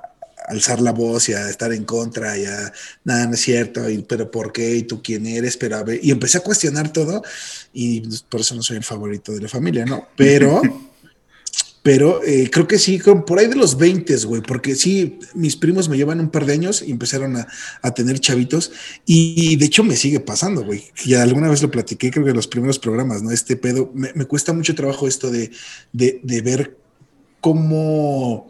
alzar 0.47 0.81
la 0.81 0.91
voz 0.91 1.29
y 1.29 1.33
a 1.33 1.47
estar 1.47 1.71
en 1.71 1.85
contra 1.85 2.35
y 2.35 2.45
a, 2.45 2.73
nada, 3.03 3.27
no 3.27 3.35
es 3.35 3.41
cierto, 3.41 3.87
y, 3.87 3.99
pero 3.99 4.31
¿por 4.31 4.51
qué? 4.51 4.75
¿Y 4.77 4.81
tú 4.81 5.03
quién 5.03 5.27
eres? 5.27 5.55
Pero 5.55 5.77
a 5.77 5.83
ver, 5.83 5.99
y 6.01 6.09
empecé 6.09 6.39
a 6.39 6.41
cuestionar 6.41 6.91
todo 6.91 7.21
y 7.73 8.01
pues, 8.01 8.23
por 8.23 8.41
eso 8.41 8.55
no 8.55 8.63
soy 8.63 8.77
el 8.77 8.83
favorito 8.83 9.31
de 9.31 9.41
la 9.41 9.49
familia, 9.49 9.85
¿no? 9.85 10.07
Pero... 10.17 10.63
Pero 11.83 12.23
eh, 12.23 12.49
creo 12.49 12.65
que 12.65 12.79
sí, 12.79 12.97
por 13.27 13.39
ahí 13.39 13.47
de 13.47 13.57
los 13.57 13.77
20, 13.77 14.15
güey, 14.25 14.41
porque 14.41 14.73
sí, 14.73 15.19
mis 15.35 15.57
primos 15.57 15.89
me 15.89 15.97
llevan 15.97 16.21
un 16.21 16.29
par 16.29 16.45
de 16.45 16.53
años 16.53 16.81
y 16.81 16.91
empezaron 16.91 17.35
a, 17.35 17.47
a 17.81 17.93
tener 17.93 18.19
chavitos. 18.21 18.71
Y, 19.05 19.57
de 19.57 19.65
hecho 19.65 19.83
me 19.83 19.97
sigue 19.97 20.21
pasando, 20.21 20.63
güey. 20.63 20.85
Ya 21.05 21.21
alguna 21.21 21.49
vez 21.49 21.61
lo 21.61 21.69
platiqué, 21.69 22.09
creo 22.09 22.23
que 22.23 22.29
en 22.31 22.37
los 22.37 22.47
primeros 22.47 22.79
programas, 22.79 23.21
¿no? 23.21 23.31
Este 23.31 23.57
pedo, 23.57 23.91
me, 23.93 24.13
cuesta 24.25 24.53
mucho 24.53 24.75
trabajo 24.75 25.09
esto 25.09 25.29
de, 25.29 25.51
de, 25.91 26.21
de 26.23 26.41
ver 26.41 26.77
cómo 27.41 28.47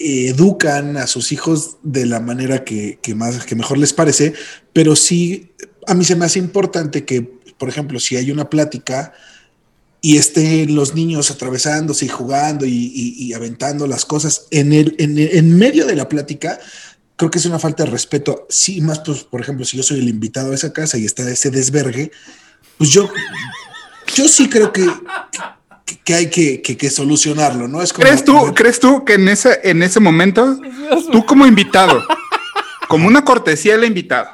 educan 0.00 0.96
a 0.96 1.06
sus 1.06 1.30
hijos 1.30 1.76
de 1.84 2.04
la 2.04 2.18
manera 2.18 2.64
que, 2.64 2.98
que 3.00 3.14
más, 3.14 3.44
que 3.46 3.54
mejor 3.54 3.78
les 3.78 3.92
parece, 3.92 4.34
pero 4.72 4.96
sí, 4.96 5.52
a 5.86 5.94
mí 5.94 6.04
se 6.04 6.16
me 6.16 6.24
hace 6.24 6.40
importante 6.40 7.04
que, 7.04 7.22
por 7.22 7.68
ejemplo, 7.68 8.00
si 8.00 8.16
hay 8.16 8.32
una 8.32 8.50
plática 8.50 9.12
y 10.06 10.18
estén 10.18 10.74
los 10.74 10.94
niños 10.94 11.30
atravesándose 11.30 12.04
y 12.04 12.08
jugando 12.08 12.66
y, 12.66 12.70
y- 12.94 13.14
y 13.24 13.32
aventando 13.32 13.86
las 13.86 14.04
cosas 14.04 14.46
en, 14.50 14.74
el, 14.74 14.94
en, 14.98 15.16
en 15.18 15.56
medio 15.56 15.86
de 15.86 15.96
la 15.96 16.10
plática, 16.10 16.58
creo 17.16 17.30
que 17.30 17.38
es 17.38 17.46
una 17.46 17.58
falta 17.58 17.84
de 17.84 17.90
respeto. 17.90 18.46
Sí, 18.50 18.82
más, 18.82 19.00
pues, 19.00 19.24
por 19.24 19.40
ejemplo, 19.40 19.64
si 19.64 19.78
yo 19.78 19.82
soy 19.82 20.00
el 20.00 20.08
invitado 20.10 20.52
a 20.52 20.54
esa 20.56 20.74
casa 20.74 20.98
y 20.98 21.06
está 21.06 21.26
ese 21.30 21.50
desvergue, 21.50 22.10
pues 22.76 22.90
yo, 22.90 23.08
yo 24.14 24.28
sí 24.28 24.50
creo 24.50 24.74
que, 24.74 24.84
que, 25.86 25.96
que 26.04 26.14
hay 26.14 26.28
que, 26.28 26.60
que- 26.60 26.76
que 26.76 26.90
solucionarlo, 26.90 27.66
¿no? 27.66 27.80
Es 27.80 27.94
como, 27.94 28.04
¿Crees 28.06 28.24
tú, 28.26 28.52
¿Crees 28.54 28.80
tú 28.80 29.06
que 29.06 29.14
en 29.14 29.28
ese, 29.28 29.58
en 29.64 29.82
ese 29.82 30.00
momento, 30.00 30.60
tú 31.12 31.24
como 31.24 31.46
invitado, 31.46 32.04
como 32.88 33.08
una 33.08 33.24
cortesía 33.24 33.74
al 33.76 33.84
invitado, 33.86 34.28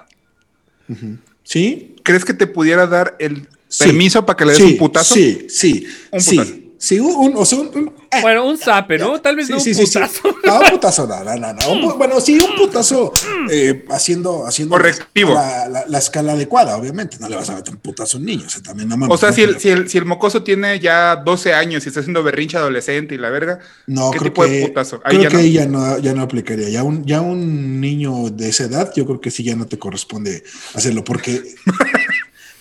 ¿Sí? 1.45 1.95
¿crees 2.03 2.25
que 2.25 2.35
te 2.35 2.49
pudiera 2.49 2.89
dar 2.89 3.15
el 3.21 3.47
Sí. 3.71 3.85
permiso 3.85 4.27
para 4.27 4.37
que 4.37 4.45
le 4.45 4.53
des 4.53 4.59
Sí, 4.59 4.73
un 4.73 4.77
putazo? 4.79 5.15
Sí, 5.15 5.47
sí, 5.49 5.87
Un 6.13 6.21
sí. 6.21 6.37
putazo. 6.37 6.55
Sí, 6.83 6.99
un, 6.99 7.35
o 7.37 7.45
sea, 7.45 7.59
un- 7.59 7.69
un- 7.77 7.93
Bueno, 8.23 8.47
un 8.49 8.57
zape, 8.57 8.97
¿no? 8.97 9.21
Tal 9.21 9.37
vez 9.37 9.49
Sí, 9.49 9.53
no 9.53 9.61
sí, 9.61 9.71
un 9.71 9.77
sí, 9.77 9.87
sí. 9.87 9.99
putazo. 9.99 10.23
No, 10.47 10.61
un 10.61 10.71
putazo, 10.71 11.07
no, 11.07 11.23
no, 11.23 11.37
no. 11.37 11.53
no. 11.53 11.73
Un 11.73 11.83
pu- 11.83 11.99
bueno, 11.99 12.19
sí, 12.23 12.39
un 12.41 12.57
putazo 12.57 13.13
eh, 13.51 13.85
haciendo, 13.91 14.47
haciendo 14.47 14.77
Correctivo. 14.77 15.35
La, 15.35 15.69
la- 15.69 15.85
la 15.87 15.99
escala 15.99 16.33
adecuada, 16.33 16.79
obviamente. 16.79 17.19
No 17.21 17.29
le 17.29 17.37
vas 17.37 17.51
a 17.51 17.55
meter 17.57 17.75
un 17.75 17.81
putazo 17.81 18.17
a 18.17 18.21
un 18.21 18.25
niño. 18.27 18.47
O 18.47 18.49
sea, 18.49 18.63
también 18.63 18.89
no 18.89 18.97
mames, 18.97 19.15
O 19.15 19.19
sea, 19.19 19.29
no, 19.29 19.35
si 19.35 19.43
el, 19.43 19.49
pero- 19.51 19.61
si, 19.61 19.69
el, 19.69 19.89
si 19.91 19.99
el 19.99 20.07
mocoso 20.07 20.43
tiene 20.43 20.81
ya 20.81 21.17
12 21.17 21.53
años 21.53 21.85
y 21.85 21.89
está 21.89 22.01
haciendo 22.01 22.23
berrinche 22.23 22.57
adolescente 22.57 23.15
y 23.15 23.19
la 23.19 23.29
verga, 23.29 23.59
No, 23.87 24.11
¿qué 24.11 24.19
creo 24.19 24.31
tipo 24.33 24.43
que, 24.45 24.51
de 24.51 24.67
putazo? 24.69 25.03
Ahí 25.05 25.19
creo 25.19 25.23
ya 25.25 25.29
que 25.29 25.35
no. 25.35 25.41
ahí 25.43 25.53
ya 25.53 25.67
no, 25.67 25.99
ya 25.99 26.15
no 26.15 26.23
aplicaría. 26.23 26.71
Ya 26.71 26.83
un, 26.83 27.05
ya 27.05 27.21
un 27.21 27.79
niño 27.79 28.31
de 28.31 28.49
esa 28.49 28.65
edad, 28.65 28.91
yo 28.97 29.05
creo 29.05 29.21
que 29.21 29.31
sí 29.31 29.45
ya 29.45 29.55
no 29.55 29.67
te 29.67 29.79
corresponde 29.79 30.43
hacerlo, 30.75 31.05
porque 31.05 31.43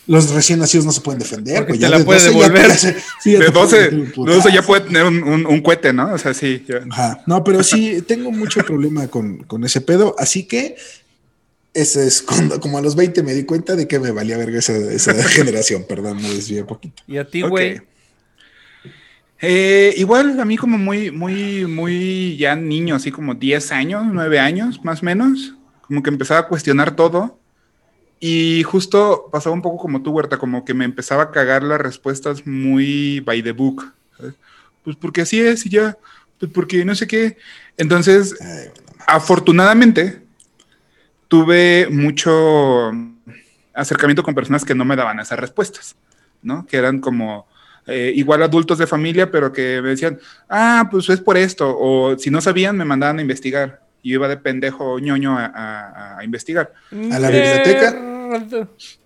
los 0.10 0.32
recién 0.32 0.60
nacidos 0.60 0.86
no 0.86 0.92
se 0.92 1.02
pueden 1.02 1.20
defender. 1.20 1.58
Porque 1.58 1.74
pues 1.74 1.80
te 1.80 1.84
ya 1.84 1.90
la 1.90 2.00
de 2.00 2.04
puede 2.04 2.20
12 2.20 2.34
ya 2.34 2.40
devolver. 2.50 2.72
hace- 2.72 2.96
sí, 3.22 3.32
ya 3.34 3.40
De 3.40 3.46
te 3.46 3.52
puede 3.52 3.64
12, 3.66 3.78
meter 3.78 3.94
un 4.00 4.06
de 4.06 4.12
putazo. 4.12 4.36
12 4.38 4.52
ya 4.54 4.62
puede 4.64 4.82
tener 4.82 5.04
un, 5.06 5.24
un, 5.24 5.46
un 5.46 5.62
cohete, 5.62 5.94
¿no? 5.94 6.14
O 6.14 6.18
sea, 6.18 6.34
sí. 6.34 6.64
ya. 6.68 6.82
Ajá. 6.90 7.22
No, 7.28 7.44
pero 7.44 7.64
sí 7.64 8.02
tengo 8.08 8.32
mucho 8.32 8.62
problema 8.66 9.08
con, 9.08 9.38
con 9.44 9.64
ese 9.64 9.82
pedo, 9.82 10.16
así 10.18 10.44
que 10.46 10.76
ese 11.74 12.08
es 12.08 12.22
cuando, 12.24 12.60
como 12.60 12.80
a 12.80 12.82
los 12.82 12.96
20 12.96 13.22
me 13.24 13.34
di 13.34 13.44
cuenta 13.46 13.76
de 13.76 13.88
que 13.88 14.00
me 14.00 14.10
valía 14.12 14.38
verga 14.38 14.58
esa, 14.60 14.74
esa 14.76 15.14
generación, 15.30 15.86
perdón, 15.88 16.18
me 16.22 16.30
desvié 16.34 16.62
un 16.62 16.68
poquito. 16.68 17.04
Y 17.08 17.18
a 17.18 17.26
ti, 17.26 17.42
güey. 17.44 17.80
Eh, 19.42 19.94
igual 19.98 20.40
a 20.40 20.44
mí 20.46 20.58
como 20.58 20.78
muy, 20.78 21.12
muy, 21.12 21.66
muy 21.66 22.36
ya 22.38 22.56
niño, 22.56 22.96
así 22.96 23.10
como 23.12 23.36
10 23.36 23.72
años, 23.72 24.04
9 24.12 24.40
años, 24.40 24.82
más 24.84 25.02
o 25.02 25.06
menos, 25.06 25.54
como 25.82 26.04
que 26.04 26.10
empezaba 26.10 26.42
a 26.42 26.48
cuestionar 26.48 26.96
todo 26.96 27.40
y 28.20 28.64
justo 28.64 29.30
pasaba 29.32 29.54
un 29.54 29.62
poco 29.62 29.78
como 29.78 30.02
tú, 30.02 30.12
Huerta, 30.12 30.38
como 30.38 30.66
que 30.66 30.74
me 30.74 30.86
empezaba 30.86 31.24
a 31.24 31.32
cagar 31.32 31.64
las 31.64 31.80
respuestas 31.80 32.46
muy 32.46 33.22
by 33.22 33.42
the 33.42 33.52
book. 33.52 33.94
Pues 34.84 34.96
porque 34.96 35.22
así 35.22 35.40
es 35.40 35.66
y 35.66 35.70
ya, 35.70 35.98
pues 36.38 36.52
porque 36.52 36.84
no 36.84 36.96
sé 36.96 37.08
qué. 37.08 37.38
Entonces, 37.78 38.36
afortunadamente, 39.08 40.22
tuve 41.28 41.88
mucho 41.90 42.92
acercamiento 43.74 44.24
con 44.24 44.36
personas 44.36 44.66
que 44.66 44.76
no 44.76 44.84
me 44.84 44.96
daban 44.96 45.20
esas 45.20 45.40
respuestas, 45.40 45.96
¿no? 46.42 46.66
Que 46.66 46.78
eran 46.78 47.00
como 47.00 47.48
eh, 47.88 48.12
igual 48.16 48.44
adultos 48.44 48.78
de 48.78 48.88
familia, 48.88 49.32
pero 49.32 49.54
que 49.54 49.82
me 49.82 49.90
decían, 49.90 50.20
ah, 50.50 50.88
pues 50.92 51.10
es 51.10 51.22
por 51.22 51.38
esto, 51.38 51.74
o 51.78 52.18
si 52.18 52.30
no 52.30 52.42
sabían, 52.42 52.78
me 52.78 52.86
mandaban 52.86 53.20
a 53.20 53.22
investigar. 53.22 53.82
Y 54.02 54.10
yo 54.12 54.16
iba 54.16 54.28
de 54.28 54.38
pendejo 54.38 55.00
ñoño 55.00 55.38
a, 55.38 55.46
a- 55.46 56.18
a 56.20 56.24
investigar. 56.24 56.74
¿A 56.92 57.20
la 57.20 57.30
biblioteca? 57.30 57.90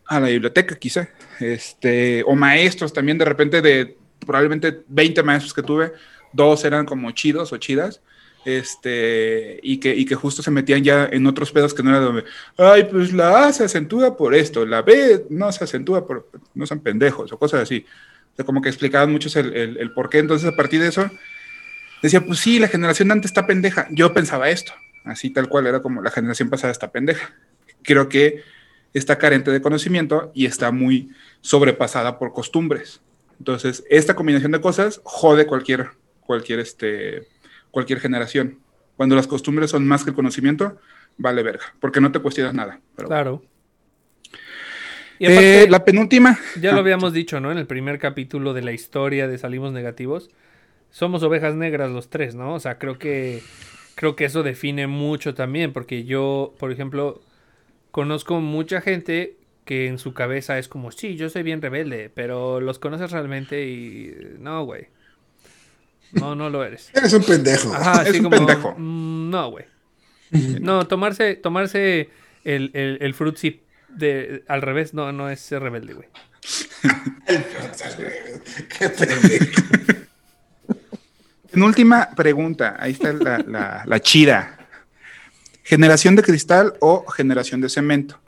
A 0.07 0.19
la 0.19 0.27
biblioteca, 0.27 0.75
quizá. 0.75 1.09
Este, 1.39 2.23
o 2.25 2.35
maestros 2.35 2.93
también, 2.93 3.17
de 3.17 3.25
repente, 3.25 3.61
de 3.61 3.97
probablemente 4.19 4.83
20 4.87 5.23
maestros 5.23 5.53
que 5.53 5.63
tuve, 5.63 5.93
dos 6.31 6.63
eran 6.65 6.85
como 6.85 7.11
chidos 7.11 7.51
o 7.53 7.57
chidas. 7.57 8.01
Este, 8.45 9.59
y 9.63 9.77
que, 9.79 9.95
y 9.95 10.05
que 10.05 10.15
justo 10.15 10.41
se 10.43 10.51
metían 10.51 10.83
ya 10.83 11.05
en 11.11 11.25
otros 11.27 11.51
pedos 11.51 11.73
que 11.73 11.81
no 11.81 11.89
era 11.91 11.99
donde, 11.99 12.23
ay, 12.57 12.83
pues 12.91 13.13
la 13.13 13.45
A 13.47 13.53
se 13.53 13.63
acentúa 13.63 14.15
por 14.17 14.35
esto, 14.35 14.65
la 14.65 14.81
B 14.81 15.25
no 15.29 15.51
se 15.51 15.63
acentúa 15.63 16.05
por, 16.05 16.29
no 16.53 16.65
son 16.65 16.79
pendejos 16.81 17.31
o 17.31 17.39
cosas 17.39 17.61
así. 17.61 17.85
O 18.33 18.35
sea, 18.35 18.45
como 18.45 18.61
que 18.61 18.69
explicaban 18.69 19.11
muchos 19.11 19.35
el, 19.35 19.53
el, 19.55 19.77
el 19.77 19.91
por 19.93 20.09
qué. 20.09 20.19
Entonces, 20.19 20.47
a 20.51 20.55
partir 20.55 20.81
de 20.81 20.87
eso, 20.89 21.09
decía, 22.01 22.21
pues 22.21 22.39
sí, 22.39 22.59
la 22.59 22.67
generación 22.67 23.07
de 23.07 23.13
antes 23.13 23.31
está 23.31 23.45
pendeja. 23.47 23.87
Yo 23.91 24.13
pensaba 24.13 24.49
esto, 24.49 24.73
así 25.03 25.29
tal 25.29 25.49
cual, 25.49 25.67
era 25.67 25.81
como 25.81 26.01
la 26.01 26.11
generación 26.11 26.49
pasada 26.49 26.71
está 26.71 26.91
pendeja. 26.91 27.33
Creo 27.83 28.09
que 28.09 28.41
está 28.93 29.17
carente 29.17 29.51
de 29.51 29.61
conocimiento 29.61 30.31
y 30.35 30.45
está 30.45 30.71
muy 30.71 31.09
sobrepasada 31.41 32.19
por 32.19 32.33
costumbres. 32.33 33.01
Entonces, 33.39 33.83
esta 33.89 34.15
combinación 34.15 34.51
de 34.51 34.61
cosas 34.61 35.01
jode 35.03 35.45
cualquier, 35.47 35.89
cualquier, 36.21 36.59
este, 36.59 37.27
cualquier 37.71 37.99
generación. 37.99 38.59
Cuando 38.95 39.15
las 39.15 39.27
costumbres 39.27 39.71
son 39.71 39.87
más 39.87 40.03
que 40.03 40.11
el 40.11 40.15
conocimiento, 40.15 40.77
vale 41.17 41.41
verga, 41.43 41.65
porque 41.79 41.99
no 41.99 42.11
te 42.11 42.19
cuestionas 42.19 42.53
nada. 42.53 42.79
Pero, 42.95 43.07
Claro. 43.07 43.43
Y 45.19 45.25
Eh, 45.27 45.67
la 45.69 45.85
penúltima. 45.85 46.37
ya 46.59 46.71
lo 46.71 46.77
Ah, 46.77 46.81
habíamos 46.81 47.13
dicho, 47.13 47.39
¿no? 47.39 47.51
En 47.51 47.57
el 47.57 47.67
primer 47.67 47.99
capítulo 47.99 48.53
de 48.53 48.61
la 48.61 48.71
historia 48.71 49.27
de 49.27 49.37
Salimos 49.37 49.71
Negativos. 49.71 50.29
Somos 50.89 51.23
ovejas 51.23 51.55
negras 51.55 51.91
los 51.91 52.09
tres, 52.09 52.35
¿no? 52.35 52.53
O 52.53 52.59
sea, 52.59 52.77
creo 52.77 52.97
que 52.99 53.41
creo 53.95 54.15
que 54.15 54.25
eso 54.25 54.43
define 54.43 54.87
mucho 54.87 55.33
también, 55.33 55.73
porque 55.73 56.03
yo, 56.03 56.53
por 56.59 56.71
ejemplo, 56.71 57.21
conozco 57.91 58.39
mucha 58.41 58.81
gente 58.81 59.37
que 59.65 59.87
en 59.87 59.97
su 59.97 60.13
cabeza 60.13 60.59
es 60.59 60.67
como, 60.67 60.91
sí, 60.91 61.15
yo 61.15 61.29
soy 61.29 61.43
bien 61.43 61.61
rebelde, 61.61 62.09
pero 62.13 62.59
los 62.59 62.79
conoces 62.79 63.11
realmente 63.11 63.65
y 63.67 64.13
no, 64.39 64.65
güey. 64.65 64.87
No, 66.11 66.35
no 66.35 66.49
lo 66.49 66.63
eres. 66.63 66.91
Eres 66.95 67.13
un 67.13 67.23
pendejo. 67.23 67.73
Ajá, 67.73 68.01
así 68.01 68.17
como, 68.21 68.29
pendejo. 68.31 68.75
mm, 68.77 69.29
no, 69.29 69.51
güey. 69.51 69.65
No, 70.61 70.87
tomarse, 70.87 71.35
tomarse 71.35 72.09
el, 72.43 72.71
el, 72.73 72.97
el 73.01 73.13
fruit 73.13 73.61
de, 73.89 74.43
al 74.47 74.61
revés, 74.61 74.93
no, 74.93 75.11
no 75.11 75.29
es 75.29 75.39
ser 75.39 75.61
rebelde, 75.61 75.93
güey. 75.93 76.07
Qué 78.77 78.89
pendejo. 78.89 80.03
Penúltima 81.53 82.09
pregunta. 82.15 82.75
Ahí 82.79 82.93
está 82.93 83.13
la, 83.13 83.37
la- 83.39 83.83
la 83.85 83.99
chida. 83.99 84.57
¿Generación 85.63 86.15
de 86.15 86.23
cristal 86.23 86.73
o 86.81 87.05
generación 87.07 87.61
de 87.61 87.69
cemento? 87.69 88.19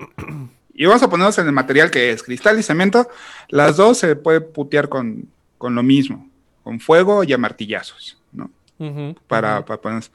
Y 0.73 0.85
vamos 0.85 1.03
a 1.03 1.10
ponernos 1.10 1.38
en 1.39 1.47
el 1.47 1.52
material 1.52 1.89
que 1.91 2.11
es 2.11 2.22
cristal 2.23 2.60
y 2.60 2.64
cemento. 2.64 3.10
Las 3.49 3.77
dos 3.77 3.97
se 3.97 4.15
puede 4.15 4.41
putear 4.41 4.89
con, 4.89 5.27
con 5.57 5.73
lo 5.76 5.84
mismo, 5.84 6.30
con 6.64 6.80
fuego 6.80 7.23
y 7.23 7.34
a 7.34 7.38
martillazos, 7.38 8.22
¿no? 8.31 8.52
Para, 9.27 9.65
para 9.65 9.81
ponernos- 9.81 10.11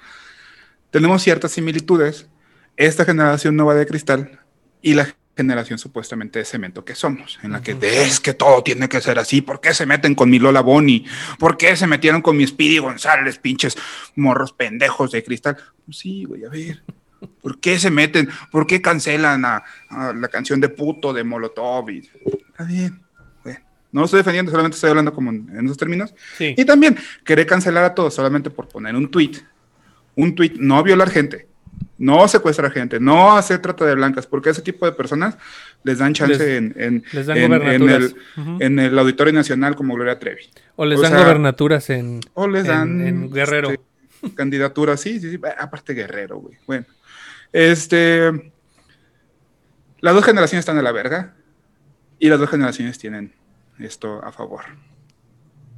Tenemos 0.90 1.22
ciertas 1.22 1.52
similitudes. 1.52 2.26
Esta 2.76 3.04
generación 3.04 3.56
nueva 3.56 3.74
de 3.74 3.86
cristal 3.86 4.38
y 4.80 4.94
la 4.94 5.14
generación 5.36 5.78
supuestamente 5.78 6.38
de 6.38 6.44
cemento 6.44 6.84
que 6.84 6.94
somos, 6.94 7.38
en 7.42 7.52
la 7.52 7.62
que 7.62 7.76
es 7.80 8.20
que 8.20 8.34
todo 8.34 8.62
tiene 8.62 8.88
que 8.88 9.00
ser 9.00 9.18
así. 9.18 9.40
¿Por 9.40 9.60
qué 9.60 9.72
se 9.72 9.86
meten 9.86 10.14
con 10.14 10.28
mi 10.28 10.38
Lola 10.38 10.60
Bonnie? 10.60 11.06
¿Por 11.38 11.56
qué 11.56 11.76
se 11.76 11.86
metieron 11.86 12.20
con 12.20 12.36
mi 12.36 12.46
Speedy 12.46 12.78
González, 12.78 13.38
pinches 13.38 13.76
morros 14.16 14.52
pendejos 14.52 15.12
de 15.12 15.22
cristal? 15.24 15.56
Pues 15.86 15.96
sí, 15.98 16.24
güey, 16.24 16.44
a 16.44 16.48
ver. 16.50 16.82
¿Por 17.42 17.58
qué 17.60 17.78
se 17.78 17.90
meten? 17.90 18.28
¿Por 18.50 18.66
qué 18.66 18.80
cancelan 18.82 19.44
a, 19.44 19.62
a 19.88 20.12
la 20.12 20.28
canción 20.28 20.60
de 20.60 20.68
puto 20.68 21.12
de 21.12 21.24
Molotov? 21.24 21.88
Y- 21.90 22.08
Está 22.50 22.64
bien. 22.64 23.02
güey. 23.44 23.56
No 23.92 24.00
lo 24.00 24.04
estoy 24.06 24.18
defendiendo, 24.20 24.50
solamente 24.50 24.74
estoy 24.76 24.90
hablando 24.90 25.12
como 25.12 25.30
en, 25.30 25.48
en 25.56 25.64
esos 25.64 25.76
términos. 25.78 26.14
Sí. 26.38 26.54
Y 26.56 26.64
también 26.64 26.98
querer 27.24 27.46
cancelar 27.46 27.84
a 27.84 27.94
todos 27.94 28.14
solamente 28.14 28.50
por 28.50 28.68
poner 28.68 28.94
un 28.94 29.10
tweet. 29.10 29.32
Un 30.16 30.34
tweet, 30.34 30.54
no 30.58 30.82
violar 30.82 31.08
gente, 31.10 31.46
no 32.00 32.26
secuestrar 32.26 32.72
gente, 32.72 32.98
no 32.98 33.36
hacer 33.36 33.60
trata 33.60 33.84
de 33.84 33.94
blancas, 33.94 34.26
porque 34.26 34.48
a 34.48 34.52
ese 34.52 34.62
tipo 34.62 34.86
de 34.86 34.92
personas 34.92 35.36
les 35.84 35.98
dan 35.98 36.14
chance 36.14 36.32
Les- 36.38 36.56
en, 36.58 36.74
en- 36.76 37.04
les 37.12 37.26
dan 37.26 37.36
en- 37.36 37.52
en 37.52 37.58
gobernaturas. 37.80 38.14
el, 38.36 38.62
en 38.62 38.78
el 38.78 38.98
Auditorio 38.98 39.32
Nacional 39.34 39.76
como 39.76 39.94
Gloria 39.94 40.18
Trevi. 40.18 40.48
O 40.76 40.84
les 40.86 40.98
o 40.98 41.02
dan 41.02 41.12
sea, 41.12 41.22
gobernaturas 41.22 41.90
en, 41.90 42.20
O 42.34 42.48
les 42.48 42.62
en- 42.64 42.68
dan 42.68 43.00
en 43.06 43.30
Guerrero. 43.30 43.70
este, 43.70 44.34
candidaturas, 44.34 44.98
sí, 45.00 45.20
sí, 45.20 45.30
sí, 45.30 45.40
aparte 45.58 45.92
Guerrero, 45.92 46.38
güey. 46.38 46.56
Bueno, 46.66 46.86
este, 47.52 48.52
las 50.00 50.14
dos 50.14 50.24
generaciones 50.24 50.62
están 50.62 50.76
de 50.76 50.82
la 50.82 50.92
verga 50.92 51.34
y 52.18 52.28
las 52.30 52.38
dos 52.40 52.48
generaciones 52.50 52.98
tienen 52.98 53.32
esto 53.78 54.24
a 54.24 54.32
favor. 54.32 54.62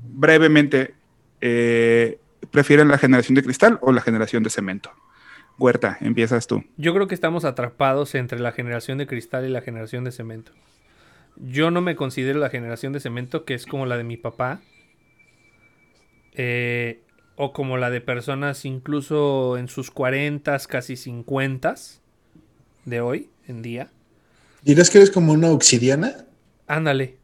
Brevemente, 0.05 0.94
eh, 1.40 2.19
¿prefieren 2.51 2.89
la 2.89 2.99
generación 2.99 3.35
de 3.35 3.43
cristal 3.43 3.78
o 3.82 3.93
la 3.93 4.01
generación 4.01 4.43
de 4.43 4.51
cemento? 4.51 4.93
Huerta, 5.59 5.99
empiezas 6.01 6.47
tú. 6.47 6.65
Yo 6.77 6.95
creo 6.95 7.07
que 7.07 7.15
estamos 7.15 7.45
atrapados 7.45 8.15
entre 8.15 8.39
la 8.41 8.53
generación 8.53 8.99
de 8.99 9.07
cristal 9.07 9.45
y 9.45 9.49
la 9.49 9.61
generación 9.61 10.05
de 10.05 10.12
cemento. 10.12 10.53
Yo 11.37 11.70
no 11.70 11.81
me 11.81 11.97
considero 11.97 12.39
la 12.39 12.51
generación 12.51 12.93
de 12.93 13.01
cemento, 13.01 13.45
que 13.45 13.55
es 13.55 13.66
como 13.66 13.87
la 13.87 13.97
de 13.97 14.05
mi 14.05 14.16
papá. 14.16 14.61
eh, 16.35 17.03
o 17.37 17.53
como 17.53 17.77
la 17.77 17.91
de 17.91 18.01
personas 18.01 18.65
incluso 18.65 19.57
en 19.57 19.69
sus 19.69 19.91
40, 19.91 20.59
casi 20.69 20.97
50 20.97 21.74
de 22.85 23.01
hoy 23.01 23.31
en 23.49 23.62
día. 23.62 23.91
¿Dirás 24.62 24.91
que 24.91 24.99
eres 24.99 25.11
como 25.11 25.33
una 25.33 25.51
obsidiana? 25.51 26.27
Ándale. 26.66 27.16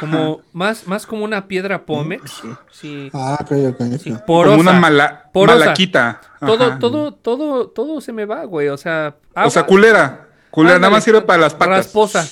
Como 0.00 0.40
más, 0.52 0.86
más 0.86 1.06
como 1.06 1.24
una 1.24 1.46
piedra 1.46 1.86
pómex. 1.86 2.42
Sí. 2.72 3.10
Ah, 3.12 3.38
ok, 3.40 3.52
ok. 3.52 3.80
ok. 3.80 3.98
sí, 4.00 4.14
porosa. 4.26 4.56
Como 4.56 4.70
una 4.70 4.80
mala, 4.80 5.30
Porosa. 5.32 5.58
malaquita. 5.58 6.20
Todo, 6.40 6.64
Ajá. 6.64 6.78
todo, 6.78 7.14
todo, 7.14 7.68
todo 7.68 8.00
se 8.00 8.12
me 8.12 8.24
va, 8.24 8.44
güey. 8.44 8.68
O 8.68 8.76
sea, 8.76 9.16
O 9.34 9.50
sea, 9.50 9.64
culera. 9.64 10.28
Culera, 10.50 10.78
nada 10.78 10.90
más 10.90 11.04
sirve 11.04 11.22
para 11.22 11.42
las 11.42 11.54
patas. 11.54 11.76
Rasposa. 11.78 12.26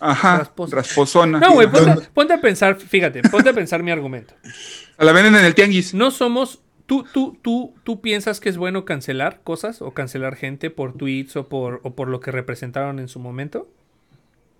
Ajá, 0.00 0.38
rasposa. 0.38 0.76
rasposona. 0.76 1.38
No, 1.38 1.52
güey, 1.52 1.68
ponte, 2.12 2.32
a 2.34 2.40
pensar, 2.40 2.76
fíjate, 2.76 3.22
ponte 3.22 3.50
a 3.50 3.52
pensar 3.52 3.82
mi 3.82 3.90
argumento. 3.92 4.34
La 4.98 5.12
venden 5.12 5.36
en 5.36 5.44
el 5.44 5.54
tianguis. 5.54 5.94
No 5.94 6.10
somos. 6.10 6.60
¿Tú, 6.86 7.04
tú, 7.12 7.38
tú, 7.40 7.74
¿Tú 7.84 8.00
piensas 8.00 8.40
que 8.40 8.48
es 8.48 8.56
bueno 8.58 8.84
cancelar 8.84 9.40
cosas 9.44 9.80
o 9.80 9.92
cancelar 9.92 10.34
gente 10.34 10.68
por 10.70 10.92
tweets 10.94 11.36
o 11.36 11.48
por, 11.48 11.80
o 11.84 11.94
por 11.94 12.08
lo 12.08 12.20
que 12.20 12.32
representaron 12.32 12.98
en 12.98 13.08
su 13.08 13.18
momento? 13.20 13.68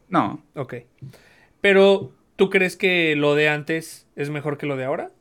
No. 0.09 0.41
Ok. 0.55 0.75
Pero, 1.61 2.13
¿tú 2.43 2.51
crees 2.51 2.77
que 2.77 3.15
lo 3.15 3.37
de 3.37 3.49
antes 3.49 4.05
es 4.17 4.29
mejor 4.29 4.59
que 4.59 4.67
lo 4.67 4.77
de 4.77 4.83
ahora? 4.83 5.13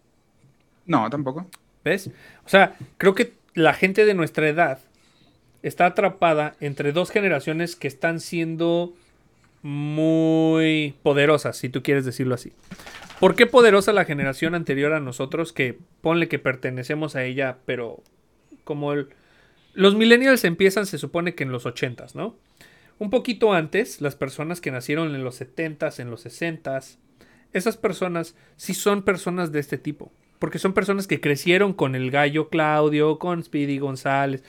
No, 0.87 1.07
tampoco. 1.11 1.45
¿Ves? 1.83 2.09
O 2.47 2.49
sea, 2.49 2.75
creo 2.97 3.13
que 3.13 3.33
la 3.53 3.75
gente 3.75 4.05
de 4.05 4.15
nuestra 4.15 4.49
edad 4.49 4.79
está 5.61 5.85
atrapada 5.85 6.55
entre 6.61 6.93
dos 6.93 7.11
generaciones 7.11 7.75
que 7.75 7.87
están 7.87 8.21
siendo 8.21 8.95
muy 9.61 10.95
poderosas, 11.03 11.57
si 11.57 11.69
tú 11.69 11.83
quieres 11.83 12.05
decirlo 12.05 12.33
así. 12.33 12.53
¿Por 13.19 13.35
qué 13.35 13.45
poderosa 13.45 13.93
la 13.93 14.05
generación 14.05 14.55
anterior 14.55 14.91
a 14.93 14.99
nosotros 14.99 15.53
que 15.53 15.77
ponle 16.01 16.27
que 16.27 16.39
pertenecemos 16.39 17.15
a 17.15 17.23
ella, 17.23 17.59
pero 17.67 18.01
como 18.63 18.93
el... 18.93 19.09
Los 19.75 19.93
millennials 19.93 20.43
empiezan, 20.43 20.87
se 20.87 20.97
supone 20.97 21.35
que 21.35 21.43
en 21.43 21.51
los 21.51 21.67
80s, 21.67 22.15
¿no? 22.15 22.35
Un 22.97 23.11
poquito 23.11 23.53
antes, 23.53 24.01
las 24.01 24.15
personas 24.15 24.59
que 24.59 24.71
nacieron 24.71 25.13
en 25.13 25.23
los 25.23 25.39
70s, 25.39 25.99
en 25.99 26.09
los 26.09 26.25
60s, 26.25 26.97
esas 27.53 27.77
personas 27.77 28.35
sí 28.55 28.73
son 28.73 29.03
personas 29.03 29.51
de 29.51 29.59
este 29.59 29.77
tipo. 29.77 30.11
Porque 30.39 30.57
son 30.59 30.73
personas 30.73 31.05
que 31.05 31.21
crecieron 31.21 31.73
con 31.73 31.93
el 31.93 32.09
gallo 32.09 32.49
Claudio, 32.49 33.19
con 33.19 33.43
Speedy 33.43 33.77
González. 33.77 34.43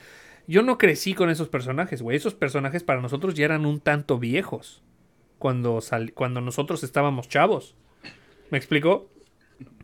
Yo 0.47 0.63
no 0.63 0.77
crecí 0.77 1.13
con 1.13 1.29
esos 1.29 1.49
personajes, 1.49 2.01
güey. 2.01 2.17
Esos 2.17 2.33
personajes 2.33 2.83
para 2.83 3.01
nosotros 3.01 3.35
ya 3.35 3.45
eran 3.45 3.65
un 3.65 3.79
tanto 3.79 4.17
viejos. 4.17 4.81
Cuando, 5.37 5.81
sal- 5.81 6.13
cuando 6.13 6.41
nosotros 6.41 6.83
estábamos 6.83 7.29
chavos. 7.29 7.75
¿Me 8.49 8.57
explico? 8.57 9.09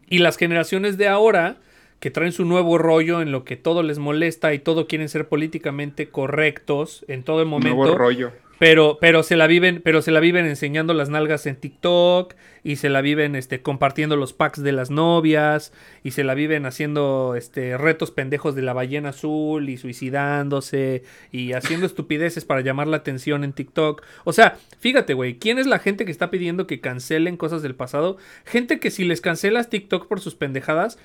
Y 0.09 0.19
las 0.19 0.37
generaciones 0.37 0.97
de 0.97 1.07
ahora, 1.07 1.57
que 1.99 2.09
traen 2.11 2.31
su 2.31 2.45
nuevo 2.45 2.77
rollo 2.77 3.21
en 3.21 3.31
lo 3.31 3.43
que 3.43 3.55
todo 3.57 3.83
les 3.83 3.99
molesta 3.99 4.53
y 4.53 4.59
todo 4.59 4.87
quieren 4.87 5.09
ser 5.09 5.27
políticamente 5.27 6.09
correctos 6.09 7.05
en 7.07 7.23
todo 7.23 7.41
el 7.41 7.47
momento. 7.47 7.75
Nuevo 7.77 7.95
rollo. 7.97 8.31
Pero, 8.59 8.97
pero 8.99 9.23
se 9.23 9.37
la 9.37 9.47
viven, 9.47 9.81
pero 9.83 10.01
se 10.01 10.11
la 10.11 10.19
viven 10.19 10.45
enseñando 10.45 10.93
las 10.93 11.09
nalgas 11.09 11.45
en 11.45 11.55
TikTok 11.55 12.35
y 12.61 12.75
se 12.75 12.89
la 12.89 12.99
viven 12.99 13.35
este, 13.35 13.61
compartiendo 13.61 14.17
los 14.17 14.33
packs 14.33 14.61
de 14.61 14.73
las 14.73 14.91
novias 14.91 15.71
y 16.03 16.11
se 16.11 16.25
la 16.25 16.33
viven 16.33 16.65
haciendo 16.65 17.35
este, 17.37 17.77
retos 17.77 18.11
pendejos 18.11 18.55
de 18.55 18.61
la 18.61 18.73
ballena 18.73 19.09
azul 19.09 19.69
y 19.69 19.77
suicidándose 19.77 21.03
y 21.31 21.53
haciendo 21.53 21.85
estupideces 21.85 22.43
para 22.43 22.59
llamar 22.59 22.87
la 22.87 22.97
atención 22.97 23.45
en 23.45 23.53
TikTok. 23.53 24.03
O 24.25 24.33
sea, 24.33 24.57
fíjate, 24.79 25.13
güey, 25.13 25.39
¿quién 25.39 25.57
es 25.57 25.65
la 25.65 25.79
gente 25.79 26.03
que 26.03 26.11
está 26.11 26.29
pidiendo 26.29 26.67
que 26.67 26.81
cancelen 26.81 27.37
cosas 27.37 27.61
del 27.61 27.75
pasado? 27.75 28.17
Gente 28.43 28.79
que 28.79 28.91
si 28.91 29.05
les 29.05 29.21
cancelas 29.21 29.69
TikTok 29.69 30.07
por 30.07 30.19
sus 30.19 30.35
pendejadas, 30.35 30.99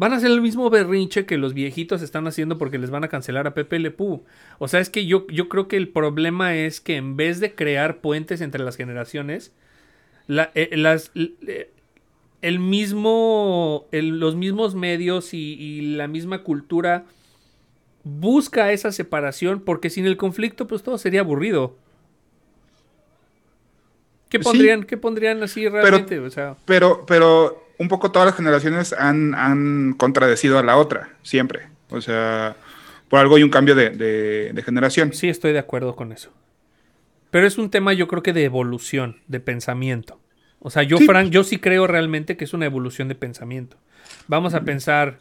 van 0.00 0.14
a 0.14 0.16
hacer 0.16 0.30
el 0.30 0.40
mismo 0.40 0.70
berrinche 0.70 1.26
que 1.26 1.36
los 1.36 1.52
viejitos 1.52 2.00
están 2.00 2.26
haciendo 2.26 2.56
porque 2.56 2.78
les 2.78 2.88
van 2.90 3.04
a 3.04 3.08
cancelar 3.08 3.46
a 3.46 3.52
Pepe 3.52 3.78
Le 3.78 3.90
Pew. 3.90 4.22
O 4.58 4.66
sea, 4.66 4.80
es 4.80 4.88
que 4.88 5.04
yo, 5.04 5.26
yo 5.28 5.50
creo 5.50 5.68
que 5.68 5.76
el 5.76 5.88
problema 5.88 6.56
es 6.56 6.80
que 6.80 6.96
en 6.96 7.16
vez 7.18 7.38
de 7.38 7.54
crear 7.54 7.98
puentes 7.98 8.40
entre 8.40 8.64
las 8.64 8.76
generaciones, 8.76 9.52
la- 10.26 10.50
eh, 10.54 10.70
las, 10.78 11.10
eh, 11.14 11.70
el 12.40 12.60
mismo, 12.60 13.84
el- 13.92 14.18
los 14.20 14.36
mismos 14.36 14.74
medios 14.74 15.34
y, 15.34 15.52
y 15.60 15.82
la 15.96 16.08
misma 16.08 16.44
cultura 16.44 17.04
busca 18.02 18.72
esa 18.72 18.92
separación 18.92 19.60
porque 19.60 19.90
sin 19.90 20.06
el 20.06 20.16
conflicto 20.16 20.66
pues 20.66 20.82
todo 20.82 20.96
sería 20.96 21.20
aburrido. 21.20 21.76
¿Qué 24.30 24.38
Sí. 24.38 24.44
pondrían, 24.44 24.84
¿qué 24.84 24.96
pondrían 24.96 25.42
así 25.42 25.68
realmente? 25.68 26.20
o 26.20 26.30
sea, 26.30 26.56
Pero, 26.64 27.04
pero 27.06 27.62
un 27.80 27.88
poco 27.88 28.10
todas 28.12 28.26
las 28.26 28.36
generaciones 28.36 28.92
han, 28.92 29.34
han 29.34 29.94
contradecido 29.96 30.58
a 30.58 30.62
la 30.62 30.76
otra, 30.76 31.10
siempre. 31.22 31.62
O 31.88 32.00
sea, 32.00 32.54
por 33.08 33.18
algo 33.18 33.36
hay 33.36 33.42
un 33.42 33.50
cambio 33.50 33.74
de, 33.74 33.90
de- 33.90 34.52
de 34.52 34.62
generación. 34.62 35.12
Sí, 35.12 35.28
estoy 35.28 35.52
de 35.52 35.58
acuerdo 35.58 35.96
con 35.96 36.12
eso. 36.12 36.30
Pero 37.30 37.46
es 37.46 37.58
un 37.58 37.70
tema, 37.70 37.92
yo 37.92 38.06
creo 38.06 38.22
que 38.22 38.32
de 38.32 38.44
evolución, 38.44 39.16
de 39.28 39.40
pensamiento. 39.40 40.20
O 40.60 40.70
sea, 40.70 40.82
yo, 40.82 40.98
Sí. 40.98 41.06
Frank, 41.06 41.30
yo 41.30 41.42
sí 41.42 41.58
creo 41.58 41.86
realmente 41.86 42.36
que 42.36 42.44
es 42.44 42.52
una 42.52 42.66
evolución 42.66 43.08
de 43.08 43.14
pensamiento. 43.14 43.76
Vamos 44.28 44.52
a 44.54 44.60
pensar, 44.60 45.18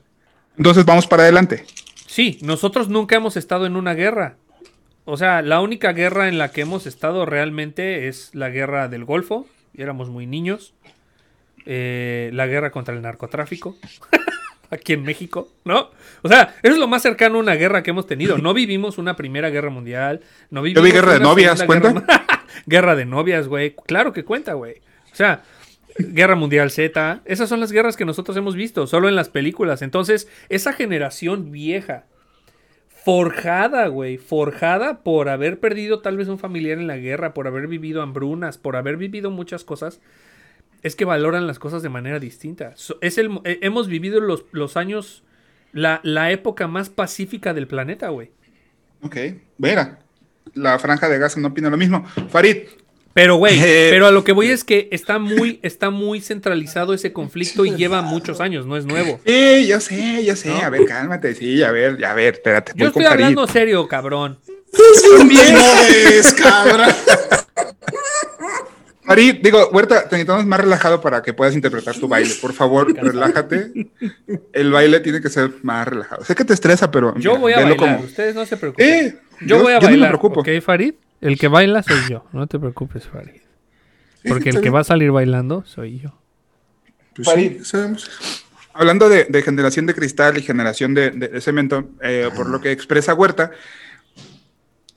Entonces 0.57 0.83
vamos 0.85 1.07
para 1.07 1.23
adelante. 1.23 1.65
sí, 2.07 2.39
nosotros 2.41 2.89
nunca 2.89 3.15
hemos 3.15 3.37
estado 3.37 3.65
en 3.65 3.75
una 3.77 3.93
guerra. 3.93 4.35
O 5.05 5.15
sea, 5.17 5.41
la 5.41 5.61
única 5.61 5.93
guerra 5.93 6.27
en 6.27 6.37
la 6.37 6.51
que 6.51 6.61
hemos 6.61 6.85
estado 6.85 7.25
realmente 7.25 8.07
es 8.09 8.35
la 8.35 8.49
guerra 8.49 8.89
del 8.89 9.05
Golfo. 9.05 9.47
y 9.73 9.81
Éramos 9.81 10.09
muy 10.09 10.27
niños. 10.27 10.73
Eh, 11.71 12.31
la 12.33 12.47
guerra 12.47 12.71
contra 12.71 12.95
el 12.95 13.01
narcotráfico. 13.03 13.77
Aquí 14.71 14.93
en 14.93 15.03
México, 15.03 15.49
¿no? 15.65 15.91
O 16.23 16.27
sea, 16.27 16.55
eso 16.63 16.73
es 16.73 16.79
lo 16.79 16.87
más 16.87 17.03
cercano 17.03 17.37
a 17.37 17.41
una 17.41 17.53
guerra 17.53 17.83
que 17.83 17.91
hemos 17.91 18.07
tenido. 18.07 18.39
No 18.39 18.55
vivimos 18.55 18.97
una 18.97 19.15
primera 19.15 19.51
guerra 19.51 19.69
mundial. 19.69 20.21
No 20.49 20.63
vivimos 20.63 20.83
vi 20.83 20.91
Guerra 20.91 21.13
de 21.13 21.19
Novias, 21.19 21.61
¿cuenta? 21.63 21.91
Guerra- 21.93 22.25
guerra 22.65 22.95
de 22.95 23.05
novias, 23.05 23.47
güey. 23.47 23.75
Claro 23.85 24.13
que 24.13 24.23
cuenta, 24.25 24.53
güey. 24.53 24.75
O 25.11 25.15
sea, 25.15 25.43
Guerra 25.97 26.35
Mundial 26.35 26.71
Z. 26.71 27.21
Esas 27.25 27.49
son 27.49 27.59
las 27.59 27.71
guerras 27.71 27.97
que 27.97 28.05
nosotros 28.05 28.35
hemos 28.37 28.55
visto, 28.55 28.87
solo 28.87 29.09
en 29.09 29.15
las 29.15 29.29
películas. 29.29 29.81
Entonces, 29.83 30.27
esa 30.49 30.73
generación 30.73 31.51
vieja, 31.51 32.05
forjada, 33.03 33.87
güey, 33.87 34.17
forjada 34.17 34.99
por 35.03 35.29
haber 35.29 35.59
perdido 35.59 36.01
tal 36.01 36.17
vez 36.17 36.27
un 36.27 36.37
familiar 36.39 36.77
en 36.77 36.87
la 36.87 36.97
guerra, 36.97 37.33
por 37.33 37.47
haber 37.47 37.67
vivido 37.67 38.01
hambrunas, 38.01 38.57
por 38.57 38.75
haber 38.75 38.97
vivido 38.97 39.31
muchas 39.31 39.63
cosas, 39.63 39.99
es 40.83 40.95
que 40.95 41.05
valoran 41.05 41.47
las 41.47 41.59
cosas 41.59 41.81
de 41.83 41.89
manera 41.89 42.19
distinta. 42.19 42.73
So- 42.75 42.97
es 43.01 43.17
el, 43.17 43.39
eh, 43.43 43.59
hemos 43.61 43.87
vivido 43.87 44.19
los, 44.21 44.45
los 44.51 44.77
años, 44.77 45.23
la, 45.73 45.99
la 46.03 46.31
época 46.31 46.67
más 46.67 46.89
pacífica 46.89 47.53
del 47.53 47.67
planeta, 47.67 48.09
güey. 48.09 48.31
Ok. 49.01 49.17
Mira, 49.57 49.99
la 50.53 50.79
franja 50.79 51.07
de 51.09 51.19
Gaza 51.19 51.39
no 51.39 51.49
opina 51.49 51.69
lo 51.69 51.77
mismo. 51.77 52.05
Farid, 52.29 52.57
Pero, 53.13 53.35
güey, 53.37 53.59
Eh, 53.63 53.87
pero 53.91 54.07
a 54.07 54.11
lo 54.11 54.23
que 54.23 54.31
voy 54.31 54.47
es 54.47 54.63
que 54.63 54.87
está 54.91 55.19
muy, 55.19 55.59
está 55.63 55.89
muy 55.89 56.21
centralizado 56.21 56.93
ese 56.93 57.11
conflicto 57.13 57.65
y 57.65 57.75
lleva 57.75 58.01
muchos 58.01 58.39
años, 58.39 58.65
no 58.65 58.77
es 58.77 58.85
nuevo. 58.85 59.19
Sí, 59.25 59.67
yo 59.67 59.79
sé, 59.79 60.23
yo 60.25 60.35
sé. 60.35 60.49
¿No? 60.49 60.57
A 60.57 60.69
ver, 60.69 60.85
cálmate. 60.85 61.35
Sí, 61.35 61.61
a 61.63 61.71
ver, 61.71 62.03
a 62.05 62.13
ver, 62.13 62.35
espérate. 62.35 62.71
Yo 62.75 62.85
voy 62.85 62.93
con 62.93 63.01
estoy 63.03 63.11
Farid. 63.11 63.23
hablando 63.25 63.47
serio, 63.47 63.87
cabrón. 63.87 64.39
También 65.17 65.55
es, 65.89 66.33
Farid, 69.09 69.37
digo, 69.41 69.69
Huerta, 69.71 70.03
te 70.07 70.15
necesitamos 70.17 70.45
más 70.45 70.59
relajado 70.59 71.01
para 71.01 71.21
que 71.23 71.33
puedas 71.33 71.55
interpretar 71.55 71.95
tu 71.97 72.07
baile. 72.07 72.31
Por 72.39 72.53
favor, 72.53 72.93
relájate. 73.01 73.89
El 74.53 74.71
baile 74.71 74.99
tiene 74.99 75.19
que 75.19 75.29
ser 75.29 75.51
más 75.63 75.87
relajado. 75.87 76.23
Sé 76.23 76.35
que 76.35 76.45
te 76.45 76.53
estresa, 76.53 76.91
pero. 76.91 77.15
Yo 77.17 77.31
mira, 77.31 77.39
voy 77.41 77.53
a 77.53 77.55
bailar, 77.57 77.77
como- 77.77 77.99
ustedes 78.01 78.35
no 78.35 78.45
se 78.45 78.55
preocupen. 78.55 78.87
Eh, 78.87 79.19
yo, 79.41 79.61
voy 79.63 79.73
a 79.73 79.79
yo 79.79 79.81
no 79.81 79.87
me 79.87 79.91
bailar, 79.93 80.09
preocupo. 80.11 80.41
¿ok, 80.41 80.49
Farid? 80.63 80.93
El 81.21 81.39
que 81.39 81.47
baila 81.47 81.81
soy 81.81 81.97
yo, 82.07 82.25
no 82.33 82.45
te 82.47 82.59
preocupes, 82.59 83.07
Farid. 83.07 83.41
Porque 84.27 84.49
el 84.49 84.61
que 84.61 84.69
va 84.69 84.81
a 84.81 84.83
salir 84.83 85.11
bailando 85.11 85.63
soy 85.65 85.99
yo. 85.99 86.09
Pues 87.15 87.27
sí, 87.27 87.33
Farid. 87.33 87.63
sabemos. 87.63 88.09
Hablando 88.73 89.09
de, 89.09 89.25
de 89.25 89.41
generación 89.41 89.87
de 89.87 89.95
cristal 89.95 90.37
y 90.37 90.43
generación 90.43 90.93
de, 90.93 91.09
de- 91.09 91.27
de 91.29 91.41
cemento, 91.41 91.89
eh, 92.03 92.29
por 92.35 92.47
lo 92.47 92.61
que 92.61 92.71
expresa 92.71 93.13
Huerta, 93.15 93.49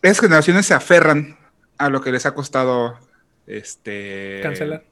esas 0.02 0.20
generaciones 0.20 0.66
se 0.66 0.74
aferran 0.74 1.39
a 1.78 1.89
lo 1.89 2.01
que 2.02 2.12
les 2.12 2.26
ha 2.26 2.34
costado 2.34 2.98
este 3.47 4.40
Cancelar. 4.43 4.85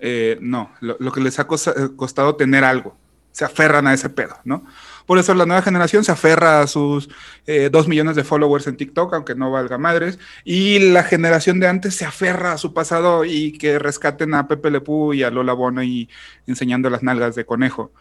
eh, 0.00 0.38
no, 0.40 0.72
lo, 0.80 0.96
lo 1.00 1.12
que 1.12 1.20
les 1.20 1.38
ha 1.38 1.42
eh, 1.42 1.88
costado 1.96 2.36
tener 2.36 2.64
algo. 2.64 2.96
Se 3.30 3.44
aferran 3.44 3.86
a 3.86 3.94
ese 3.94 4.10
pedo, 4.10 4.36
¿no? 4.44 4.64
Por 5.06 5.18
eso 5.18 5.32
la 5.32 5.46
nueva 5.46 5.62
generación 5.62 6.02
se 6.02 6.10
aferra 6.10 6.60
a 6.60 6.66
sus 6.66 7.08
eh, 7.46 7.68
dos 7.70 7.86
millones 7.86 8.16
de 8.16 8.24
followers 8.24 8.66
en 8.66 8.76
TikTok, 8.76 9.14
aunque 9.14 9.36
no 9.36 9.52
valga 9.52 9.78
madres. 9.78 10.18
Y 10.44 10.90
la 10.90 11.04
generación 11.04 11.60
de 11.60 11.68
antes 11.68 11.94
se 11.94 12.04
aferra 12.04 12.52
a 12.52 12.58
su 12.58 12.74
pasado 12.74 13.24
y 13.24 13.52
que 13.52 13.78
rescaten 13.78 14.34
a 14.34 14.48
Pepe 14.48 14.72
Le 14.72 14.80
Pew 14.80 15.12
y 15.14 15.22
a 15.22 15.30
Lola 15.30 15.52
Bono 15.52 15.84
y 15.84 16.08
enseñando 16.48 16.90
las 16.90 17.04
nalgas 17.04 17.36
de 17.36 17.44
conejo. 17.46 17.92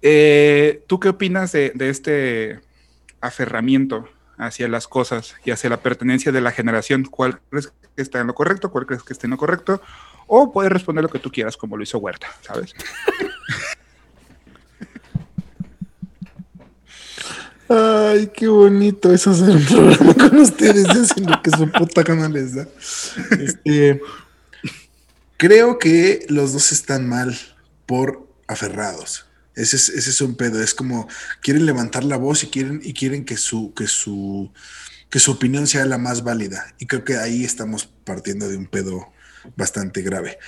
Eh, 0.00 0.82
¿Tú 0.86 1.00
qué 1.00 1.10
opinas 1.10 1.52
de, 1.52 1.72
de 1.74 1.90
este 1.90 2.60
aferramiento 3.20 4.08
hacia 4.38 4.68
las 4.68 4.88
cosas 4.88 5.34
y 5.44 5.50
hacia 5.50 5.70
la 5.70 5.78
pertenencia 5.78 6.32
de 6.32 6.40
la 6.40 6.52
generación? 6.52 7.04
¿Cuál 7.04 7.40
crees 7.50 7.72
que 7.94 8.02
está 8.02 8.20
en 8.20 8.26
lo 8.26 8.34
correcto? 8.34 8.70
¿Cuál 8.70 8.86
crees 8.86 9.02
que 9.02 9.12
está 9.12 9.26
en 9.26 9.32
lo 9.32 9.36
correcto? 9.36 9.80
O 10.26 10.52
puedes 10.52 10.72
responder 10.72 11.04
lo 11.04 11.10
que 11.10 11.18
tú 11.18 11.30
quieras, 11.30 11.56
como 11.56 11.76
lo 11.76 11.82
hizo 11.82 11.98
Huerta, 11.98 12.28
¿sabes? 12.42 12.74
Ay, 17.68 18.30
qué 18.32 18.46
bonito 18.46 19.12
es 19.12 19.26
hacer 19.26 19.50
un 19.50 19.64
programa 19.64 20.14
con 20.14 20.38
ustedes, 20.38 20.88
hacen 20.88 21.28
lo 21.28 21.42
que 21.42 21.50
su 21.50 21.70
puta 21.70 22.02
gana 22.02 22.28
les 22.28 22.54
da. 22.54 22.68
Este, 23.40 24.00
creo 25.36 25.78
que 25.78 26.26
los 26.28 26.52
dos 26.52 26.70
están 26.70 27.08
mal 27.08 27.36
por 27.84 28.28
aferrados. 28.46 29.25
Ese 29.56 29.76
es, 29.76 29.88
ese 29.88 30.10
es 30.10 30.20
un 30.20 30.36
pedo. 30.36 30.62
Es 30.62 30.74
como 30.74 31.08
quieren 31.42 31.66
levantar 31.66 32.04
la 32.04 32.16
voz 32.18 32.44
y 32.44 32.48
quieren, 32.48 32.80
y 32.84 32.92
quieren 32.92 33.24
que 33.24 33.36
su, 33.36 33.72
que 33.74 33.86
su, 33.88 34.52
que 35.10 35.18
su 35.18 35.32
opinión 35.32 35.66
sea 35.66 35.84
la 35.86 35.98
más 35.98 36.22
válida. 36.22 36.74
Y 36.78 36.86
creo 36.86 37.04
que 37.04 37.16
ahí 37.16 37.44
estamos 37.44 37.86
partiendo 38.04 38.48
de 38.48 38.56
un 38.56 38.66
pedo 38.66 39.12
bastante 39.56 40.02
grave. 40.02 40.38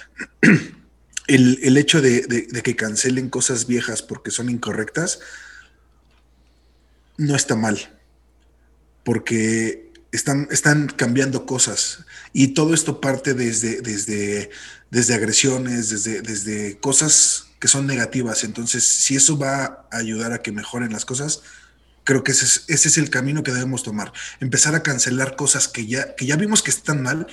El, 1.27 1.59
el 1.63 1.77
hecho 1.77 2.01
de, 2.01 2.23
de- 2.23 2.63
que 2.63 2.75
cancelen 2.75 3.29
cosas 3.29 3.67
viejas 3.67 4.01
porque 4.01 4.31
son 4.31 4.49
incorrectas 4.49 5.21
no 7.19 7.37
está 7.37 7.55
mal, 7.55 8.01
porque 9.05 9.93
están, 10.13 10.49
están 10.51 10.87
cambiando 10.89 11.45
cosas 11.45 12.07
y 12.33 12.49
todo 12.55 12.73
esto 12.73 13.01
parte 13.03 13.35
desde, 13.35 13.83
desde, 13.83 14.49
desde 14.91 15.15
agresiones, 15.15 15.91
desde, 15.91 16.23
desde 16.23 16.79
cosas 16.79 17.48
que 17.59 17.69
son 17.69 17.87
negativas. 17.87 18.45
Entonces, 18.45 18.87
si 18.87 19.17
eso 19.17 19.39
va 19.39 19.87
a 19.91 19.97
ayudar 19.99 20.33
a 20.33 20.43
que 20.43 20.53
mejoren 20.53 20.93
las 20.93 21.05
cosas, 21.05 21.43
creo 22.05 22.25
que 22.25 22.33
ese 22.33 22.63
es, 22.69 22.97
el 22.97 23.11
camino 23.11 23.43
que 23.43 23.53
debemos 23.53 23.83
tomar. 23.83 24.13
Empezar 24.41 24.75
a 24.75 24.83
cancelar 24.83 25.37
cosas 25.37 25.69
que 25.69 25.87
ya, 25.87 26.15
que 26.15 26.25
ya 26.25 26.37
vimos 26.37 26.63
que 26.63 26.71
están 26.71 27.03
mal 27.03 27.27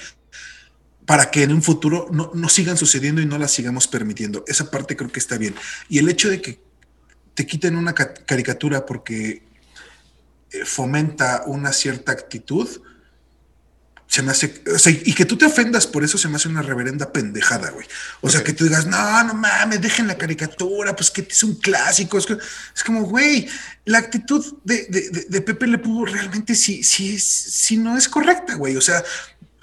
para 1.06 1.30
que 1.32 1.44
en 1.44 1.54
un 1.54 1.62
futuro 1.62 2.08
no, 2.12 2.32
no 2.34 2.50
sigan 2.50 2.78
sucediendo 2.78 3.22
y 3.22 3.26
no 3.26 3.38
las 3.38 3.52
sigamos 3.52 3.88
permitiendo. 3.88 4.44
Esa 4.48 4.72
parte 4.72 4.98
creo 4.98 5.12
que 5.12 5.20
está 5.20 5.38
bien. 5.38 5.56
Y 5.88 6.00
el 6.00 6.10
hecho 6.10 6.30
de 6.30 6.42
que 6.42 6.60
te 7.36 7.46
quiten 7.46 7.76
una 7.76 7.94
ca- 7.94 8.14
caricatura 8.14 8.86
porque 8.86 9.44
eh, 10.52 10.66
fomenta 10.66 11.44
una 11.46 11.72
cierta 11.72 12.12
actitud, 12.12 12.68
se 14.16 14.22
me 14.24 14.32
hace, 14.32 14.64
o 14.74 14.80
sea, 14.80 14.94
y 14.94 15.14
que 15.14 15.26
tú 15.26 15.38
te 15.38 15.46
ofendas 15.46 15.86
por 15.88 16.04
eso 16.04 16.18
se 16.18 16.30
me 16.30 16.38
hace 16.38 16.48
una 16.48 16.62
reverenda 16.62 17.12
pendejada, 17.12 17.72
güey. 17.72 17.86
O 18.22 18.30
sea, 18.30 18.44
que 18.44 18.54
tú 18.54 18.64
digas, 18.64 18.86
no, 18.88 19.24
no 19.26 19.34
mames, 19.34 19.82
dejen 19.82 20.08
la 20.08 20.18
caricatura, 20.18 20.96
pues 20.96 21.12
que 21.12 21.28
es 21.30 21.44
un 21.44 21.56
clásico. 21.56 22.18
Es, 22.18 22.26
que- 22.26 22.38
es 22.76 22.84
como, 22.86 23.04
güey, 23.04 23.48
la 23.84 23.98
actitud 23.98 24.58
de, 24.64 24.86
de, 24.90 25.10
de- 25.10 25.26
de 25.28 25.42
Pepe 25.42 25.68
Le 25.68 25.78
Pew 25.80 26.06
realmente 26.06 26.56
sí, 26.56 26.82
sí, 26.84 27.20
sí 27.20 27.76
no 27.78 27.98
es 27.98 28.08
correcta, 28.08 28.56
güey. 28.56 28.78
O 28.78 28.82
sea, 28.82 29.04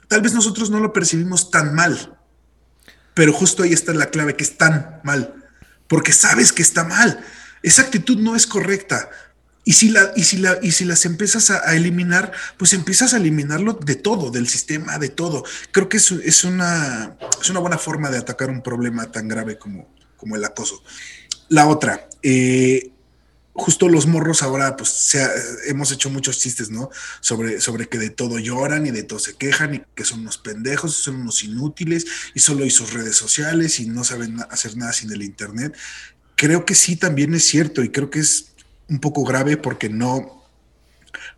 tal 0.08 0.20
vez 0.20 0.34
nosotros 0.34 0.70
no 0.70 0.80
lo 0.80 0.92
percibimos 0.92 1.50
tan 1.50 1.74
mal, 1.74 2.18
pero 3.14 3.32
justo 3.32 3.62
ahí 3.62 3.72
está 3.72 3.92
la 3.94 4.10
clave, 4.10 4.36
que 4.36 4.44
es 4.44 4.58
tan 4.58 5.00
mal, 5.02 5.34
porque 5.88 6.12
sabes 6.12 6.52
que 6.52 6.62
está 6.62 6.84
mal. 6.84 7.24
Esa 7.62 7.82
actitud 7.82 8.18
no 8.18 8.36
es 8.36 8.46
correcta. 8.46 9.08
Y 9.64 9.74
si, 9.74 9.90
la, 9.90 10.12
y, 10.16 10.24
si 10.24 10.38
la, 10.38 10.58
y 10.60 10.72
si 10.72 10.84
las 10.84 11.04
empiezas 11.04 11.50
a, 11.50 11.68
a 11.68 11.76
eliminar, 11.76 12.32
pues 12.56 12.72
empiezas 12.72 13.14
a 13.14 13.18
eliminarlo 13.18 13.74
de 13.74 13.94
todo, 13.94 14.30
del 14.30 14.48
sistema, 14.48 14.98
de 14.98 15.08
todo. 15.08 15.44
Creo 15.70 15.88
que 15.88 15.98
es, 15.98 16.10
es, 16.10 16.42
una, 16.44 17.16
es 17.40 17.48
una 17.48 17.60
buena 17.60 17.78
forma 17.78 18.10
de 18.10 18.18
atacar 18.18 18.50
un 18.50 18.62
problema 18.62 19.12
tan 19.12 19.28
grave 19.28 19.58
como, 19.58 19.94
como 20.16 20.34
el 20.34 20.44
acoso. 20.44 20.82
La 21.48 21.68
otra, 21.68 22.08
eh, 22.24 22.90
justo 23.52 23.88
los 23.88 24.06
morros 24.06 24.42
ahora, 24.42 24.76
pues 24.76 24.88
se 24.88 25.22
ha- 25.22 25.30
hemos 25.66 25.92
hecho 25.92 26.10
muchos 26.10 26.40
chistes, 26.40 26.70
¿no? 26.70 26.90
Sobre, 27.20 27.60
sobre 27.60 27.88
que 27.88 27.98
de 27.98 28.10
todo 28.10 28.40
lloran 28.40 28.86
y 28.86 28.90
de 28.90 29.04
todo 29.04 29.20
se 29.20 29.34
quejan 29.34 29.74
y 29.74 29.82
que 29.94 30.04
son 30.04 30.20
unos 30.20 30.38
pendejos, 30.38 30.96
son 30.96 31.16
unos 31.20 31.44
inútiles 31.44 32.04
y 32.34 32.40
solo 32.40 32.64
hay 32.64 32.70
sus 32.70 32.94
redes 32.94 33.14
sociales 33.14 33.78
y 33.78 33.86
no 33.86 34.02
saben 34.02 34.40
hacer 34.50 34.76
nada 34.76 34.92
sin 34.92 35.12
el 35.12 35.22
Internet. 35.22 35.76
Creo 36.34 36.64
que 36.64 36.74
sí 36.74 36.96
también 36.96 37.34
es 37.34 37.44
cierto 37.44 37.84
y 37.84 37.90
creo 37.90 38.10
que 38.10 38.18
es 38.20 38.51
un 38.92 39.00
poco 39.00 39.24
grave 39.24 39.56
porque 39.56 39.88
no, 39.88 40.44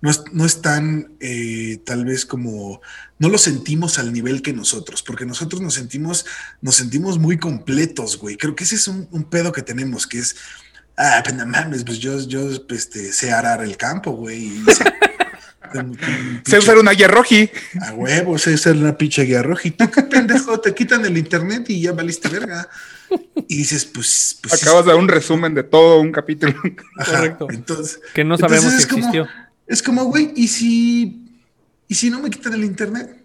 no, 0.02 0.10
es, 0.10 0.22
no 0.32 0.44
es 0.44 0.60
tan 0.60 1.16
eh, 1.20 1.80
tal 1.86 2.04
vez 2.04 2.26
como 2.26 2.82
no 3.18 3.28
lo 3.28 3.38
sentimos 3.38 3.98
al 3.98 4.12
nivel 4.12 4.42
que 4.42 4.52
nosotros, 4.52 5.02
porque 5.02 5.24
nosotros 5.24 5.62
nos 5.62 5.74
sentimos, 5.74 6.26
nos 6.60 6.74
sentimos 6.74 7.18
muy 7.18 7.38
completos, 7.38 8.18
güey. 8.18 8.36
Creo 8.36 8.54
que 8.54 8.64
ese 8.64 8.74
es 8.74 8.88
un, 8.88 9.24
pedo 9.30 9.52
que 9.52 9.62
tenemos, 9.62 10.06
que 10.06 10.18
es, 10.18 10.36
ah, 10.96 11.22
pues 11.24 11.34
no 11.36 11.46
mames, 11.46 11.84
pues 11.84 12.00
yo, 12.00 12.20
yo 12.26 12.50
este, 12.70 13.12
sé 13.12 13.32
arar 13.32 13.62
el 13.62 13.76
campo, 13.76 14.10
güey. 14.10 14.46
y 14.46 14.64
tengo 15.82 15.94
Sé 15.94 16.00
pinche- 16.44 16.58
usar 16.58 16.78
una 16.78 16.92
guía 16.92 17.08
roji. 17.08 17.50
a 17.80 17.92
huevo, 17.92 18.38
sé 18.38 18.56
ser 18.58 18.76
una 18.76 18.96
pinche 18.96 19.22
guía 19.24 19.42
roja. 19.42 19.68
Y 19.68 19.70
tú, 19.72 19.90
qué 19.90 20.02
pendejo, 20.02 20.60
te 20.60 20.74
quitan 20.74 21.04
el 21.04 21.18
internet 21.18 21.68
y 21.68 21.80
ya 21.82 21.92
valiste 21.92 22.28
verga. 22.28 22.68
Y 23.48 23.56
dices, 23.58 23.84
pues, 23.84 24.38
pues 24.42 24.62
Acabas 24.62 24.84
de 24.86 24.92
dar 24.92 25.00
un 25.00 25.08
resumen 25.08 25.54
de 25.54 25.62
todo 25.62 26.00
un 26.00 26.10
capítulo. 26.12 26.54
Ajá, 26.98 27.12
Correcto. 27.12 27.46
Entonces, 27.50 28.00
Que 28.14 28.24
no 28.24 28.36
sabemos 28.38 28.72
es 28.72 28.82
si 28.82 28.88
como- 28.88 28.98
existió. 29.00 29.28
Es 29.66 29.82
como, 29.82 30.04
güey, 30.04 30.32
¿y 30.36 30.48
si, 30.48 31.30
¿y 31.88 31.94
si 31.94 32.10
no 32.10 32.20
me 32.20 32.30
quitan 32.30 32.52
el 32.54 32.64
internet? 32.64 33.20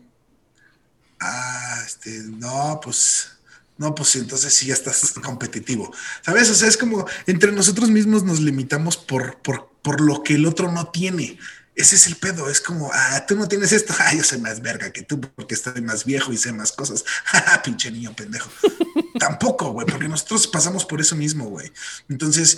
Ah, 1.20 1.82
este, 1.86 2.22
no, 2.38 2.80
pues, 2.84 3.32
no, 3.78 3.94
pues 3.94 4.16
entonces 4.16 4.54
sí 4.54 4.68
ya 4.68 4.74
estás 4.74 5.14
competitivo. 5.22 5.94
¿Sabes? 6.22 6.50
O 6.50 6.56
sea, 6.56 6.68
es 6.68 6.78
como 6.78 7.06
entre 7.28 7.52
nosotros 7.52 7.90
mismos 7.90 8.24
nos 8.24 8.40
limitamos 8.40 8.96
por, 8.98 9.38
por, 9.42 9.70
por 9.82 10.00
lo 10.02 10.24
que 10.24 10.36
el 10.36 10.46
otro 10.46 10.72
no 10.72 10.88
tiene. 10.92 11.38
Ese 11.80 11.96
es 11.96 12.08
el 12.08 12.18
pedo, 12.18 12.50
es 12.50 12.60
como, 12.60 12.92
ah, 12.94 13.26
tú 13.26 13.38
no 13.38 13.48
tienes 13.48 13.72
esto, 13.72 13.94
ah, 14.00 14.14
yo 14.14 14.22
soy 14.22 14.40
más 14.40 14.62
verga 14.62 14.92
que 14.92 15.02
tú 15.02 15.22
porque 15.22 15.56
estoy 15.56 15.82
más 15.82 16.04
viejo 16.04 16.34
y 16.34 16.38
sé 16.38 16.52
más 16.52 16.74
cosas. 16.74 17.06
Ah, 17.32 17.62
pinche 17.64 17.90
niño 17.90 18.14
pendejo. 18.14 18.50
Tampoco, 19.20 19.72
güey, 19.72 19.88
porque 19.88 20.10
nosotros 20.10 20.46
pasamos 20.48 20.84
por 20.84 21.00
eso 21.00 21.16
mismo, 21.16 21.46
güey. 21.46 21.72
Entonces, 22.10 22.58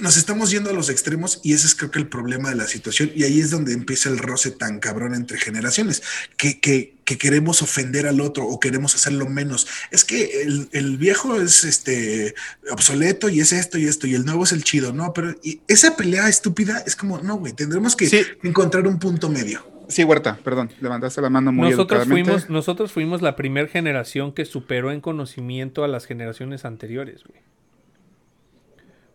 nos 0.00 0.16
estamos 0.16 0.50
yendo 0.50 0.70
a 0.70 0.72
los 0.72 0.90
extremos 0.90 1.40
y 1.42 1.52
ese 1.54 1.66
es 1.66 1.74
creo 1.74 1.90
que 1.90 1.98
el 1.98 2.08
problema 2.08 2.50
de 2.50 2.56
la 2.56 2.66
situación 2.66 3.10
y 3.14 3.24
ahí 3.24 3.40
es 3.40 3.50
donde 3.50 3.72
empieza 3.72 4.08
el 4.08 4.18
roce 4.18 4.50
tan 4.50 4.78
cabrón 4.78 5.14
entre 5.14 5.38
generaciones, 5.38 6.02
que, 6.36 6.60
que, 6.60 6.94
que 7.04 7.18
queremos 7.18 7.62
ofender 7.62 8.06
al 8.06 8.20
otro 8.20 8.44
o 8.46 8.60
queremos 8.60 8.94
hacerlo 8.94 9.26
menos. 9.26 9.66
Es 9.90 10.04
que 10.04 10.42
el, 10.42 10.68
el 10.72 10.96
viejo 10.98 11.40
es 11.40 11.64
este 11.64 12.34
obsoleto 12.70 13.28
y 13.28 13.40
es 13.40 13.52
esto 13.52 13.78
y 13.78 13.86
esto 13.86 14.06
y 14.06 14.14
el 14.14 14.24
nuevo 14.24 14.44
es 14.44 14.52
el 14.52 14.64
chido, 14.64 14.92
¿no? 14.92 15.12
Pero 15.12 15.34
y 15.42 15.60
esa 15.68 15.96
pelea 15.96 16.28
estúpida 16.28 16.82
es 16.86 16.96
como, 16.96 17.18
no, 17.20 17.36
güey, 17.36 17.52
tendremos 17.52 17.96
que 17.96 18.06
Sí. 18.08 18.22
encontrar 18.42 18.86
un 18.86 18.98
punto 18.98 19.28
medio. 19.28 19.66
Sí, 19.88 20.02
Huerta, 20.02 20.36
perdón, 20.42 20.70
levantaste 20.80 21.20
la 21.22 21.30
mano 21.30 21.52
muy 21.52 21.70
Nosotros 21.70 22.08
fuimos, 22.08 22.50
nosotros 22.50 22.90
fuimos 22.90 23.22
la 23.22 23.36
primera 23.36 23.68
generación 23.68 24.32
que 24.32 24.44
superó 24.44 24.90
en 24.90 25.00
conocimiento 25.00 25.84
a 25.84 25.88
las 25.88 26.06
generaciones 26.06 26.64
anteriores, 26.64 27.22
güey. 27.24 27.40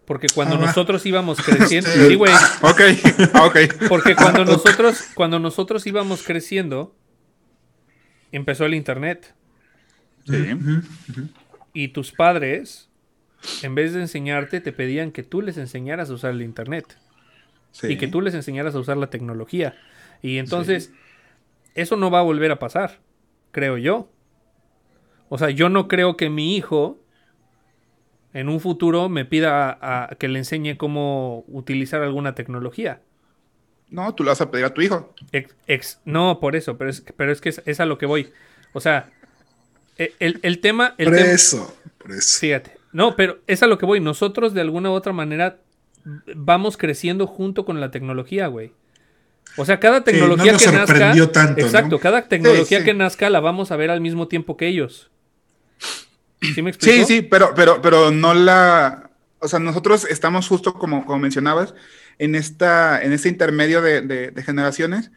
Porque 0.05 0.27
cuando 0.33 0.55
Ah, 0.55 0.59
nosotros 0.59 1.05
íbamos 1.05 1.39
creciendo, 1.45 1.89
Este, 1.89 2.07
sí, 2.09 2.15
güey, 2.15 2.33
Ok, 2.61 2.81
ok. 3.43 3.87
porque 3.87 4.15
cuando 4.15 4.43
nosotros, 4.45 5.09
cuando 5.13 5.39
nosotros 5.39 5.85
íbamos 5.87 6.23
creciendo, 6.23 6.95
empezó 8.31 8.65
el 8.65 8.73
internet 8.73 9.33
Sí. 10.25 10.55
y 11.73 11.87
tus 11.89 12.11
padres, 12.11 12.89
en 13.63 13.73
vez 13.73 13.93
de 13.93 14.01
enseñarte, 14.01 14.61
te 14.61 14.71
pedían 14.71 15.11
que 15.11 15.23
tú 15.23 15.41
les 15.41 15.57
enseñaras 15.57 16.09
a 16.11 16.13
usar 16.13 16.31
el 16.31 16.43
internet 16.43 16.99
sí. 17.71 17.87
y 17.87 17.97
que 17.97 18.07
tú 18.07 18.21
les 18.21 18.35
enseñaras 18.35 18.75
a 18.75 18.79
usar 18.79 18.97
la 18.97 19.09
tecnología. 19.09 19.75
Y 20.21 20.37
entonces, 20.37 20.91
eso 21.73 21.95
no 21.95 22.11
va 22.11 22.19
a 22.19 22.23
volver 22.23 22.51
a 22.51 22.59
pasar, 22.59 22.99
creo 23.51 23.77
yo. 23.79 24.11
O 25.29 25.39
sea, 25.39 25.49
yo 25.49 25.69
no 25.69 25.87
creo 25.87 26.17
que 26.17 26.29
mi 26.29 26.55
hijo 26.55 27.00
en 28.33 28.49
un 28.49 28.59
futuro 28.59 29.09
me 29.09 29.25
pida 29.25 29.69
a- 29.71 30.05
a 30.11 30.15
que 30.15 30.27
le 30.27 30.39
enseñe 30.39 30.77
cómo 30.77 31.43
utilizar 31.47 32.01
alguna 32.01 32.33
tecnología. 32.35 33.01
No, 33.89 34.15
tú 34.15 34.23
le 34.23 34.29
vas 34.29 34.39
a 34.41 34.49
pedir 34.51 34.65
a 34.65 34.73
tu 34.73 34.81
hijo. 34.81 35.13
Ex- 35.33 35.55
ex- 35.67 35.99
no, 36.05 36.39
por 36.39 36.55
eso, 36.55 36.77
pero 36.77 36.89
es, 36.89 37.03
pero 37.17 37.31
es 37.31 37.41
que 37.41 37.49
es, 37.49 37.61
es 37.65 37.79
a 37.81 37.85
lo 37.85 37.97
que 37.97 38.05
voy. 38.05 38.31
O 38.73 38.79
sea, 38.79 39.09
e- 39.97 40.13
el, 40.19 40.39
el 40.43 40.59
tema... 40.59 40.95
El 40.97 41.05
por 41.09 41.17
tema- 41.17 41.29
eso, 41.31 41.77
por 41.97 42.11
eso. 42.11 42.39
Fíjate. 42.39 42.77
No, 42.93 43.15
pero 43.17 43.39
es 43.47 43.61
a 43.63 43.67
lo 43.67 43.77
que 43.77 43.85
voy. 43.85 43.99
Nosotros 43.99 44.53
de 44.53 44.61
alguna 44.61 44.89
u 44.91 44.93
otra 44.93 45.11
manera 45.13 45.57
vamos 46.35 46.77
creciendo 46.77 47.27
junto 47.27 47.65
con 47.65 47.79
la 47.81 47.91
tecnología, 47.91 48.47
güey. 48.47 48.71
O 49.57 49.65
sea, 49.65 49.79
cada 49.81 50.03
tecnología 50.05 50.45
no 50.45 50.51
nos 50.53 50.63
que 50.63 50.71
nazca. 50.71 51.13
tanto, 51.33 51.59
¿no? 51.59 51.65
exacto, 51.67 51.99
cada 51.99 52.27
tecnología 52.29 52.79
sí. 52.79 52.85
que 52.85 52.93
nazca 52.93 53.29
la 53.29 53.41
vamos 53.41 53.71
a 53.71 53.75
ver 53.75 53.91
al 53.91 53.99
mismo 53.99 54.29
tiempo 54.29 54.55
que 54.55 54.67
ellos. 54.67 55.10
¿Sí 56.41 56.61
me 56.61 56.71
explico? 56.71 57.05
Sí, 57.07 57.13
sí, 57.15 57.21
pero, 57.21 57.53
pero, 57.55 57.81
pero 57.81 58.11
no 58.11 58.33
la. 58.33 59.09
O 59.39 59.47
sea, 59.47 59.59
nosotros 59.59 60.05
estamos 60.09 60.47
justo 60.47 60.73
como, 60.73 61.05
como 61.05 61.19
mencionabas, 61.19 61.73
en 62.19 62.35
esta, 62.35 63.01
en 63.01 63.11
este 63.13 63.29
intermedio 63.29 63.81
de, 63.81 64.01
de- 64.01 64.31
de 64.31 64.43
generaciones, 64.43 65.11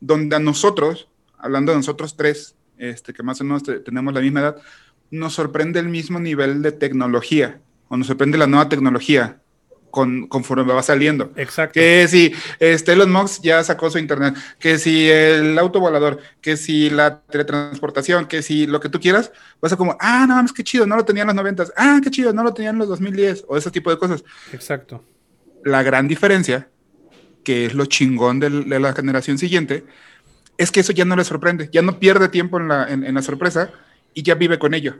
donde 0.00 0.36
a 0.36 0.38
nosotros, 0.38 1.08
hablando 1.38 1.72
de 1.72 1.78
nosotros 1.78 2.16
tres, 2.16 2.54
este, 2.78 3.12
que 3.12 3.22
más 3.22 3.40
o 3.40 3.44
menos 3.44 3.62
te- 3.62 3.80
tenemos 3.80 4.12
la 4.14 4.20
misma 4.20 4.40
edad, 4.40 4.56
nos 5.10 5.34
sorprende 5.34 5.80
el 5.80 5.88
mismo 5.88 6.20
nivel 6.20 6.62
de 6.62 6.72
tecnología, 6.72 7.60
o 7.88 7.96
nos 7.96 8.06
sorprende 8.06 8.38
la 8.38 8.46
nueva 8.46 8.68
tecnología 8.68 9.39
con, 9.90 10.26
conforme 10.28 10.72
va 10.72 10.82
saliendo. 10.82 11.32
Exacto. 11.36 11.74
Que 11.74 12.06
si 12.08 12.32
este, 12.58 12.92
Elon 12.92 13.10
Musk 13.12 13.42
ya 13.42 13.62
sacó 13.64 13.90
su 13.90 13.98
internet, 13.98 14.34
que 14.58 14.78
si 14.78 15.08
el 15.08 15.58
auto 15.58 15.80
volador, 15.80 16.18
que 16.40 16.56
si 16.56 16.90
la 16.90 17.20
teletransportación, 17.22 18.26
que 18.26 18.42
si 18.42 18.66
lo 18.66 18.80
que 18.80 18.88
tú 18.88 19.00
quieras, 19.00 19.32
vas 19.60 19.72
a 19.72 19.76
como, 19.76 19.96
ah, 20.00 20.26
no 20.28 20.36
mames, 20.36 20.52
qué 20.52 20.62
chido, 20.64 20.86
no 20.86 20.96
lo 20.96 21.04
tenían 21.04 21.24
en 21.30 21.36
los 21.36 21.42
90, 21.44 21.64
ah, 21.76 22.00
qué 22.02 22.10
chido, 22.10 22.32
no 22.32 22.42
lo 22.42 22.54
tenían 22.54 22.74
en 22.76 22.78
los 22.80 22.88
2010, 22.88 23.44
o 23.48 23.56
ese 23.56 23.70
tipo 23.70 23.90
de 23.90 23.98
cosas. 23.98 24.24
Exacto. 24.52 25.04
La 25.64 25.82
gran 25.82 26.08
diferencia, 26.08 26.68
que 27.44 27.66
es 27.66 27.74
lo 27.74 27.86
chingón 27.86 28.40
de 28.40 28.50
la 28.80 28.92
generación 28.92 29.38
siguiente, 29.38 29.84
es 30.58 30.70
que 30.70 30.80
eso 30.80 30.92
ya 30.92 31.04
no 31.04 31.16
le 31.16 31.24
sorprende, 31.24 31.68
ya 31.72 31.82
no 31.82 31.98
pierde 31.98 32.28
tiempo 32.28 32.58
en 32.60 32.68
la, 32.68 32.88
en- 32.90 33.04
en 33.04 33.14
la 33.14 33.22
sorpresa 33.22 33.70
y 34.14 34.22
ya 34.22 34.34
vive 34.34 34.58
con 34.58 34.74
ello. 34.74 34.96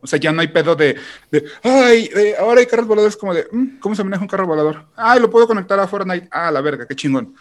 O 0.00 0.06
sea, 0.06 0.18
ya 0.18 0.30
no 0.32 0.40
hay 0.40 0.48
pedo 0.48 0.76
de, 0.76 0.96
de, 1.30 1.44
ay, 1.62 2.08
eh, 2.14 2.34
ahora 2.38 2.60
hay 2.60 2.66
carros 2.66 2.86
voladores 2.86 3.16
como 3.16 3.34
de, 3.34 3.46
"Mm, 3.50 3.78
¿cómo 3.80 3.94
se 3.94 4.04
maneja 4.04 4.22
un 4.22 4.28
carro 4.28 4.46
volador? 4.46 4.86
Ay, 4.96 5.20
lo 5.20 5.28
puedo 5.30 5.46
conectar 5.46 5.78
a 5.80 5.88
Fortnite. 5.88 6.28
Ah, 6.30 6.50
la 6.50 6.60
verga, 6.60 6.86
qué 6.86 6.94
chingón. 6.94 7.34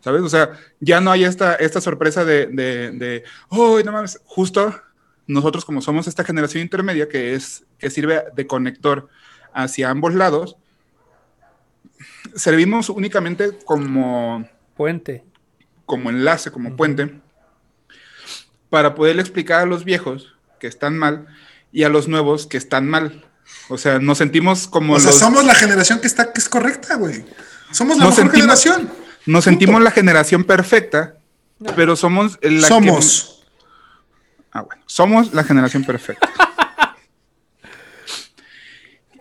¿Sabes? 0.00 0.22
O 0.22 0.28
sea, 0.28 0.52
ya 0.80 1.00
no 1.00 1.10
hay 1.10 1.24
esta, 1.24 1.54
esta 1.54 1.80
sorpresa 1.80 2.24
de, 2.24 2.46
de, 2.46 2.90
de, 2.92 3.24
oh, 3.48 3.80
no 3.82 3.90
mames, 3.92 4.20
justo 4.24 4.74
nosotros 5.26 5.64
como 5.64 5.80
somos 5.80 6.06
esta 6.06 6.22
generación 6.24 6.62
intermedia 6.62 7.08
que 7.08 7.34
es, 7.34 7.64
que 7.78 7.88
sirve 7.88 8.22
de 8.34 8.46
conector 8.46 9.08
hacia 9.54 9.88
ambos 9.88 10.14
lados, 10.14 10.56
servimos 12.34 12.90
únicamente 12.90 13.56
como, 13.64 14.46
Puente. 14.76 15.24
como 15.86 16.10
enlace, 16.10 16.50
como 16.50 16.76
puente, 16.76 17.20
para 18.70 18.94
poderle 18.94 19.22
explicar 19.22 19.60
a 19.60 19.66
los 19.66 19.84
viejos 19.84 20.34
que 20.58 20.66
están 20.66 20.98
mal 20.98 21.26
y 21.74 21.82
a 21.84 21.90
los 21.90 22.08
nuevos 22.08 22.46
que 22.46 22.56
están 22.56 22.88
mal. 22.88 23.24
O 23.68 23.76
sea, 23.76 23.98
nos 23.98 24.16
sentimos 24.18 24.66
como 24.68 24.94
O 24.94 25.00
sea, 25.00 25.10
los- 25.10 25.18
somos 25.18 25.44
la 25.44 25.54
generación 25.54 26.00
que 26.00 26.06
está, 26.06 26.32
que 26.32 26.40
es 26.40 26.48
correcta, 26.48 26.94
güey. 26.96 27.24
Somos 27.72 27.98
la 27.98 28.04
Nos 28.04 28.16
mejor 28.16 28.32
sentimos- 28.32 28.62
generación. 28.62 28.90
nos 29.26 29.44
sentimos 29.44 29.82
la 29.82 29.90
generación 29.90 30.44
perfecta, 30.44 31.16
pero 31.76 31.96
somos 31.96 32.38
la 32.40 32.50
que- 32.50 32.60
Somos. 32.74 33.44
Ah, 34.52 34.60
bueno, 34.62 34.82
somos 34.86 35.34
la 35.34 35.42
generación 35.44 35.84
perfecta. 35.84 36.30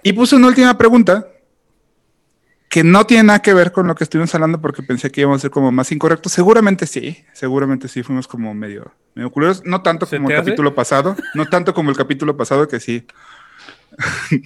y 0.04 0.14
puse 0.14 0.36
una 0.36 0.48
última 0.48 0.78
pregunta 0.78 1.28
que 2.74 2.84
no 2.84 3.06
tiene 3.06 3.26
nada 3.26 3.40
que 3.40 3.54
ver 3.54 3.72
con 3.72 3.86
lo 3.86 3.94
que 3.94 4.04
estuvimos 4.04 4.34
hablando 4.34 4.60
porque 4.60 4.82
pensé 4.82 5.12
que 5.12 5.22
íbamos 5.22 5.38
a 5.38 5.42
ser 5.42 5.52
como 5.52 5.72
más 5.72 5.92
incorrectos. 5.92 6.32
Seguramente 6.32 6.88
sí, 6.88 7.24
seguramente 7.32 7.88
sí 7.88 8.02
fuimos 8.02 8.28
como 8.28 8.52
medio, 8.56 8.92
medio 9.14 9.30
culeros. 9.30 9.64
No 9.64 9.84
tanto 9.84 10.08
¿Se 10.08 10.18
como 10.18 10.32
el 10.32 10.38
hace? 10.38 10.46
capítulo 10.46 10.74
pasado, 10.74 11.16
no 11.36 11.46
tanto 11.46 11.76
como 11.76 11.92
el 11.92 11.96
capítulo 11.96 12.36
pasado 12.36 12.68
que 12.68 12.80
sí. 12.80 13.06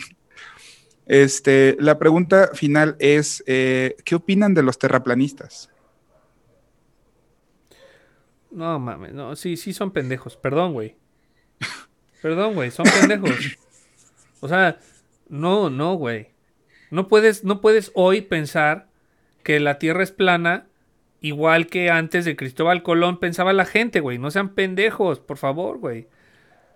este, 1.06 1.78
la 1.80 1.98
pregunta 2.00 2.50
final 2.54 2.98
es, 3.00 3.46
eh, 3.48 3.96
¿qué 4.04 4.16
opinan 4.16 4.54
de 4.54 4.64
los 4.64 4.78
terraplanistas? 4.78 5.70
No 8.52 8.78
mames, 8.78 9.14
no, 9.14 9.38
sí, 9.38 9.56
sí 9.56 9.72
son 9.72 9.92
pendejos. 9.92 10.36
Perdón, 10.36 10.74
güey. 10.74 10.98
Perdón, 12.22 12.56
güey, 12.56 12.72
son 12.72 12.88
pendejos. 13.00 13.32
O 14.42 14.48
sea, 14.48 14.78
no, 15.30 15.70
no, 15.70 15.96
güey. 15.96 16.37
No 16.92 17.08
puedes, 17.08 17.44
no 17.44 17.62
puedes 17.62 17.92
hoy 17.94 18.22
pensar 18.22 18.88
que 19.44 19.60
la 19.60 19.80
Tierra 19.80 20.04
es 20.04 20.12
plana 20.12 20.68
igual 21.22 21.68
que 21.68 21.90
antes 21.90 22.26
de 22.26 22.36
Cristóbal 22.36 22.84
Colón 22.84 23.20
pensaba 23.20 23.54
la 23.54 23.66
gente, 23.66 24.00
güey. 24.00 24.18
No 24.18 24.32
sean 24.32 24.50
pendejos, 24.50 25.20
por 25.20 25.38
favor, 25.38 25.80
güey. 25.80 26.08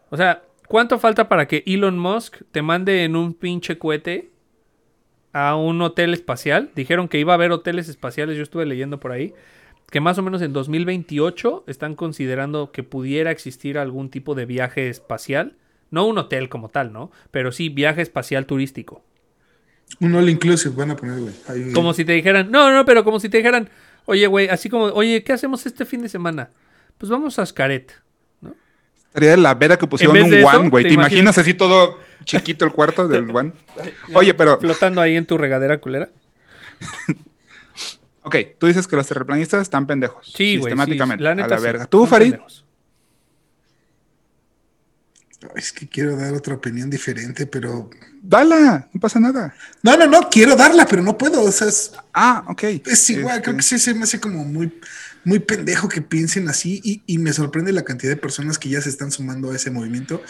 O 0.09 0.17
sea, 0.17 0.43
¿cuánto 0.67 0.99
falta 0.99 1.29
para 1.29 1.47
que 1.47 1.63
Elon 1.65 1.97
Musk 1.97 2.41
te 2.51 2.61
mande 2.61 3.03
en 3.03 3.15
un 3.15 3.33
pinche 3.33 3.77
cohete 3.77 4.29
a 5.33 5.55
un 5.55 5.81
hotel 5.81 6.13
espacial? 6.13 6.71
Dijeron 6.75 7.07
que 7.07 7.19
iba 7.19 7.33
a 7.33 7.35
haber 7.35 7.51
hoteles 7.51 7.88
espaciales, 7.88 8.35
yo 8.35 8.43
estuve 8.43 8.65
leyendo 8.65 8.99
por 8.99 9.11
ahí 9.11 9.33
que 9.91 9.99
más 9.99 10.17
o 10.17 10.23
menos 10.23 10.41
en 10.41 10.53
2028 10.53 11.65
están 11.67 11.95
considerando 11.95 12.71
que 12.71 12.81
pudiera 12.81 13.29
existir 13.29 13.77
algún 13.77 14.09
tipo 14.09 14.35
de 14.35 14.45
viaje 14.45 14.88
espacial. 14.88 15.57
No 15.91 16.07
un 16.07 16.17
hotel 16.17 16.47
como 16.47 16.69
tal, 16.69 16.93
¿no? 16.93 17.11
Pero 17.29 17.51
sí 17.51 17.67
viaje 17.67 18.01
espacial 18.01 18.45
turístico. 18.45 19.03
Un 19.99 20.15
all 20.15 20.30
inclusive 20.30 20.73
van 20.76 20.91
a 20.91 20.95
poner, 20.95 21.19
güey. 21.19 21.34
Ahí- 21.47 21.73
Como 21.73 21.93
si 21.93 22.05
te 22.05 22.13
dijeran, 22.13 22.49
no, 22.49 22.72
no, 22.72 22.85
pero 22.85 23.03
como 23.03 23.19
si 23.19 23.30
te 23.30 23.38
dijeran, 23.38 23.69
oye, 24.05 24.26
güey, 24.27 24.47
así 24.49 24.69
como, 24.69 24.85
oye, 24.85 25.23
¿qué 25.23 25.34
hacemos 25.34 25.65
este 25.65 25.85
fin 25.85 26.01
de 26.01 26.09
semana? 26.09 26.49
Pues 26.97 27.09
vamos 27.09 27.38
a 27.39 27.45
Xcaret. 27.45 27.91
Estaría 29.07 29.31
de 29.31 29.38
la 29.38 29.53
vera 29.55 29.77
que 29.77 29.88
pusieron 29.88 30.15
un 30.22 30.34
eso, 30.34 30.47
one, 30.47 30.69
güey. 30.69 30.84
¿te 30.84 30.89
¿Te 30.89 30.93
imaginas 30.93 31.38
así 31.38 31.53
todo 31.53 31.99
chiquito 32.23 32.63
el 32.63 32.72
cuarto 32.72 33.07
del 33.09 33.30
one? 33.35 33.51
Oye, 34.13 34.34
pero, 34.34 34.57
Flotando 34.59 35.01
ahí 35.01 35.18
en 35.18 35.26
tu 35.26 35.38
regadera 35.38 35.80
culera. 35.80 36.09
ok, 38.23 38.35
tú 38.57 38.68
dices 38.68 38.88
que 38.88 38.95
los 38.95 39.07
terraplanistas 39.07 39.61
están 39.61 39.85
pendejos. 39.88 40.31
Sí, 40.34 40.57
güey. 40.57 40.72
Sistemáticamente. 40.72 41.22
sí, 41.22 41.23
la 41.23 41.35
neta 41.35 41.45
a 41.47 41.49
la 41.49 41.57
sí, 41.57 41.63
verga. 41.63 41.85
¿Tú, 41.88 42.05
Farid? 42.05 42.31
pendejos. 42.31 42.65
Es 45.55 45.72
que 45.72 45.88
quiero 45.88 46.15
dar 46.15 46.34
otra 46.34 46.55
opinión 46.55 46.89
diferente, 46.89 47.45
pero. 47.47 47.89
Dala, 48.22 48.88
no 48.93 48.99
pasa 49.01 49.19
nada. 49.19 49.55
No, 49.81 49.97
no, 49.97 50.05
no, 50.07 50.30
quiero 50.30 50.55
darla, 50.55 50.85
pero 50.85 51.01
no 51.01 51.18
puedo. 51.18 51.41
O 51.41 51.51
sea, 51.51 51.68
es, 51.68 51.91
Ah, 52.13 52.43
ok. 52.47 52.63
es 52.85 53.09
igual. 53.09 53.38
Este, 53.38 53.43
Creo 53.45 53.57
que 53.57 53.63
sí 53.63 53.80
se 53.80 53.93
me 53.95 54.03
hace 54.03 54.19
como 54.19 54.45
muy, 54.45 54.80
muy 55.23 55.39
pendejo 55.39 55.89
que 55.89 56.01
piensen 56.01 56.47
así 56.47 56.80
y, 56.84 57.01
y 57.07 57.18
me 57.18 57.34
sorprende 57.34 57.72
la 57.72 57.84
cantidad 57.84 58.11
de 58.11 58.18
personas 58.18 58.59
que 58.59 58.69
ya 58.69 58.81
se 58.81 58.89
están 58.89 59.11
sumando 59.11 59.51
a 59.51 59.55
ese 59.55 59.72
movimiento. 59.72 60.22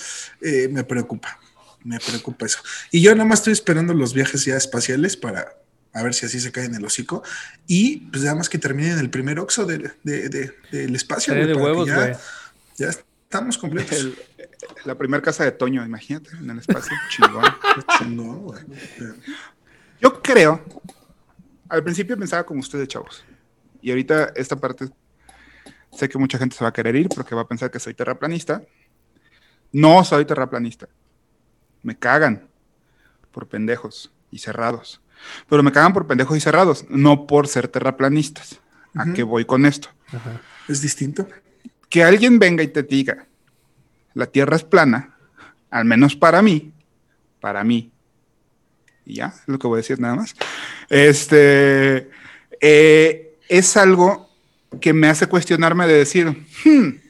Eh, 0.42 0.70
me 0.72 0.86
preocupa, 0.86 1.38
me 1.84 2.00
preocupa 2.00 2.46
eso. 2.46 2.60
Y 2.92 3.02
yo 3.02 3.14
nada 3.14 3.26
más 3.28 3.40
estoy 3.40 3.54
esperando 3.54 3.94
los 3.94 4.14
viajes 4.14 4.46
ya 4.46 4.56
espaciales 4.56 5.18
para 5.18 5.48
a 5.94 6.04
ver 6.04 6.14
si 6.14 6.26
así 6.26 6.40
se 6.40 6.54
cae 6.54 6.64
en 6.66 6.76
el 6.76 6.86
hocico. 6.86 7.22
Y 7.68 7.98
pues 8.12 8.24
nada 8.24 8.36
más 8.36 8.48
que 8.48 8.58
terminen 8.58 8.98
el 9.00 9.10
primer 9.10 9.40
oxo 9.40 9.66
de- 9.66 9.92
de- 10.04 10.30
de- 10.30 10.54
del 10.72 10.96
espacio. 10.96 11.34
De 11.34 11.54
huevos, 11.54 11.86
ya- 11.86 11.96
güey. 11.96 12.14
Ya 12.78 12.88
estamos 12.88 13.58
completos. 13.58 14.00
el- 14.00 14.18
la 14.86 14.96
primera 14.96 15.22
casa 15.22 15.44
de 15.44 15.52
Toño, 15.52 15.84
imagínate, 15.86 16.30
en 16.38 16.50
el 16.50 16.60
espacio. 16.60 16.96
Chingón. 17.10 17.44
Chingón, 17.98 18.44
güey. 18.44 18.62
Yo 20.02 20.22
creo, 20.22 20.64
al 21.70 21.84
principio 21.84 22.18
pensaba 22.18 22.44
como 22.44 22.60
ustedes, 22.60 22.88
chavos. 22.88 23.24
Y 23.82 23.90
ahorita 23.92 24.34
esta 24.36 24.56
parte, 24.56 24.90
sé 25.92 26.10
que 26.10 26.18
mucha 26.18 26.38
gente 26.38 26.56
se 26.56 26.64
va 26.64 26.70
a 26.70 26.74
querer 26.74 26.96
ir 26.96 27.10
porque 27.10 27.36
va 27.36 27.42
a 27.42 27.48
pensar 27.48 27.72
que 27.72 27.80
soy 27.80 27.94
terraplanista. 27.94 28.64
No 29.72 30.04
soy 30.04 30.26
terraplanista. 30.26 30.88
Me 31.84 31.98
cagan 31.98 32.50
por 33.32 33.48
pendejos 33.48 34.12
y 34.32 34.40
cerrados. 34.40 35.02
Pero 35.48 35.64
me 35.64 35.72
cagan 35.72 35.94
por 35.94 36.08
pendejos 36.08 36.36
y 36.38 36.42
cerrados, 36.42 36.86
no 36.90 37.28
por 37.28 37.48
ser 37.48 37.68
terraplanistas. 37.68 38.60
¿A 38.96 39.14
qué 39.14 39.24
voy 39.24 39.46
con 39.46 39.66
esto? 39.66 39.90
Es 40.68 40.82
distinto. 40.82 41.28
que 41.90 42.04
alguien 42.04 42.40
venga 42.40 42.64
y 42.64 42.68
te 42.68 42.84
diga, 42.84 43.28
la 44.14 44.28
Tierra 44.28 44.56
es 44.56 44.64
plana, 44.64 45.16
al 45.70 45.86
menos 45.86 46.16
para 46.16 46.42
mí, 46.42 46.74
para 47.40 47.64
mí, 47.64 47.92
y 49.06 49.16
ya, 49.16 49.28
es 49.28 49.48
lo 49.48 49.58
que 49.58 49.68
voy 49.68 49.78
a 49.78 49.84
decir 49.84 50.00
nada 50.00 50.16
más, 50.16 50.36
este, 50.90 52.10
eh, 52.60 53.38
es 53.50 53.78
algo 53.78 54.30
que 54.80 54.94
me 54.94 55.08
hace 55.08 55.28
cuestionarme 55.28 55.88
de 55.88 55.94
decir, 55.94 56.28
"Hmm, 56.64 57.02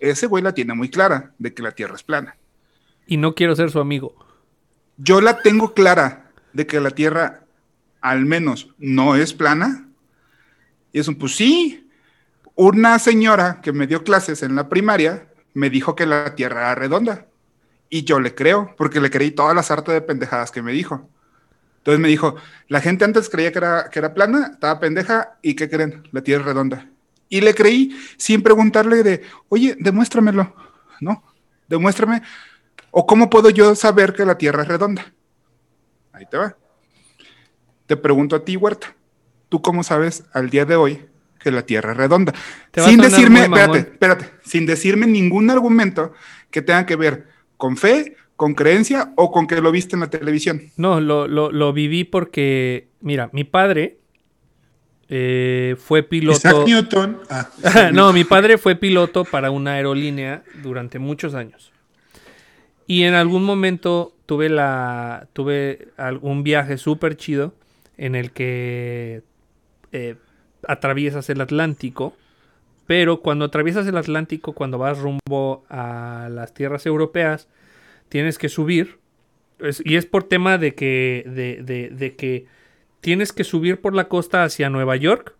ese 0.00 0.26
güey 0.26 0.42
la 0.42 0.54
tiene 0.54 0.74
muy 0.74 0.88
clara 0.88 1.32
de 1.38 1.52
que 1.54 1.62
la 1.62 1.72
Tierra 1.72 1.94
es 1.94 2.02
plana. 2.02 2.36
Y 3.06 3.16
no 3.16 3.34
quiero 3.34 3.56
ser 3.56 3.70
su 3.70 3.80
amigo. 3.80 4.14
Yo 4.96 5.20
la 5.20 5.40
tengo 5.42 5.74
clara 5.74 6.30
de 6.52 6.66
que 6.66 6.80
la 6.80 6.90
Tierra 6.90 7.44
al 8.00 8.26
menos 8.26 8.68
no 8.78 9.16
es 9.16 9.32
plana. 9.32 9.88
Y 10.92 11.00
es 11.00 11.08
un, 11.08 11.16
pues 11.16 11.36
sí, 11.36 11.90
una 12.54 12.98
señora 12.98 13.60
que 13.62 13.72
me 13.72 13.86
dio 13.86 14.04
clases 14.04 14.42
en 14.42 14.54
la 14.54 14.68
primaria 14.68 15.28
me 15.58 15.70
dijo 15.70 15.96
que 15.96 16.06
la 16.06 16.36
Tierra 16.36 16.60
era 16.60 16.74
redonda. 16.76 17.26
Y 17.90 18.04
yo 18.04 18.20
le 18.20 18.32
creo, 18.34 18.74
porque 18.76 19.00
le 19.00 19.10
creí 19.10 19.32
todas 19.32 19.56
las 19.56 19.72
artes 19.72 19.92
de 19.92 20.00
pendejadas 20.00 20.52
que 20.52 20.62
me 20.62 20.72
dijo. 20.72 21.08
Entonces 21.78 21.98
me 21.98 22.06
dijo, 22.06 22.36
la 22.68 22.80
gente 22.80 23.04
antes 23.04 23.28
creía 23.28 23.50
que 23.50 23.58
era, 23.58 23.90
que 23.90 23.98
era 23.98 24.14
plana, 24.14 24.50
estaba 24.52 24.78
pendeja, 24.78 25.36
¿y 25.42 25.54
qué 25.54 25.68
creen? 25.68 26.08
La 26.12 26.22
Tierra 26.22 26.42
es 26.42 26.46
redonda. 26.46 26.88
Y 27.28 27.40
le 27.40 27.54
creí 27.54 27.98
sin 28.16 28.42
preguntarle 28.42 29.02
de, 29.02 29.22
oye, 29.48 29.76
demuéstramelo, 29.80 30.54
¿no? 31.00 31.24
Demuéstrame, 31.66 32.22
o 32.92 33.04
cómo 33.04 33.28
puedo 33.28 33.50
yo 33.50 33.74
saber 33.74 34.12
que 34.12 34.24
la 34.24 34.38
Tierra 34.38 34.62
es 34.62 34.68
redonda. 34.68 35.12
Ahí 36.12 36.24
te 36.30 36.36
va. 36.36 36.56
Te 37.86 37.96
pregunto 37.96 38.36
a 38.36 38.44
ti, 38.44 38.56
Huerta, 38.56 38.94
¿tú 39.48 39.60
cómo 39.60 39.82
sabes 39.82 40.22
al 40.32 40.50
día 40.50 40.64
de 40.64 40.76
hoy 40.76 41.08
que 41.38 41.50
la 41.50 41.62
Tierra 41.62 41.92
es 41.92 41.96
redonda? 41.96 42.34
Sin 42.74 43.00
decirme, 43.00 43.42
espérate, 43.42 43.78
espérate, 43.78 44.30
sin 44.44 44.66
decirme 44.66 45.06
ningún 45.06 45.50
argumento 45.50 46.12
que 46.50 46.62
tenga 46.62 46.86
que 46.86 46.96
ver 46.96 47.26
con 47.56 47.76
fe, 47.76 48.16
con 48.36 48.54
creencia 48.54 49.12
o 49.16 49.32
con 49.32 49.46
que 49.46 49.60
lo 49.60 49.70
viste 49.72 49.96
en 49.96 50.00
la 50.00 50.10
televisión. 50.10 50.62
No, 50.76 51.00
lo, 51.00 51.26
lo, 51.26 51.50
lo 51.50 51.72
viví 51.72 52.04
porque, 52.04 52.88
mira, 53.00 53.30
mi 53.32 53.44
padre 53.44 53.98
eh, 55.08 55.76
fue 55.78 56.02
piloto. 56.02 56.36
Isaac 56.36 56.66
Newton. 56.66 57.18
Ah, 57.30 57.48
no, 57.92 58.12
mi 58.12 58.24
padre 58.24 58.58
fue 58.58 58.76
piloto 58.76 59.24
para 59.24 59.50
una 59.50 59.72
aerolínea 59.72 60.42
durante 60.62 60.98
muchos 60.98 61.34
años. 61.34 61.72
Y 62.86 63.04
en 63.04 63.14
algún 63.14 63.44
momento 63.44 64.14
tuve 64.26 64.48
la 64.48 65.28
tuve 65.32 65.88
algún 65.96 66.42
viaje 66.42 66.76
súper 66.76 67.16
chido 67.16 67.54
en 67.96 68.14
el 68.14 68.32
que 68.32 69.22
eh, 69.92 70.16
atraviesas 70.68 71.28
el 71.30 71.40
Atlántico. 71.40 72.14
Pero 72.86 73.20
cuando 73.20 73.44
atraviesas 73.46 73.86
el 73.86 73.96
Atlántico, 73.96 74.52
cuando 74.52 74.78
vas 74.78 74.98
rumbo 74.98 75.64
a 75.68 76.28
las 76.30 76.54
tierras 76.54 76.86
europeas, 76.86 77.48
tienes 78.08 78.38
que 78.38 78.48
subir. 78.48 78.98
Y 79.84 79.96
es 79.96 80.06
por 80.06 80.24
tema 80.24 80.56
de 80.56 80.74
que, 80.74 81.24
de, 81.26 81.62
de- 81.62 81.90
de 81.90 82.14
que 82.16 82.46
tienes 83.00 83.32
que 83.32 83.44
subir 83.44 83.80
por 83.80 83.94
la 83.94 84.08
costa 84.08 84.44
hacia 84.44 84.70
Nueva 84.70 84.96
York 84.96 85.34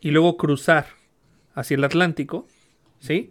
y 0.00 0.10
luego 0.10 0.36
cruzar 0.36 0.86
hacia 1.54 1.76
el 1.76 1.84
Atlántico, 1.84 2.46
¿sí? 2.98 3.30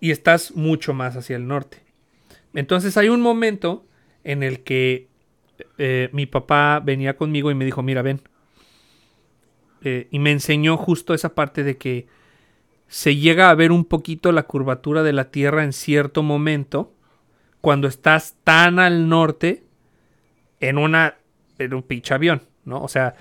Y 0.00 0.10
estás 0.10 0.54
mucho 0.56 0.92
más 0.94 1.16
hacia 1.16 1.36
el 1.36 1.46
norte. 1.46 1.78
Entonces 2.54 2.96
hay 2.96 3.08
un 3.10 3.20
momento 3.20 3.86
en 4.24 4.42
el 4.42 4.60
que 4.60 5.08
eh, 5.78 6.08
mi 6.12 6.26
papá 6.26 6.80
venía 6.84 7.16
conmigo 7.16 7.50
y 7.50 7.54
me 7.54 7.64
dijo, 7.64 7.82
mira, 7.82 8.02
ven. 8.02 8.20
Eh, 9.84 10.08
y 10.10 10.18
me 10.18 10.32
enseñó 10.32 10.76
justo 10.76 11.14
esa 11.14 11.34
parte 11.34 11.62
de 11.62 11.76
que 11.76 12.06
se 12.88 13.16
llega 13.16 13.50
a 13.50 13.54
ver 13.54 13.70
un 13.70 13.84
poquito 13.84 14.32
la 14.32 14.44
curvatura 14.44 15.02
de 15.02 15.12
la 15.12 15.30
Tierra 15.30 15.62
en 15.62 15.72
cierto 15.72 16.22
momento 16.22 16.94
cuando 17.60 17.86
estás 17.86 18.34
tan 18.44 18.78
al 18.78 19.08
norte 19.08 19.64
en 20.60 20.78
una 20.78 21.16
en 21.58 21.74
un 21.74 21.82
pinche 21.82 22.14
avión, 22.14 22.42
¿no? 22.64 22.82
O 22.82 22.88
sea, 22.88 23.14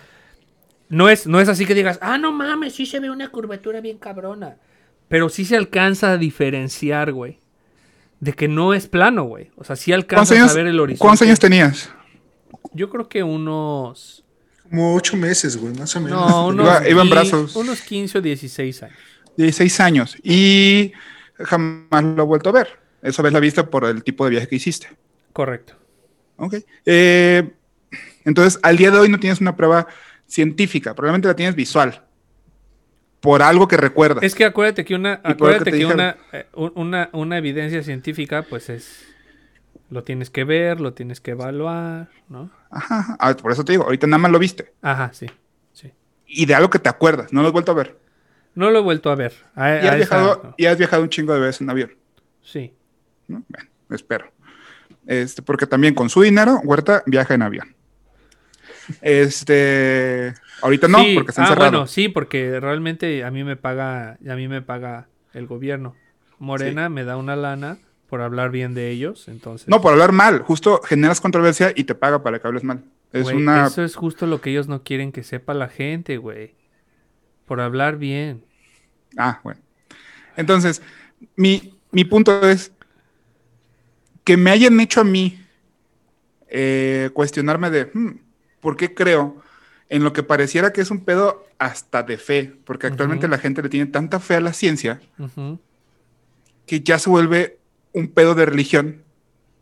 no 0.89 1.09
es, 1.09 1.27
no 1.27 1.39
es 1.39 1.49
así 1.49 1.65
que 1.65 1.73
digas, 1.73 1.99
ah, 2.01 2.17
no 2.17 2.31
mames, 2.31 2.73
sí 2.73 2.85
se 2.85 2.99
ve 2.99 3.09
una 3.09 3.29
curvatura 3.29 3.81
bien 3.81 3.97
cabrona. 3.97 4.57
Pero 5.07 5.29
sí 5.29 5.45
se 5.45 5.57
alcanza 5.57 6.11
a 6.11 6.17
diferenciar, 6.17 7.11
güey. 7.11 7.39
de 8.19 8.33
que 8.33 8.47
no 8.47 8.73
es 8.73 8.87
plano, 8.87 9.23
güey. 9.23 9.51
O 9.57 9.63
sea, 9.63 9.75
sí 9.75 9.91
¿Cuántos 9.91 10.03
alcanzas 10.03 10.37
años, 10.37 10.51
a 10.51 10.53
ver 10.55 10.67
el 10.67 10.79
horizonte. 10.79 11.01
¿Cuántos 11.01 11.27
años 11.27 11.39
tenías? 11.39 11.91
Yo 12.73 12.89
creo 12.89 13.09
que 13.09 13.21
unos. 13.21 14.22
Como 14.73 14.95
ocho 14.95 15.15
meses, 15.15 15.55
güey, 15.55 15.71
más 15.75 15.95
o 15.95 16.01
menos. 16.01 16.27
No, 16.31 16.47
unos, 16.47 16.65
Iba- 16.65 16.89
iba 16.89 17.01
en 17.03 17.07
qui- 17.07 17.11
brazos. 17.11 17.55
unos 17.55 17.81
15 17.81 18.17
o 18.17 18.21
16 18.21 18.81
años. 18.81 18.97
16 19.37 19.79
años. 19.79 20.17
Y 20.23 20.93
jamás 21.35 22.03
lo 22.03 22.23
he 22.23 22.25
vuelto 22.25 22.49
a 22.49 22.53
ver. 22.53 22.69
Esa 23.03 23.21
vez 23.21 23.31
la 23.33 23.39
viste 23.39 23.63
por 23.65 23.85
el 23.85 24.03
tipo 24.03 24.25
de 24.25 24.31
viaje 24.31 24.47
que 24.47 24.55
hiciste. 24.55 24.87
Correcto. 25.31 25.75
Ok. 26.37 26.55
Eh, 26.87 27.51
entonces, 28.25 28.59
al 28.63 28.75
día 28.77 28.89
de 28.89 28.97
hoy 28.97 29.09
no 29.09 29.19
tienes 29.19 29.41
una 29.41 29.55
prueba 29.55 29.85
científica, 30.25 30.95
probablemente 30.95 31.27
la 31.27 31.35
tienes 31.35 31.53
visual. 31.53 32.01
Por 33.19 33.43
algo 33.43 33.67
que 33.67 33.77
recuerdas. 33.77 34.23
Es 34.23 34.33
que 34.33 34.43
acuérdate 34.43 34.83
que 34.85 34.95
una, 34.95 35.21
acuérdate 35.23 35.71
que 35.71 35.85
una, 35.85 36.17
eh, 36.31 36.47
un- 36.55 36.71
una, 36.73 37.09
una 37.13 37.37
evidencia 37.37 37.83
científica, 37.83 38.41
pues 38.49 38.69
es. 38.69 39.05
Lo 39.91 40.03
tienes 40.03 40.31
que 40.31 40.43
ver, 40.43 40.81
lo 40.81 40.93
tienes 40.93 41.21
que 41.21 41.31
evaluar, 41.31 42.09
¿no? 42.27 42.49
Ajá, 42.75 42.99
ajá. 42.99 43.17
Ah, 43.19 43.35
por 43.35 43.51
eso 43.51 43.63
te 43.63 43.71
digo, 43.73 43.83
ahorita 43.83 44.07
nada 44.07 44.17
más 44.17 44.31
lo 44.31 44.39
viste. 44.39 44.73
Ajá, 44.81 45.11
sí. 45.13 45.27
sí. 45.73 45.91
Y 46.27 46.45
de 46.45 46.55
algo 46.55 46.69
que 46.69 46.79
te 46.79 46.89
acuerdas, 46.89 47.31
no 47.31 47.41
lo 47.41 47.47
has 47.47 47.53
vuelto 47.53 47.71
a 47.71 47.75
ver. 47.75 47.97
No 48.55 48.69
lo 48.71 48.79
he 48.79 48.81
vuelto 48.81 49.09
a 49.11 49.15
ver. 49.15 49.33
A- 49.55 49.75
Y 49.83 49.87
has, 49.87 49.95
viajado, 49.95 50.53
y 50.57 50.65
has 50.65 50.77
viajado 50.77 51.03
un 51.03 51.09
chingo 51.09 51.33
de 51.33 51.39
veces 51.39 51.61
en 51.61 51.69
avión. 51.69 51.91
Sí. 52.41 52.73
¿no? 53.27 53.43
Bueno, 53.47 53.69
espero. 53.89 54.31
Este, 55.07 55.41
porque 55.41 55.65
también 55.67 55.93
con 55.95 56.09
su 56.09 56.21
dinero, 56.21 56.59
Huerta 56.63 57.03
viaja 57.05 57.33
en 57.33 57.41
avión. 57.41 57.75
Este, 59.01 60.33
ahorita 60.61 60.87
no, 60.87 60.99
Sí, 60.99 61.15
porque 61.15 61.31
está 61.31 61.41
ah, 61.43 61.45
encerrado. 61.45 61.71
bueno, 61.71 61.87
sí, 61.87 62.09
porque 62.09 62.59
realmente 62.59 63.23
a 63.23 63.31
mí 63.31 63.43
me 63.43 63.55
paga, 63.55 64.17
a 64.29 64.35
mí 64.35 64.47
me 64.47 64.61
paga 64.61 65.07
el 65.33 65.47
gobierno. 65.47 65.95
Morena 66.39 66.89
me 66.89 67.03
da 67.05 67.15
una 67.17 67.35
lana 67.35 67.77
por 68.13 68.21
hablar 68.21 68.51
bien 68.51 68.75
de 68.75 68.91
ellos, 68.91 69.27
entonces. 69.27 69.67
No, 69.67 69.81
por 69.81 69.91
hablar 69.91 70.11
mal, 70.11 70.43
justo 70.43 70.79
generas 70.83 71.19
controversia 71.19 71.73
y 71.75 71.85
te 71.85 71.95
paga 71.95 72.21
para 72.21 72.37
que 72.37 72.47
hables 72.47 72.63
mal. 72.63 72.83
Es 73.11 73.25
una 73.25 73.65
Eso 73.65 73.81
es 73.83 73.95
justo 73.95 74.27
lo 74.27 74.39
que 74.39 74.51
ellos 74.51 74.67
no 74.67 74.83
quieren 74.83 75.11
que 75.11 75.23
sepa 75.23 75.55
la 75.55 75.67
gente, 75.67 76.17
güey. 76.17 76.53
Por 77.47 77.59
hablar 77.59 77.97
bien. 77.97 78.45
Ah, 79.17 79.39
bueno. 79.43 79.59
Entonces, 80.37 80.83
mi, 81.35 81.73
mi 81.89 82.05
punto 82.05 82.47
es 82.47 82.71
que 84.23 84.37
me 84.37 84.51
hayan 84.51 84.79
hecho 84.79 85.01
a 85.01 85.05
mí 85.05 85.43
eh, 86.49 87.09
cuestionarme 87.13 87.71
de 87.71 87.89
"Hmm, 87.91 88.19
por 88.59 88.77
qué 88.77 88.93
creo 88.93 89.41
en 89.89 90.03
lo 90.03 90.13
que 90.13 90.21
pareciera 90.21 90.71
que 90.71 90.81
es 90.81 90.91
un 90.91 91.03
pedo 91.03 91.47
hasta 91.57 92.03
de 92.03 92.19
fe, 92.19 92.53
porque 92.63 92.85
actualmente 92.85 93.27
la 93.27 93.39
gente 93.39 93.63
le 93.63 93.69
tiene 93.69 93.87
tanta 93.87 94.19
fe 94.19 94.35
a 94.35 94.39
la 94.39 94.53
ciencia 94.53 95.01
que 96.67 96.81
ya 96.81 96.99
se 96.99 97.09
vuelve 97.09 97.57
un 97.93 98.07
pedo 98.09 98.35
de 98.35 98.45
religión 98.45 99.03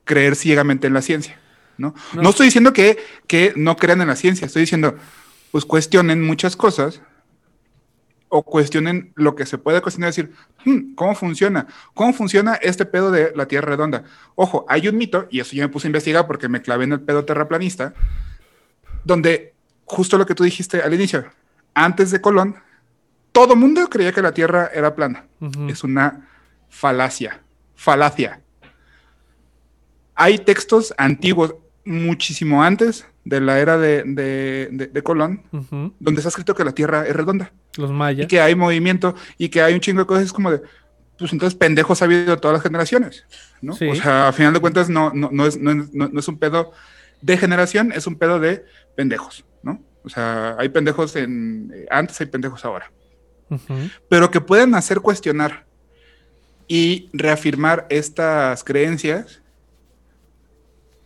creer 0.06 0.36
ciegamente 0.36 0.88
en 0.88 0.94
la 0.94 1.02
ciencia. 1.02 1.40
¿no? 1.78 1.94
No. 2.14 2.22
No, 2.22 2.30
estoy 2.30 2.48
diciendo 2.48 2.74
que, 2.74 2.98
que 3.28 3.54
no 3.56 3.76
crean 3.76 4.02
en 4.02 4.08
la 4.08 4.16
ciencia, 4.16 4.46
estoy 4.46 4.62
diciendo, 4.62 4.96
pues 5.52 5.66
cuestionen 5.66 6.22
muchas 6.22 6.56
cosas 6.56 7.02
o 8.30 8.44
cuestionen 8.44 9.12
lo 9.16 9.36
que 9.36 9.46
se 9.46 9.58
puede 9.58 9.82
cuestionar, 9.82 10.10
decir, 10.10 10.32
"Hmm, 10.64 10.94
¿cómo 10.96 11.16
funciona? 11.16 11.68
¿Cómo 11.94 12.14
funciona 12.14 12.56
este 12.56 12.86
pedo 12.86 13.12
de 13.12 13.34
la 13.36 13.48
Tierra 13.48 13.70
redonda? 13.72 14.04
Ojo, 14.36 14.66
hay 14.70 14.88
un 14.88 14.98
mito, 14.98 15.28
y 15.30 15.42
eso 15.42 15.54
yo 15.54 15.64
me 15.64 15.70
puse 15.70 15.88
a 15.88 15.90
investigar 15.90 16.28
porque 16.28 16.48
me 16.48 16.62
clavé 16.62 16.86
en 16.86 16.94
el 16.94 17.02
pedo 17.02 17.26
terraplanista, 17.26 17.94
donde 19.04 19.54
justo 19.86 20.18
lo 20.18 20.26
que 20.26 20.36
tú 20.36 20.44
dijiste 20.46 20.82
al 20.82 20.94
inicio, 20.94 21.26
antes 21.74 22.12
de 22.12 22.22
Colón, 22.22 22.56
todo 23.34 23.56
mundo 23.56 23.90
creía 23.90 24.14
que 24.14 24.22
la 24.22 24.34
Tierra 24.34 24.70
era 24.74 24.96
plana. 24.96 25.26
Es 25.68 25.84
una 25.84 26.30
falacia, 26.70 27.42
falacia. 27.82 28.42
Hay 30.16 30.38
textos 30.40 30.94
antiguos, 30.98 31.56
muchísimo 31.84 32.62
antes 32.64 33.08
de 33.26 33.42
la 33.42 33.60
era 33.60 33.78
de, 33.80 34.04
de- 34.06 34.70
de- 34.72 34.88
de 34.88 35.02
Colón, 35.04 35.44
Ujú. 35.52 35.96
donde 36.00 36.20
está 36.20 36.30
escrito 36.30 36.54
que 36.54 36.64
la 36.64 36.74
Tierra 36.74 37.08
es 37.08 37.16
redonda 37.16 37.52
Los 37.78 37.90
y 37.90 37.94
mayas. 37.94 38.28
que 38.28 38.40
hay 38.40 38.54
movimiento 38.54 39.16
y 39.40 39.50
que 39.50 39.64
hay 39.64 39.74
un 39.74 39.80
chingo 39.80 40.02
de 40.02 40.06
cosas 40.06 40.26
es 40.26 40.34
como 40.34 40.52
de, 40.52 40.62
pues 41.18 41.34
entonces 41.34 41.58
pendejos 41.58 42.02
ha 42.02 42.06
habido 42.06 42.38
todas 42.38 42.54
las 42.58 42.64
generaciones, 42.64 43.26
¿no? 43.62 43.74
Sí. 43.74 43.88
O 43.88 43.96
sea, 43.96 44.28
a 44.28 44.32
final 44.32 44.54
de 44.54 44.60
cuentas 44.60 44.90
no, 44.90 45.12
no, 45.14 45.30
no, 45.32 45.48
es, 45.48 45.58
no, 45.58 45.74
no- 45.74 46.10
no 46.10 46.20
es 46.20 46.28
un 46.28 46.38
pedo 46.38 46.72
de 47.22 47.38
generación, 47.38 47.92
es 47.92 48.06
un 48.06 48.16
pedo 48.16 48.40
de 48.40 48.64
pendejos, 48.96 49.44
¿no? 49.64 49.82
O 50.04 50.10
sea, 50.10 50.56
hay 50.60 50.70
pendejos 50.70 51.16
en, 51.16 51.72
eh, 51.74 51.86
antes, 51.90 52.20
hay 52.22 52.28
pendejos 52.28 52.64
ahora 52.66 52.92
pero 54.08 54.32
que 54.32 54.40
puedan 54.40 54.76
hacer 54.76 55.02
cuestionar 55.02 55.66
y 56.74 57.10
reafirmar 57.12 57.86
estas 57.90 58.64
creencias, 58.64 59.42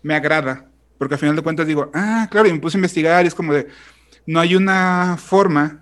me 0.03 0.13
agrada, 0.13 0.69
porque 0.99 1.15
al 1.15 1.19
final 1.19 1.35
de 1.35 1.41
cuentas 1.41 1.65
digo, 1.65 1.89
ah, 1.95 2.27
claro, 2.29 2.47
y 2.47 2.53
me 2.53 2.59
puse 2.59 2.77
a 2.77 2.79
investigar 2.79 3.25
y 3.25 3.29
es 3.29 3.33
como 3.33 3.51
de, 3.51 3.67
no 4.27 4.39
hay 4.39 4.55
una 4.55 5.17
forma 5.17 5.81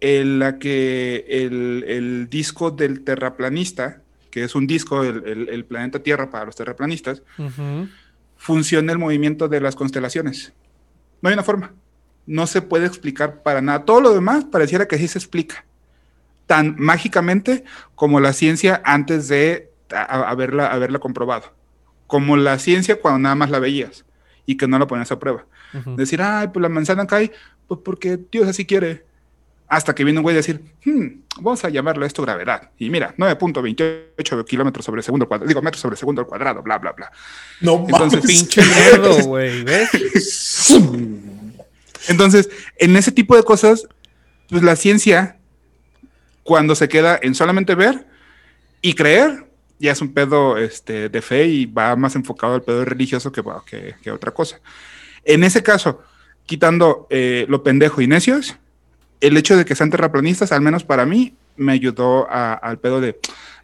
en 0.00 0.38
la 0.38 0.58
que 0.58 1.26
el, 1.28 1.84
el 1.88 2.28
disco 2.30 2.70
del 2.70 3.04
terraplanista, 3.04 4.00
que 4.30 4.44
es 4.44 4.54
un 4.54 4.66
disco, 4.66 5.02
el, 5.04 5.22
el- 5.26 5.48
el 5.50 5.64
planeta 5.66 5.98
Tierra 5.98 6.30
para 6.30 6.46
los 6.46 6.56
terraplanistas, 6.56 7.22
funcione 8.36 8.92
el 8.92 8.98
movimiento 8.98 9.48
de 9.48 9.60
las 9.60 9.74
constelaciones. 9.76 10.52
No 11.20 11.28
hay 11.28 11.34
una 11.34 11.42
forma. 11.42 11.74
No 12.26 12.46
se 12.46 12.62
puede 12.62 12.86
explicar 12.86 13.42
para 13.42 13.60
nada. 13.60 13.84
Todo 13.84 14.00
lo 14.00 14.14
demás 14.14 14.44
pareciera 14.44 14.86
que 14.86 14.96
sí 14.98 15.08
se 15.08 15.18
explica. 15.18 15.64
Tan 16.48 16.74
mágicamente 16.76 17.62
como 17.94 18.18
la 18.18 18.32
ciencia 18.32 18.82
antes 18.84 19.28
de 19.28 19.70
haberla, 19.90 20.66
haberla 20.66 20.98
comprobado. 20.98 21.54
Como 22.08 22.36
la 22.36 22.58
ciencia 22.58 23.00
cuando 23.00 23.20
nada 23.20 23.36
más 23.36 23.50
la 23.50 23.60
veías 23.60 24.04
y 24.44 24.56
que 24.56 24.66
no 24.66 24.80
la 24.80 24.88
ponías 24.88 25.12
a 25.12 25.20
prueba. 25.20 25.46
Decir, 25.96 26.20
ay, 26.20 26.48
pues 26.48 26.60
la 26.60 26.68
manzana 26.68 27.06
cae, 27.06 27.30
pues 27.68 27.80
porque 27.84 28.18
Dios 28.32 28.48
así 28.48 28.64
quiere. 28.64 29.04
Hasta 29.68 29.94
que 29.94 30.02
viene 30.02 30.18
un 30.18 30.22
güey 30.24 30.34
a 30.34 30.38
decir, 30.38 30.62
"Hmm, 30.84 31.20
vamos 31.40 31.64
a 31.64 31.68
llamarlo 31.68 32.04
esto 32.06 32.22
gravedad. 32.22 32.70
Y 32.78 32.90
mira, 32.90 33.14
9.28 33.16 34.44
kilómetros 34.44 34.84
sobre 34.84 35.02
segundo 35.02 35.28
cuadrado, 35.28 35.48
digo, 35.48 35.62
metros 35.62 35.80
sobre 35.80 35.96
segundo 35.96 36.22
al 36.22 36.26
cuadrado, 36.26 36.62
bla, 36.62 36.78
bla, 36.78 36.92
bla. 36.92 37.12
No 37.60 37.84
Entonces, 37.86 38.22
mames. 38.22 38.26
Pinche 38.26 38.62
güey, 39.22 39.62
¿ves? 39.64 39.90
Entonces, 42.08 42.48
en 42.76 42.96
ese 42.96 43.12
tipo 43.12 43.36
de 43.36 43.42
cosas, 43.42 43.86
pues 44.48 44.62
la 44.62 44.76
ciencia, 44.76 45.37
cuando 46.48 46.74
se 46.74 46.88
queda 46.88 47.18
en 47.20 47.34
solamente 47.34 47.74
ver 47.74 48.06
y 48.80 48.94
creer, 48.94 49.44
ya 49.78 49.92
es 49.92 50.00
un 50.00 50.14
pedo 50.14 50.56
este, 50.56 51.10
de 51.10 51.20
fe 51.20 51.44
y 51.44 51.66
va 51.66 51.94
más 51.94 52.14
enfocado 52.16 52.54
al 52.54 52.62
pedo 52.62 52.86
religioso 52.86 53.30
que, 53.30 53.42
bueno, 53.42 53.62
que, 53.66 53.96
que 54.00 54.10
otra 54.10 54.32
cosa. 54.32 54.58
En 55.26 55.44
ese 55.44 55.62
caso, 55.62 56.02
quitando 56.46 57.06
eh, 57.10 57.44
lo 57.50 57.62
pendejo 57.62 58.00
y 58.00 58.06
necios, 58.06 58.56
el 59.20 59.36
hecho 59.36 59.58
de 59.58 59.66
que 59.66 59.74
sean 59.74 59.90
terraplanistas, 59.90 60.50
al 60.50 60.62
menos 60.62 60.84
para 60.84 61.04
mí, 61.04 61.34
me 61.58 61.72
ayudó 61.72 62.26
a- 62.30 62.54
al 62.54 62.78
pedo 62.78 63.02
de, 63.02 63.18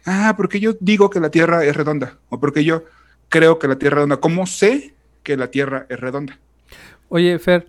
ah, 0.05 0.35
porque 0.37 0.59
yo 0.59 0.73
digo 0.79 1.09
que 1.09 1.19
la 1.19 1.31
Tierra 1.31 1.65
es 1.65 1.75
redonda, 1.75 2.19
o 2.29 2.39
porque 2.39 2.63
yo 2.63 2.83
creo 3.29 3.57
que 3.57 3.67
la 3.67 3.77
Tierra 3.79 3.95
es 3.95 3.95
redonda. 3.95 4.17
¿Cómo 4.17 4.45
sé 4.45 4.93
que 5.23 5.37
la 5.37 5.47
Tierra 5.47 5.87
es 5.89 5.99
redonda? 5.99 6.37
Oye, 7.09 7.39
Fer, 7.39 7.67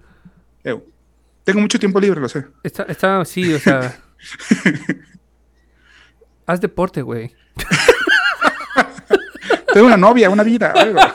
tengo 1.44 1.60
mucho 1.60 1.78
tiempo 1.78 2.00
libre, 2.00 2.20
lo 2.20 2.28
sé. 2.28 2.44
está, 2.62 2.82
está 2.82 3.18
así, 3.18 3.50
o 3.54 3.58
sea. 3.58 3.96
Haz 6.46 6.60
deporte, 6.60 7.02
güey. 7.02 7.32
Tengo 9.72 9.86
una 9.86 9.96
novia, 9.96 10.30
una 10.30 10.42
vida, 10.42 10.72
algo. 10.72 10.98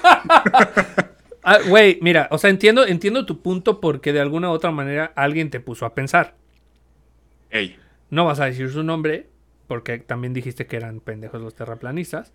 Ah, 1.44 1.58
Güey, 1.68 1.98
mira, 2.04 2.28
o 2.30 2.38
sea, 2.38 2.52
entiendo, 2.52 2.86
entiendo 2.86 3.26
tu 3.26 3.42
punto 3.42 3.82
porque 3.82 4.14
de 4.14 4.22
alguna 4.22 4.50
u 4.50 4.52
otra 4.52 4.70
manera 4.70 5.12
alguien 5.16 5.50
te 5.50 5.60
puso 5.60 5.88
a 5.88 5.96
pensar. 5.96 6.36
Ey. 7.50 7.80
No 8.12 8.26
vas 8.26 8.40
a 8.40 8.46
decir 8.46 8.70
su 8.70 8.84
nombre, 8.84 9.28
porque 9.66 9.98
también 9.98 10.34
dijiste 10.34 10.68
que 10.68 10.76
eran 10.76 11.00
pendejos 11.00 11.42
los 11.42 11.56
terraplanistas. 11.56 12.32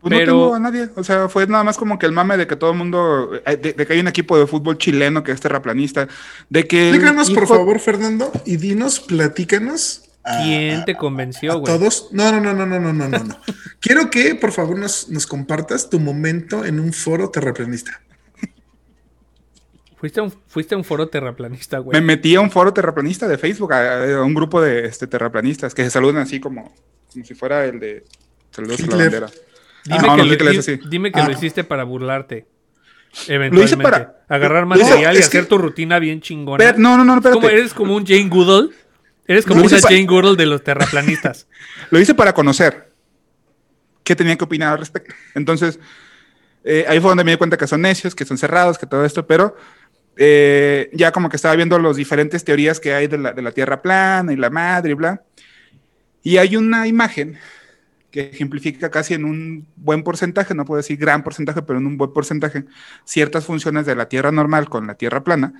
Pues 0.00 0.10
Pero- 0.20 0.32
no 0.34 0.38
tengo 0.42 0.54
a 0.54 0.58
nadie. 0.60 0.88
O 0.94 1.02
sea, 1.02 1.28
fue 1.28 1.46
nada 1.46 1.64
más 1.64 1.76
como 1.78 1.98
que 1.98 2.06
el 2.06 2.12
mame 2.12 2.36
de 2.36 2.46
que 2.46 2.54
todo 2.56 2.70
el 2.70 2.76
mundo. 2.76 3.30
eh, 3.46 3.56
De, 3.56 3.72
de 3.72 3.86
que 3.86 3.92
hay 3.94 4.00
un 4.00 4.08
equipo 4.08 4.38
de 4.38 4.46
fútbol 4.46 4.78
chileno 4.78 5.22
que 5.24 5.32
es 5.32 5.40
terraplanista. 5.40 6.06
De 6.48 6.66
que. 6.66 6.90
Explícanos, 6.90 7.30
por 7.30 7.46
favor, 7.48 7.78
Fernando, 7.80 8.30
y 8.44 8.56
dinos, 8.56 9.00
platícanos. 9.00 10.02
a- 10.22 10.42
¿Quién 10.42 10.84
te 10.84 10.96
convenció, 10.96 11.58
güey? 11.60 11.64
todos. 11.64 12.08
No, 12.12 12.30
no, 12.32 12.40
no, 12.40 12.52
no, 12.52 12.66
no, 12.66 12.78
no, 12.80 12.92
no, 12.92 13.08
no. 13.08 13.18
no. 13.24 13.38
Quiero 13.80 14.10
que, 14.10 14.34
por 14.34 14.52
favor, 14.52 14.78
nos, 14.78 15.08
nos 15.08 15.26
compartas 15.26 15.88
tu 15.90 15.98
momento 16.00 16.64
en 16.64 16.78
un 16.80 16.92
foro 16.92 17.30
terraplanista. 17.30 18.00
Fuiste 19.96 20.20
a 20.20 20.24
un, 20.24 20.34
fuiste 20.46 20.74
a 20.74 20.78
un 20.78 20.84
foro 20.84 21.08
terraplanista, 21.08 21.78
Me 21.78 21.82
güey. 21.84 22.00
metí 22.02 22.34
a 22.36 22.40
un 22.40 22.50
foro 22.50 22.72
terraplanista 22.72 23.26
de 23.26 23.38
Facebook, 23.38 23.72
a, 23.72 24.18
a 24.18 24.22
un 24.22 24.34
grupo 24.34 24.60
de 24.60 24.84
este, 24.86 25.06
terraplanistas 25.06 25.74
que 25.74 25.82
se 25.84 25.90
saludan 25.90 26.18
así 26.22 26.38
como, 26.38 26.74
como 27.12 27.24
si 27.24 27.34
fuera 27.34 27.64
el 27.64 27.80
de 27.80 28.04
Saludos 28.50 28.80
a 28.80 28.86
la 28.88 28.96
bandera. 28.96 29.30
Dime, 29.86 29.98
Ah, 29.98 30.00
que, 30.02 30.06
no, 30.08 30.16
lo, 30.16 30.32
Hitler 30.32 30.54
es 30.56 30.66
di- 30.66 30.72
así. 30.74 30.82
dime 30.88 31.12
que 31.12 31.20
Ah. 31.20 31.26
lo 31.26 31.32
hiciste 31.32 31.64
para 31.64 31.84
burlarte. 31.84 32.46
Eventualmente. 33.28 33.76
para- 33.82 34.16
Agarrar 34.28 34.66
lo 34.66 34.74
hice- 34.76 34.84
material 34.84 35.14
y 35.16 35.18
hacer 35.20 35.42
que- 35.42 35.46
tu 35.48 35.56
rutina 35.58 35.98
bien 35.98 36.20
chingona. 36.20 36.62
Espera, 36.62 36.78
no, 36.78 36.96
no, 37.02 37.04
no, 37.20 37.48
eres 37.48 37.72
como 37.72 37.94
un 37.96 38.04
Jane 38.06 38.28
Goodall. 38.28 38.74
Eres 39.26 39.44
como 39.46 39.60
una 39.62 39.70
pa- 39.70 39.88
Jane 39.88 40.04
Goodall 40.06 40.36
de 40.36 40.46
los 40.46 40.62
terraplanistas. 40.62 41.46
Lo 41.90 41.98
hice 42.00 42.14
para 42.14 42.32
conocer. 42.34 42.92
qué 44.04 44.14
tenía 44.14 44.36
que 44.36 44.44
opinar 44.44 44.72
al 44.72 44.78
respecto. 44.78 45.12
Entonces, 45.34 45.80
eh, 46.62 46.84
ahí 46.88 47.00
fue 47.00 47.08
donde 47.10 47.24
me 47.24 47.32
di 47.32 47.36
cuenta 47.38 47.56
que 47.56 47.66
son 47.66 47.80
necios, 47.80 48.14
que 48.14 48.24
son 48.24 48.38
cerrados, 48.38 48.78
que 48.78 48.86
todo 48.86 49.04
esto, 49.04 49.26
pero 49.26 49.56
eh, 50.16 50.90
ya 50.92 51.10
como 51.10 51.28
que 51.28 51.34
estaba 51.34 51.56
viendo 51.56 51.76
las 51.80 51.96
diferentes 51.96 52.44
teorías 52.44 52.78
que 52.78 52.94
hay 52.94 53.08
de 53.08 53.18
la, 53.18 53.32
de 53.32 53.42
la 53.42 53.50
Tierra 53.50 53.82
plana 53.82 54.32
y 54.32 54.36
la 54.36 54.48
madre 54.50 54.92
y 54.92 54.94
bla. 54.94 55.22
Y 56.22 56.36
hay 56.36 56.54
una 56.56 56.86
imagen 56.86 57.36
que 58.16 58.30
ejemplifica 58.30 58.90
casi 58.90 59.12
en 59.12 59.26
un 59.26 59.66
buen 59.76 60.02
porcentaje, 60.02 60.54
no 60.54 60.64
puedo 60.64 60.78
decir 60.78 60.96
gran 60.96 61.22
porcentaje, 61.22 61.60
pero 61.60 61.78
en 61.78 61.86
un 61.86 61.98
buen 61.98 62.14
porcentaje, 62.14 62.64
ciertas 63.04 63.44
funciones 63.44 63.84
de 63.84 63.94
la 63.94 64.08
Tierra 64.08 64.32
normal 64.32 64.70
con 64.70 64.86
la 64.86 64.94
Tierra 64.94 65.22
plana, 65.22 65.52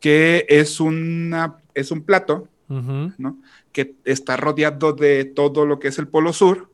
que 0.00 0.44
es, 0.48 0.80
una, 0.80 1.56
es 1.72 1.92
un 1.92 2.02
plato, 2.02 2.48
Ujú. 2.68 3.12
¿no? 3.16 3.38
Que 3.70 3.94
está 4.04 4.36
rodeado 4.36 4.92
de 4.92 5.24
todo 5.24 5.66
lo 5.66 5.78
que 5.78 5.86
es 5.88 5.98
el 5.98 6.08
Polo 6.08 6.32
Sur. 6.32 6.68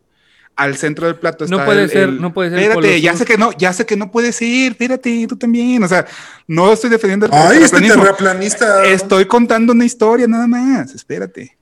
Al 0.56 0.76
centro 0.76 1.06
del 1.06 1.16
plato 1.16 1.44
está 1.44 1.56
No 1.56 1.64
puede 1.64 1.84
el- 1.84 1.90
ser- 1.90 2.08
el- 2.08 2.20
no 2.20 2.32
puede 2.32 2.50
ser 2.50 2.58
el 2.58 2.64
Espérate, 2.64 2.88
Polo 2.88 2.98
ya 3.02 3.14
sé 3.16 3.24
que 3.26 3.36
no, 3.38 3.52
ya 3.58 3.72
sé 3.74 3.84
que 3.86 3.96
no 3.96 4.10
puedes 4.10 4.40
ir, 4.42 4.72
espérate, 4.72 5.26
tú 5.28 5.36
también. 5.36 5.82
O 5.84 5.88
sea, 5.88 6.06
no 6.46 6.72
estoy 6.72 6.88
defendiendo 6.90 7.26
el 7.26 7.32
Ay, 7.32 7.62
este 7.62 7.80
terraplanista. 7.80 8.84
Estoy 8.86 9.26
contando 9.26 9.72
una 9.74 9.84
historia 9.84 10.26
nada 10.26 10.46
más. 10.46 10.94
Espérate. 10.94 11.56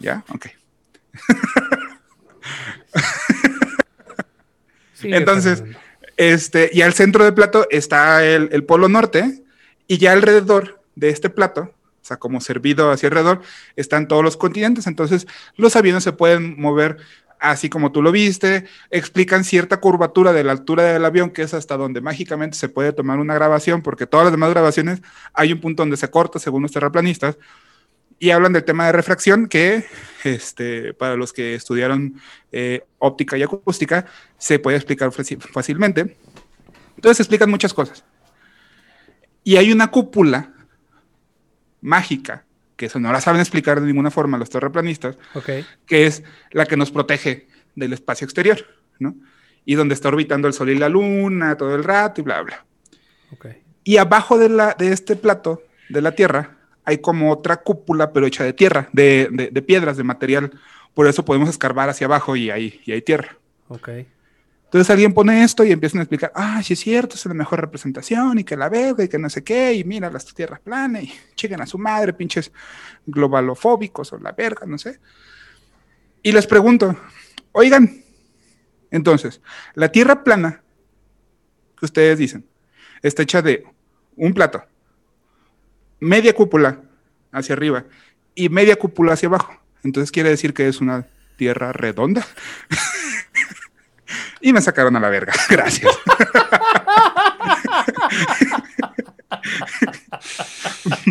¿Ya? 0.00 0.24
Ok. 0.34 0.46
Entonces, 5.02 5.62
este, 6.16 6.70
y 6.72 6.82
al 6.82 6.94
centro 6.94 7.24
del 7.24 7.34
plato 7.34 7.66
está 7.70 8.24
el, 8.24 8.48
el 8.52 8.64
polo 8.64 8.88
norte, 8.88 9.42
y 9.86 9.98
ya 9.98 10.12
alrededor 10.12 10.80
de 10.96 11.08
este 11.08 11.30
plato, 11.30 11.62
o 11.62 12.04
sea, 12.08 12.18
como 12.18 12.40
servido 12.40 12.90
hacia 12.90 13.08
alrededor, 13.08 13.42
están 13.76 14.08
todos 14.08 14.22
los 14.22 14.36
continentes. 14.36 14.86
Entonces, 14.86 15.26
los 15.56 15.76
aviones 15.76 16.04
se 16.04 16.12
pueden 16.12 16.60
mover 16.60 16.98
así 17.40 17.68
como 17.68 17.92
tú 17.92 18.02
lo 18.02 18.12
viste, 18.12 18.66
explican 18.90 19.44
cierta 19.44 19.78
curvatura 19.78 20.32
de 20.32 20.44
la 20.44 20.52
altura 20.52 20.82
del 20.82 21.04
avión, 21.04 21.30
que 21.30 21.42
es 21.42 21.54
hasta 21.54 21.76
donde 21.76 22.00
mágicamente 22.00 22.56
se 22.56 22.68
puede 22.68 22.92
tomar 22.92 23.18
una 23.18 23.34
grabación, 23.34 23.82
porque 23.82 24.06
todas 24.06 24.24
las 24.24 24.32
demás 24.32 24.50
grabaciones 24.50 25.02
hay 25.32 25.52
un 25.52 25.60
punto 25.60 25.82
donde 25.82 25.96
se 25.96 26.10
corta, 26.10 26.38
según 26.38 26.62
los 26.62 26.72
terraplanistas, 26.72 27.38
y 28.18 28.30
hablan 28.30 28.52
del 28.52 28.64
tema 28.64 28.86
de 28.86 28.92
refracción, 28.92 29.48
que 29.48 29.84
este, 30.24 30.94
para 30.94 31.16
los 31.16 31.32
que 31.32 31.54
estudiaron 31.54 32.20
eh, 32.52 32.84
óptica 32.98 33.36
y 33.36 33.42
acústica, 33.42 34.06
se 34.36 34.58
puede 34.58 34.76
explicar 34.76 35.10
fácilmente. 35.12 36.16
Entonces 36.96 37.20
explican 37.20 37.50
muchas 37.50 37.72
cosas. 37.72 38.04
Y 39.44 39.56
hay 39.56 39.70
una 39.72 39.88
cúpula 39.90 40.52
mágica, 41.80 42.44
que 42.76 42.86
eso 42.86 42.98
no 42.98 43.12
la 43.12 43.20
saben 43.20 43.40
explicar 43.40 43.80
de 43.80 43.86
ninguna 43.86 44.10
forma 44.10 44.36
los 44.38 44.50
terraplanistas, 44.50 45.16
Ok. 45.34 45.50
que 45.86 46.06
es 46.06 46.22
la 46.50 46.66
que 46.66 46.76
nos 46.76 46.90
protege 46.90 47.46
del 47.76 47.92
espacio 47.92 48.24
exterior, 48.24 48.66
¿no? 48.98 49.14
Y 49.64 49.74
donde 49.74 49.94
está 49.94 50.08
orbitando 50.08 50.48
el 50.48 50.54
Sol 50.54 50.70
y 50.70 50.78
la 50.78 50.88
Luna 50.88 51.56
todo 51.56 51.74
el 51.74 51.84
rato 51.84 52.20
y 52.20 52.24
bla, 52.24 52.42
bla. 52.42 52.64
Ok. 53.32 53.46
Y 53.84 53.98
abajo 53.98 54.38
de, 54.38 54.48
la, 54.48 54.74
de 54.74 54.92
este 54.92 55.14
plato 55.14 55.62
de 55.88 56.02
la 56.02 56.12
Tierra 56.12 56.57
hay 56.88 56.98
como 56.98 57.30
otra 57.30 57.58
cúpula, 57.58 58.12
pero 58.14 58.26
hecha 58.26 58.44
de 58.44 58.54
tierra, 58.54 58.88
de, 58.94 59.28
de- 59.30 59.50
de 59.50 59.62
piedras, 59.62 59.98
de 59.98 60.04
material. 60.04 60.50
Por 60.94 61.06
eso 61.06 61.22
podemos 61.24 61.50
escarbar 61.50 61.90
hacia 61.90 62.06
abajo 62.06 62.34
y 62.34 62.50
hay, 62.50 62.80
y 62.86 62.92
hay 62.92 63.02
tierra. 63.02 63.36
Ok. 63.68 63.90
Entonces 64.64 64.88
alguien 64.90 65.12
pone 65.12 65.44
esto 65.44 65.64
y 65.64 65.72
empiezan 65.72 66.00
a 66.00 66.02
explicar, 66.04 66.32
ah, 66.34 66.62
sí 66.62 66.72
es 66.72 66.80
cierto, 66.80 67.14
es 67.16 67.24
la 67.26 67.34
mejor 67.34 67.60
representación 67.60 68.38
y 68.38 68.44
que 68.44 68.56
la 68.56 68.68
verga 68.70 69.04
y 69.04 69.08
que 69.08 69.18
no 69.18 69.28
sé 69.28 69.44
qué, 69.44 69.74
y 69.74 69.84
mira 69.84 70.10
las 70.10 70.24
tierras 70.34 70.60
planas 70.60 71.02
y 71.04 71.12
chiquen 71.36 71.60
a 71.60 71.66
su 71.66 71.78
madre, 71.78 72.12
pinches 72.14 72.52
globalofóbicos 73.06 74.12
o 74.14 74.18
la 74.18 74.32
verga, 74.32 74.66
no 74.66 74.78
sé. 74.78 74.98
Y 76.22 76.32
les 76.32 76.46
pregunto, 76.46 76.96
oigan, 77.52 78.02
entonces, 78.90 79.40
la 79.74 79.90
tierra 79.92 80.24
plana 80.24 80.62
que 81.78 81.84
ustedes 81.84 82.18
dicen 82.18 82.46
está 83.02 83.22
hecha 83.22 83.42
de 83.42 83.64
un 84.16 84.32
plato, 84.34 84.64
media 86.00 86.32
cúpula 86.34 86.80
hacia 87.32 87.54
arriba 87.54 87.84
y 88.34 88.48
media 88.48 88.76
cúpula 88.76 89.12
hacia 89.14 89.28
abajo. 89.28 89.52
Entonces 89.84 90.10
quiere 90.10 90.30
decir 90.30 90.54
que 90.54 90.68
es 90.68 90.80
una 90.80 91.06
tierra 91.36 91.72
redonda. 91.72 92.26
Y 94.40 94.52
me 94.52 94.60
sacaron 94.62 94.94
a 94.94 95.00
la 95.00 95.08
verga. 95.08 95.32
Gracias. 95.50 95.90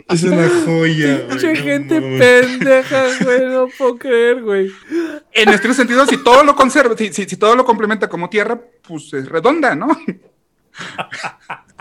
Es 0.09 0.23
una 0.23 0.49
joya. 0.65 1.25
Mucha 1.29 1.53
no 1.53 1.55
gente 1.61 1.99
mames. 2.01 2.19
pendeja, 2.21 3.03
güey. 3.23 3.45
No 3.45 3.67
puedo 3.77 3.97
creer, 3.97 4.41
güey. 4.41 4.71
En 5.33 5.49
este 5.49 5.73
sentido, 5.73 6.05
si 6.05 6.17
todo 6.23 6.43
lo 6.43 6.55
conserva, 6.55 6.95
si, 6.97 7.11
si- 7.13 7.25
si 7.25 7.37
todo 7.37 7.55
lo 7.55 7.65
complementa 7.65 8.07
como 8.07 8.29
tierra, 8.29 8.59
pues 8.87 9.13
es 9.13 9.27
redonda, 9.27 9.75
¿no? 9.75 9.87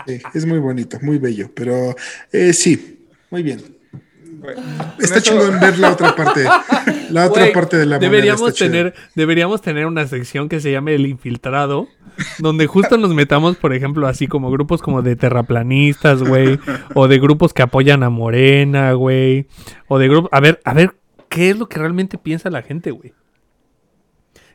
Sí, 0.05 0.21
es 0.33 0.45
muy 0.45 0.59
bonito, 0.59 0.97
muy 1.01 1.17
bello, 1.17 1.49
pero 1.53 1.95
eh, 2.31 2.53
sí, 2.53 2.96
muy 3.29 3.43
bien. 3.43 3.59
Está 4.99 5.17
Eso- 5.17 5.19
chingón 5.31 5.59
ver 5.59 5.79
la 5.79 5.93
otra 5.93 6.15
parte. 6.15 6.45
La 7.09 7.27
otra 7.27 7.51
parte 7.53 7.77
de 7.77 7.85
la 7.85 7.97
deberíamos 7.99 8.53
tener 8.53 8.93
deberíamos 9.15 9.61
tener 9.61 9.85
una 9.85 10.05
sección 10.07 10.49
que 10.49 10.59
se 10.59 10.71
llame 10.71 10.93
el 10.93 11.07
infiltrado 11.07 11.87
donde 12.39 12.67
justo 12.67 12.97
nos 12.97 13.13
metamos 13.13 13.55
por 13.55 13.73
ejemplo 13.73 14.07
así 14.07 14.27
como 14.27 14.51
grupos 14.51 14.81
como 14.81 15.01
de 15.01 15.15
terraplanistas 15.15 16.21
güey 16.21 16.59
o 16.95 17.07
de 17.07 17.19
grupos 17.19 17.53
que 17.53 17.61
apoyan 17.61 18.03
a 18.03 18.09
Morena 18.09 18.91
güey 18.93 19.47
o 19.87 19.97
de 19.99 20.09
grupos 20.09 20.29
a 20.33 20.41
ver 20.41 20.59
a 20.65 20.73
ver 20.73 20.95
qué 21.29 21.49
es 21.51 21.57
lo 21.57 21.69
que 21.69 21.79
realmente 21.79 22.17
piensa 22.17 22.49
la 22.49 22.61
gente 22.61 22.91
güey 22.91 23.13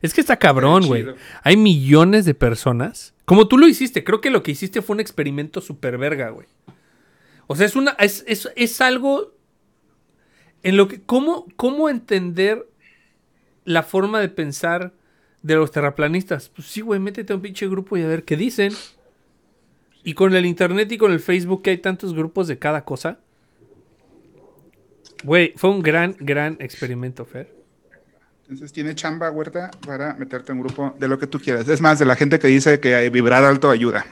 es 0.02 0.12
que 0.12 0.20
está 0.20 0.36
cabrón 0.36 0.86
güey. 0.86 1.06
hay 1.42 1.56
millones 1.56 2.24
de 2.26 2.34
personas 2.34 3.14
como 3.24 3.48
tú 3.48 3.56
lo 3.56 3.66
hiciste 3.66 4.04
creo 4.04 4.20
que 4.20 4.30
lo 4.30 4.42
que 4.42 4.50
hiciste 4.50 4.82
fue 4.82 4.94
un 4.94 5.00
experimento 5.00 5.60
super 5.62 5.96
verga 5.96 6.28
güey 6.28 6.46
o 7.52 7.56
sea 7.56 7.66
es 7.66 7.76
una 7.76 7.90
es, 7.98 8.24
es, 8.26 8.48
es 8.56 8.80
algo 8.80 9.32
en 10.62 10.76
lo 10.76 10.88
que 10.88 11.02
cómo 11.02 11.46
cómo 11.56 11.90
entender 11.90 12.66
la 13.64 13.82
forma 13.82 14.20
de 14.20 14.28
pensar 14.28 14.92
de 15.42 15.56
los 15.56 15.70
terraplanistas. 15.70 16.48
Pues 16.48 16.68
sí, 16.68 16.80
güey, 16.80 17.00
métete 17.00 17.32
a 17.32 17.36
un 17.36 17.42
pinche 17.42 17.68
grupo 17.68 17.96
y 17.96 18.02
a 18.02 18.06
ver 18.06 18.24
qué 18.24 18.36
dicen. 18.36 18.72
Y 20.04 20.14
con 20.14 20.34
el 20.34 20.46
internet 20.46 20.90
y 20.90 20.98
con 20.98 21.12
el 21.12 21.20
Facebook 21.20 21.62
que 21.62 21.70
hay 21.70 21.78
tantos 21.78 22.14
grupos 22.14 22.48
de 22.48 22.58
cada 22.58 22.84
cosa. 22.84 23.18
Güey, 25.24 25.52
fue 25.56 25.70
un 25.70 25.82
gran, 25.82 26.16
gran 26.18 26.56
experimento, 26.58 27.24
Fer. 27.24 27.48
Entonces 28.42 28.72
tiene 28.72 28.94
chamba, 28.94 29.30
Huerta, 29.30 29.70
para 29.86 30.14
meterte 30.14 30.52
en 30.52 30.58
un 30.58 30.64
grupo 30.64 30.94
de 30.98 31.06
lo 31.06 31.18
que 31.18 31.28
tú 31.28 31.38
quieras. 31.38 31.68
Es 31.68 31.80
más, 31.80 32.00
de 32.00 32.04
la 32.04 32.16
gente 32.16 32.38
que 32.38 32.48
dice 32.48 32.80
que 32.80 33.08
vibrar 33.10 33.44
alto 33.44 33.70
ayuda. 33.70 34.04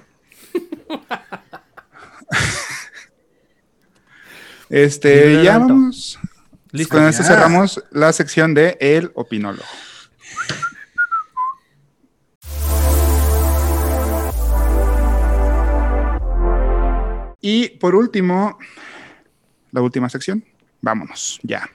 este, 4.71 5.45
ya 5.45 5.59
vamos. 5.59 6.19
Listo. 6.73 6.97
Con 6.97 7.07
esto 7.07 7.25
cerramos 7.25 7.83
la 7.91 8.13
sección 8.13 8.55
de 8.55 8.79
El 8.81 9.11
Opinólogo. 9.15 9.65
Y 17.41 17.71
por 17.71 17.95
último, 17.95 18.59
la 19.73 19.83
última 19.83 20.09
sección. 20.09 20.45
Vámonos, 20.81 21.41
ya. 21.43 21.69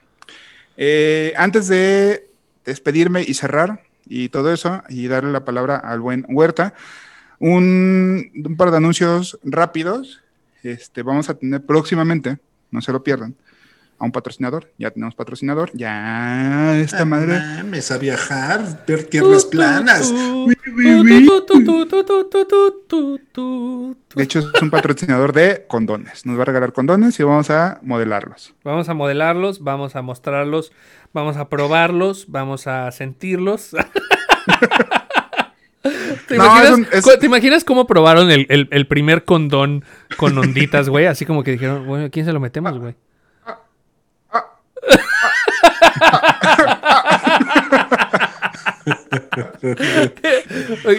Eh, 0.77 1.33
antes 1.37 1.67
de 1.67 2.29
despedirme 2.63 3.23
y 3.23 3.33
cerrar 3.33 3.83
y 4.05 4.29
todo 4.29 4.53
eso, 4.53 4.83
y 4.89 5.07
darle 5.07 5.31
la 5.31 5.43
palabra 5.43 5.77
al 5.77 5.99
buen 5.99 6.25
Huerta, 6.29 6.73
un, 7.39 8.31
un 8.45 8.57
par 8.57 8.71
de 8.71 8.77
anuncios 8.77 9.39
rápidos. 9.43 10.21
Este, 10.63 11.03
vamos 11.03 11.29
a 11.29 11.33
tener 11.35 11.65
próximamente, 11.65 12.37
no 12.71 12.81
se 12.81 12.91
lo 12.91 13.03
pierdan, 13.03 13.35
a 13.97 14.03
un 14.05 14.11
patrocinador. 14.11 14.71
Ya 14.77 14.91
tenemos 14.91 15.15
patrocinador. 15.15 15.71
Ya 15.73 16.77
esta 16.79 17.03
Ah, 17.03 17.05
madre. 17.05 17.39
mames, 17.39 17.91
a 17.91 17.97
viajar, 17.97 18.83
ver 18.85 19.05
tierras 19.05 19.45
planas. 19.45 20.13
De 24.15 24.23
hecho, 24.23 24.39
es 24.39 24.61
un 24.61 24.69
patrocinador 24.69 25.33
de 25.33 25.65
condones. 25.67 26.25
Nos 26.25 26.37
va 26.37 26.41
a 26.43 26.45
regalar 26.45 26.73
condones 26.73 27.19
y 27.19 27.23
vamos 27.23 27.49
a 27.49 27.79
modelarlos. 27.83 28.53
Vamos 28.63 28.89
a 28.89 28.93
modelarlos, 28.93 29.63
vamos 29.63 29.95
a 29.95 30.01
mostrarlos, 30.01 30.71
vamos 31.13 31.37
a 31.37 31.49
probarlos, 31.49 32.25
vamos 32.29 32.67
a 32.67 32.91
sentirlos. 32.91 33.75
¿Te, 36.27 36.37
No, 36.37 36.45
imaginas, 36.45 36.65
es 36.71 36.71
un- 36.77 36.87
es- 36.91 37.03
cu- 37.03 37.17
te 37.19 37.25
imaginas 37.27 37.63
cómo 37.63 37.85
probaron 37.87 38.31
el, 38.31 38.45
el- 38.49 38.67
el 38.71 38.87
primer 38.87 39.23
condón 39.25 39.83
con 40.17 40.37
onditas, 40.37 40.89
güey? 40.89 41.05
Así 41.05 41.25
como 41.25 41.43
que 41.43 41.51
dijeron, 41.51 41.85
bueno, 41.85 42.05
¿a 42.05 42.09
quién 42.09 42.25
se 42.25 42.33
lo 42.33 42.39
metemos, 42.39 42.77
güey? 42.79 42.95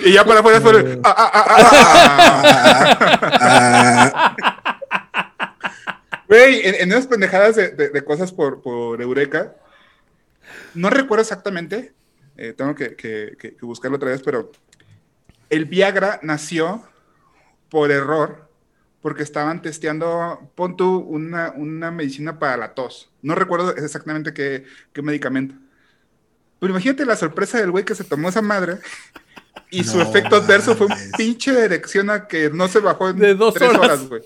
Y 0.05 0.12
ya 0.12 0.24
para 0.24 0.40
afuera 0.40 0.61
fue. 0.61 1.01
ah, 1.05 1.15
ah, 1.16 1.31
ah, 1.35 1.44
ah, 3.40 4.36
ah. 4.36 4.36
Güey, 6.28 6.66
en, 6.66 6.74
en 6.74 6.90
esas 6.90 7.07
pendejadas 7.07 7.55
de, 7.55 7.69
de- 7.70 7.89
de 7.90 8.05
cosas 8.05 8.32
por, 8.32 8.61
por 8.61 9.01
Eureka, 9.01 9.55
no 10.74 10.90
recuerdo 10.90 11.23
exactamente, 11.23 11.93
eh, 12.36 12.53
tengo 12.53 12.74
que, 12.74 12.97
que- 12.97 13.36
que- 13.39 13.55
que 13.55 13.65
buscarlo 13.66 13.97
otra 13.97 14.11
vez, 14.11 14.23
pero 14.24 14.51
el 15.51 15.64
Viagra 15.66 16.20
nació 16.23 16.82
por 17.68 17.90
error 17.90 18.48
porque 19.01 19.23
estaban 19.23 19.62
testeando, 19.62 20.51
pon 20.55 20.77
tú, 20.77 20.98
una, 20.98 21.52
una 21.52 21.90
medicina 21.90 22.39
para 22.39 22.56
la 22.56 22.74
tos. 22.74 23.10
No 23.23 23.35
recuerdo 23.35 23.74
exactamente 23.77 24.35
qué, 24.35 24.64
qué 24.93 25.02
medicamento. 25.02 25.55
Pero 26.59 26.73
imagínate 26.73 27.06
la 27.06 27.16
sorpresa 27.16 27.59
del 27.59 27.70
güey 27.70 27.85
que 27.85 27.94
se 27.94 28.02
tomó 28.02 28.31
esa 28.31 28.43
madre 28.43 28.78
y 29.70 29.85
su 29.85 30.01
efecto 30.01 30.36
adverso 30.36 30.74
fue 30.74 30.86
un 30.86 30.94
pinche 31.16 31.52
erección 31.59 32.10
a 32.10 32.27
que 32.27 32.51
no 32.51 32.66
se 32.68 32.81
bajó 32.81 33.10
en 33.10 33.18
De 33.18 33.35
dos 33.35 33.55
tres 33.55 33.70
horas. 33.70 34.09
güey. 34.09 34.23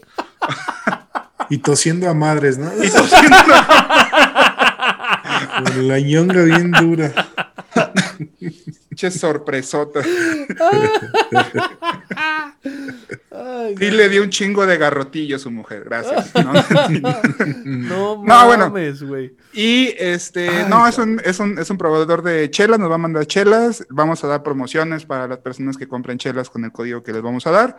Y 1.50 1.58
tosiendo 1.58 2.08
a 2.08 2.14
madres, 2.14 2.56
¿no? 2.56 2.70
Con 5.64 5.88
la 5.88 5.98
ñonga 5.98 6.42
bien 6.42 6.70
dura. 6.70 7.12
Pinche 8.90 9.10
sorpresota. 9.12 10.00
Ay, 13.30 13.76
Sí 13.78 13.90
le 13.92 14.08
dio 14.08 14.20
un 14.24 14.30
chingo 14.30 14.66
de 14.66 14.76
garrotillo 14.78 15.36
a 15.36 15.38
su 15.38 15.48
mujer, 15.52 15.84
gracias. 15.84 16.34
¿no? 16.44 16.52
no 17.64 18.24
No, 18.24 18.46
bueno. 18.46 18.68
mames, 18.68 19.04
güey. 19.04 19.36
Y 19.52 19.94
este, 19.96 20.64
no, 20.68 20.88
es 20.88 20.98
un, 20.98 21.22
es, 21.24 21.38
un, 21.38 21.56
es 21.60 21.70
un 21.70 21.78
proveedor 21.78 22.22
de 22.22 22.50
chelas, 22.50 22.80
nos 22.80 22.90
va 22.90 22.96
a 22.96 22.98
mandar 22.98 23.26
chelas, 23.26 23.86
vamos 23.90 24.24
a 24.24 24.26
dar 24.26 24.42
promociones 24.42 25.06
para 25.06 25.28
las 25.28 25.38
personas 25.38 25.76
que 25.76 25.86
compren 25.86 26.18
chelas 26.18 26.50
con 26.50 26.64
el 26.64 26.72
código 26.72 27.04
que 27.04 27.12
les 27.12 27.22
vamos 27.22 27.46
a 27.46 27.52
dar. 27.52 27.78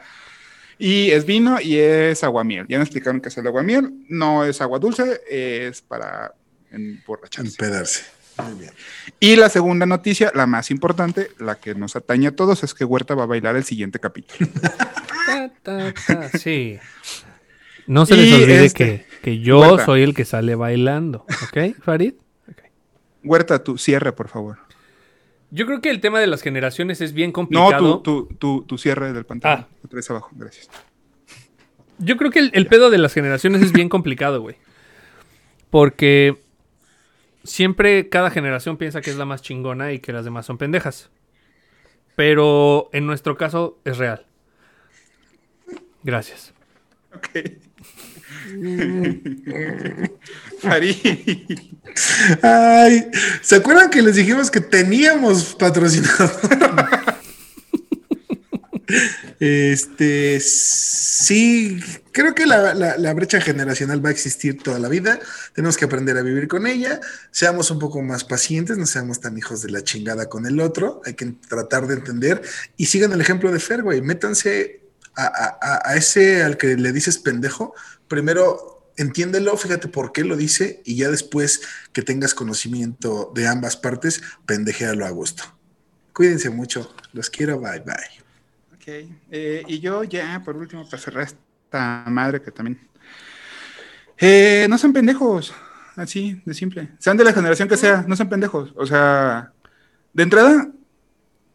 Y 0.79 1.11
es 1.11 1.25
vino 1.25 1.59
y 1.59 1.75
es 1.75 2.23
aguamiel. 2.23 2.67
Ya 2.69 2.77
me 2.77 2.85
explicaron 2.85 3.19
que 3.19 3.27
es 3.27 3.37
el 3.37 3.47
aguamiel, 3.47 3.91
no 4.07 4.45
es 4.45 4.61
agua 4.61 4.79
dulce, 4.79 5.19
es 5.29 5.81
para 5.81 6.33
emborracharse. 6.71 7.51
Empedarse. 7.51 8.20
Muy 8.37 8.59
bien. 8.59 8.71
Y 9.19 9.35
la 9.35 9.49
segunda 9.49 9.85
noticia, 9.85 10.31
la 10.33 10.47
más 10.47 10.71
importante, 10.71 11.29
la 11.39 11.55
que 11.59 11.75
nos 11.75 11.95
atañe 11.95 12.27
a 12.27 12.35
todos, 12.35 12.63
es 12.63 12.73
que 12.73 12.85
Huerta 12.85 13.13
va 13.15 13.23
a 13.23 13.27
bailar 13.27 13.55
el 13.55 13.63
siguiente 13.63 13.99
capítulo. 13.99 14.49
Ta, 15.25 15.51
ta, 15.61 15.93
ta, 16.07 16.29
Sí. 16.37 16.77
No 17.87 18.05
se 18.05 18.15
les 18.15 18.33
olvide 18.33 18.65
este, 18.65 18.83
que, 18.85 19.05
que 19.21 19.39
yo 19.39 19.59
Huerta. 19.59 19.85
soy 19.85 20.03
el 20.03 20.13
que 20.13 20.25
sale 20.25 20.55
bailando. 20.55 21.25
¿Ok, 21.43 21.75
Farid? 21.81 22.13
Huerta, 23.23 23.63
tu 23.63 23.77
cierre, 23.77 24.11
por 24.13 24.27
favor. 24.29 24.57
Yo 25.51 25.65
creo 25.65 25.81
que 25.81 25.89
el 25.89 25.99
tema 25.99 26.19
de 26.19 26.27
las 26.27 26.41
generaciones 26.41 27.01
es 27.01 27.11
bien 27.13 27.29
No, 27.29 27.33
complicado. 27.33 27.99
tu, 27.99 28.27
tu, 28.27 28.35
tu, 28.35 28.61
tu 28.63 28.77
cierre 28.77 29.11
del 29.13 29.25
pantalón. 29.25 29.65
Ah. 29.65 29.99
Abajo, 30.09 30.29
gracias. 30.33 30.69
Yo 31.99 32.17
creo 32.17 32.31
que 32.31 32.39
el, 32.39 32.51
el 32.53 32.67
pedo 32.67 32.89
de 32.89 32.97
las 32.97 33.13
generaciones 33.13 33.61
es 33.61 33.73
bien 33.73 33.89
complicado, 33.89 34.41
güey. 34.41 34.55
Porque 35.69 36.39
siempre 37.43 38.09
cada 38.09 38.29
generación 38.29 38.77
piensa 38.77 39.01
que 39.01 39.09
es 39.09 39.17
la 39.17 39.25
más 39.25 39.41
chingona 39.41 39.91
y 39.91 39.99
que 39.99 40.13
las 40.13 40.25
demás 40.25 40.45
son 40.45 40.57
pendejas. 40.57 41.09
Pero 42.15 42.89
en 42.93 43.05
nuestro 43.05 43.37
caso 43.37 43.79
es 43.85 43.97
real. 43.97 44.25
Gracias. 46.03 46.53
Ok. 47.15 47.29
Farid. 50.59 50.95
Ay, 52.41 53.05
¿se 53.41 53.55
acuerdan 53.55 53.89
que 53.89 54.01
les 54.01 54.15
dijimos 54.15 54.49
que 54.51 54.61
teníamos 54.61 55.55
patrocinador? 55.55 56.31
Este, 59.43 60.39
sí, 60.39 61.79
creo 62.11 62.35
que 62.35 62.45
la, 62.45 62.75
la- 62.75 63.13
brecha 63.15 63.41
generacional 63.41 64.05
va 64.05 64.09
a 64.09 64.11
existir 64.11 64.61
toda 64.61 64.77
la 64.77 64.87
vida. 64.87 65.19
Tenemos 65.55 65.77
que 65.77 65.85
aprender 65.85 66.15
a 66.17 66.21
vivir 66.21 66.47
con 66.47 66.67
ella. 66.67 67.01
Seamos 67.31 67.71
un 67.71 67.79
poco 67.79 68.03
más 68.03 68.23
pacientes, 68.23 68.77
no 68.77 68.85
seamos 68.85 69.19
tan 69.19 69.35
hijos 69.39 69.63
de 69.63 69.71
la 69.71 69.83
chingada 69.83 70.29
con 70.29 70.45
el 70.45 70.59
otro. 70.59 71.01
Hay 71.05 71.15
que 71.15 71.25
tratar 71.49 71.87
de 71.87 71.95
entender 71.95 72.43
y 72.77 72.85
sigan 72.85 73.13
el 73.13 73.21
ejemplo 73.21 73.51
de 73.51 73.59
Fer, 73.59 73.81
güey. 73.81 73.99
Métanse 74.03 74.83
a, 75.15 75.23
a- 75.25 75.57
a- 75.59 75.89
a 75.89 75.95
ese 75.95 76.43
al 76.43 76.57
que 76.57 76.77
le 76.77 76.91
dices 76.91 77.17
pendejo. 77.17 77.73
Primero, 78.07 78.91
entiéndelo, 78.95 79.57
fíjate 79.57 79.87
por 79.87 80.11
qué 80.11 80.23
lo 80.23 80.37
dice 80.37 80.83
y 80.85 80.97
ya 80.97 81.09
después 81.09 81.61
que 81.93 82.03
tengas 82.03 82.35
conocimiento 82.35 83.31
de 83.33 83.47
ambas 83.47 83.75
partes, 83.75 84.21
pendejéalo 84.45 85.03
a 85.03 85.09
gusto. 85.09 85.43
Cuídense 86.13 86.51
mucho. 86.51 86.93
Los 87.13 87.31
quiero. 87.31 87.59
Bye, 87.59 87.79
bye. 87.79 88.20
Ok, 88.81 88.87
eh, 89.29 89.63
y 89.67 89.79
yo 89.79 90.03
ya, 90.03 90.41
por 90.43 90.57
último, 90.57 90.83
para 90.89 90.97
cerrar 90.97 91.23
esta 91.23 92.03
madre 92.07 92.41
que 92.41 92.49
también... 92.49 92.79
Eh, 94.17 94.65
no 94.69 94.77
sean 94.79 94.91
pendejos, 94.91 95.53
así, 95.95 96.41
de 96.45 96.53
simple. 96.55 96.89
Sean 96.97 97.15
de 97.15 97.23
la 97.23 97.31
generación 97.31 97.69
que 97.69 97.77
sea, 97.77 98.03
no 98.07 98.15
sean 98.15 98.29
pendejos. 98.29 98.73
O 98.75 98.87
sea, 98.87 99.51
de 100.13 100.23
entrada, 100.23 100.67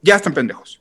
ya 0.02 0.16
están 0.16 0.34
pendejos. 0.34 0.80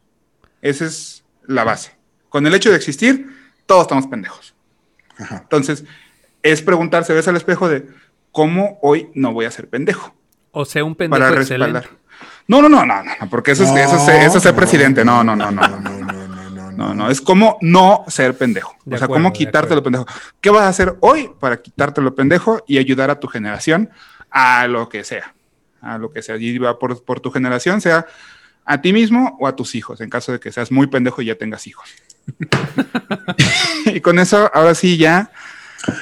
Esa 0.61 0.85
es 0.85 1.23
la 1.47 1.63
base. 1.63 1.95
Con 2.29 2.45
el 2.45 2.53
hecho 2.53 2.69
de 2.69 2.75
existir, 2.75 3.27
todos 3.65 3.83
estamos 3.83 4.05
pendejos. 4.05 4.53
Ajá. 5.17 5.39
Entonces, 5.41 5.83
es 6.43 6.61
preguntarse, 6.61 7.13
ves 7.13 7.27
al 7.27 7.37
espejo 7.37 7.69
de 7.69 7.87
cómo 8.31 8.77
hoy 8.83 9.09
no 9.15 9.33
voy 9.33 9.45
a 9.45 9.51
ser 9.51 9.67
pendejo. 9.67 10.15
O 10.51 10.63
sea, 10.65 10.83
un 10.83 10.93
pendejo 10.95 11.23
Para 11.23 11.41
excelente. 11.41 11.73
respaldar. 11.79 12.05
No, 12.47 12.61
no, 12.61 12.69
no, 12.69 12.85
no, 12.85 13.03
no, 13.03 13.11
no, 13.19 13.29
porque 13.29 13.51
eso 13.51 13.63
es, 13.63 13.71
eso 13.71 13.95
es, 13.95 14.07
eso 14.25 14.37
es 14.37 14.43
ser 14.43 14.55
presidente. 14.55 15.03
No, 15.03 15.23
no, 15.23 15.35
no, 15.35 15.51
no. 15.51 15.67
no, 15.67 15.79
no, 15.79 15.94
no, 16.75 16.93
no, 16.93 17.09
es 17.09 17.21
como 17.21 17.57
no 17.61 18.03
ser 18.07 18.37
pendejo. 18.37 18.75
De 18.85 18.95
o 18.95 18.97
sea, 18.97 19.05
acuerdo, 19.05 19.23
cómo 19.23 19.33
quitarte 19.33 19.75
lo 19.75 19.83
pendejo. 19.83 20.05
¿Qué 20.41 20.49
vas 20.49 20.63
a 20.63 20.69
hacer 20.69 20.95
hoy 21.01 21.31
para 21.39 21.61
quitarte 21.61 22.01
lo 22.01 22.15
pendejo 22.15 22.63
y 22.67 22.77
ayudar 22.77 23.09
a 23.09 23.19
tu 23.19 23.27
generación 23.27 23.89
a 24.29 24.67
lo 24.67 24.89
que 24.89 25.03
sea? 25.03 25.33
A 25.81 25.97
lo 25.97 26.11
que 26.11 26.21
sea. 26.21 26.37
Y 26.37 26.57
va 26.57 26.77
por, 26.79 27.03
por 27.03 27.19
tu 27.19 27.31
generación, 27.31 27.81
sea 27.81 28.05
a 28.65 28.81
ti 28.81 28.93
mismo 28.93 29.37
o 29.39 29.47
a 29.47 29.55
tus 29.55 29.75
hijos, 29.75 30.01
en 30.01 30.09
caso 30.09 30.31
de 30.31 30.39
que 30.39 30.51
seas 30.51 30.71
muy 30.71 30.87
pendejo 30.87 31.21
y 31.21 31.25
ya 31.25 31.35
tengas 31.35 31.67
hijos. 31.67 31.87
y 33.85 34.01
con 34.01 34.17
eso, 34.19 34.49
ahora 34.53 34.73
sí, 34.73 34.97
ya. 34.97 35.31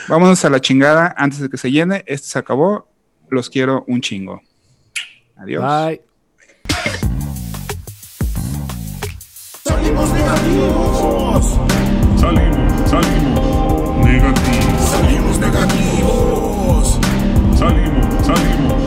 Vámonos 0.07 0.43
a 0.45 0.49
la 0.49 0.61
chingada 0.61 1.13
antes 1.17 1.39
de 1.39 1.49
que 1.49 1.57
se 1.57 1.69
llene. 1.69 2.03
Esto 2.07 2.27
se 2.27 2.39
acabó. 2.39 2.87
Los 3.29 3.49
quiero 3.49 3.83
un 3.87 3.99
chingo. 3.99 4.41
Adiós. 5.35 5.63
Bye. 5.63 6.12
Salimos 9.93 10.13
negativos. 10.13 11.59
Salimos, 12.19 12.89
salimos, 12.89 14.05
negativos. 14.05 14.89
Salimos 14.89 15.37
negativos. 15.37 16.99
Salimos, 17.55 18.25
salimos. 18.25 18.82